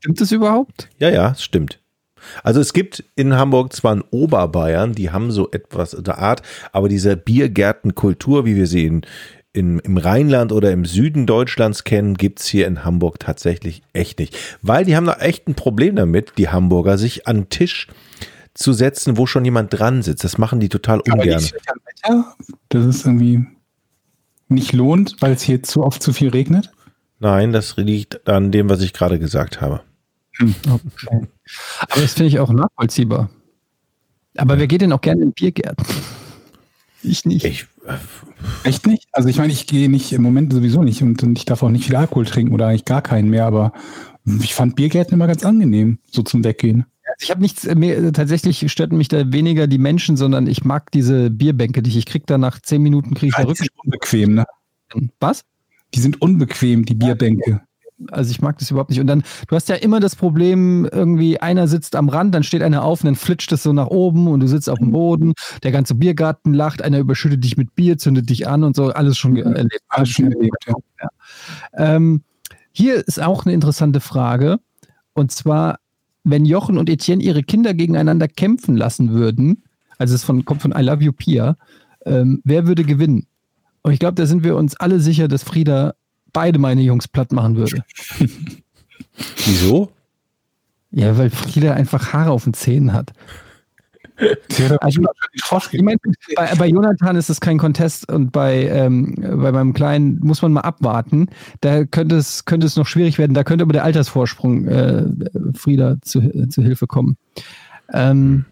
Stimmt 0.00 0.20
es 0.20 0.32
überhaupt? 0.32 0.88
Ja, 0.98 1.08
ja, 1.08 1.30
es 1.30 1.44
stimmt. 1.44 1.78
Also 2.42 2.60
es 2.60 2.72
gibt 2.72 3.04
in 3.14 3.34
Hamburg 3.34 3.72
zwar 3.72 3.92
in 3.92 4.02
Oberbayern, 4.10 4.92
die 4.92 5.10
haben 5.10 5.30
so 5.30 5.50
etwas 5.52 5.92
der 5.92 6.18
Art, 6.18 6.42
aber 6.72 6.88
diese 6.88 7.16
Biergärtenkultur, 7.16 8.44
wie 8.44 8.56
wir 8.56 8.66
sie 8.66 8.86
in, 8.86 9.02
in, 9.52 9.78
im 9.78 9.98
Rheinland 9.98 10.50
oder 10.50 10.72
im 10.72 10.84
Süden 10.84 11.26
Deutschlands 11.26 11.84
kennen, 11.84 12.14
gibt's 12.14 12.48
hier 12.48 12.66
in 12.66 12.84
Hamburg 12.84 13.20
tatsächlich 13.20 13.82
echt 13.92 14.18
nicht. 14.18 14.36
Weil 14.62 14.84
die 14.84 14.96
haben 14.96 15.06
da 15.06 15.14
echt 15.14 15.46
ein 15.46 15.54
Problem 15.54 15.94
damit, 15.94 16.32
die 16.36 16.48
Hamburger, 16.48 16.98
sich 16.98 17.28
an 17.28 17.42
den 17.42 17.48
Tisch 17.50 17.86
zu 18.52 18.72
setzen, 18.72 19.16
wo 19.16 19.26
schon 19.26 19.44
jemand 19.44 19.78
dran 19.78 20.02
sitzt. 20.02 20.24
Das 20.24 20.38
machen 20.38 20.58
die 20.58 20.68
total 20.68 21.02
Aber 21.08 21.20
ungern. 21.20 21.38
es 21.38 21.52
Wetter, 21.52 22.34
dass 22.70 22.84
es 22.84 23.04
irgendwie 23.04 23.46
nicht 24.48 24.72
lohnt, 24.72 25.16
weil 25.20 25.34
es 25.34 25.42
hier 25.42 25.62
zu 25.62 25.84
oft 25.84 26.02
zu 26.02 26.12
viel 26.12 26.30
regnet? 26.30 26.73
Nein, 27.24 27.54
das 27.54 27.78
liegt 27.78 28.28
an 28.28 28.52
dem, 28.52 28.68
was 28.68 28.82
ich 28.82 28.92
gerade 28.92 29.18
gesagt 29.18 29.62
habe. 29.62 29.80
Okay. 30.38 31.26
Aber 31.80 32.00
das 32.02 32.12
finde 32.12 32.28
ich 32.28 32.38
auch 32.38 32.52
nachvollziehbar. 32.52 33.30
Aber 34.36 34.58
wer 34.58 34.66
geht 34.66 34.82
denn 34.82 34.92
auch 34.92 35.00
gerne 35.00 35.22
in 35.22 35.32
Biergärten? 35.32 35.84
Ich 37.06 37.26
nicht. 37.26 37.44
Ich, 37.44 37.66
Echt 38.62 38.86
nicht? 38.86 39.08
Also 39.12 39.28
ich 39.28 39.36
meine, 39.36 39.52
ich 39.52 39.66
gehe 39.66 39.90
nicht 39.90 40.14
im 40.14 40.22
Moment 40.22 40.54
sowieso 40.54 40.82
nicht 40.82 41.02
und, 41.02 41.22
und 41.22 41.36
ich 41.36 41.44
darf 41.44 41.62
auch 41.62 41.68
nicht 41.68 41.84
viel 41.84 41.96
Alkohol 41.96 42.24
trinken 42.24 42.54
oder 42.54 42.68
eigentlich 42.68 42.86
gar 42.86 43.02
keinen 43.02 43.28
mehr, 43.28 43.44
aber 43.44 43.74
ich 44.24 44.54
fand 44.54 44.74
Biergärten 44.74 45.12
immer 45.12 45.26
ganz 45.26 45.44
angenehm, 45.44 45.98
so 46.10 46.22
zum 46.22 46.44
Weggehen. 46.44 46.86
Also 47.04 47.16
ich 47.24 47.30
habe 47.30 47.42
nichts, 47.42 47.66
äh, 47.66 47.74
mir, 47.74 48.10
tatsächlich 48.14 48.72
störten 48.72 48.96
mich 48.96 49.08
da 49.08 49.30
weniger 49.34 49.66
die 49.66 49.76
Menschen, 49.76 50.16
sondern 50.16 50.46
ich 50.46 50.64
mag 50.64 50.90
diese 50.92 51.28
Bierbänke, 51.28 51.82
die 51.82 51.90
ich, 51.90 51.98
ich 51.98 52.06
krieg 52.06 52.26
da 52.26 52.38
nach 52.38 52.58
zehn 52.58 52.80
Minuten 52.80 53.12
kriege 53.12 53.26
ich 53.26 53.34
da 53.34 53.42
Rücken. 53.42 53.66
unbequem, 53.84 54.32
ne? 54.36 54.46
Was? 55.20 55.44
Die 55.94 56.00
sind 56.00 56.20
unbequem, 56.20 56.84
die 56.84 56.94
Bierbänke. 56.94 57.60
Also 58.10 58.32
ich 58.32 58.42
mag 58.42 58.58
das 58.58 58.70
überhaupt 58.70 58.90
nicht. 58.90 59.00
Und 59.00 59.06
dann, 59.06 59.22
du 59.46 59.54
hast 59.54 59.68
ja 59.68 59.76
immer 59.76 60.00
das 60.00 60.16
Problem, 60.16 60.86
irgendwie 60.90 61.38
einer 61.40 61.68
sitzt 61.68 61.94
am 61.94 62.08
Rand, 62.08 62.34
dann 62.34 62.42
steht 62.42 62.60
einer 62.62 62.82
auf 62.82 63.02
und 63.02 63.06
dann 63.06 63.14
flitscht 63.14 63.52
es 63.52 63.62
so 63.62 63.72
nach 63.72 63.86
oben 63.86 64.26
und 64.26 64.40
du 64.40 64.48
sitzt 64.48 64.68
auf 64.68 64.80
dem 64.80 64.90
Boden, 64.90 65.32
der 65.62 65.70
ganze 65.70 65.94
Biergarten 65.94 66.52
lacht, 66.52 66.82
einer 66.82 66.98
überschüttet 66.98 67.44
dich 67.44 67.56
mit 67.56 67.74
Bier, 67.76 67.96
zündet 67.96 68.28
dich 68.28 68.48
an 68.48 68.64
und 68.64 68.74
so, 68.74 68.92
alles 68.92 69.16
schon 69.16 69.36
ge- 69.36 69.44
erlebt. 69.44 69.80
Alles 69.88 70.08
schon 70.10 70.32
erlebt, 70.32 70.66
ja. 70.66 71.08
Ähm, 71.76 72.22
hier 72.72 72.96
ist 73.06 73.22
auch 73.22 73.44
eine 73.46 73.54
interessante 73.54 74.00
Frage. 74.00 74.58
Und 75.12 75.30
zwar, 75.30 75.78
wenn 76.24 76.44
Jochen 76.44 76.78
und 76.78 76.90
Etienne 76.90 77.22
ihre 77.22 77.44
Kinder 77.44 77.74
gegeneinander 77.74 78.26
kämpfen 78.26 78.76
lassen 78.76 79.12
würden, 79.12 79.62
also 79.98 80.16
es 80.16 80.24
von, 80.24 80.44
kommt 80.44 80.62
von 80.62 80.74
I 80.76 80.82
Love 80.82 81.04
You 81.04 81.12
Pia, 81.12 81.56
ähm, 82.04 82.40
wer 82.42 82.66
würde 82.66 82.82
gewinnen? 82.82 83.26
Und 83.84 83.92
ich 83.92 83.98
glaube, 83.98 84.14
da 84.14 84.24
sind 84.26 84.42
wir 84.42 84.56
uns 84.56 84.74
alle 84.76 84.98
sicher, 84.98 85.28
dass 85.28 85.42
Frieda 85.42 85.94
beide 86.32 86.58
meine 86.58 86.80
Jungs 86.82 87.06
platt 87.06 87.32
machen 87.32 87.54
würde. 87.56 87.84
wieso? 89.44 89.92
Ja, 90.90 91.16
weil 91.18 91.28
Frieda 91.30 91.74
einfach 91.74 92.12
Haare 92.12 92.30
auf 92.30 92.44
den 92.44 92.54
Zähnen 92.54 92.92
hat. 92.92 93.12
Also- 94.80 95.02
Ich 95.72 95.82
meine, 95.82 95.98
bei, 96.36 96.54
bei 96.56 96.68
Jonathan 96.68 97.16
ist 97.16 97.30
es 97.30 97.40
kein 97.40 97.58
Contest 97.58 98.08
und 98.12 98.30
bei, 98.30 98.68
ähm, 98.68 99.16
bei 99.18 99.50
meinem 99.50 99.72
Kleinen 99.74 100.20
muss 100.20 100.40
man 100.40 100.52
mal 100.52 100.60
abwarten. 100.60 101.26
Da 101.62 101.84
könnte 101.84 102.14
es, 102.14 102.44
könnte 102.44 102.64
es 102.64 102.76
noch 102.76 102.86
schwierig 102.86 103.18
werden. 103.18 103.34
Da 103.34 103.42
könnte 103.42 103.62
aber 103.64 103.72
der 103.72 103.82
Altersvorsprung 103.82 104.68
äh, 104.68 105.04
Frieda 105.56 105.96
zu, 106.00 106.20
zu 106.48 106.62
Hilfe 106.62 106.86
kommen. 106.86 107.16
Ähm, 107.92 108.44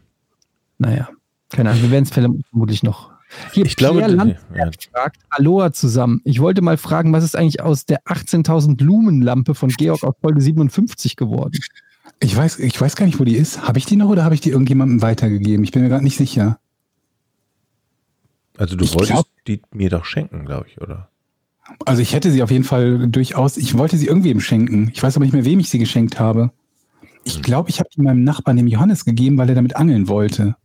naja, 0.79 1.09
keine 1.51 1.71
Ahnung. 1.71 1.83
Wir 1.83 1.91
werden 1.93 2.05
es 2.05 2.11
vermutlich 2.51 2.83
noch. 2.83 3.12
Hier, 3.53 3.65
Ich 3.65 3.77
glaube, 3.77 3.99
Pierre 3.99 4.13
Land 4.13 4.37
ja. 4.55 4.71
fragt, 4.93 5.19
Aloha 5.31 5.73
zusammen. 5.73 6.21
Ich 6.25 6.41
wollte 6.41 6.63
mal 6.63 6.77
fragen, 6.77 7.13
was 7.13 7.25
ist 7.25 7.37
eigentlich 7.37 7.61
aus 7.61 7.87
der 7.87 8.03
18.000 8.05 8.83
Lumenlampe 8.83 9.55
von 9.55 9.71
Georg 9.71 10.03
aus 10.05 10.15
Folge 10.21 10.41
57 10.41 11.17
geworden? 11.17 11.59
Ich 12.21 12.37
weiß, 12.37 12.59
ich 12.59 12.81
weiß 12.81 12.95
gar 12.97 13.07
nicht, 13.07 13.19
wo 13.19 13.25
die 13.25 13.37
ist. 13.37 13.67
Habe 13.67 13.79
ich 13.79 13.87
die 13.87 13.97
noch 13.97 14.09
oder 14.09 14.25
habe 14.25 14.35
ich 14.35 14.41
die 14.41 14.51
irgendjemandem 14.51 15.03
weitergegeben? 15.03 15.65
Ich 15.65 15.73
bin 15.73 15.83
mir 15.83 15.89
gerade 15.89 16.05
nicht 16.05 16.17
sicher. 16.17 16.59
Also 18.59 18.77
du 18.77 18.85
Ich 18.85 18.93
wolltest 18.95 19.13
glaub- 19.13 19.27
die 19.47 19.63
mir 19.73 19.91
doch 19.91 20.05
schenken, 20.05 20.45
glaube 20.45 20.67
ich, 20.69 20.81
oder? 20.81 21.09
Also 21.87 22.03
ich 22.03 22.13
hätte 22.13 22.31
sie 22.31 22.43
auf 22.43 22.51
jeden 22.51 22.65
Fall 22.65 23.09
durchaus, 23.09 23.57
ich 23.57 23.77
wollte 23.79 23.97
sie 23.97 24.07
irgendwem 24.07 24.41
schenken. 24.41 24.91
Ich 24.93 25.03
weiß 25.03 25.17
aber 25.17 25.25
nicht 25.25 25.33
mehr, 25.33 25.45
wem 25.45 25.59
ich 25.59 25.71
sie 25.71 25.79
geschenkt 25.79 26.21
habe. 26.21 26.51
Ich 27.25 27.41
glaube, 27.41 27.71
ich 27.71 27.79
habe 27.79 27.89
die 27.97 28.03
meinem 28.03 28.25
Nachbarn, 28.25 28.57
dem 28.57 28.67
Johannes, 28.67 29.05
gegeben, 29.05 29.39
weil 29.39 29.49
er 29.49 29.55
damit 29.55 29.77
angeln 29.77 30.09
wollte. 30.09 30.57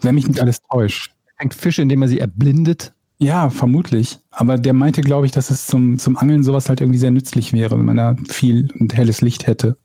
Wenn 0.00 0.14
mich 0.14 0.26
nicht 0.26 0.40
alles 0.40 0.60
täuscht. 0.62 1.12
Fängt 1.38 1.54
Fische, 1.54 1.82
indem 1.82 2.02
er 2.02 2.08
sie 2.08 2.20
erblindet. 2.20 2.92
Ja, 3.18 3.50
vermutlich. 3.50 4.18
Aber 4.30 4.58
der 4.58 4.72
meinte, 4.72 5.00
glaube 5.00 5.26
ich, 5.26 5.32
dass 5.32 5.50
es 5.50 5.66
zum, 5.66 5.98
zum 5.98 6.16
Angeln 6.16 6.42
sowas 6.42 6.68
halt 6.68 6.80
irgendwie 6.80 6.98
sehr 6.98 7.12
nützlich 7.12 7.52
wäre, 7.52 7.78
wenn 7.78 7.84
man 7.84 7.96
da 7.96 8.16
viel 8.28 8.68
und 8.78 8.96
helles 8.96 9.20
Licht 9.20 9.46
hätte. 9.46 9.76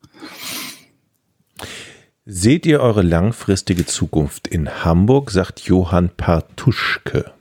Seht 2.25 2.65
ihr 2.65 2.81
eure 2.81 3.03
langfristige 3.03 3.85
Zukunft 3.85 4.47
in 4.47 4.83
Hamburg, 4.83 5.31
sagt 5.31 5.61
Johann 5.61 6.09
Partuschke. 6.09 7.31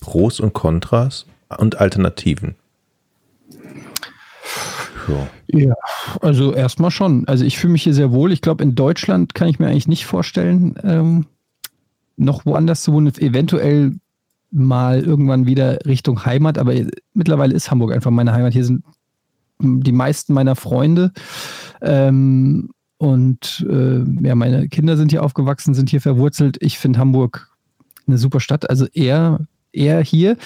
Pros 0.00 0.40
und 0.40 0.52
Kontras 0.52 1.26
und 1.56 1.80
Alternativen. 1.80 2.54
So. 5.06 5.26
Ja, 5.46 5.74
also 6.20 6.52
erstmal 6.52 6.90
schon. 6.90 7.26
Also 7.26 7.44
ich 7.44 7.58
fühle 7.58 7.72
mich 7.72 7.82
hier 7.82 7.94
sehr 7.94 8.12
wohl. 8.12 8.30
Ich 8.30 8.42
glaube, 8.42 8.62
in 8.62 8.74
Deutschland 8.74 9.34
kann 9.34 9.48
ich 9.48 9.58
mir 9.58 9.68
eigentlich 9.68 9.88
nicht 9.88 10.04
vorstellen, 10.04 10.78
ähm, 10.84 11.26
noch 12.18 12.44
woanders 12.44 12.82
zu 12.82 12.92
wohnen. 12.92 13.12
Eventuell 13.18 13.94
mal 14.50 15.00
irgendwann 15.00 15.46
wieder 15.46 15.78
Richtung 15.86 16.24
Heimat, 16.24 16.58
aber 16.58 16.74
mittlerweile 17.14 17.54
ist 17.54 17.70
Hamburg 17.70 17.92
einfach 17.92 18.10
meine 18.10 18.32
Heimat. 18.32 18.52
Hier 18.52 18.64
sind 18.64 18.84
die 19.60 19.92
meisten 19.92 20.34
meiner 20.34 20.56
Freunde. 20.56 21.12
Ähm, 21.80 22.70
und 22.98 23.64
äh, 23.68 24.02
ja, 24.26 24.34
meine 24.34 24.68
Kinder 24.68 24.96
sind 24.96 25.10
hier 25.10 25.22
aufgewachsen, 25.22 25.74
sind 25.74 25.90
hier 25.90 26.00
verwurzelt. 26.00 26.56
Ich 26.60 26.78
finde 26.78 26.98
Hamburg 26.98 27.48
eine 28.06 28.18
super 28.18 28.40
Stadt. 28.40 28.68
Also 28.68 28.86
eher, 28.92 29.46
eher 29.72 30.00
hier. 30.00 30.36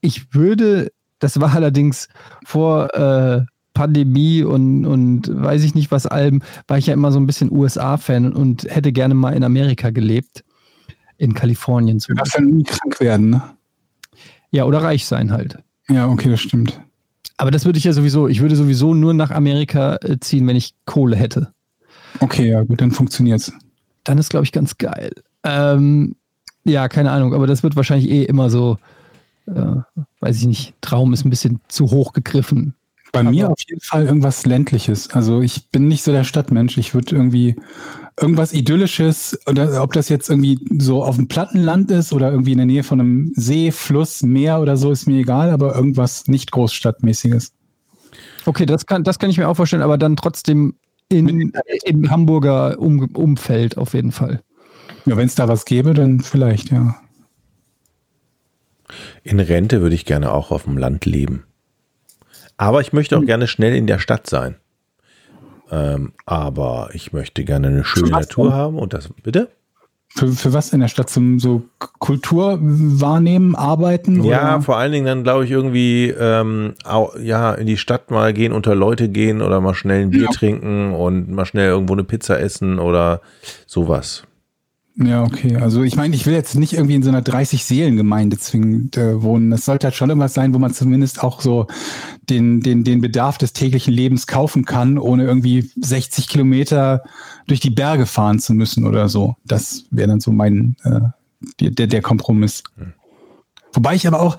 Ich 0.00 0.34
würde, 0.34 0.92
das 1.18 1.40
war 1.40 1.54
allerdings 1.54 2.08
vor 2.44 2.94
äh, 2.94 3.44
Pandemie 3.72 4.42
und, 4.42 4.86
und 4.86 5.28
weiß 5.30 5.64
ich 5.64 5.74
nicht 5.74 5.90
was 5.90 6.06
allem, 6.06 6.42
war 6.68 6.78
ich 6.78 6.86
ja 6.86 6.94
immer 6.94 7.10
so 7.10 7.18
ein 7.18 7.26
bisschen 7.26 7.50
USA-Fan 7.50 8.32
und 8.32 8.64
hätte 8.64 8.92
gerne 8.92 9.14
mal 9.14 9.34
in 9.34 9.42
Amerika 9.42 9.90
gelebt. 9.90 10.44
In 11.18 11.34
Kalifornien 11.34 11.98
Du 11.98 12.06
zum 12.06 12.16
darfst 12.16 12.36
dann 12.36 12.50
nie 12.50 12.64
krank 12.64 13.00
werden, 13.00 13.30
ne? 13.30 13.42
Ja, 14.50 14.64
oder 14.64 14.82
reich 14.82 15.06
sein 15.06 15.32
halt. 15.32 15.58
Ja, 15.88 16.08
okay, 16.08 16.30
das 16.30 16.40
stimmt. 16.40 16.80
Aber 17.36 17.50
das 17.50 17.64
würde 17.64 17.78
ich 17.78 17.84
ja 17.84 17.92
sowieso, 17.92 18.28
ich 18.28 18.40
würde 18.40 18.56
sowieso 18.56 18.94
nur 18.94 19.12
nach 19.14 19.30
Amerika 19.30 19.96
äh, 20.02 20.18
ziehen, 20.20 20.46
wenn 20.46 20.56
ich 20.56 20.74
Kohle 20.84 21.16
hätte. 21.16 21.52
Okay, 22.20 22.48
ja, 22.50 22.62
gut, 22.62 22.80
dann 22.80 22.92
funktioniert's. 22.92 23.52
Dann 24.04 24.18
ist, 24.18 24.30
glaube 24.30 24.44
ich, 24.44 24.52
ganz 24.52 24.78
geil. 24.78 25.12
Ähm, 25.42 26.14
ja, 26.64 26.88
keine 26.88 27.10
Ahnung, 27.10 27.34
aber 27.34 27.46
das 27.46 27.62
wird 27.62 27.74
wahrscheinlich 27.76 28.08
eh 28.10 28.22
immer 28.24 28.50
so, 28.50 28.78
äh, 29.46 29.52
weiß 30.20 30.36
ich 30.38 30.46
nicht, 30.46 30.74
Traum 30.80 31.12
ist 31.12 31.24
ein 31.24 31.30
bisschen 31.30 31.60
zu 31.68 31.90
hoch 31.90 32.12
gegriffen. 32.12 32.74
Bei 33.12 33.20
Aber- 33.20 33.30
mir 33.30 33.50
auf 33.50 33.60
jeden 33.68 33.80
Fall 33.80 34.04
irgendwas 34.06 34.46
ländliches. 34.46 35.10
Also 35.10 35.40
ich 35.40 35.68
bin 35.70 35.88
nicht 35.88 36.02
so 36.04 36.12
der 36.12 36.24
Stadtmensch. 36.24 36.78
Ich 36.78 36.94
würde 36.94 37.14
irgendwie 37.16 37.56
irgendwas 38.20 38.52
Idyllisches, 38.52 39.38
oder 39.46 39.82
ob 39.82 39.92
das 39.92 40.08
jetzt 40.08 40.30
irgendwie 40.30 40.58
so 40.78 41.02
auf 41.02 41.16
dem 41.16 41.28
Plattenland 41.28 41.90
ist 41.90 42.12
oder 42.12 42.30
irgendwie 42.30 42.52
in 42.52 42.58
der 42.58 42.66
Nähe 42.66 42.84
von 42.84 43.00
einem 43.00 43.32
See, 43.34 43.72
Fluss, 43.72 44.22
Meer 44.22 44.60
oder 44.60 44.76
so, 44.76 44.92
ist 44.92 45.06
mir 45.06 45.20
egal, 45.20 45.50
aber 45.50 45.74
irgendwas 45.74 46.28
nicht 46.28 46.52
Großstadtmäßiges. 46.52 47.52
Okay, 48.46 48.66
das 48.66 48.86
kann, 48.86 49.04
das 49.04 49.18
kann 49.18 49.30
ich 49.30 49.38
mir 49.38 49.48
auch 49.48 49.56
vorstellen, 49.56 49.82
aber 49.82 49.98
dann 49.98 50.16
trotzdem 50.16 50.74
in, 51.08 51.52
im 51.84 52.10
Hamburger 52.10 52.78
um, 52.78 53.10
Umfeld 53.14 53.78
auf 53.78 53.94
jeden 53.94 54.12
Fall. 54.12 54.42
Ja, 55.06 55.16
wenn 55.16 55.26
es 55.26 55.34
da 55.34 55.48
was 55.48 55.64
gäbe, 55.64 55.94
dann 55.94 56.20
vielleicht, 56.20 56.70
ja. 56.70 56.96
In 59.22 59.40
Rente 59.40 59.80
würde 59.80 59.94
ich 59.94 60.04
gerne 60.04 60.32
auch 60.32 60.50
auf 60.50 60.64
dem 60.64 60.78
Land 60.78 61.04
leben. 61.04 61.44
Aber 62.56 62.80
ich 62.80 62.92
möchte 62.92 63.18
auch 63.18 63.24
gerne 63.24 63.48
schnell 63.48 63.74
in 63.74 63.86
der 63.86 63.98
Stadt 63.98 64.28
sein. 64.28 64.56
Ähm, 65.74 66.12
aber 66.24 66.90
ich 66.92 67.12
möchte 67.12 67.44
gerne 67.44 67.68
eine 67.68 67.84
schöne 67.84 68.10
Natur 68.10 68.50
denn? 68.50 68.54
haben 68.54 68.78
und 68.78 68.94
das, 68.94 69.08
bitte? 69.22 69.48
Für, 70.08 70.28
für 70.28 70.52
was 70.52 70.72
in 70.72 70.78
der 70.78 70.86
Stadt? 70.86 71.10
Zum 71.10 71.40
so 71.40 71.62
Kultur 71.98 72.58
wahrnehmen, 72.60 73.56
arbeiten? 73.56 74.22
Ja, 74.22 74.54
oder? 74.54 74.62
vor 74.62 74.76
allen 74.76 74.92
Dingen 74.92 75.06
dann 75.06 75.24
glaube 75.24 75.44
ich 75.44 75.50
irgendwie 75.50 76.10
ähm, 76.10 76.74
au, 76.84 77.10
ja 77.20 77.52
in 77.54 77.66
die 77.66 77.76
Stadt 77.76 78.12
mal 78.12 78.32
gehen, 78.32 78.52
unter 78.52 78.76
Leute 78.76 79.08
gehen 79.08 79.42
oder 79.42 79.60
mal 79.60 79.74
schnell 79.74 80.02
ein 80.02 80.10
Bier 80.10 80.28
trinken 80.28 80.92
und 80.92 81.30
mal 81.30 81.46
schnell 81.46 81.68
irgendwo 81.68 81.94
eine 81.94 82.04
Pizza 82.04 82.38
essen 82.38 82.78
oder 82.78 83.22
sowas. 83.66 84.22
Ja, 84.96 85.24
okay. 85.24 85.56
Also 85.56 85.82
ich 85.82 85.96
meine, 85.96 86.14
ich 86.14 86.24
will 86.24 86.34
jetzt 86.34 86.54
nicht 86.54 86.74
irgendwie 86.74 86.94
in 86.94 87.02
so 87.02 87.08
einer 87.08 87.22
30-Seelen-Gemeinde 87.22 88.38
zwingend 88.38 88.96
äh, 88.96 89.22
wohnen. 89.22 89.50
Das 89.50 89.64
sollte 89.64 89.88
halt 89.88 89.96
schon 89.96 90.08
irgendwas 90.08 90.34
sein, 90.34 90.54
wo 90.54 90.58
man 90.58 90.72
zumindest 90.72 91.22
auch 91.22 91.40
so 91.40 91.66
den, 92.30 92.60
den, 92.60 92.84
den 92.84 93.00
Bedarf 93.00 93.36
des 93.36 93.52
täglichen 93.52 93.92
Lebens 93.92 94.28
kaufen 94.28 94.64
kann, 94.64 94.98
ohne 94.98 95.24
irgendwie 95.24 95.68
60 95.80 96.28
Kilometer 96.28 97.02
durch 97.48 97.58
die 97.58 97.70
Berge 97.70 98.06
fahren 98.06 98.38
zu 98.38 98.54
müssen 98.54 98.86
oder 98.86 99.08
so. 99.08 99.34
Das 99.44 99.84
wäre 99.90 100.08
dann 100.08 100.20
so 100.20 100.30
mein 100.30 100.76
äh, 100.84 101.00
der, 101.60 101.88
der 101.88 102.02
Kompromiss. 102.02 102.62
Wobei 103.72 103.96
ich 103.96 104.06
aber 104.06 104.20
auch, 104.20 104.38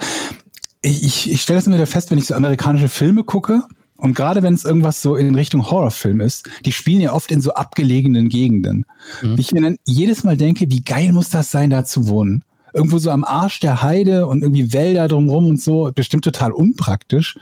ich, 0.82 1.03
ich, 1.03 1.32
ich 1.32 1.41
stelle 1.41 1.60
das 1.60 1.68
immer 1.68 1.76
wieder 1.76 1.88
fest, 1.88 2.11
wenn 2.11 2.18
ich 2.18 2.27
so 2.27 2.34
amerikanische 2.34 2.88
Filme 2.90 3.26
gucke, 3.26 3.64
und 3.97 4.13
gerade 4.13 4.43
wenn 4.43 4.53
es 4.53 4.65
irgendwas 4.65 5.01
so 5.01 5.15
in 5.15 5.35
Richtung 5.35 5.69
Horrorfilm 5.69 6.19
ist, 6.19 6.49
die 6.65 6.72
spielen 6.72 7.01
ja 7.01 7.13
oft 7.13 7.31
in 7.31 7.41
so 7.41 7.53
abgelegenen 7.53 8.30
Gegenden. 8.30 8.85
Mhm. 9.22 9.35
Ich 9.38 9.51
mir 9.51 9.61
dann 9.61 9.77
jedes 9.85 10.23
Mal 10.23 10.38
denke, 10.38 10.69
wie 10.69 10.84
geil 10.84 11.13
muss 11.13 11.30
das 11.30 11.51
sein, 11.51 11.69
da 11.69 11.85
zu 11.85 12.07
wohnen? 12.07 12.43
Irgendwo 12.73 12.97
so 12.97 13.09
am 13.09 13.23
Arsch 13.23 13.61
der 13.61 13.81
Heide 13.81 14.27
und 14.27 14.41
irgendwie 14.41 14.73
Wälder 14.73 15.07
drumrum 15.07 15.47
und 15.47 15.61
so, 15.61 15.91
bestimmt 15.95 16.26
total 16.26 16.51
unpraktisch, 16.51 17.38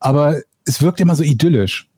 aber 0.00 0.40
es 0.64 0.80
wirkt 0.80 1.00
immer 1.00 1.14
so 1.14 1.22
idyllisch. 1.22 1.88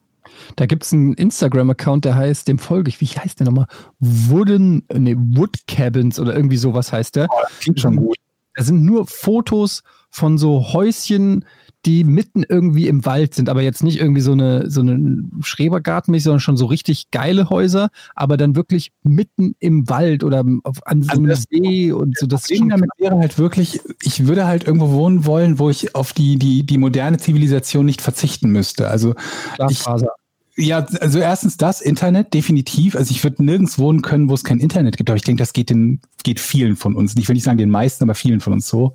Da 0.56 0.66
gibt 0.66 0.84
es 0.84 0.92
einen 0.92 1.14
Instagram-Account, 1.14 2.04
der 2.04 2.16
heißt, 2.16 2.48
dem 2.48 2.58
folge 2.58 2.88
ich, 2.88 3.00
wie 3.00 3.06
heißt 3.06 3.38
der 3.38 3.46
nochmal? 3.46 3.66
Wooden, 4.00 4.84
nee, 4.92 5.16
Wood 5.16 5.66
Cabins 5.68 6.18
oder 6.18 6.34
irgendwie 6.34 6.56
sowas 6.56 6.92
heißt 6.92 7.16
der. 7.16 7.28
Klingt 7.60 7.80
schon 7.80 7.96
gut. 7.96 8.16
Da 8.54 8.64
sind 8.64 8.84
nur 8.84 9.06
Fotos 9.06 9.82
von 10.10 10.38
so 10.38 10.72
Häuschen, 10.72 11.44
die 11.86 12.04
mitten 12.04 12.42
irgendwie 12.46 12.88
im 12.88 13.06
Wald 13.06 13.34
sind, 13.34 13.48
aber 13.48 13.62
jetzt 13.62 13.82
nicht 13.82 13.98
irgendwie 13.98 14.20
so 14.20 14.32
eine, 14.32 14.70
so 14.70 14.82
eine 14.82 15.24
Schrebergartenmäßig, 15.40 16.24
sondern 16.24 16.40
schon 16.40 16.56
so 16.56 16.66
richtig 16.66 17.10
geile 17.10 17.48
Häuser, 17.48 17.88
aber 18.14 18.36
dann 18.36 18.54
wirklich 18.54 18.92
mitten 19.02 19.54
im 19.60 19.88
Wald 19.88 20.22
oder 20.22 20.44
auf, 20.64 20.86
an 20.86 21.02
so 21.02 21.10
Also 21.10 21.20
einem 21.22 21.28
das- 21.30 21.44
See 21.50 21.90
und 21.92 22.18
so. 22.18 22.26
Das 22.26 22.44
Ding 22.44 22.68
damit 22.68 22.90
wäre 22.98 23.16
halt 23.18 23.38
wirklich, 23.38 23.80
ich 24.02 24.26
würde 24.26 24.46
halt 24.46 24.64
irgendwo 24.64 24.90
wohnen 24.92 25.24
wollen, 25.26 25.58
wo 25.58 25.70
ich 25.70 25.94
auf 25.94 26.12
die, 26.12 26.38
die, 26.38 26.64
die 26.64 26.78
moderne 26.78 27.16
Zivilisation 27.18 27.86
nicht 27.86 28.02
verzichten 28.02 28.50
müsste. 28.50 28.88
Also 28.88 29.14
Glasfaser. 29.56 30.10
Ja, 30.56 30.84
also 31.00 31.20
erstens 31.20 31.56
das, 31.56 31.80
Internet, 31.80 32.34
definitiv. 32.34 32.96
Also 32.96 33.12
ich 33.12 33.22
würde 33.22 33.42
nirgends 33.44 33.78
wohnen 33.78 34.02
können, 34.02 34.28
wo 34.28 34.34
es 34.34 34.44
kein 34.44 34.58
Internet 34.58 34.96
gibt. 34.96 35.08
Aber 35.08 35.16
ich 35.16 35.22
denke, 35.22 35.40
das 35.40 35.52
geht 35.52 35.70
den, 35.70 36.00
geht 36.24 36.40
vielen 36.40 36.76
von 36.76 36.96
uns. 36.96 37.16
Ich 37.16 37.28
will 37.28 37.34
nicht 37.34 37.44
sagen 37.44 37.56
den 37.56 37.70
meisten, 37.70 38.02
aber 38.02 38.14
vielen 38.14 38.40
von 38.40 38.54
uns 38.54 38.66
so. 38.66 38.92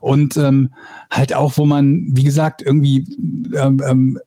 Und 0.00 0.36
ähm, 0.36 0.72
halt 1.10 1.34
auch, 1.34 1.58
wo 1.58 1.66
man, 1.66 2.06
wie 2.12 2.22
gesagt, 2.22 2.62
irgendwie 2.62 3.04
ähm, 3.54 3.82
ähm, 3.84 4.18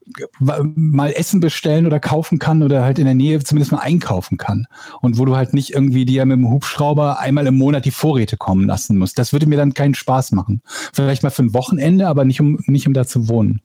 mal 0.76 1.12
Essen 1.14 1.40
bestellen 1.40 1.86
oder 1.86 2.00
kaufen 2.00 2.40
kann 2.40 2.62
oder 2.62 2.84
halt 2.84 3.00
in 3.00 3.06
der 3.06 3.16
Nähe 3.16 3.42
zumindest 3.42 3.72
mal 3.72 3.80
einkaufen 3.80 4.38
kann. 4.38 4.68
Und 5.02 5.18
wo 5.18 5.26
du 5.26 5.36
halt 5.36 5.54
nicht 5.54 5.74
irgendwie 5.74 6.06
dir 6.06 6.26
mit 6.26 6.38
dem 6.38 6.52
Hubschrauber 6.52 7.20
einmal 7.20 7.48
im 7.48 7.58
Monat 7.58 7.86
die 7.86 7.92
Vorräte 7.92 8.36
kommen 8.36 8.68
lassen 8.68 8.98
musst. 8.98 9.18
Das 9.18 9.32
würde 9.32 9.48
mir 9.48 9.58
dann 9.58 9.74
keinen 9.74 9.96
Spaß 9.96 10.34
machen. 10.34 10.62
Vielleicht 10.94 11.24
mal 11.24 11.30
für 11.30 11.44
ein 11.44 11.54
Wochenende, 11.54 12.08
aber 12.08 12.26
nicht 12.26 12.42
um, 12.42 12.60
nicht 12.68 12.86
um 12.86 12.94
da 12.94 13.08
zu 13.08 13.30
wohnen. 13.30 13.62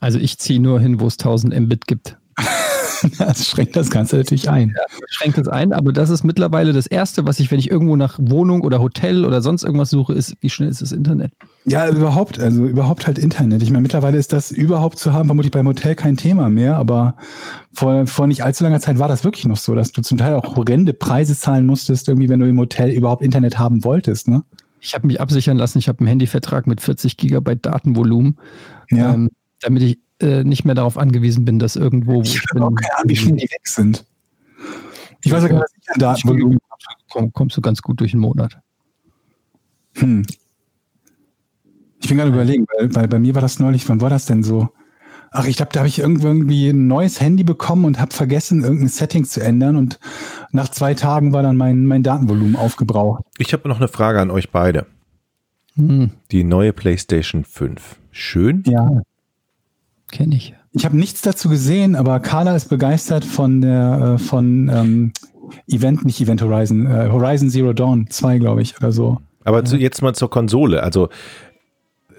Also 0.00 0.18
ich 0.18 0.38
ziehe 0.38 0.60
nur 0.60 0.80
hin, 0.80 1.00
wo 1.00 1.06
es 1.06 1.14
1000 1.18 1.58
Mbit 1.58 1.86
gibt. 1.86 2.16
Das 3.18 3.46
schränkt 3.46 3.76
das 3.76 3.90
Ganze 3.90 4.16
natürlich 4.16 4.50
ein. 4.50 4.74
schränkt 5.08 5.38
es 5.38 5.46
ein, 5.46 5.72
aber 5.72 5.92
das 5.92 6.10
ist 6.10 6.24
mittlerweile 6.24 6.72
das 6.72 6.88
Erste, 6.88 7.26
was 7.26 7.38
ich, 7.38 7.48
wenn 7.52 7.60
ich 7.60 7.70
irgendwo 7.70 7.94
nach 7.94 8.18
Wohnung 8.20 8.62
oder 8.62 8.80
Hotel 8.80 9.24
oder 9.24 9.40
sonst 9.40 9.62
irgendwas 9.62 9.90
suche, 9.90 10.14
ist, 10.14 10.34
wie 10.40 10.50
schnell 10.50 10.68
ist 10.68 10.82
das 10.82 10.90
Internet? 10.90 11.30
Ja, 11.64 11.88
überhaupt, 11.88 12.40
also 12.40 12.64
überhaupt 12.66 13.06
halt 13.06 13.16
Internet. 13.18 13.62
Ich 13.62 13.70
meine, 13.70 13.82
mittlerweile 13.82 14.18
ist 14.18 14.32
das 14.32 14.50
überhaupt 14.50 14.98
zu 14.98 15.12
haben, 15.12 15.28
vermutlich 15.28 15.52
beim 15.52 15.68
Hotel 15.68 15.94
kein 15.94 16.16
Thema 16.16 16.48
mehr, 16.48 16.74
aber 16.76 17.14
vor, 17.72 18.04
vor 18.08 18.26
nicht 18.26 18.42
allzu 18.42 18.64
langer 18.64 18.80
Zeit 18.80 18.98
war 18.98 19.06
das 19.06 19.22
wirklich 19.22 19.46
noch 19.46 19.58
so, 19.58 19.76
dass 19.76 19.92
du 19.92 20.02
zum 20.02 20.18
Teil 20.18 20.34
auch 20.34 20.56
horrende 20.56 20.92
Preise 20.92 21.36
zahlen 21.38 21.66
musstest, 21.66 22.08
irgendwie, 22.08 22.28
wenn 22.28 22.40
du 22.40 22.48
im 22.48 22.58
Hotel 22.58 22.90
überhaupt 22.90 23.22
Internet 23.22 23.60
haben 23.60 23.84
wolltest, 23.84 24.26
ne? 24.26 24.42
Ich 24.80 24.94
habe 24.94 25.06
mich 25.06 25.20
absichern 25.20 25.56
lassen, 25.56 25.78
ich 25.78 25.86
habe 25.88 26.00
einen 26.00 26.08
Handyvertrag 26.08 26.66
mit 26.66 26.80
40 26.80 27.16
Gigabyte 27.16 27.64
Datenvolumen, 27.64 28.38
Ja. 28.90 29.14
ähm, 29.14 29.28
damit 29.60 29.82
ich 29.82 29.98
äh, 30.20 30.44
nicht 30.44 30.64
mehr 30.64 30.74
darauf 30.74 30.98
angewiesen 30.98 31.44
bin, 31.44 31.58
dass 31.58 31.76
irgendwo, 31.76 32.16
wo 32.16 32.22
ich 32.22 32.42
habe 32.50 32.64
auch 32.64 32.74
keine 32.74 32.96
Ahnung, 32.96 33.10
wie 33.10 33.16
schnell 33.16 33.36
die 33.36 33.50
weg 33.50 33.66
sind. 33.66 34.04
Ich 35.22 35.32
weiß 35.32 35.42
ja 35.42 35.48
gar 35.48 35.56
nicht, 35.56 35.64
was 35.64 35.72
ich 35.82 35.90
an 35.90 36.00
Datenvolumen. 36.00 36.58
komm, 37.10 37.32
kommst 37.32 37.56
du 37.56 37.60
ganz 37.60 37.82
gut 37.82 38.00
durch 38.00 38.12
den 38.12 38.20
Monat. 38.20 38.58
Hm. 39.94 40.24
Ich 42.00 42.08
bin 42.08 42.18
gerade 42.18 42.30
überlegen, 42.30 42.66
weil, 42.78 42.94
weil 42.94 43.08
bei 43.08 43.18
mir 43.18 43.34
war 43.34 43.42
das 43.42 43.58
neulich, 43.58 43.88
wann 43.88 44.00
war 44.00 44.10
das 44.10 44.26
denn 44.26 44.42
so? 44.42 44.68
Ach, 45.30 45.44
ich 45.44 45.56
glaube, 45.56 45.72
da 45.72 45.80
habe 45.80 45.88
ich 45.88 45.98
irgendwie 45.98 46.70
ein 46.70 46.86
neues 46.86 47.20
Handy 47.20 47.44
bekommen 47.44 47.84
und 47.84 48.00
habe 48.00 48.14
vergessen, 48.14 48.62
irgendein 48.62 48.88
Setting 48.88 49.24
zu 49.24 49.42
ändern 49.42 49.76
und 49.76 49.98
nach 50.52 50.70
zwei 50.70 50.94
Tagen 50.94 51.32
war 51.32 51.42
dann 51.42 51.56
mein, 51.56 51.84
mein 51.84 52.02
Datenvolumen 52.02 52.56
aufgebraucht. 52.56 53.24
Ich 53.36 53.52
habe 53.52 53.68
noch 53.68 53.76
eine 53.76 53.88
Frage 53.88 54.20
an 54.20 54.30
euch 54.30 54.50
beide. 54.50 54.86
Hm, 55.74 56.12
Die 56.30 56.44
neue 56.44 56.72
PlayStation 56.72 57.44
5. 57.44 57.96
Schön? 58.10 58.62
Ja. 58.66 59.02
Kenne 60.10 60.36
ich. 60.36 60.54
Ich 60.72 60.84
habe 60.84 60.96
nichts 60.96 61.22
dazu 61.22 61.48
gesehen, 61.48 61.96
aber 61.96 62.20
Carla 62.20 62.54
ist 62.56 62.68
begeistert 62.68 63.24
von 63.24 63.60
der 63.60 64.14
äh, 64.14 64.18
von 64.18 64.68
ähm, 64.68 65.12
Event, 65.66 66.04
nicht 66.04 66.20
Event 66.20 66.42
Horizon, 66.42 66.86
äh, 66.86 67.08
Horizon 67.10 67.50
Zero 67.50 67.72
Dawn 67.72 68.08
2, 68.08 68.38
glaube 68.38 68.62
ich, 68.62 68.76
oder 68.78 68.92
so. 68.92 69.18
Aber 69.44 69.64
zu, 69.64 69.76
jetzt 69.76 70.02
mal 70.02 70.14
zur 70.14 70.30
Konsole. 70.30 70.82
Also 70.82 71.08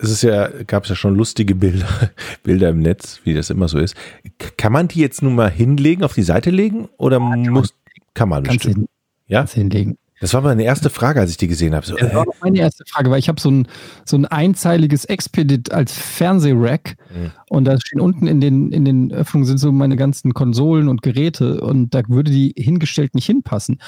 es 0.02 0.10
ist 0.12 0.22
ja, 0.24 0.50
gab 0.66 0.84
es 0.84 0.90
ja 0.90 0.96
schon 0.96 1.16
lustige 1.16 1.56
Bilder, 1.56 1.88
Bilder 2.44 2.70
im 2.70 2.80
Netz, 2.80 3.20
wie 3.24 3.34
das 3.34 3.50
immer 3.50 3.68
so 3.68 3.78
ist. 3.80 3.96
K- 4.38 4.50
Kann 4.58 4.72
man 4.74 4.88
die 4.88 5.00
jetzt 5.00 5.22
nun 5.22 5.36
mal 5.36 5.50
hinlegen, 5.52 6.04
auf 6.04 6.14
die 6.14 6.24
Seite 6.24 6.50
legen? 6.50 6.88
Oder 6.98 7.20
muss, 7.20 7.74
kann 8.14 8.30
man 8.30 8.44
Kannst 8.44 8.60
bestimmt? 8.66 8.78
hin, 8.78 8.88
Ja? 9.28 9.40
kannst 9.40 9.54
hinlegen. 9.56 9.98
Das 10.22 10.34
war 10.34 10.42
meine 10.42 10.64
erste 10.64 10.90
Frage, 10.90 11.20
als 11.20 11.32
ich 11.32 11.38
die 11.38 11.48
gesehen 11.48 11.74
habe. 11.76 11.86
So, 11.86 11.96
Das 11.96 12.14
war 12.14 12.26
äh, 12.26 12.30
auch 12.30 12.42
meine 12.42 12.60
erste 12.60 12.84
Frage, 12.86 13.10
weil 13.10 13.20
ich 13.20 13.30
habe 13.30 13.40
so 13.40 13.50
ein, 13.50 13.68
so 14.06 14.18
ein 14.18 14.26
einzeiliges 14.26 15.06
Expedit 15.06 15.72
als 15.72 15.94
Fernsehrack 15.94 16.96
Mhm. 17.10 17.32
und 17.50 17.66
da 17.66 17.80
stehen 17.80 18.02
unten 18.02 18.28
in 18.28 18.40
den, 18.40 18.72
in 18.72 18.86
den 18.86 19.12
Öffnungen 19.12 19.48
sind 19.48 19.58
so 19.58 19.72
meine 19.72 19.96
ganzen 19.96 20.34
Konsolen 20.34 20.88
und 20.88 21.02
Geräte 21.02 21.62
und 21.62 21.96
da 21.96 22.02
würde 22.08 22.32
die 22.32 22.54
hingestellt 22.56 23.16
nicht 23.16 23.26
hinpassen. 23.26 23.80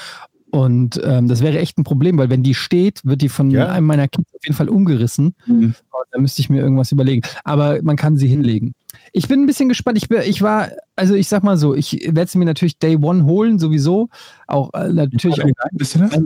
Und 0.52 1.00
ähm, 1.04 1.28
das 1.30 1.42
wäre 1.42 1.58
echt 1.60 1.78
ein 1.78 1.84
Problem, 1.86 2.18
weil 2.18 2.30
wenn 2.30 2.44
die 2.44 2.54
steht, 2.54 3.06
wird 3.06 3.22
die 3.22 3.30
von 3.30 3.50
Ja. 3.52 3.70
einem 3.70 3.88
meiner 3.88 4.08
Kids 4.10 4.34
auf 4.36 4.44
jeden 4.44 4.56
Fall 4.56 4.68
umgerissen. 4.70 5.34
Mhm. 5.46 5.64
Und 5.90 6.06
da 6.12 6.20
müsste 6.20 6.42
ich 6.42 6.50
mir 6.50 6.62
irgendwas 6.62 6.92
überlegen. 6.92 7.22
Aber 7.46 7.82
man 7.84 7.96
kann 7.96 8.18
sie 8.18 8.28
hinlegen. 8.28 8.74
Ich 9.14 9.30
bin 9.30 9.42
ein 9.42 9.46
bisschen 9.46 9.70
gespannt. 9.70 9.98
Ich, 9.98 10.12
ich 10.12 10.42
war, 10.42 10.70
also 10.98 11.14
ich 11.16 11.30
sag 11.30 11.44
mal 11.44 11.58
so, 11.58 11.74
ich 11.74 12.02
werde 12.14 12.30
sie 12.30 12.38
mir 12.38 12.46
natürlich 12.46 12.78
Day 12.80 12.98
One 12.98 13.24
holen, 13.24 13.60
sowieso. 13.60 14.10
Auch 14.48 14.74
äh, 14.74 14.92
natürlich 14.92 15.42
auch. 15.42 15.48
Wisst 15.72 15.96
ihr 15.96 16.02
das? 16.02 16.20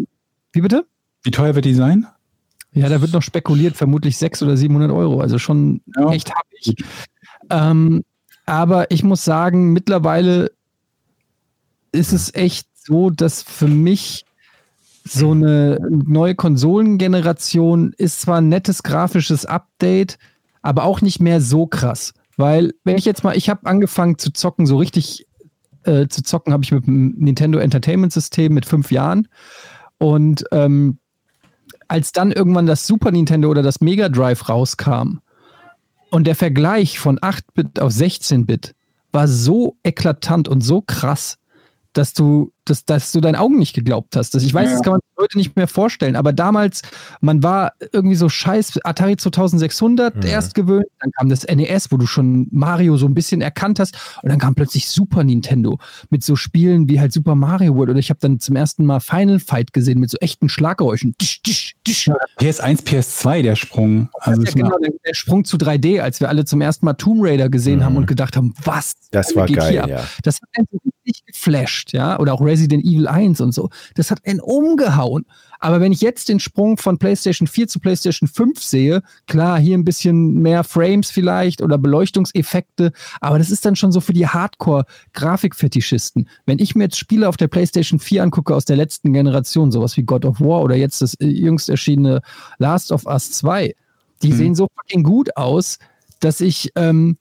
Wie 0.54 0.62
bitte? 0.62 0.86
Wie 1.22 1.32
teuer 1.32 1.54
wird 1.54 1.66
die 1.66 1.74
sein? 1.76 2.08
Ja, 2.74 2.90
da 2.90 3.02
wird 3.02 3.14
noch 3.14 3.22
spekuliert, 3.22 3.78
vermutlich 3.78 4.18
600 4.18 4.52
oder 4.54 4.58
700 4.58 4.92
Euro. 4.92 5.22
Also 5.22 5.38
schon 5.38 5.82
Ja. 5.96 6.12
echt 6.12 6.32
happig. 6.34 6.84
Ähm, 7.52 8.04
aber 8.48 8.90
ich 8.92 9.04
muss 9.04 9.24
sagen, 9.24 9.72
mittlerweile 9.72 10.52
ist 11.92 12.12
es 12.12 12.34
echt 12.34 12.68
so, 12.86 13.10
dass 13.10 13.42
für 13.42 13.68
mich 13.68 14.26
so 15.04 15.32
eine 15.32 15.80
neue 15.90 16.36
Konsolengeneration 16.36 17.94
ist 17.98 18.22
zwar 18.22 18.38
ein 18.38 18.50
nettes 18.50 18.84
grafisches 18.84 19.46
Update, 19.46 20.18
aber 20.62 20.84
auch 20.84 21.02
nicht 21.02 21.20
mehr 21.20 21.42
so 21.42 21.68
krass. 21.68 22.14
Weil, 22.38 22.74
wenn 22.84 22.98
ich 22.98 23.06
jetzt 23.06 23.24
mal, 23.24 23.38
ich 23.38 23.50
habe 23.50 23.66
angefangen 23.68 24.18
zu 24.18 24.32
zocken, 24.32 24.66
so 24.66 24.78
richtig 24.78 25.26
äh, 25.84 26.08
zu 26.08 26.24
zocken 26.24 26.54
habe 26.54 26.64
ich 26.64 26.72
mit 26.72 26.88
dem 26.88 27.16
Nintendo 27.18 27.60
Entertainment 27.60 28.12
System 28.12 28.54
mit 28.54 28.66
fünf 28.66 28.92
Jahren. 28.92 29.28
Und 29.98 30.44
ähm, 30.52 30.98
als 31.88 32.12
dann 32.12 32.32
irgendwann 32.32 32.66
das 32.66 32.88
Super 32.88 33.12
Nintendo 33.12 33.50
oder 33.50 33.62
das 33.62 33.82
Mega 33.82 34.10
Drive 34.10 34.50
rauskam 34.50 35.20
und 36.10 36.26
der 36.26 36.36
Vergleich 36.36 37.00
von 37.00 37.20
8-Bit 37.20 37.80
auf 37.80 37.92
16-Bit 37.92 38.74
war 39.12 39.28
so 39.28 39.78
eklatant 39.84 40.48
und 40.48 40.62
so 40.62 40.82
krass, 40.82 41.38
dass 41.98 42.14
du, 42.14 42.52
dass, 42.66 42.86
dass 42.86 43.12
du 43.12 43.22
deinen 43.22 43.36
Augen 43.36 43.58
nicht 43.58 43.74
geglaubt 43.74 44.16
hast. 44.16 44.36
Dass 44.36 44.44
ich 44.44 44.54
weiß, 44.54 44.66
Ja. 44.70 44.72
das 44.74 44.82
kann 44.84 44.94
man 44.94 45.00
heute 45.26 45.38
nicht 45.38 45.56
mehr 45.56 45.68
vorstellen. 45.68 46.16
Aber 46.16 46.34
damals, 46.34 46.82
man 47.22 47.44
war 47.44 47.74
irgendwie 47.92 48.16
so 48.16 48.30
scheiß 48.30 48.80
Atari 48.84 49.18
2600 49.18 50.16
Mhm. 50.16 50.22
erst 50.24 50.54
gewöhnt, 50.56 50.86
dann 51.00 51.12
kam 51.12 51.30
das 51.30 51.44
NES, 51.46 51.92
wo 51.92 51.98
du 51.98 52.06
schon 52.06 52.48
Mario 52.52 52.98
so 52.98 53.06
ein 53.08 53.14
bisschen 53.14 53.42
erkannt 53.42 53.80
hast 53.80 53.96
und 54.22 54.30
dann 54.30 54.40
kam 54.40 54.56
plötzlich 54.56 54.88
Super 54.88 55.24
Nintendo 55.24 55.80
mit 56.10 56.24
so 56.24 56.36
Spielen 56.36 56.88
wie 56.90 57.00
halt 57.00 57.12
Super 57.14 57.36
Mario 57.36 57.76
World 57.76 57.90
oder 57.90 58.00
ich 58.00 58.10
habe 58.10 58.20
dann 58.22 58.40
zum 58.40 58.56
ersten 58.56 58.86
Mal 58.86 59.00
Final 59.00 59.40
Fight 59.40 59.74
gesehen 59.74 60.00
mit 60.00 60.10
so 60.10 60.18
echten 60.20 60.50
Schlaggeräuschen. 60.50 61.16
Tisch, 61.18 61.42
tisch, 61.42 61.74
tisch. 61.84 62.10
PS1, 62.40 62.84
PS2, 62.84 63.42
der 63.42 63.56
Sprung. 63.56 64.10
Also 64.20 64.44
ja, 64.44 64.52
genau, 64.52 64.78
der, 64.78 64.92
der 65.06 65.14
Sprung 65.14 65.44
zu 65.46 65.58
3D, 65.58 66.00
als 66.02 66.20
wir 66.20 66.30
alle 66.30 66.46
zum 66.46 66.62
ersten 66.62 66.86
Mal 66.86 66.94
Tomb 66.94 67.22
Raider 67.24 67.50
gesehen 67.50 67.84
haben 67.84 67.98
und 67.98 68.06
gedacht 68.08 68.36
haben, 68.38 68.54
was 68.64 68.94
Das 69.12 69.36
war 69.36 69.48
geht 69.48 69.58
geil, 69.58 69.76
ja. 69.76 70.04
Das 70.24 70.36
hat 70.36 70.50
einen 70.54 70.68
so 70.72 70.80
richtig 71.06 71.26
geflasht, 71.26 71.94
ja, 71.94 72.20
oder 72.20 72.34
auch 72.34 72.42
Resident 72.42 72.84
Evil 72.84 73.08
1 73.08 73.42
und 73.42 73.54
so. 73.54 73.70
Das 73.96 74.12
hat 74.12 74.20
einen 74.26 74.40
umgehauen. 74.40 75.15
Aber 75.60 75.80
wenn 75.82 75.92
ich 75.92 76.02
jetzt 76.02 76.30
den 76.30 76.40
Sprung 76.40 76.78
von 76.78 76.98
PlayStation 76.98 77.48
4 77.48 77.68
zu 77.68 77.80
PlayStation 77.80 78.28
5 78.28 78.62
sehe, 78.62 79.02
klar, 79.28 79.58
hier 79.60 79.78
ein 79.78 79.86
bisschen 79.86 80.34
mehr 80.42 80.64
Frames 80.64 81.10
vielleicht 81.12 81.62
oder 81.62 81.78
Beleuchtungseffekte, 81.78 82.92
aber 83.22 83.38
das 83.40 83.50
ist 83.52 83.66
dann 83.66 83.76
schon 83.76 83.92
so 83.92 84.02
für 84.02 84.14
die 84.14 84.28
Hardcore-Grafikfetischisten. 85.16 86.28
Wenn 86.46 86.60
ich 86.60 86.76
mir 86.76 86.86
jetzt 86.86 86.98
Spiele 86.98 87.28
auf 87.30 87.38
der 87.38 87.48
PlayStation 87.48 88.00
4 88.00 88.24
angucke 88.24 88.54
aus 88.56 88.66
der 88.66 88.76
letzten 88.78 89.14
Generation, 89.14 89.72
sowas 89.72 89.98
wie 89.98 90.04
God 90.04 90.26
of 90.26 90.40
War 90.42 90.62
oder 90.62 90.76
jetzt 90.76 91.02
das 91.02 91.14
äh, 91.16 91.26
jüngst 91.28 91.70
erschienene 91.70 92.22
Last 92.58 92.92
of 92.92 93.06
Us 93.06 93.32
2, 93.32 93.74
die 94.22 94.30
Mhm. 94.32 94.36
sehen 94.38 94.56
so 94.56 94.68
fucking 94.76 95.04
gut 95.04 95.36
aus, 95.38 95.80
dass 96.20 96.42
ich 96.42 96.72
ähm, 96.76 97.18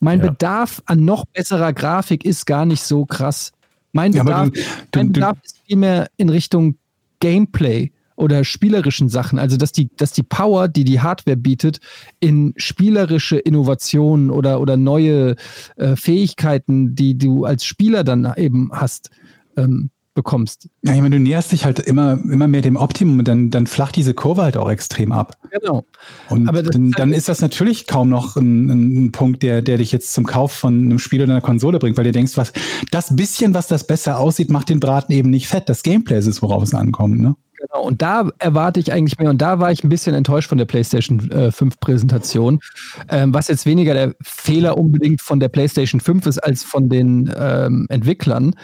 mein 0.00 0.20
Ja. 0.20 0.28
Bedarf 0.30 0.82
an 0.86 1.04
noch 1.04 1.24
besserer 1.26 1.72
Grafik 1.72 2.24
ist 2.24 2.46
gar 2.46 2.64
nicht 2.64 2.82
so 2.82 3.04
krass. 3.04 3.52
Mein 3.92 4.12
Ja, 4.12 4.22
Bedarf, 4.22 4.50
du- 4.50 4.60
mein 4.60 4.66
du- 4.92 5.00
du- 5.00 5.12
Bedarf 5.12 5.38
ist 5.42 5.58
vielmehr 5.66 6.08
in 6.16 6.28
Richtung 6.28 6.76
Gameplay 7.20 7.92
oder 8.16 8.42
spielerischen 8.42 9.08
Sachen. 9.08 9.38
Also, 9.38 9.56
dass 9.56 9.72
die, 9.72 9.88
dass 9.96 10.12
die 10.12 10.24
Power, 10.24 10.68
die 10.68 10.84
die 10.84 11.00
Hardware 11.00 11.36
bietet, 11.36 11.78
in 12.20 12.52
spielerische 12.56 13.38
Innovationen 13.38 14.30
oder, 14.30 14.60
oder 14.60 14.76
neue 14.76 15.36
äh, 15.76 15.94
Fähigkeiten, 15.94 16.94
die 16.94 17.16
du 17.16 17.44
als 17.44 17.64
Spieler 17.64 18.02
dann 18.02 18.32
eben 18.36 18.70
hast, 18.72 19.10
ähm, 19.56 19.90
bekommst. 20.18 20.68
Ja, 20.82 20.92
ich 20.94 21.00
meine, 21.00 21.16
du 21.16 21.22
näherst 21.22 21.52
dich 21.52 21.64
halt 21.64 21.78
immer, 21.78 22.18
immer 22.24 22.48
mehr 22.48 22.60
dem 22.60 22.74
Optimum 22.74 23.20
und 23.20 23.28
dann, 23.28 23.50
dann 23.50 23.68
flacht 23.68 23.94
diese 23.94 24.14
Kurve 24.14 24.42
halt 24.42 24.56
auch 24.56 24.68
extrem 24.68 25.12
ab. 25.12 25.36
Genau. 25.52 25.84
Und 26.28 26.48
Aber 26.48 26.64
dann, 26.64 26.88
ist 26.88 26.94
halt- 26.94 26.98
dann 26.98 27.12
ist 27.12 27.28
das 27.28 27.40
natürlich 27.40 27.86
kaum 27.86 28.08
noch 28.08 28.34
ein, 28.36 29.04
ein 29.06 29.12
Punkt, 29.12 29.44
der, 29.44 29.62
der 29.62 29.78
dich 29.78 29.92
jetzt 29.92 30.12
zum 30.12 30.26
Kauf 30.26 30.50
von 30.52 30.74
einem 30.74 30.98
Spiel 30.98 31.22
oder 31.22 31.32
einer 31.32 31.40
Konsole 31.40 31.78
bringt, 31.78 31.96
weil 31.96 32.04
du 32.04 32.12
denkst, 32.12 32.36
was, 32.36 32.52
das 32.90 33.14
bisschen, 33.14 33.54
was 33.54 33.68
das 33.68 33.86
besser 33.86 34.18
aussieht, 34.18 34.50
macht 34.50 34.68
den 34.68 34.80
Braten 34.80 35.12
eben 35.12 35.30
nicht 35.30 35.46
fett. 35.46 35.68
Das 35.68 35.84
Gameplay 35.84 36.18
ist 36.18 36.26
es, 36.26 36.42
worauf 36.42 36.64
es 36.64 36.74
ankommt, 36.74 37.20
ne? 37.20 37.36
Genau, 37.60 37.82
und 37.82 38.02
da 38.02 38.30
erwarte 38.38 38.78
ich 38.78 38.92
eigentlich 38.92 39.18
mehr, 39.18 39.30
und 39.30 39.42
da 39.42 39.58
war 39.58 39.72
ich 39.72 39.82
ein 39.82 39.88
bisschen 39.88 40.14
enttäuscht 40.14 40.48
von 40.48 40.58
der 40.58 40.64
PlayStation 40.64 41.28
äh, 41.32 41.50
5 41.50 41.80
Präsentation, 41.80 42.60
ähm, 43.08 43.34
was 43.34 43.48
jetzt 43.48 43.66
weniger 43.66 43.94
der 43.94 44.14
Fehler 44.22 44.78
unbedingt 44.78 45.20
von 45.22 45.40
der 45.40 45.48
PlayStation 45.48 46.00
5 46.00 46.26
ist 46.26 46.38
als 46.38 46.62
von 46.62 46.88
den 46.88 47.32
ähm, 47.36 47.86
Entwicklern. 47.88 48.54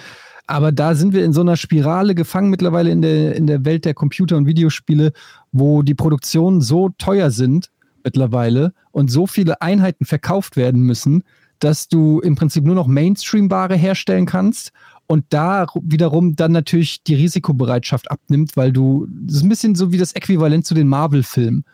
Aber 0.47 0.73
da 0.73 0.95
sind 0.95 1.15
wir 1.15 1.25
in 1.25 1.33
so 1.33 1.41
einer 1.41 1.57
Spirale 1.57 2.15
gefangen 2.15 2.51
mittlerweile 2.51 2.91
in 2.91 3.03
der, 3.03 3.35
in 3.35 3.47
der 3.47 3.65
Welt 3.65 3.85
der 3.85 3.95
Computer- 3.95 4.37
und 4.37 4.47
Videospiele, 4.47 5.13
wo 5.53 5.83
die 5.83 5.95
Produktionen 5.95 6.61
so 6.61 6.91
teuer 6.99 7.31
sind 7.31 7.71
mittlerweile 8.05 8.75
und 8.91 9.11
so 9.11 9.27
viele 9.27 9.63
Einheiten 9.63 10.05
verkauft 10.05 10.57
werden 10.57 10.83
müssen, 10.83 11.25
dass 11.59 11.89
du 11.89 12.21
im 12.21 12.35
Prinzip 12.35 12.65
nur 12.65 12.75
noch 12.75 12.87
Mainstream-Ware 12.87 13.77
herstellen 13.77 14.27
kannst 14.27 14.73
und 15.07 15.25
da 15.31 15.67
wiederum 15.83 16.35
dann 16.35 16.53
natürlich 16.53 17.03
die 17.03 17.15
Risikobereitschaft 17.15 18.11
abnimmt, 18.11 18.57
weil 18.57 18.73
du, 18.73 19.07
das 19.09 19.37
ist 19.37 19.43
ein 19.43 19.49
bisschen 19.49 19.75
so 19.75 19.93
wie 19.93 19.99
das 19.99 20.13
Äquivalent 20.13 20.67
zu 20.67 20.75
den 20.75 20.89
Marvel-Filmen. 20.89 21.65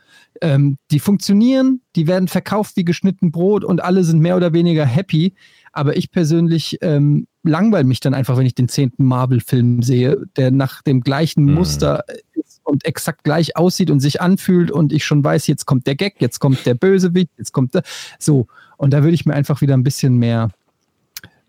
Ähm, 0.41 0.79
die 0.91 1.01
funktionieren, 1.01 1.81
die 1.97 2.07
werden 2.07 2.29
verkauft 2.29 2.77
wie 2.77 2.85
geschnitten 2.85 3.31
Brot 3.31 3.65
und 3.65 3.83
alle 3.83 4.05
sind 4.05 4.21
mehr 4.21 4.37
oder 4.37 4.53
weniger 4.53 4.85
happy. 4.85 5.35
Aber 5.73 5.97
ich 5.97 6.11
persönlich 6.11 6.79
ähm, 6.83 7.27
langweile 7.43 7.85
mich 7.85 8.01
dann 8.01 8.15
einfach, 8.15 8.37
wenn 8.37 8.47
ich 8.47 8.55
den 8.55 8.69
zehnten 8.69 9.05
Marvel-Film 9.05 9.83
sehe, 9.83 10.19
der 10.37 10.51
nach 10.51 10.83
dem 10.83 11.01
gleichen 11.01 11.45
Mhm. 11.45 11.55
Muster 11.55 12.05
ist 12.33 12.61
und 12.65 12.85
exakt 12.85 13.25
gleich 13.25 13.57
aussieht 13.57 13.91
und 13.91 14.01
sich 14.01 14.21
anfühlt 14.21 14.71
und 14.71 14.93
ich 14.93 15.05
schon 15.05 15.25
weiß, 15.25 15.47
jetzt 15.47 15.67
kommt 15.67 15.87
der 15.87 15.97
Gag, 15.97 16.17
jetzt 16.21 16.39
kommt 16.39 16.65
der 16.67 16.75
Bösewicht, 16.75 17.31
jetzt 17.39 17.53
kommt 17.53 17.75
der. 17.75 17.83
So. 18.19 18.47
Und 18.77 18.93
da 18.93 19.03
würde 19.03 19.15
ich 19.15 19.27
mir 19.27 19.35
einfach 19.35 19.61
wieder 19.61 19.75
ein 19.75 19.83
bisschen 19.83 20.17
mehr 20.17 20.51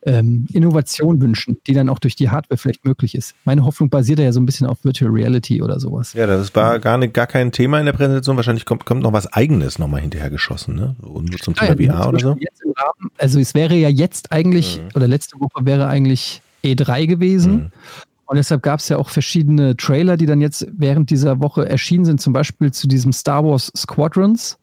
ähm, 0.05 0.47
Innovation 0.51 1.21
wünschen, 1.21 1.57
die 1.67 1.73
dann 1.73 1.89
auch 1.89 1.99
durch 1.99 2.15
die 2.15 2.29
Hardware 2.29 2.57
vielleicht 2.57 2.85
möglich 2.85 3.13
ist. 3.15 3.35
Meine 3.45 3.63
Hoffnung 3.65 3.89
basiert 3.89 4.19
ja 4.19 4.31
so 4.31 4.39
ein 4.39 4.45
bisschen 4.45 4.67
auf 4.67 4.83
Virtual 4.83 5.11
Reality 5.11 5.61
oder 5.61 5.79
sowas. 5.79 6.13
Ja, 6.13 6.25
das 6.27 6.53
war 6.55 6.79
gar, 6.79 6.97
nicht, 6.97 7.13
gar 7.13 7.27
kein 7.27 7.51
Thema 7.51 7.79
in 7.79 7.85
der 7.85 7.93
Präsentation. 7.93 8.35
Wahrscheinlich 8.35 8.65
kommt, 8.65 8.85
kommt 8.85 9.03
noch 9.03 9.13
was 9.13 9.31
Eigenes 9.31 9.77
nochmal 9.79 10.01
hinterher 10.01 10.29
geschossen, 10.29 10.75
ne? 10.75 10.95
Und 11.01 11.37
zum 11.43 11.55
Thema 11.55 11.71
Ah 11.71 11.75
ja, 11.79 11.93
VR 11.93 12.09
oder 12.09 12.19
so. 12.19 12.29
Rahmen, 12.29 13.11
also 13.17 13.39
es 13.39 13.53
wäre 13.53 13.75
ja 13.75 13.89
jetzt 13.89 14.31
eigentlich, 14.31 14.79
Mhm. 14.81 14.89
oder 14.95 15.07
letzte 15.07 15.39
Woche 15.39 15.65
wäre 15.65 15.87
eigentlich 15.87 16.41
E3 16.63 17.05
gewesen. 17.05 17.53
Mhm. 17.53 17.71
Und 18.25 18.37
deshalb 18.37 18.63
gab 18.63 18.79
es 18.79 18.87
ja 18.89 18.97
auch 18.97 19.09
verschiedene 19.09 19.75
Trailer, 19.75 20.15
die 20.15 20.25
dann 20.25 20.39
jetzt 20.39 20.65
während 20.71 21.09
dieser 21.09 21.41
Woche 21.41 21.67
erschienen 21.67 22.05
sind, 22.05 22.21
zum 22.21 22.31
Beispiel 22.31 22.71
zu 22.71 22.87
diesem 22.87 23.11
Star 23.11 23.43
Wars 23.43 23.71
Squadrons, 23.75 24.57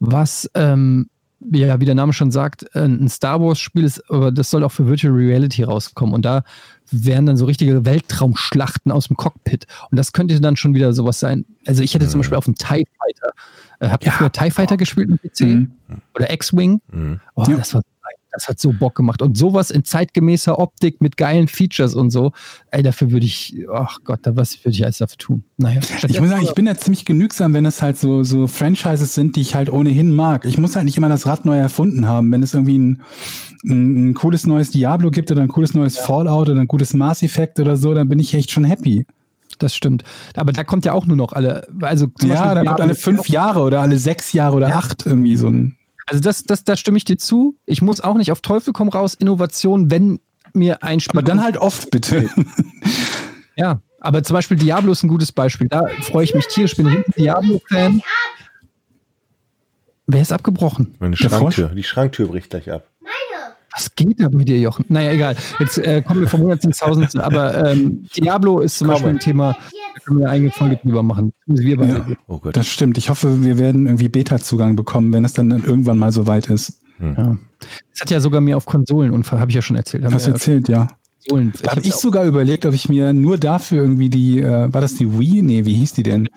was, 0.00 0.50
ähm, 0.54 1.08
ja, 1.52 1.80
wie 1.80 1.84
der 1.86 1.94
Name 1.94 2.12
schon 2.12 2.30
sagt, 2.30 2.74
ein 2.76 3.08
Star 3.08 3.40
Wars-Spiel 3.40 3.84
ist, 3.84 4.10
aber 4.10 4.30
das 4.30 4.50
soll 4.50 4.62
auch 4.64 4.72
für 4.72 4.86
Virtual 4.86 5.12
Reality 5.14 5.62
rauskommen. 5.62 6.14
Und 6.14 6.24
da 6.24 6.42
wären 6.90 7.26
dann 7.26 7.36
so 7.36 7.44
richtige 7.46 7.84
Weltraumschlachten 7.84 8.92
aus 8.92 9.06
dem 9.08 9.16
Cockpit. 9.16 9.66
Und 9.90 9.96
das 9.96 10.12
könnte 10.12 10.40
dann 10.40 10.56
schon 10.56 10.74
wieder 10.74 10.92
sowas 10.92 11.18
sein. 11.20 11.44
Also 11.66 11.82
ich 11.82 11.94
hätte 11.94 12.06
zum 12.08 12.18
Mhm. 12.18 12.22
Beispiel 12.22 12.38
auf 12.38 12.44
dem 12.44 12.54
TIE 12.56 12.84
Fighter, 12.98 13.32
äh, 13.80 13.88
habt 13.88 14.04
ihr 14.04 14.12
früher 14.12 14.30
TIE 14.32 14.50
Fighter 14.50 14.76
gespielt 14.76 15.08
im 15.08 15.18
PC? 15.18 15.40
Mhm. 15.40 15.70
Oder 16.14 16.32
X-Wing? 16.32 16.80
Mhm. 16.92 17.20
Oh, 17.36 17.44
Ja. 17.48 17.56
das, 17.56 17.74
war, 17.74 17.82
das 18.32 18.48
hat 18.48 18.58
so 18.60 18.72
Bock 18.72 18.94
gemacht. 18.94 19.22
Und 19.22 19.36
sowas 19.36 19.70
in 19.70 19.84
zeitgemäßer 19.84 20.58
Optik 20.58 21.00
mit 21.00 21.16
geilen 21.16 21.48
Features 21.48 21.94
und 21.94 22.10
so. 22.10 22.32
Ey, 22.70 22.82
dafür 22.82 23.10
würde 23.10 23.26
ich, 23.26 23.56
ach 23.72 23.98
Gott, 24.04 24.20
da 24.22 24.36
was 24.36 24.56
würde 24.64 24.70
ich 24.70 24.84
alles 24.84 24.98
dafür 24.98 25.18
tun. 25.18 25.44
Naja, 25.56 25.80
Ich 26.08 26.20
muss 26.20 26.30
sagen, 26.30 26.42
ich 26.44 26.54
bin 26.54 26.66
da 26.66 26.76
ziemlich 26.76 27.04
genügsam, 27.04 27.54
wenn 27.54 27.66
es 27.66 27.82
halt 27.82 27.98
so, 27.98 28.22
so 28.22 28.46
Franchises 28.46 29.14
sind, 29.14 29.36
die 29.36 29.40
ich 29.40 29.54
halt 29.54 29.70
ohnehin 29.72 30.14
mag. 30.14 30.44
Ich 30.44 30.58
muss 30.58 30.76
halt 30.76 30.84
nicht 30.84 30.96
immer 30.96 31.08
das 31.08 31.26
Rad 31.26 31.44
neu 31.44 31.58
erfunden 31.58 32.06
haben. 32.06 32.30
Wenn 32.32 32.42
es 32.42 32.54
irgendwie 32.54 32.78
ein, 32.78 33.02
ein, 33.64 34.10
ein 34.10 34.14
cooles 34.14 34.46
neues 34.46 34.70
Diablo 34.70 35.10
gibt 35.10 35.30
oder 35.30 35.42
ein 35.42 35.48
cooles 35.48 35.74
neues 35.74 35.98
Fallout 35.98 36.48
oder 36.48 36.60
ein 36.60 36.68
gutes 36.68 36.94
Mass 36.94 37.22
Effect 37.22 37.60
oder 37.60 37.76
so, 37.76 37.94
dann 37.94 38.08
bin 38.08 38.18
ich 38.18 38.32
echt 38.34 38.50
schon 38.50 38.64
happy. 38.64 39.06
das 39.58 39.74
stimmt. 39.74 40.04
Aber 40.36 40.52
da 40.52 40.64
kommt 40.64 40.84
ja 40.84 40.92
auch 40.92 41.04
nur 41.06 41.16
noch 41.16 41.32
alle, 41.32 41.66
also 41.82 42.06
zum 42.18 42.30
Ja, 42.30 42.54
dann 42.54 42.66
kommt 42.66 42.80
alle 42.80 42.94
fünf 42.94 43.28
Jahre 43.28 43.60
oder 43.60 43.80
alle 43.82 43.98
sechs 43.98 44.32
Jahre 44.32 44.56
oder 44.56 44.68
Ja. 44.70 44.76
acht 44.76 45.04
irgendwie 45.04 45.36
so 45.36 45.48
ein. 45.48 45.76
Also 46.10 46.22
das, 46.22 46.42
das, 46.42 46.64
da 46.64 46.76
stimme 46.76 46.98
ich 46.98 47.04
dir 47.04 47.18
zu. 47.18 47.56
Ich 47.66 47.82
muss 47.82 48.00
auch 48.00 48.16
nicht 48.16 48.32
auf 48.32 48.40
Teufel 48.40 48.72
komm 48.72 48.88
raus 48.88 49.14
Innovation, 49.14 49.92
wenn 49.92 50.18
mir 50.52 50.82
ein 50.82 50.98
Spiel 50.98 51.20
Aber 51.20 51.22
dann 51.22 51.40
halt 51.40 51.56
oft, 51.56 51.90
bitte. 51.90 52.28
Ja, 53.56 53.82
aber 54.00 54.22
zum 54.22 54.34
Beispiel 54.34 54.56
Diablo 54.56 54.92
ist 54.92 55.02
ein 55.02 55.08
gutes 55.08 55.32
Beispiel. 55.32 55.68
Da 55.68 55.86
freue 56.00 56.24
ich 56.24 56.34
mich 56.34 56.46
tierisch. 56.46 56.72
Ich 56.72 56.76
bin 56.78 56.86
ein 56.86 57.04
Diablo-Fan. 57.14 58.00
Wer 60.06 60.22
ist 60.22 60.32
abgebrochen? 60.32 60.94
Meine 60.98 61.14
Schranktür, 61.16 61.68
die 61.68 61.82
Schranktür 61.82 62.28
bricht 62.28 62.48
gleich 62.50 62.70
ab. 62.72 62.89
Was 63.72 63.94
geht 63.94 64.20
da 64.20 64.28
mit 64.28 64.48
dir, 64.48 64.58
Jochen? 64.58 64.84
Naja, 64.88 65.12
egal. 65.12 65.36
Jetzt 65.58 65.78
äh, 65.78 66.02
kommen 66.02 66.20
wir 66.20 66.28
vom 66.28 66.40
Hundertsten 66.40 66.70
ins 66.70 66.78
Tausendste. 66.78 67.22
Aber 67.24 67.70
ähm, 67.70 68.06
Diablo 68.16 68.60
ist 68.60 68.78
zum 68.78 68.88
Beispiel 68.88 69.10
ein 69.10 69.18
Thema, 69.20 69.56
da 69.94 70.00
können 70.04 70.18
wir 70.18 70.26
eine 70.26 70.34
eigene 70.34 70.50
Folge 70.50 70.76
drüber 70.82 71.02
machen. 71.02 71.32
Wir 71.46 71.76
beide. 71.76 71.92
Ja. 71.92 72.16
Oh 72.26 72.38
Gott. 72.38 72.56
Das 72.56 72.66
stimmt. 72.66 72.98
Ich 72.98 73.10
hoffe, 73.10 73.42
wir 73.44 73.58
werden 73.58 73.86
irgendwie 73.86 74.08
Beta-Zugang 74.08 74.74
bekommen, 74.76 75.12
wenn 75.12 75.24
es 75.24 75.34
dann 75.34 75.50
irgendwann 75.50 75.98
mal 75.98 76.10
so 76.12 76.26
weit 76.26 76.48
ist. 76.48 76.80
Ja. 77.00 77.38
Das 77.92 78.00
hat 78.02 78.10
ja 78.10 78.20
sogar 78.20 78.40
mir 78.40 78.56
auf 78.56 78.66
Konsolen 78.66 79.12
und 79.12 79.30
habe 79.30 79.50
ich 79.50 79.54
ja 79.54 79.62
schon 79.62 79.76
erzählt. 79.76 80.04
Hast 80.04 80.26
du 80.26 80.30
ja 80.30 80.34
erzählt, 80.34 80.68
ja. 80.68 80.88
Konsolen. 81.28 81.52
Da 81.62 81.70
habe 81.70 81.80
ich 81.82 81.94
sogar 81.94 82.24
überlegt, 82.24 82.66
ob 82.66 82.74
ich 82.74 82.88
mir 82.88 83.12
nur 83.12 83.38
dafür 83.38 83.82
irgendwie 83.82 84.08
die, 84.08 84.40
äh, 84.40 84.72
war 84.72 84.80
das 84.80 84.96
die 84.96 85.18
Wii? 85.18 85.42
Nee, 85.42 85.64
wie 85.64 85.74
hieß 85.74 85.92
die 85.92 86.02
denn? 86.02 86.28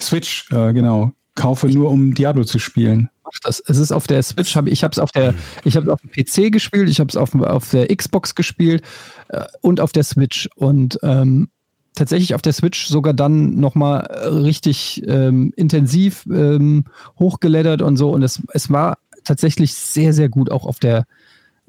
Switch, 0.00 0.50
äh, 0.52 0.72
genau. 0.72 1.12
Kaufe 1.34 1.68
nur, 1.68 1.90
um 1.90 2.14
Diablo 2.14 2.44
zu 2.44 2.58
spielen. 2.58 3.10
Mach 3.32 3.40
das. 3.42 3.62
Es 3.66 3.78
ist 3.78 3.92
auf 3.92 4.06
der 4.06 4.22
Switch, 4.22 4.56
hab, 4.56 4.66
ich 4.66 4.82
habe 4.82 4.92
es 4.92 4.98
auf 4.98 5.12
der, 5.12 5.34
ich 5.64 5.76
habe 5.76 5.92
auf 5.92 6.00
dem 6.00 6.10
PC 6.10 6.52
gespielt, 6.52 6.88
ich 6.88 7.00
habe 7.00 7.08
es 7.08 7.16
auf, 7.16 7.34
auf 7.34 7.70
der 7.70 7.94
Xbox 7.94 8.34
gespielt 8.34 8.82
äh, 9.28 9.44
und 9.60 9.80
auf 9.80 9.92
der 9.92 10.04
Switch. 10.04 10.48
Und 10.56 10.98
ähm, 11.02 11.48
tatsächlich 11.94 12.34
auf 12.34 12.42
der 12.42 12.52
Switch 12.52 12.86
sogar 12.86 13.12
dann 13.12 13.58
nochmal 13.58 14.06
richtig 14.30 15.02
ähm, 15.06 15.52
intensiv 15.56 16.26
ähm, 16.26 16.84
hochgeladdert 17.18 17.82
und 17.82 17.96
so. 17.96 18.10
Und 18.10 18.22
es, 18.22 18.42
es 18.52 18.70
war 18.70 18.98
tatsächlich 19.24 19.74
sehr, 19.74 20.12
sehr 20.12 20.28
gut 20.28 20.50
auch 20.50 20.64
auf 20.64 20.78
der 20.78 21.04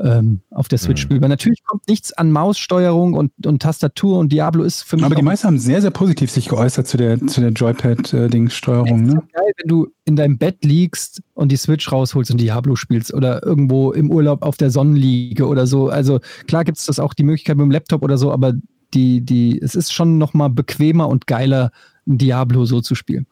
ähm, 0.02 0.42
auf 0.52 0.68
der 0.68 0.78
Switch 0.78 1.04
Mhm. 1.04 1.08
spielbar. 1.08 1.30
Natürlich 1.30 1.64
kommt 1.64 1.88
nichts 1.88 2.14
an 2.14 2.32
Maussteuerung 2.32 3.14
und, 3.14 3.32
und 3.46 3.62
Tastatur 3.62 4.18
und 4.20 4.32
Diablo 4.32 4.64
ist 4.64 4.84
für 4.84 4.96
mich 4.96 5.06
Aber 5.06 5.16
die 5.16 5.22
meisten 5.22 5.48
haben 5.48 5.60
sehr, 5.60 5.82
sehr 5.82 5.92
positiv 5.92 6.32
sich 6.32 6.48
geäußert 6.48 6.88
zu 6.88 6.98
der, 6.98 7.26
zu 7.28 7.42
der 7.42 7.52
Joypad-Dings-Steuerung, 7.52 9.04
ne? 9.04 9.14
geil, 9.34 9.52
wenn 9.58 9.68
du 9.68 9.88
in 10.06 10.16
deinem 10.16 10.38
Bett 10.38 10.64
liegst 10.64 11.22
und 11.34 11.52
die 11.52 11.58
Switch 11.58 11.92
rausholst 11.92 12.32
und 12.32 12.40
Diablo 12.40 12.76
spielst 12.76 13.14
oder 13.14 13.44
irgendwo 13.46 13.92
im 13.92 14.10
Urlaub 14.10 14.42
auf 14.44 14.58
der 14.58 14.72
Sonnenliege 14.72 15.48
oder 15.48 15.68
so. 15.68 15.90
Also 15.90 16.20
klar 16.48 16.64
gibt 16.64 16.78
es 16.78 16.86
das 16.86 17.00
auch 17.00 17.14
die 17.14 17.24
Möglichkeit 17.24 17.58
mit 17.58 17.66
dem 17.66 17.72
Laptop 17.72 18.02
oder 18.04 18.18
so, 18.18 18.32
aber 18.32 18.54
die, 18.94 19.22
die, 19.22 19.60
es 19.62 19.76
ist 19.76 19.94
schon 19.94 20.18
noch 20.18 20.34
mal 20.34 20.50
bequemer 20.50 21.10
und 21.10 21.28
geiler, 21.28 21.72
ein 22.08 22.18
Diablo 22.18 22.66
so 22.66 22.82
zu 22.82 22.96
spielen. 22.96 23.28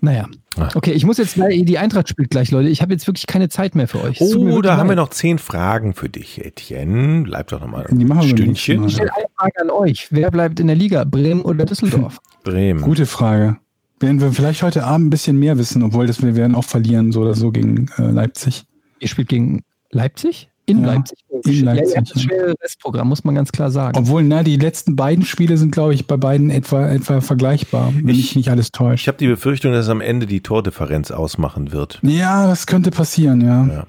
Naja. 0.00 0.28
Okay, 0.74 0.92
ich 0.92 1.04
muss 1.04 1.18
jetzt, 1.18 1.38
weil 1.38 1.64
die 1.64 1.78
Eintracht 1.78 2.08
spielt 2.08 2.30
gleich, 2.30 2.50
Leute. 2.50 2.68
Ich 2.68 2.82
habe 2.82 2.92
jetzt 2.92 3.06
wirklich 3.06 3.26
keine 3.26 3.48
Zeit 3.48 3.74
mehr 3.74 3.88
für 3.88 4.02
euch. 4.02 4.20
Oh, 4.20 4.60
da 4.62 4.76
haben 4.76 4.88
wir 4.88 4.96
noch 4.96 5.10
zehn 5.10 5.38
Fragen 5.38 5.94
für 5.94 6.08
dich, 6.08 6.44
Etienne. 6.44 7.22
Bleib 7.24 7.48
doch 7.48 7.60
noch 7.60 7.68
mal 7.68 7.86
Die 7.90 8.04
machen 8.04 8.22
ein 8.22 8.28
Stündchen. 8.28 8.84
Ich 8.84 8.94
stelle 8.94 9.14
eine 9.14 9.26
Frage 9.36 9.60
an 9.60 9.70
euch. 9.70 10.08
Wer 10.10 10.30
bleibt 10.30 10.60
in 10.60 10.66
der 10.66 10.76
Liga? 10.76 11.04
Bremen 11.04 11.42
oder 11.42 11.64
Düsseldorf? 11.64 12.18
Bremen. 12.44 12.82
Gute 12.82 13.06
Frage. 13.06 13.56
Werden 14.00 14.20
wir 14.20 14.32
vielleicht 14.32 14.62
heute 14.62 14.84
Abend 14.84 15.08
ein 15.08 15.10
bisschen 15.10 15.38
mehr 15.38 15.58
wissen, 15.58 15.82
obwohl 15.82 16.06
das 16.06 16.22
wir 16.22 16.36
werden 16.36 16.54
auch 16.54 16.64
verlieren, 16.64 17.10
so 17.10 17.22
oder 17.22 17.34
so 17.34 17.50
gegen 17.50 17.90
äh, 17.98 18.02
Leipzig. 18.02 18.64
Ihr 19.00 19.08
spielt 19.08 19.28
gegen 19.28 19.64
Leipzig? 19.90 20.48
In 20.68 20.82
Ja, 20.82 20.94
Leipzig? 20.94 21.18
in 21.46 21.64
Leipzig, 21.64 21.96
ein 21.96 22.04
ja. 22.04 22.20
schweres 22.20 22.54
Restprogramm, 22.62 23.08
muss 23.08 23.24
man 23.24 23.34
ganz 23.34 23.50
klar 23.52 23.70
sagen. 23.70 23.96
Obwohl, 23.96 24.22
na, 24.22 24.42
die 24.42 24.56
letzten 24.56 24.96
beiden 24.96 25.24
Spiele 25.24 25.56
sind, 25.56 25.70
glaube 25.72 25.94
ich, 25.94 26.06
bei 26.06 26.16
beiden 26.18 26.50
etwa, 26.50 26.88
etwa 26.88 27.20
vergleichbar, 27.22 27.92
wenn 27.94 28.08
Ich- 28.10 28.16
mich 28.16 28.36
nicht 28.36 28.50
alles 28.50 28.66
Ich 28.66 28.72
täuscht. 28.72 29.06
habe 29.08 29.16
die 29.18 29.28
Befürchtung, 29.28 29.72
dass 29.72 29.86
es 29.86 29.90
am 29.90 30.00
Ende 30.02 30.26
die 30.26 30.40
Tordifferenz 30.42 31.10
ausmachen 31.10 31.72
wird. 31.72 31.98
Ja, 32.02 32.46
das 32.46 32.66
könnte 32.66 32.90
passieren, 32.90 33.40
ja. 33.40 33.66
Ja. 33.66 33.86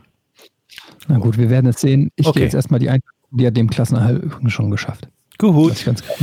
Na 1.08 1.18
gut, 1.18 1.38
wir 1.38 1.50
werden 1.50 1.68
es 1.68 1.82
sehen. 1.82 2.10
Ich 2.16 2.28
Okay. 2.28 2.40
gehe 2.40 2.44
jetzt 2.46 2.54
erstmal 2.54 2.80
die 2.80 2.90
Eintracht, 2.90 3.14
die 3.32 3.46
hat 3.46 3.58
dem 3.58 3.70
Klassenerhalt 3.70 4.24
schon 4.48 4.72
geschafft. 4.72 5.08
Gut. 5.38 5.72
Das 5.72 5.84
ganz 5.86 6.02
klar. 6.04 6.18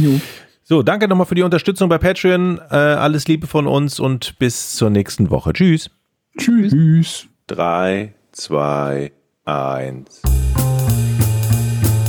So, 0.63 0.83
danke 0.83 1.07
nochmal 1.07 1.27
für 1.27 1.35
die 1.35 1.43
Unterstützung 1.43 1.89
bei 1.89 1.99
Patreon. 1.99 2.59
Äh, 2.71 2.75
alles 2.77 3.29
Liebe 3.29 3.47
von 3.47 3.67
uns 3.67 4.01
und 4.01 4.39
bis 4.39 4.75
zur 4.75 4.91
nächsten 4.91 5.31
Woche. 5.31 5.53
Tschüss. 5.53 5.91
Tschüss. 6.39 7.27
3, 7.47 8.15
2, 8.33 9.13
1. 9.45 10.23